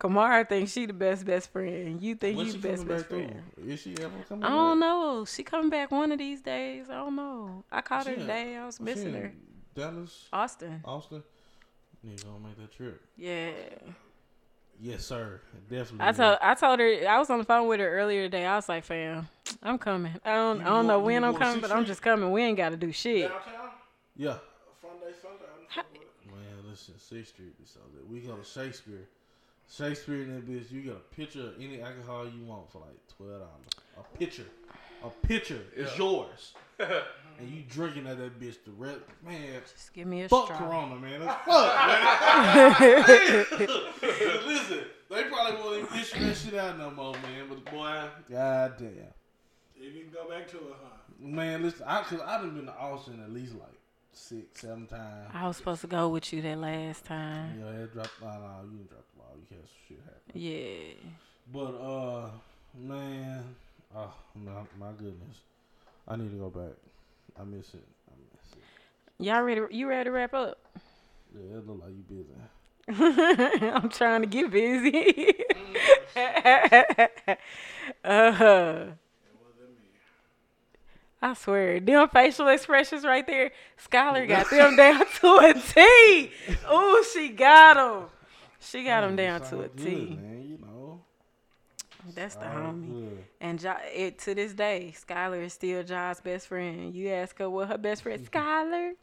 Kamara 0.03 0.47
thinks 0.47 0.73
she 0.73 0.85
the 0.85 0.93
best 0.93 1.25
best 1.25 1.49
friend. 1.51 2.01
You 2.01 2.15
think 2.15 2.37
When 2.37 2.45
you 2.47 2.53
the 2.53 2.59
best 2.59 2.85
best 2.87 3.05
friend. 3.07 3.41
through? 3.55 3.69
Is 3.71 3.79
she 3.79 3.95
ever 3.99 4.11
coming 4.27 4.43
I 4.43 4.49
don't 4.49 4.79
know. 4.79 5.23
She 5.25 5.43
coming 5.43 5.69
back 5.69 5.91
one 5.91 6.11
of 6.11 6.17
these 6.19 6.41
days. 6.41 6.89
I 6.89 6.95
don't 6.95 7.15
know. 7.15 7.63
I 7.71 7.79
called 7.81 8.07
her 8.07 8.13
She 8.13 8.19
in- 8.19 8.27
today. 8.27 8.57
I 8.57 8.65
was 8.65 8.77
She 8.77 8.83
missing 8.83 9.07
in 9.15 9.21
her. 9.21 9.33
Dallas, 9.73 10.27
Austin. 10.33 10.81
Austin. 10.83 11.23
Need 12.03 12.17
to 12.17 12.27
make 12.43 12.57
that 12.57 12.71
trip. 12.75 13.01
Yeah. 13.15 13.51
Yes, 14.81 15.05
sir. 15.05 15.39
Definitely. 15.69 16.05
I 16.05 16.11
told 16.11 16.37
I 16.41 16.53
told 16.55 16.79
her 16.79 17.07
I 17.07 17.17
was 17.17 17.29
on 17.29 17.37
the 17.37 17.45
phone 17.45 17.67
with 17.69 17.79
her 17.79 17.89
earlier 17.89 18.23
today. 18.23 18.45
I 18.45 18.55
was 18.57 18.67
like, 18.67 18.83
fam, 18.83 19.29
I'm 19.61 19.77
coming. 19.77 20.11
I 20.25 20.33
don't 20.35 20.57
You 20.59 20.63
I 20.63 20.69
don't 20.69 20.87
know 20.87 20.99
go- 20.99 21.05
when 21.05 21.23
I'm 21.23 21.35
coming, 21.35 21.61
but 21.61 21.71
I'm 21.71 21.85
just 21.85 22.01
coming. 22.01 22.29
We 22.31 22.41
ain't 22.43 22.57
gotta 22.57 22.75
do 22.75 22.91
shit. 22.91 23.29
Downtown, 23.29 23.69
Yeah. 24.17 24.37
fun 24.81 24.91
day 24.99 25.13
Sunday. 25.21 25.45
I'm 25.57 25.65
fucking 25.73 26.01
with 26.01 26.27
it. 26.27 26.31
Man, 26.35 26.69
listen, 26.69 26.95
Sixth 26.99 27.33
Street 27.35 27.53
is 27.63 27.69
so 27.69 27.79
good. 27.95 28.09
We 28.09 28.19
go 28.19 28.35
to 28.35 28.43
Shakespeare. 28.43 29.07
Shakespeare 29.69 30.23
in 30.23 30.35
that 30.35 30.47
bitch, 30.47 30.71
you 30.71 30.81
get 30.81 30.93
a 30.93 31.15
picture 31.15 31.47
of 31.47 31.53
any 31.59 31.81
alcohol 31.81 32.25
you 32.25 32.43
want 32.45 32.71
for 32.71 32.79
like 32.79 33.07
twelve 33.15 33.39
dollars. 33.39 33.65
A 33.97 34.17
picture. 34.17 34.45
A 35.03 35.09
picture 35.09 35.61
is 35.75 35.95
yours. 35.97 36.53
and 36.79 37.49
you 37.49 37.63
drinking 37.69 38.07
at 38.07 38.17
that 38.17 38.39
bitch 38.39 38.55
the 38.65 38.71
rest 38.71 38.99
man. 39.25 39.61
Just 39.73 39.93
give 39.93 40.07
me 40.07 40.23
a 40.23 40.29
Fuck 40.29 40.45
straw. 40.45 40.57
Corona, 40.57 40.95
man. 40.95 41.19
That's 41.25 41.45
fuck, 41.45 41.89
man. 42.79 43.45
Listen, 44.47 44.79
they 45.09 45.23
probably 45.23 45.59
won't 45.59 45.83
even 45.83 45.99
issue 45.99 46.19
that 46.25 46.35
shit 46.37 46.53
out 46.55 46.77
no 46.77 46.91
more, 46.91 47.13
man. 47.13 47.47
But 47.49 47.65
boy, 47.65 48.03
goddamn. 48.29 49.13
You 49.79 49.91
can 49.91 50.11
go 50.13 50.29
back 50.29 50.49
to 50.51 50.57
it, 50.57 50.75
huh? 50.81 50.97
Man, 51.19 51.61
listen, 51.63 51.85
I 51.85 52.01
cause 52.03 52.19
I 52.25 52.37
done 52.37 52.55
been 52.55 52.65
to 52.65 52.73
Austin 52.77 53.21
at 53.23 53.31
least 53.31 53.53
like 53.55 53.77
six, 54.13 54.61
seven 54.61 54.87
times. 54.87 55.31
I 55.33 55.47
was 55.47 55.57
supposed 55.57 55.81
to 55.81 55.87
go 55.87 56.09
with 56.09 56.31
you 56.31 56.41
that 56.41 56.57
last 56.57 57.05
time. 57.05 57.55
You 57.57 57.65
know, 57.65 57.83
it 57.83 57.93
dropped. 57.93 58.21
No, 58.21 58.27
no, 58.27 58.61
you 58.63 58.77
didn't 58.77 58.89
drop 58.89 59.03
the 59.12 59.12
ball. 59.12 59.12
You 59.35 59.57
had 59.57 59.65
some 59.65 59.77
shit 59.87 59.99
happen. 60.03 60.33
Yeah. 60.33 60.93
But 61.51 61.75
uh, 61.81 62.29
man, 62.79 63.55
oh 63.95 64.13
my, 64.35 64.51
my 64.79 64.91
goodness, 64.93 65.37
I 66.07 66.15
need 66.15 66.31
to 66.31 66.37
go 66.37 66.49
back. 66.49 66.73
I 67.39 67.43
miss 67.43 67.73
it. 67.73 67.83
I 68.09 68.13
miss 68.31 68.53
it. 68.53 69.23
Y'all 69.23 69.41
ready? 69.41 69.61
You 69.71 69.87
ready 69.87 70.05
to 70.05 70.11
wrap 70.11 70.33
up? 70.33 70.59
Yeah, 71.33 71.57
it 71.57 71.67
look 71.67 71.81
like 71.81 71.93
you 71.93 72.03
busy. 72.07 72.33
I'm 72.89 73.89
trying 73.89 74.21
to 74.21 74.27
get 74.27 74.51
busy. 74.51 75.33
uh, 78.03 78.31
huh. 78.31 78.85
I 81.23 81.33
swear, 81.35 81.79
them 81.79 82.09
facial 82.09 82.49
expressions 82.49 83.05
right 83.05 83.25
there, 83.25 83.51
Skylar 83.89 84.27
got 84.27 84.49
them 84.49 84.75
down 84.77 85.05
to 85.21 85.27
a 85.37 85.53
T. 85.53 86.31
Ooh, 86.69 87.03
she 87.13 87.29
got 87.29 87.75
them. 87.75 88.09
She 88.63 88.83
got 88.83 89.03
Man, 89.03 89.15
down 89.15 89.41
to 89.41 89.61
a 89.61 89.67
good, 89.67 89.77
T. 89.77 90.17
man. 90.17 90.41
You 90.49 90.57
know, 90.65 91.01
That's 92.15 92.35
the 92.35 92.45
homie. 92.45 92.87
good. 92.87 93.23
And 93.41 93.59
jo- 93.59 93.75
it, 93.93 94.19
to 94.19 94.35
this 94.35 94.53
day, 94.53 94.93
Skylar 94.95 95.43
is 95.43 95.53
still 95.53 95.83
John's 95.83 96.21
best 96.21 96.47
friend. 96.47 96.93
You 96.93 97.09
ask 97.09 97.37
her 97.39 97.49
what 97.49 97.67
her 97.69 97.77
best 97.77 98.03
friend, 98.03 98.19
Skylar. 98.31 98.93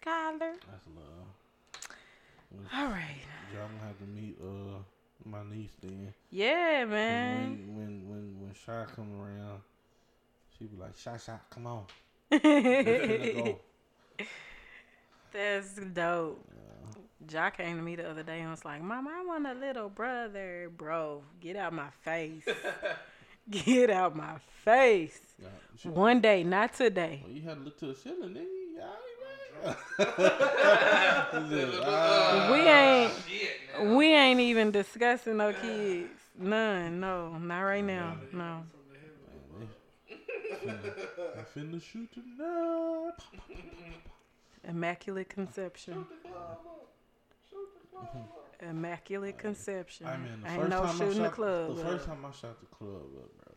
Skylar. 0.00 0.54
That's 0.70 0.86
love. 0.96 1.26
All 2.74 2.86
right. 2.88 3.16
Y'all 3.52 3.66
gonna 3.68 3.86
have 3.86 3.98
to 3.98 4.04
meet 4.06 4.36
uh 4.42 4.78
my 5.24 5.42
niece 5.44 5.72
then. 5.82 6.12
Yeah, 6.30 6.84
man. 6.86 7.58
When 7.74 7.76
when 7.76 8.08
when 8.08 8.40
when 8.40 8.54
Shy 8.54 8.84
come 8.94 9.12
around, 9.20 9.60
she 10.58 10.64
be 10.66 10.76
like, 10.76 10.96
"Shy 10.96 11.16
Shy, 11.16 11.38
come 11.50 11.66
on." 11.66 11.84
That's 15.32 15.74
dope. 15.94 16.44
Ja 17.28 17.50
came 17.50 17.76
to 17.76 17.82
me 17.82 17.96
the 17.96 18.08
other 18.08 18.22
day 18.22 18.40
and 18.40 18.50
was 18.50 18.64
like, 18.64 18.82
Mom, 18.82 19.06
I 19.08 19.22
want 19.24 19.46
a 19.46 19.52
little 19.54 19.88
brother. 19.88 20.70
Bro, 20.74 21.22
get 21.40 21.56
out 21.56 21.72
my 21.72 21.90
face. 22.02 22.44
get 23.50 23.90
out 23.90 24.16
my 24.16 24.38
face. 24.64 25.20
Yeah, 25.40 25.48
she- 25.76 25.88
One 25.88 26.20
day, 26.20 26.42
not 26.44 26.72
today. 26.74 27.20
well, 27.24 27.32
you 27.32 27.42
had 27.42 27.58
to 27.58 27.64
look 27.64 27.78
to 27.80 27.86
the 27.86 27.94
ceiling, 27.94 28.30
nigga. 28.30 28.44
You 28.44 28.80
all 28.80 28.96
right, 29.66 29.76
man? 31.34 31.48
He 31.48 31.56
said, 31.56 31.80
"Ah." 31.82 32.50
We 32.52 32.58
ain't 32.60 33.12
Shit, 33.28 33.96
we 33.96 34.06
ain't 34.14 34.40
even 34.40 34.70
discussing 34.70 35.36
no 35.36 35.52
kids. 35.52 36.08
None, 36.38 37.00
no, 37.00 37.36
not 37.36 37.60
right 37.60 37.84
now. 37.84 38.16
No. 38.32 38.62
I 40.10 41.42
finna 41.54 41.82
shoot 41.82 42.08
tonight. 42.12 43.12
Immaculate 44.66 45.28
conception. 45.28 46.06
Immaculate 48.62 49.38
conception. 49.38 50.06
I 50.06 50.16
mean, 50.18 50.42
the 50.42 50.48
Ain't 50.50 50.58
first 50.60 50.70
no 50.70 50.82
time 50.82 50.88
I 50.88 50.92
shooting 50.98 51.14
shot 51.16 51.22
the 51.22 51.30
club. 51.30 51.76
the 51.76 51.82
up. 51.82 51.88
first 51.88 52.06
time 52.06 52.24
I 52.26 52.30
shot 52.30 52.60
the 52.60 52.66
club 52.66 52.90
up, 53.16 53.30
bro, 53.44 53.54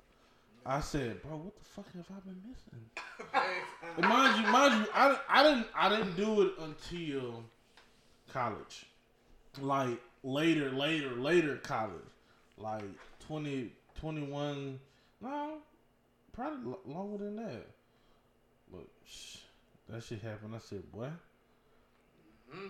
I 0.66 0.80
said, 0.80 1.22
bro, 1.22 1.38
what 1.38 1.56
the 1.58 1.64
fuck 1.66 1.86
have 1.94 2.06
I 2.10 2.20
been 2.22 2.42
missing? 2.48 3.44
And 3.98 4.08
mind 4.08 4.44
you, 4.46 4.52
mind 4.52 4.82
you, 4.86 4.88
I, 4.94 5.18
I 5.30 5.44
didn't 5.44 5.68
I 5.76 5.90
didn't 5.90 6.16
do 6.16 6.42
it 6.44 6.54
until 6.60 7.44
college, 8.32 8.86
like 9.62 10.00
later, 10.24 10.72
later, 10.72 11.12
later 11.16 11.58
college, 11.58 11.92
like 12.58 12.84
20, 13.28 13.72
21, 14.00 14.80
no, 15.22 15.58
probably 16.32 16.72
lo- 16.72 16.80
longer 16.86 17.18
than 17.26 17.36
that. 17.36 17.68
But 18.72 18.88
shh, 19.06 19.38
that 19.90 20.02
shit 20.04 20.22
happened. 20.22 20.56
I 20.56 20.60
said, 20.60 20.90
boy, 20.92 21.10
Mm-hmm. 22.56 22.68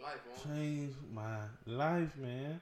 Change 0.00 0.02
life, 0.02 0.46
on. 0.46 0.56
changed 0.56 0.96
my 1.12 1.36
life, 1.66 2.16
man. 2.16 2.60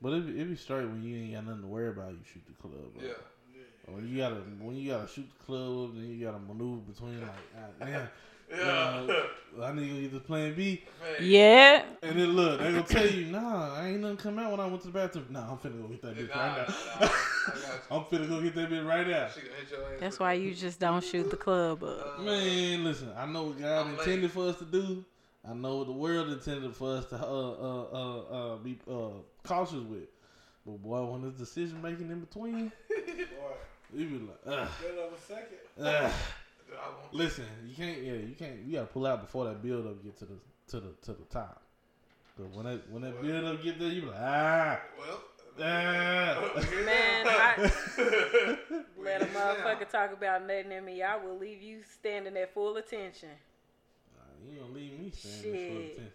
But 0.00 0.12
it 0.14 0.26
be, 0.26 0.40
it 0.40 0.44
be 0.50 0.56
straight 0.56 0.84
when 0.86 1.02
you 1.02 1.16
ain't 1.16 1.34
got 1.34 1.46
nothing 1.46 1.62
to 1.62 1.68
worry 1.68 1.88
about. 1.88 2.12
You 2.12 2.18
shoot 2.32 2.42
the 2.46 2.52
club. 2.60 2.74
up. 2.96 3.02
Yeah. 3.02 3.12
When 3.94 4.08
you 4.08 4.18
gotta 4.18 4.34
when 4.60 4.74
you 4.76 4.90
gotta 4.92 5.06
shoot 5.08 5.28
the 5.38 5.44
club, 5.44 5.94
then 5.94 6.08
you 6.08 6.24
gotta 6.24 6.38
maneuver 6.40 6.80
between 6.92 7.20
like, 7.20 7.30
ah, 7.56 7.84
man, 7.84 8.08
Yeah. 8.50 9.06
uh, 9.58 9.62
I 9.62 9.72
need 9.72 9.88
to 9.94 10.00
get 10.02 10.12
this 10.12 10.22
plan 10.22 10.54
B. 10.54 10.82
Yeah. 11.20 11.84
And 12.02 12.18
then 12.18 12.32
look, 12.34 12.58
they 12.60 12.72
gonna 12.72 12.82
tell 12.82 13.06
you, 13.06 13.26
nah, 13.26 13.74
I 13.76 13.88
ain't 13.88 14.00
nothing 14.00 14.16
come 14.16 14.38
out 14.40 14.50
when 14.50 14.60
I 14.60 14.66
went 14.66 14.80
to 14.82 14.88
the 14.88 14.92
bathroom. 14.92 15.26
Nah, 15.30 15.52
I'm 15.52 15.58
finna 15.58 15.80
go 15.80 15.88
get 15.88 16.02
that 16.02 16.16
bitch 16.16 16.34
Nah, 16.34 16.42
right 16.46 16.68
nah, 16.68 16.74
now. 16.74 17.00
nah. 17.00 17.08
I 17.46 17.50
got 17.50 17.80
I'm 17.92 18.02
finna 18.04 18.28
go 18.28 18.40
get 18.42 18.54
that 18.56 18.68
bitch 18.70 18.86
right 18.88 19.06
now. 19.06 19.26
you. 19.26 19.30
She 19.34 19.40
gonna 19.40 19.52
hit 19.60 19.70
your 19.70 19.80
ass. 19.82 20.00
That's 20.00 20.18
why 20.18 20.32
you 20.32 20.52
just 20.54 20.80
don't 20.80 21.02
shoot 21.04 21.30
the 21.30 21.36
club 21.36 21.84
up. 21.84 22.20
Man, 22.20 22.82
listen, 22.84 23.12
I 23.16 23.24
know 23.26 23.44
what 23.44 23.60
God 23.60 23.86
I'm 23.86 23.98
intended 23.98 24.32
for 24.32 24.48
us 24.48 24.58
to 24.58 24.64
do. 24.64 25.04
I 25.48 25.54
know 25.54 25.76
what 25.78 25.86
the 25.86 25.92
world 25.92 26.30
intended 26.30 26.74
for 26.74 26.96
us 26.96 27.06
to 27.06 27.16
uh 27.16 27.20
uh 27.20 27.86
uh, 27.92 28.18
uh 28.20 28.56
be 28.56 28.78
uh 28.90 29.10
cautious 29.44 29.80
with. 29.80 30.08
But 30.64 30.82
boy, 30.82 31.04
when 31.04 31.22
there's 31.22 31.34
decision 31.34 31.80
making 31.80 32.10
in 32.10 32.20
between, 32.20 32.72
Boy, 32.88 33.94
you 33.94 34.06
be 34.06 34.18
like, 34.18 34.38
ugh, 34.46 34.68
good 34.80 34.98
of 34.98 35.12
a 35.12 35.20
second. 35.20 35.58
ugh. 35.80 36.12
Listen, 37.12 37.44
you 37.64 37.76
can't. 37.76 38.02
Yeah, 38.02 38.14
you 38.14 38.34
can't. 38.36 38.58
You 38.66 38.72
gotta 38.74 38.86
pull 38.86 39.06
out 39.06 39.20
before 39.20 39.44
that 39.44 39.62
build 39.62 39.86
up 39.86 40.02
get 40.02 40.16
to 40.18 40.24
the 40.24 40.34
to 40.68 40.80
the 40.80 40.92
to 41.02 41.12
the 41.12 41.24
top. 41.30 41.62
But 42.36 42.50
when 42.50 42.66
that 42.66 42.90
when 42.90 43.02
that 43.02 43.22
build 43.22 43.44
up 43.44 43.62
get 43.62 43.78
there, 43.78 43.88
you 43.88 44.00
be 44.02 44.06
like, 44.08 44.16
ah, 44.20 44.80
Well. 44.98 45.20
ah. 45.60 46.52
Man, 46.84 47.26
I 47.28 47.70
let 48.98 49.22
a 49.22 49.26
motherfucker 49.26 49.88
talk 49.88 50.12
about 50.12 50.42
nothing 50.42 50.72
in 50.72 50.84
me. 50.84 51.02
I 51.02 51.16
will 51.16 51.38
leave 51.38 51.62
you 51.62 51.82
standing 51.98 52.36
at 52.36 52.52
full 52.52 52.76
attention. 52.76 53.30
Nah, 54.46 54.52
you 54.52 54.60
don't 54.60 54.74
leave 54.74 54.98
me 54.98 55.10
standing 55.14 55.52
for 55.52 56.00
Shit. 56.00 56.12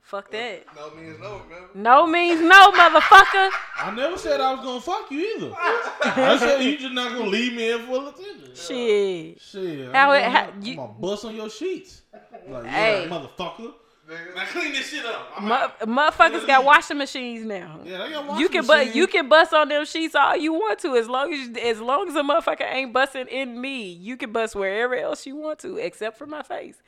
Fuck 0.00 0.30
that. 0.32 0.64
No 0.76 0.90
means 0.94 1.18
no, 1.20 1.40
remember? 1.48 1.68
No 1.74 2.06
means 2.06 2.40
no, 2.40 2.70
motherfucker. 2.72 3.48
I 3.78 3.92
never 3.96 4.18
said 4.18 4.40
I 4.40 4.52
was 4.54 4.60
gonna 4.64 4.80
fuck 4.80 5.10
you 5.10 5.20
either. 5.36 5.52
I 5.58 6.36
said 6.38 6.60
you 6.62 6.76
just 6.76 6.92
not 6.92 7.12
gonna 7.12 7.30
leave 7.30 7.54
me 7.54 7.70
in 7.72 7.80
full 7.86 8.08
attention. 8.08 8.50
Shit. 8.54 9.40
Shit, 9.40 9.94
How 9.94 10.10
I'm, 10.10 10.16
it- 10.18 10.24
gonna, 10.24 10.30
how- 10.30 10.50
I'm 10.50 10.76
gonna 10.76 10.92
bust 11.00 11.24
on 11.24 11.34
your 11.36 11.48
sheets. 11.48 12.02
Like, 12.48 12.64
yeah, 12.64 12.70
Hey. 12.70 13.08
motherfucker. 13.08 13.72
Nigga. 14.08 14.34
Now 14.34 14.44
clean 14.46 14.72
this 14.72 14.90
shit 14.90 15.06
up. 15.06 15.30
I'm 15.36 15.48
motherfuckers 15.88 16.44
got 16.46 16.64
washing 16.64 16.98
machines 16.98 17.44
now. 17.46 17.78
Yeah, 17.84 17.98
they 17.98 18.10
got 18.10 18.26
washing 18.26 18.40
You 18.40 18.46
washing 18.46 18.48
can 18.48 18.66
but 18.66 18.78
machines. 18.78 18.96
you 18.96 19.06
can 19.06 19.28
bust 19.28 19.52
on 19.54 19.68
them 19.68 19.84
sheets 19.84 20.14
all 20.16 20.36
you 20.36 20.52
want 20.52 20.80
to 20.80 20.96
as 20.96 21.08
long 21.08 21.32
as 21.32 21.56
as 21.56 21.80
long 21.80 22.08
as 22.08 22.16
a 22.16 22.22
motherfucker 22.22 22.68
ain't 22.68 22.92
busting 22.92 23.28
in 23.28 23.60
me. 23.60 23.92
You 23.92 24.16
can 24.16 24.32
bust 24.32 24.56
wherever 24.56 24.96
else 24.96 25.24
you 25.24 25.36
want 25.36 25.60
to 25.60 25.76
except 25.76 26.18
for 26.18 26.26
my 26.26 26.42
face. 26.42 26.82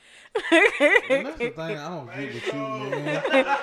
And 0.50 1.26
that's 1.26 1.38
the 1.38 1.50
thing 1.56 1.58
I 1.78 1.88
don't 1.88 2.06
get 2.08 2.34
with 2.34 2.46
you, 2.46 2.52
man. 2.52 3.56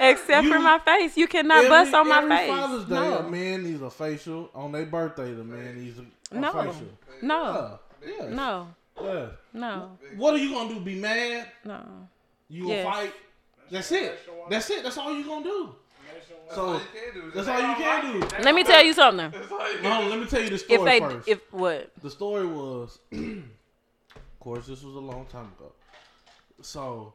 except 0.00 0.46
for 0.46 0.58
my 0.58 0.78
face. 0.80 1.16
You 1.16 1.26
cannot 1.28 1.58
every, 1.64 1.68
bust 1.70 1.94
on 1.94 2.08
my 2.08 2.18
every 2.22 2.36
face. 2.36 2.48
Father's 2.50 2.84
Day, 2.84 2.94
no. 2.94 3.18
a 3.18 3.30
man 3.30 3.62
needs 3.64 3.80
a 3.82 3.90
facial. 3.90 4.50
On 4.54 4.70
their 4.72 4.84
birthday, 4.86 5.32
the 5.32 5.44
man 5.44 5.82
needs 5.82 5.98
a, 5.98 6.36
a 6.36 6.40
No. 6.40 6.52
facial. 6.52 6.88
no. 7.22 7.78
Yeah, 8.06 8.12
yeah, 8.20 8.28
No. 8.28 8.68
yeah. 9.02 9.26
No. 9.54 9.90
What 10.16 10.34
are 10.34 10.38
you 10.38 10.52
gonna 10.52 10.74
do? 10.74 10.80
Be 10.80 10.96
mad? 11.00 11.46
No. 11.64 11.82
You 12.48 12.62
gonna 12.64 12.74
Yes. 12.74 12.84
fight? 12.94 13.12
That's 13.70 13.92
it. 13.92 14.18
That's 14.48 14.70
it. 14.70 14.82
That's 14.84 14.96
all 14.98 15.12
you're 15.12 15.26
gonna 15.26 15.44
do. 15.44 15.74
That's 16.14 16.54
So 16.54 16.66
all 16.66 16.74
you 16.74 16.80
can 16.94 17.14
do. 17.14 17.30
that's 17.32 17.48
all 17.48 17.58
you 17.60 17.74
can 17.74 18.20
do. 18.20 18.26
Let 18.42 18.54
me 18.54 18.62
tell 18.64 18.84
you 18.84 18.92
something. 18.92 19.30
That's 19.32 19.50
all 19.52 19.72
you 19.72 19.82
No, 19.82 20.06
let 20.08 20.20
me 20.20 20.26
tell 20.26 20.40
you 20.40 20.48
the 20.50 20.54
If 20.54 20.60
story 20.62 20.84
they 20.90 21.00
first. 21.00 21.28
if 21.28 21.52
what? 21.52 21.90
the 22.02 22.10
story 22.10 22.46
was, 22.46 22.98
of 23.12 23.20
course, 24.38 24.66
this 24.66 24.82
was 24.84 24.94
a 24.94 25.00
long 25.00 25.26
time 25.26 25.50
ago. 25.58 25.72
So, 26.62 27.14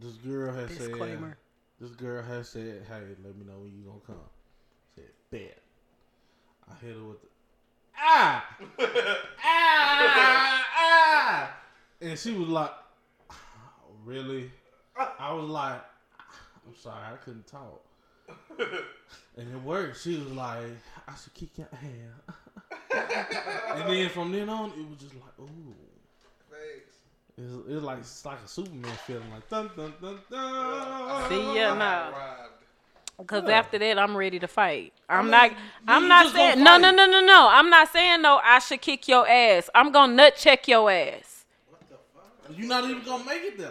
this 0.00 0.14
girl 0.14 0.52
has 0.52 0.76
Disclaimer. 0.76 1.38
said, 1.80 1.88
this 1.88 1.96
girl 1.96 2.22
has 2.22 2.48
said, 2.48 2.84
"Hey, 2.88 3.00
let 3.24 3.36
me 3.36 3.44
know 3.46 3.58
when 3.60 3.72
you 3.72 3.84
gonna 3.86 4.00
come." 4.06 4.16
I 4.16 4.96
said, 4.96 5.10
"Bet." 5.30 5.58
I 6.70 6.74
hit 6.84 6.96
her 6.96 7.02
with 7.04 7.22
the 7.22 7.28
ah, 7.96 8.56
ah, 9.44 10.64
ah, 10.76 11.56
and 12.02 12.18
she 12.18 12.32
was 12.32 12.48
like, 12.48 12.72
"Really?" 14.08 14.50
I 14.96 15.32
was 15.32 15.48
like, 15.48 15.80
"I'm 16.66 16.74
sorry, 16.74 17.04
I 17.12 17.16
couldn't 17.16 17.46
talk." 17.46 17.84
And 19.38 19.54
it 19.54 19.62
worked. 19.62 20.02
She 20.02 20.18
was 20.18 20.32
like, 20.32 20.64
I 21.06 21.14
should 21.14 21.32
kick 21.32 21.50
your 21.58 21.68
ass. 21.72 22.34
and 23.76 23.88
then 23.88 24.08
from 24.08 24.32
then 24.32 24.48
on, 24.48 24.70
it 24.70 24.88
was 24.88 24.98
just 24.98 25.14
like, 25.14 25.38
ooh. 25.38 25.74
Thanks. 26.50 26.96
It's, 27.36 27.68
it's 27.68 27.84
like 27.84 27.98
it's 28.00 28.24
like 28.24 28.38
a 28.44 28.48
Superman 28.48 28.90
feeling, 29.06 29.30
like 29.32 29.48
dun 29.48 29.70
dun 29.76 29.94
dun 30.02 30.18
dun. 30.28 31.28
See, 31.28 31.54
yeah, 31.54 31.72
I 31.72 31.78
no. 31.78 32.14
Because 33.18 33.44
Yeah. 33.46 33.58
after 33.58 33.78
that, 33.78 33.96
I'm 33.96 34.16
ready 34.16 34.40
to 34.40 34.48
fight. 34.48 34.92
I'm 35.08 35.26
mean, 35.26 35.30
not. 35.30 35.52
I'm 35.86 36.08
not 36.08 36.32
saying 36.32 36.64
no, 36.64 36.78
no, 36.78 36.90
no, 36.90 37.06
no, 37.06 37.20
no. 37.24 37.48
I'm 37.48 37.70
not 37.70 37.92
saying 37.92 38.22
no. 38.22 38.40
I 38.42 38.58
should 38.58 38.80
kick 38.80 39.06
your 39.06 39.28
ass. 39.28 39.70
I'm 39.72 39.92
gonna 39.92 40.14
nut 40.14 40.34
check 40.36 40.66
your 40.66 40.90
ass. 40.90 41.44
What 41.70 41.80
the 41.88 41.96
fuck? 42.12 42.58
You're 42.58 42.68
not 42.68 42.90
even 42.90 43.04
gonna 43.04 43.24
make 43.24 43.44
it 43.44 43.56
there. 43.58 43.68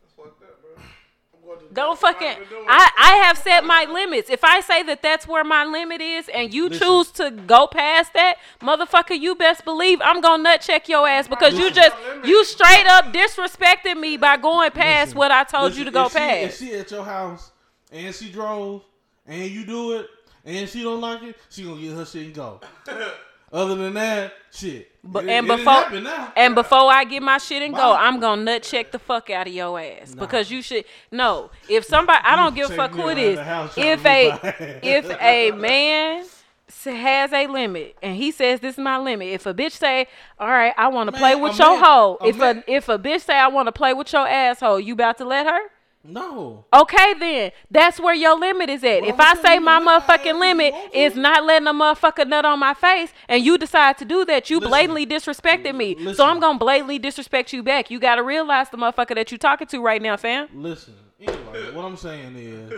That's 0.00 0.14
fucked 0.16 0.42
up, 0.42 0.62
bro. 0.62 0.70
I'm 0.76 0.76
going 0.76 0.86
to 0.86 1.30
Don't 1.72 1.98
fucking. 1.98 2.28
I'm. 2.28 2.64
I 2.68 2.90
I 2.98 3.14
have 3.26 3.38
set 3.38 3.64
my 3.64 3.84
limits. 3.84 4.30
If 4.30 4.44
I 4.44 4.60
say 4.60 4.82
that 4.84 5.02
that's 5.02 5.26
where 5.26 5.44
my 5.44 5.64
limit 5.64 6.00
is, 6.00 6.28
and 6.28 6.52
you 6.52 6.68
Listen. 6.68 6.86
choose 6.86 7.10
to 7.12 7.30
go 7.30 7.66
past 7.66 8.12
that, 8.14 8.36
motherfucker, 8.60 9.18
you 9.18 9.34
best 9.34 9.64
believe 9.64 10.00
I'm 10.02 10.20
gonna 10.20 10.42
nut 10.42 10.60
check 10.60 10.88
your 10.88 11.08
ass 11.08 11.28
because 11.28 11.58
you 11.58 11.70
just 11.70 11.96
you 12.24 12.44
straight 12.44 12.86
up 12.86 13.12
disrespected 13.12 13.98
me 13.98 14.16
by 14.16 14.36
going 14.36 14.70
past 14.70 15.08
Listen, 15.08 15.18
what 15.18 15.30
I 15.30 15.44
told 15.44 15.74
you 15.76 15.84
to 15.84 15.90
go 15.90 16.06
if 16.06 16.12
she, 16.12 16.18
If 16.18 16.58
she 16.58 16.74
at 16.74 16.90
your 16.90 17.04
house 17.04 17.52
and 17.90 18.14
she 18.14 18.30
drove 18.30 18.82
and 19.26 19.50
you 19.50 19.64
do 19.66 19.98
it 19.98 20.06
and 20.44 20.68
she 20.68 20.82
don't 20.82 21.00
like 21.00 21.22
it, 21.22 21.36
she 21.50 21.64
gonna 21.64 21.80
get 21.80 21.94
her 21.94 22.04
shit 22.04 22.26
and 22.26 22.34
go. 22.34 22.60
Other 23.54 23.76
than 23.76 23.94
that, 23.94 24.32
shit. 24.52 24.90
But 25.04 25.24
It- 25.24 25.30
and 25.30 25.46
it 25.48 25.56
before 25.56 25.84
and 26.36 26.54
before 26.56 26.90
I 26.92 27.04
get 27.04 27.22
my 27.22 27.38
shit 27.38 27.62
and 27.62 27.74
go, 27.74 27.92
I'm 27.94 28.18
gonna 28.18 28.42
nut 28.42 28.62
check 28.64 28.90
the 28.90 28.98
fuck 28.98 29.30
out 29.30 29.46
of 29.46 29.52
your 29.52 29.78
ass 29.78 30.14
Nah. 30.14 30.20
because 30.20 30.50
you 30.50 30.60
should 30.60 30.84
no. 31.12 31.50
If 31.68 31.84
somebody, 31.84 32.18
I 32.24 32.34
don't 32.36 32.54
give 32.54 32.70
a 32.70 32.74
fuck 32.74 32.90
who 32.90 33.08
it 33.08 33.18
is. 33.18 33.36
the 33.36 33.44
house 33.44 33.74
trying 33.74 33.86
If 33.86 34.04
a 34.06 34.30
whip 34.32 34.42
my 34.42 34.48
ass. 34.48 34.82
if 34.82 35.20
a 35.20 35.50
man 35.52 36.24
has 36.84 37.32
a 37.32 37.46
limit 37.46 37.96
and 38.02 38.16
he 38.16 38.30
says 38.32 38.60
this 38.60 38.74
is 38.74 38.78
my 38.78 38.98
limit, 38.98 39.28
if 39.28 39.46
a 39.46 39.54
bitch 39.54 39.72
say, 39.72 40.06
"All 40.40 40.48
right, 40.48 40.74
I 40.76 40.88
want 40.88 41.10
to 41.12 41.16
play 41.16 41.34
with 41.36 41.56
your 41.58 41.70
man- 41.74 41.84
hoe," 41.84 42.18
a 42.20 42.26
if 42.26 42.36
man- 42.38 42.64
a 42.66 42.72
if 42.72 42.88
a 42.88 42.98
bitch 42.98 43.20
say, 43.20 43.34
"I 43.38 43.48
want 43.48 43.68
to 43.68 43.72
play 43.72 43.94
with 43.94 44.12
your 44.12 44.26
asshole," 44.26 44.80
you 44.80 44.94
about 44.94 45.18
to 45.18 45.24
let 45.24 45.46
her? 45.46 45.60
No. 46.04 46.66
Okay, 46.72 47.14
then 47.14 47.50
that's 47.70 47.98
where 47.98 48.14
your 48.14 48.38
limit 48.38 48.68
is 48.68 48.84
at. 48.84 49.00
Well, 49.00 49.10
if 49.10 49.14
I'm 49.14 49.20
I 49.20 49.40
telling 49.40 49.42
say 49.42 49.58
my 49.58 49.78
let 49.78 49.84
my 49.84 49.94
ass 49.94 50.02
motherfucking 50.04 50.38
limit 50.38 50.74
is 50.92 51.16
not 51.16 51.44
letting 51.44 51.66
a 51.66 51.72
motherfucker 51.72 52.26
nut 52.26 52.44
on 52.44 52.58
my 52.58 52.74
face, 52.74 53.12
and 53.28 53.42
you 53.42 53.56
decide 53.56 53.96
to 53.98 54.04
do 54.04 54.24
that, 54.26 54.50
you 54.50 54.58
Listen. 54.58 54.70
blatantly 54.70 55.06
disrespected 55.06 55.74
me. 55.74 56.14
So 56.14 56.26
I'm 56.26 56.40
gonna 56.40 56.58
blatantly 56.58 56.98
disrespect 56.98 57.52
you 57.52 57.62
back. 57.62 57.90
You 57.90 57.98
gotta 57.98 58.22
realize 58.22 58.68
the 58.70 58.76
motherfucker 58.76 59.14
that 59.14 59.32
you 59.32 59.38
talking 59.38 59.66
to 59.68 59.80
right 59.80 60.00
now, 60.02 60.16
fam. 60.16 60.48
Listen, 60.54 60.94
anyway, 61.20 61.72
what 61.72 61.84
I'm 61.84 61.96
saying 61.96 62.36
is, 62.36 62.72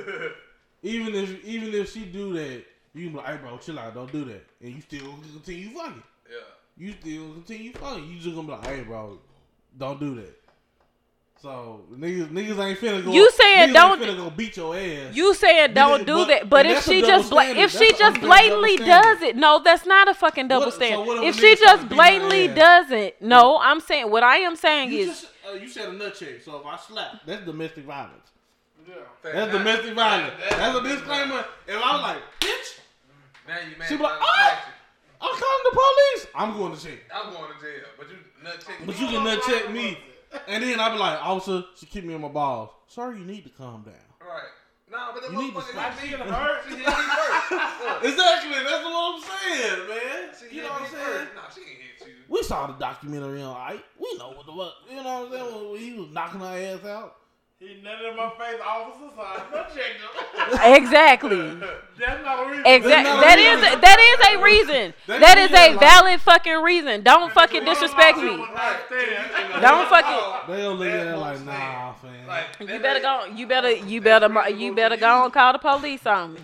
even 0.82 1.14
if 1.14 1.44
even 1.44 1.74
if 1.74 1.92
she 1.92 2.04
do 2.04 2.32
that, 2.34 2.64
you 2.94 3.04
can 3.06 3.12
be 3.12 3.16
like, 3.18 3.26
hey 3.26 3.36
bro, 3.38 3.58
chill 3.58 3.78
out, 3.78 3.94
don't 3.94 4.12
do 4.12 4.24
that, 4.26 4.46
and 4.62 4.74
you 4.74 4.80
still 4.80 5.14
continue 5.32 5.70
fucking. 5.70 6.02
Yeah. 6.30 6.36
you 6.76 6.92
still 7.00 7.32
continue 7.34 7.72
fucking. 7.72 8.04
You 8.08 8.18
just 8.20 8.34
gonna 8.36 8.46
be 8.46 8.52
like, 8.54 8.66
hey, 8.66 8.82
bro, 8.82 9.18
don't 9.78 10.00
do 10.00 10.14
that. 10.16 10.40
So 11.46 11.82
niggas, 11.92 12.28
niggas 12.32 12.58
ain't 12.58 12.76
finna 12.80 13.04
go. 13.04 13.12
You 13.12 13.30
saying 13.30 13.72
don't- 13.72 14.02
finna 14.02 14.16
go 14.16 14.30
beat 14.30 14.56
your 14.56 14.74
ass. 14.76 15.14
You 15.14 15.32
saying 15.32 15.74
don't 15.74 16.00
Nigga, 16.02 16.06
do 16.06 16.14
but- 16.16 16.26
that, 16.26 16.50
but 16.50 16.66
if 16.66 16.84
she 16.84 17.02
just 17.02 17.30
bla- 17.30 17.44
if 17.44 17.70
she 17.70 17.92
just 17.92 18.20
blatantly 18.20 18.76
does 18.78 19.22
it, 19.22 19.36
no, 19.36 19.60
that's 19.62 19.86
not 19.86 20.08
a 20.08 20.14
fucking 20.14 20.48
double 20.48 20.66
What- 20.66 20.74
standard. 20.74 21.06
what 21.06 21.18
if 21.18 21.22
a 21.22 21.26
if 21.28 21.36
nigga 21.36 21.40
she 21.40 21.54
just 21.64 21.88
blatantly 21.88 22.48
doesn't, 22.48 23.22
no, 23.22 23.60
I'm 23.62 23.78
saying 23.78 24.10
what 24.10 24.24
I 24.24 24.38
am 24.38 24.56
saying 24.56 24.90
You 24.90 24.98
is 24.98 25.06
just 25.20 25.26
uh, 25.48 25.52
you 25.52 25.68
said 25.68 25.88
a 25.90 25.92
nut 25.92 26.16
check. 26.18 26.42
So 26.44 26.56
if 26.58 26.66
I 26.66 26.76
slap, 26.78 27.24
that's 27.24 27.44
domestic 27.44 27.84
violence. 27.84 28.28
Yeah. 28.88 28.94
That's 29.22 29.52
domestic 29.52 29.94
violence. 29.94 30.34
That's 30.50 30.76
a 30.78 30.82
disclaimer. 30.82 31.44
If 31.68 31.76
I 31.80 31.92
was 31.92 32.02
like, 32.02 32.22
bitch, 32.40 32.80
Now 33.46 33.54
you 33.60 33.78
mad. 33.78 33.88
She 33.88 33.96
be 33.96 34.02
like, 34.02 34.16
about 34.16 34.28
"Ah!" 34.28 34.68
I'm 35.20 35.30
calling 35.30 35.64
the 35.64 35.70
police. 35.70 36.26
I'm 36.34 36.56
going 36.58 36.76
to 36.76 36.82
jail. 36.84 36.98
I'm 37.14 37.32
going 37.32 37.52
to 37.52 37.60
jail, 37.64 37.84
but 37.96 38.08
you 38.10 38.16
nut 38.42 38.64
check. 38.66 38.76
But 38.84 38.98
you 39.00 39.06
can 39.06 39.22
nut 39.22 39.40
check 39.46 39.70
me. 39.70 39.98
And 40.48 40.62
then 40.62 40.80
I 40.80 40.92
be 40.92 40.98
like, 40.98 41.18
officer, 41.24 41.64
she 41.76 41.86
kicked 41.86 42.06
me 42.06 42.14
in 42.14 42.20
my 42.20 42.28
balls. 42.28 42.70
Sir, 42.88 43.14
you 43.14 43.24
need 43.24 43.44
to 43.44 43.50
calm 43.50 43.82
down. 43.82 43.94
Right. 44.20 44.42
Nah, 44.90 45.12
but 45.12 45.22
the 45.22 45.32
You 45.32 45.52
motherfucker 45.52 45.98
hit 45.98 46.18
me 46.20 46.26
first. 46.26 46.68
She 46.68 46.76
hit 46.76 46.86
me 46.86 46.92
first. 46.92 47.52
Exactly. 48.04 48.50
That's 48.52 48.84
what 48.84 49.14
I'm 49.14 49.20
saying, 49.22 49.88
man. 49.88 50.34
She 50.38 50.56
You 50.56 50.62
know 50.62 50.68
what 50.68 50.82
I'm 50.82 50.88
saying? 50.88 51.04
first. 51.04 51.34
Nah, 51.34 51.48
she 51.52 51.60
ain't 51.60 51.80
hit 51.98 52.08
you. 52.08 52.14
We 52.28 52.42
saw 52.42 52.66
the 52.68 52.74
documentary 52.74 53.42
on 53.42 53.56
Ike. 53.56 53.84
We 53.98 54.16
know 54.18 54.30
what 54.30 54.46
the 54.46 54.52
fuck. 54.52 54.74
You 54.88 55.02
know 55.02 55.20
what 55.24 55.40
I'm 55.42 55.50
saying? 55.50 55.72
When 55.72 55.80
he 55.80 55.92
was 56.00 56.10
knocking 56.10 56.42
our 56.42 56.56
ass 56.56 56.84
out. 56.84 57.16
He 57.58 57.82
nutted 57.82 58.10
in 58.10 58.16
my 58.18 58.28
face, 58.38 58.60
officer, 58.62 59.08
so 59.16 59.22
I 59.22 59.42
nut 59.50 59.72
checked 59.74 60.60
him. 60.60 60.74
exactly. 60.74 61.38
That's 61.98 62.22
not 62.22 62.46
a 62.46 62.50
reason. 62.50 62.66
Exactly. 62.66 63.12
not 63.14 63.16
a 63.16 63.20
That 63.22 63.36
reason. 63.36 63.64
is 63.72 63.80
that 63.80 63.98
is 63.98 64.36
a 64.36 64.42
reason. 64.42 64.94
That 65.06 65.20
That 65.20 65.38
is 65.38 65.50
is 65.50 65.56
a 65.56 65.70
like- 65.70 65.80
valid 65.80 66.20
fucking 66.20 66.62
reason. 66.62 67.02
Don't 67.02 67.32
fucking 67.32 67.64
disrespect 67.64 68.18
me. 68.18 68.36
Don't 68.36 69.88
fucking. 69.88 70.18
Oh, 70.20 70.44
they 70.48 70.56
gonna 70.58 70.68
look 70.74 70.88
at 70.88 71.06
it 71.06 71.16
like, 71.16 71.40
nah, 71.46 71.94
fam. 71.94 72.26
Like, 72.26 72.44
You 72.60 72.78
better 72.78 73.00
go. 73.00 73.24
You 73.34 73.46
better. 73.46 73.70
You 73.72 74.00
better. 74.02 74.50
You 74.50 74.74
better 74.74 74.96
go 74.98 75.24
and 75.24 75.32
call 75.32 75.52
the 75.54 75.58
police 75.58 76.06
on 76.06 76.34
me. 76.34 76.40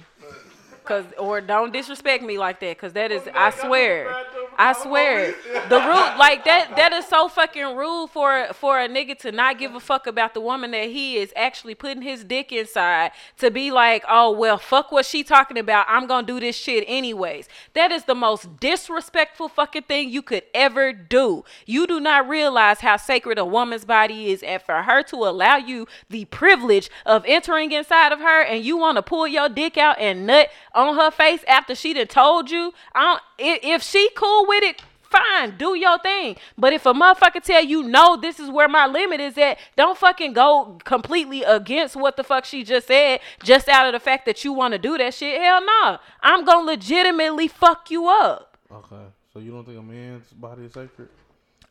Cause 0.85 1.05
or 1.19 1.41
don't 1.41 1.73
disrespect 1.73 2.25
me 2.25 2.39
like 2.39 2.59
that. 2.61 2.77
Cause 2.79 2.95
that 2.95 3.13
is. 3.13 3.29
I 3.35 3.51
swear. 3.51 4.09
I 4.59 4.73
swear. 4.75 5.35
The 5.69 5.79
rude 5.79 6.19
like 6.19 6.45
that. 6.45 6.77
That 6.77 6.93
is 6.93 7.07
so 7.07 7.29
fucking 7.29 7.77
rude 7.77 8.11
for 8.11 8.49
for 8.55 8.81
a 8.81 8.89
nigga 8.89 9.19
to 9.21 9.33
not 9.33 9.59
give 9.59 9.75
a 9.75 9.81
fuck 9.81 10.07
about 10.07 10.35
the 10.35 10.41
woman 10.41 10.71
that 10.73 10.91
he 10.91 11.17
is 11.17 11.33
actually 11.37 11.75
putting 11.75 12.03
his 12.03 12.25
dick 12.25 12.53
inside. 12.53 13.13
To 13.39 13.51
be 13.51 13.71
like, 13.71 14.05
oh 14.09 14.31
well, 14.31 14.59
fuck 14.59 14.93
what 14.93 15.07
she 15.07 15.25
talking 15.25 15.59
about. 15.59 15.87
I'm 15.89 16.07
gonna 16.07 16.27
do 16.27 16.41
this 16.41 16.57
shit 16.57 16.85
anyways. 16.87 17.49
That 17.75 17.93
is 17.93 18.05
the 18.05 18.15
most 18.15 18.59
disrespectful 18.61 19.49
fucking 19.49 19.85
thing 19.85 20.11
you 20.11 20.23
could 20.23 20.45
ever 20.55 20.93
do. 20.93 21.45
You 21.67 21.87
do 21.87 22.01
not 22.01 22.29
realize 22.29 22.81
how 22.81 22.97
sacred 22.97 23.39
a 23.39 23.45
woman's 23.45 23.85
body 23.85 24.31
is, 24.31 24.43
and 24.43 24.61
for 24.63 24.83
her 24.83 25.03
to 25.05 25.17
allow 25.17 25.57
you 25.57 25.87
the 26.09 26.25
privilege 26.27 26.91
of 27.07 27.25
entering 27.27 27.73
inside 27.73 28.13
of 28.13 28.21
her, 28.21 28.43
and 28.43 28.65
you 28.65 28.77
want 28.77 28.97
to 28.97 29.03
pull 29.03 29.27
your 29.27 29.49
dick 29.49 29.77
out 29.77 29.99
and 29.99 30.27
nut 30.27 30.49
on 30.75 30.97
her 30.97 31.11
face 31.11 31.45
after 31.49 31.75
she 31.75 31.93
done 31.93 32.07
told 32.07 32.51
you. 32.51 32.73
I 32.95 33.03
don't, 33.03 33.23
if 33.43 33.83
she 33.83 34.09
cool 34.17 34.47
with 34.47 34.63
it. 34.65 34.83
Fine, 35.03 35.59
do 35.59 35.75
your 35.77 35.99
thing. 35.99 36.37
But 36.57 36.73
if 36.73 36.87
a 36.87 36.95
motherfucker 36.95 37.43
tell 37.43 37.63
you 37.63 37.83
no, 37.83 38.17
this 38.17 38.41
is 38.41 38.49
where 38.49 38.67
my 38.67 38.87
limit 38.87 39.21
is 39.21 39.37
at, 39.37 39.59
don't 39.77 39.99
fucking 39.99 40.33
go 40.33 40.79
completely 40.85 41.43
against 41.43 41.97
what 41.97 42.17
the 42.17 42.25
fuck 42.25 42.47
she 42.47 42.65
just 42.65 42.87
said, 42.87 43.21
just 43.45 43.69
out 43.69 43.85
of 43.87 43.93
the 43.93 44.01
fact 44.01 44.25
that 44.25 44.43
you 44.43 44.55
want 44.55 44.73
to 44.73 44.79
do 44.79 44.97
that 44.97 45.13
shit. 45.13 45.39
Hell 45.39 45.63
no. 45.67 45.99
I'm 46.23 46.47
gonna 46.47 46.65
legitimately 46.67 47.49
fuck 47.49 47.91
you 47.91 48.07
up. 48.09 48.57
Okay. 48.73 49.05
So 49.35 49.39
you 49.39 49.51
don't 49.51 49.65
think 49.67 49.79
a 49.79 49.83
man's 49.83 50.31
body 50.33 50.65
is 50.65 50.73
sacred? 50.73 51.11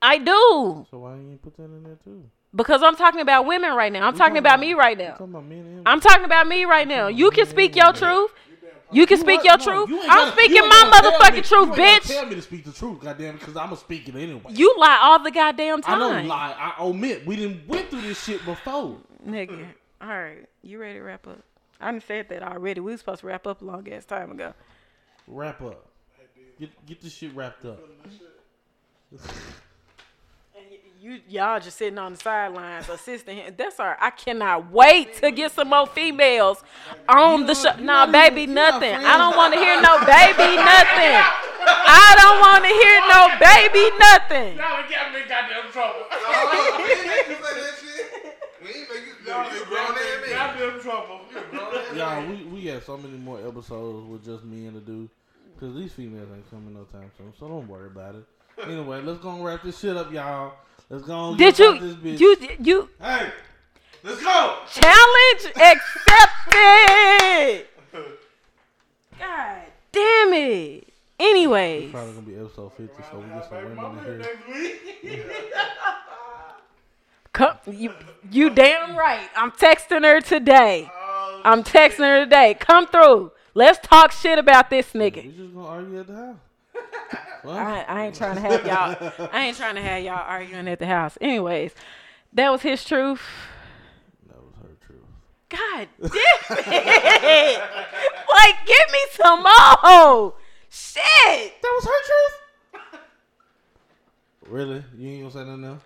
I 0.02 0.20
do. 0.20 0.86
So 0.92 1.00
why 1.00 1.16
you 1.16 1.40
put 1.42 1.58
that 1.58 1.64
in 1.64 1.84
there 1.84 1.98
too? 2.04 2.24
Because 2.54 2.84
I'm 2.84 2.96
talking 2.96 3.22
about 3.22 3.46
women 3.46 3.74
right 3.76 3.92
now. 3.92 4.06
I'm 4.06 4.14
We 4.14 4.20
talking 4.20 4.38
about 4.38 4.60
me 4.60 4.74
right 4.74 4.98
now. 4.98 5.12
talking 5.12 5.30
about 5.30 5.82
I'm 5.86 6.00
talking 6.02 6.26
about 6.26 6.48
me 6.48 6.66
right 6.66 6.88
now. 6.88 7.08
You 7.08 7.32
can 7.32 7.46
speak 7.48 7.76
your 7.76 7.94
truth. 7.94 8.32
You 8.92 9.06
can 9.06 9.18
You 9.18 9.24
speak 9.24 9.44
your 9.44 9.58
No, 9.58 9.64
truth. 9.64 9.90
you 9.90 10.02
ain't 10.02 10.12
I'm 10.12 10.32
speaking 10.34 10.56
you 10.58 10.68
my 10.70 10.90
gotta 10.92 11.08
me- 11.08 11.12
motherfucking 11.18 11.36
you 11.38 11.42
truth, 11.44 11.68
ain't 11.70 11.78
gotta 11.78 12.02
bitch. 12.02 12.08
Tell 12.16 12.26
me 12.26 12.36
to 12.36 12.42
speak 12.42 12.66
the 12.66 12.72
truth, 12.72 13.00
goddamn, 13.00 13.38
because 13.38 13.56
I'm 13.56 13.66
gonna 13.68 13.78
speak 13.78 14.08
it 14.10 14.16
anyway. 14.16 14.42
You 14.52 14.76
lie 14.78 15.00
all 15.02 15.24
the 15.24 15.32
goddamn 15.32 15.82
time. 15.82 15.96
I 15.96 16.00
don't 16.00 16.28
lie. 16.28 16.56
I 16.58 16.84
omit. 16.84 17.26
We 17.26 17.36
didn't 17.38 17.68
went 17.68 17.90
through 17.90 18.02
this 18.02 18.22
shit 18.24 18.44
before. 18.46 18.98
Nigga. 19.26 19.66
All 20.02 20.08
right. 20.08 20.46
You 20.64 20.80
ready 20.80 20.96
to 20.96 21.02
wrap 21.04 21.28
up? 21.28 21.40
I 21.80 21.92
done 21.92 22.02
said 22.02 22.30
that 22.30 22.44
already. 22.44 22.80
We 22.82 22.92
was 22.92 23.00
supposed 23.02 23.22
to 23.22 23.28
wrap 23.28 23.48
up 23.48 23.62
a 23.62 23.66
long 23.66 23.88
ass 23.92 24.06
time 24.06 24.32
ago. 24.32 24.54
Wrap 25.28 25.62
up. 25.62 25.88
Get 26.60 26.86
get 26.86 27.02
this 27.02 27.14
shit 27.14 27.34
wrapped 27.36 27.66
up. 27.66 27.80
And 31.02 31.10
y- 31.12 31.16
you 31.16 31.22
y'all 31.28 31.60
just 31.60 31.78
sitting 31.78 31.98
on 31.98 32.14
the 32.14 32.20
sidelines 32.20 32.90
assisting 32.90 33.38
him. 33.38 33.54
That's 33.58 33.80
all 33.80 33.88
right. 33.88 33.98
I 34.00 34.10
cannot 34.12 34.72
wait 34.72 35.16
to 35.16 35.32
get 35.32 35.52
some 35.52 35.70
more 35.70 35.88
females 35.88 36.64
on 37.10 37.46
the 37.46 37.56
show. 37.56 37.74
you 37.78 37.84
Nah, 37.84 38.06
baby, 38.06 38.42
even- 38.44 38.50
you 38.50 38.56
not 38.56 38.74
nothing. 38.82 38.96
I 38.96 39.18
don't 39.18 39.36
want 39.38 39.54
to 39.54 39.60
hear 39.60 39.82
no 39.82 40.00
baby 40.00 40.56
nothing. 40.58 41.16
I 41.64 42.16
don't 42.18 42.40
want 42.40 42.64
to 42.64 42.72
hear 42.72 43.02
no 43.08 43.22
baby 43.40 43.98
nothing. 44.00 44.58
Y'all 44.58 44.84
got 44.90 45.14
me 45.14 45.22
in 45.22 45.28
goddamn 45.28 45.72
trouble. 45.72 46.06
We 46.82 46.92
ain't 46.92 47.08
make 47.08 47.28
you 47.30 47.36
say 47.36 47.62
that 47.62 47.76
shit. 47.82 48.38
We 48.64 48.68
ain't 48.70 48.90
make 48.90 49.06
you. 49.06 49.32
Y'all 49.32 49.54
You 49.54 49.60
got 49.60 49.70
grown 49.70 49.96
me 49.96 50.02
ass 50.02 50.16
in 50.16 50.22
man. 50.22 50.58
goddamn 50.58 50.82
trouble. 50.82 51.20
Grown 51.52 51.98
Y'all, 51.98 52.26
we, 52.30 52.44
we 52.46 52.64
got 52.66 52.84
so 52.84 52.98
many 52.98 53.18
more 53.18 53.40
episodes 53.48 54.08
with 54.08 54.26
just 54.26 54.44
me 54.44 54.66
and 54.68 54.74
to 54.76 54.82
do. 54.82 55.10
Because 55.54 55.76
these 55.76 55.94
females 55.94 56.28
ain't 56.34 56.50
coming 56.50 56.74
no 56.74 56.84
time 56.86 57.12
soon. 57.18 57.34
So 57.40 57.48
don't 57.48 57.68
worry 57.68 57.88
about 57.88 58.16
it. 58.16 58.24
Anyway, 58.64 59.02
let's 59.02 59.20
go 59.20 59.30
and 59.32 59.46
wrap 59.46 59.64
this 59.64 59.80
shit 59.80 59.96
up, 59.96 60.12
y'all. 60.12 60.54
Let's 60.92 61.06
go 61.06 61.36
Did 61.38 61.58
you 61.58 61.98
you 62.04 62.36
you 62.60 62.90
Hey, 63.02 63.32
let's 64.04 64.22
go. 64.22 64.58
challenge 64.70 65.46
accepted? 65.56 67.66
God 69.18 69.62
damn 69.94 70.34
it. 70.34 70.90
Anyways, 71.18 71.92
Probably 71.92 72.14
gonna 72.14 72.26
be 72.26 72.36
episode 72.36 72.74
50, 72.74 73.04
so 73.10 73.20
we 73.20 73.28
get 73.30 73.48
some 73.48 73.78
women 73.78 74.06
in 74.06 74.22
here. 75.04 75.04
come, 77.32 77.56
you 77.72 77.94
you 78.30 78.50
damn 78.50 78.98
right. 78.98 79.30
I'm 79.38 79.52
texting 79.52 80.04
her 80.04 80.20
today. 80.20 80.92
Oh, 80.94 81.42
I'm 81.46 81.64
texting 81.64 82.00
her 82.00 82.26
today. 82.26 82.54
Come 82.60 82.86
through. 82.88 83.32
Let's 83.54 83.80
talk 83.88 84.12
shit 84.12 84.38
about 84.38 84.70
this 84.70 84.92
nigga. 84.92 85.24
just 85.38 85.54
gonna 85.54 85.68
argue 85.68 86.02
at 86.02 86.08
the 86.08 86.16
house. 86.16 86.36
What? 87.44 87.58
I, 87.58 87.82
I 87.88 88.06
ain't 88.06 88.16
trying 88.16 88.36
to 88.36 88.42
have 88.42 88.66
y'all. 88.68 89.30
I 89.34 89.46
ain't 89.48 89.58
trying 89.58 89.74
to 89.74 89.82
have 89.82 90.04
y'all 90.04 90.24
arguing 90.28 90.68
at 90.68 90.78
the 90.78 90.86
house. 90.86 91.18
Anyways, 91.20 91.74
that 92.34 92.52
was 92.52 92.62
his 92.62 92.86
truth. 92.86 93.22
That 94.28 94.38
was 94.38 94.54
her 94.62 94.76
truth. 94.86 95.00
God 95.50 95.88
damn 96.00 96.74
it! 96.74 97.60
like, 98.32 98.56
give 98.68 98.92
me 98.92 99.00
some 99.14 99.42
more 99.42 100.36
shit, 100.70 101.54
That 101.64 101.82
was 101.82 101.86
her 101.86 102.02
truth. 102.92 103.02
really? 104.48 104.84
You 104.98 105.10
ain't 105.10 105.22
gonna 105.22 105.32
say 105.34 105.50
nothing 105.50 105.66
else? 105.66 105.82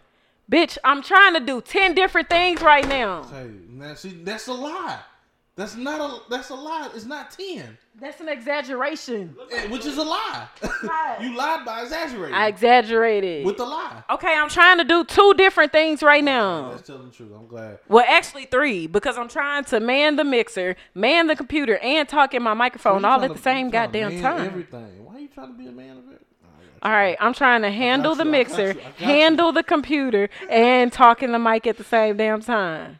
bitch. 0.52 0.78
I'm 0.84 1.02
trying 1.02 1.36
to 1.36 1.40
do 1.40 1.62
ten 1.62 1.96
different 1.96 2.30
things 2.30 2.62
right 2.62 2.86
now. 2.88 3.24
Hey, 3.24 3.50
now 3.70 3.94
see, 3.96 4.10
that's 4.10 4.48
a 4.48 4.54
lie. 4.54 5.00
That's 5.58 5.78
not 5.78 6.02
a. 6.02 6.30
That's 6.30 6.50
a 6.50 6.56
lie. 6.56 6.90
It's 6.94 7.06
not 7.06 7.32
ten, 7.32 7.78
That's 8.02 8.20
an 8.20 8.28
exaggeration. 8.28 9.38
Which 9.70 9.86
is 9.86 9.98
a 9.98 10.04
lie. 10.04 10.50
Lie. 10.84 11.18
you 11.22 11.34
lied 11.34 11.64
by 11.66 11.84
exaggerating 11.84 12.36
I 12.36 12.48
exaggerated. 12.48 13.46
with 13.46 13.56
the 13.56 13.64
lie. 13.64 14.04
Okay, 14.10 14.36
I'm 14.36 14.50
trying 14.50 14.80
to 14.80 14.84
do 14.84 15.06
two 15.06 15.34
different 15.36 15.72
things 15.72 16.04
right 16.04 16.24
now. 16.24 16.72
Let's 16.72 16.86
tell 16.86 16.98
the 16.98 17.10
truth. 17.10 17.32
I'm 17.34 17.48
glad. 17.48 17.80
Well, 17.88 18.04
actually 18.06 18.46
three, 18.46 18.86
because 18.88 19.18
I'm 19.18 19.30
trying 19.30 19.64
to 19.66 19.80
man 19.80 20.18
the 20.18 20.26
mixer, 20.26 20.76
man 20.94 21.28
the 21.28 21.38
computer, 21.38 21.78
and 21.78 22.08
talk 22.10 22.34
in 22.34 22.44
my 22.44 22.54
microphone 22.54 23.06
all 23.06 23.24
at 23.24 23.32
the 23.32 23.40
same 23.40 23.68
you 23.68 23.72
tryna 23.72 23.74
goddamn 23.74 24.14
man 24.16 24.22
time. 24.22 24.46
Everything. 24.46 25.06
Why 25.06 25.16
are 25.16 25.20
you 25.20 25.30
trying 25.30 25.54
to 25.54 25.58
be 25.58 25.68
a 25.68 25.72
man 25.72 25.92
of 26.00 26.12
it? 26.12 26.22
Nah, 26.44 26.50
I 26.50 26.60
got 26.60 26.66
you. 26.66 26.80
All 26.84 26.92
right, 26.92 27.18
I'm 27.22 27.34
trying 27.34 27.62
to 27.62 27.72
handle 27.72 28.12
you, 28.12 28.18
the 28.18 28.24
I 28.24 28.26
got 28.26 28.32
mixer, 28.32 28.64
you, 28.64 28.70
I 28.72 28.74
got 28.74 29.00
you. 29.00 29.06
handle 29.06 29.52
the 29.54 29.64
computer, 29.64 30.30
and 30.50 30.92
talk 30.92 31.24
in 31.24 31.32
the 31.32 31.40
mic 31.40 31.66
at 31.66 31.78
the 31.78 31.86
same 31.86 32.18
damn 32.18 32.42
time. 32.42 33.00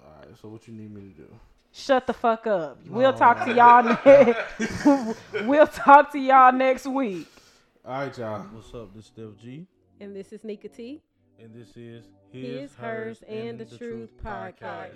All 0.00 0.12
right. 0.20 0.28
So 0.40 0.46
what 0.48 0.68
you 0.68 0.74
need 0.74 0.94
me 0.94 1.00
to 1.00 1.08
do? 1.08 1.26
Shut 1.72 2.06
the 2.06 2.12
fuck 2.12 2.46
up. 2.46 2.78
We'll 2.86 3.12
talk 3.12 3.44
to 3.44 3.54
y'all. 3.54 3.82
Ne- 4.04 5.14
we'll 5.46 5.66
talk 5.66 6.10
to 6.12 6.18
y'all 6.18 6.52
next 6.52 6.86
week. 6.86 7.28
All 7.84 7.92
right, 8.06 8.18
y'all. 8.18 8.40
What's 8.52 8.74
up? 8.74 8.94
This 8.94 9.04
is 9.04 9.10
Steph 9.14 9.36
G, 9.40 9.66
And 10.00 10.14
this 10.14 10.32
is 10.32 10.42
Nika 10.44 10.68
T. 10.68 11.00
and 11.38 11.54
this 11.54 11.76
is 11.76 12.04
His, 12.32 12.74
Hers, 12.74 13.22
and 13.28 13.58
the 13.58 13.64
Truth 13.64 14.10
podcast. 14.22 14.90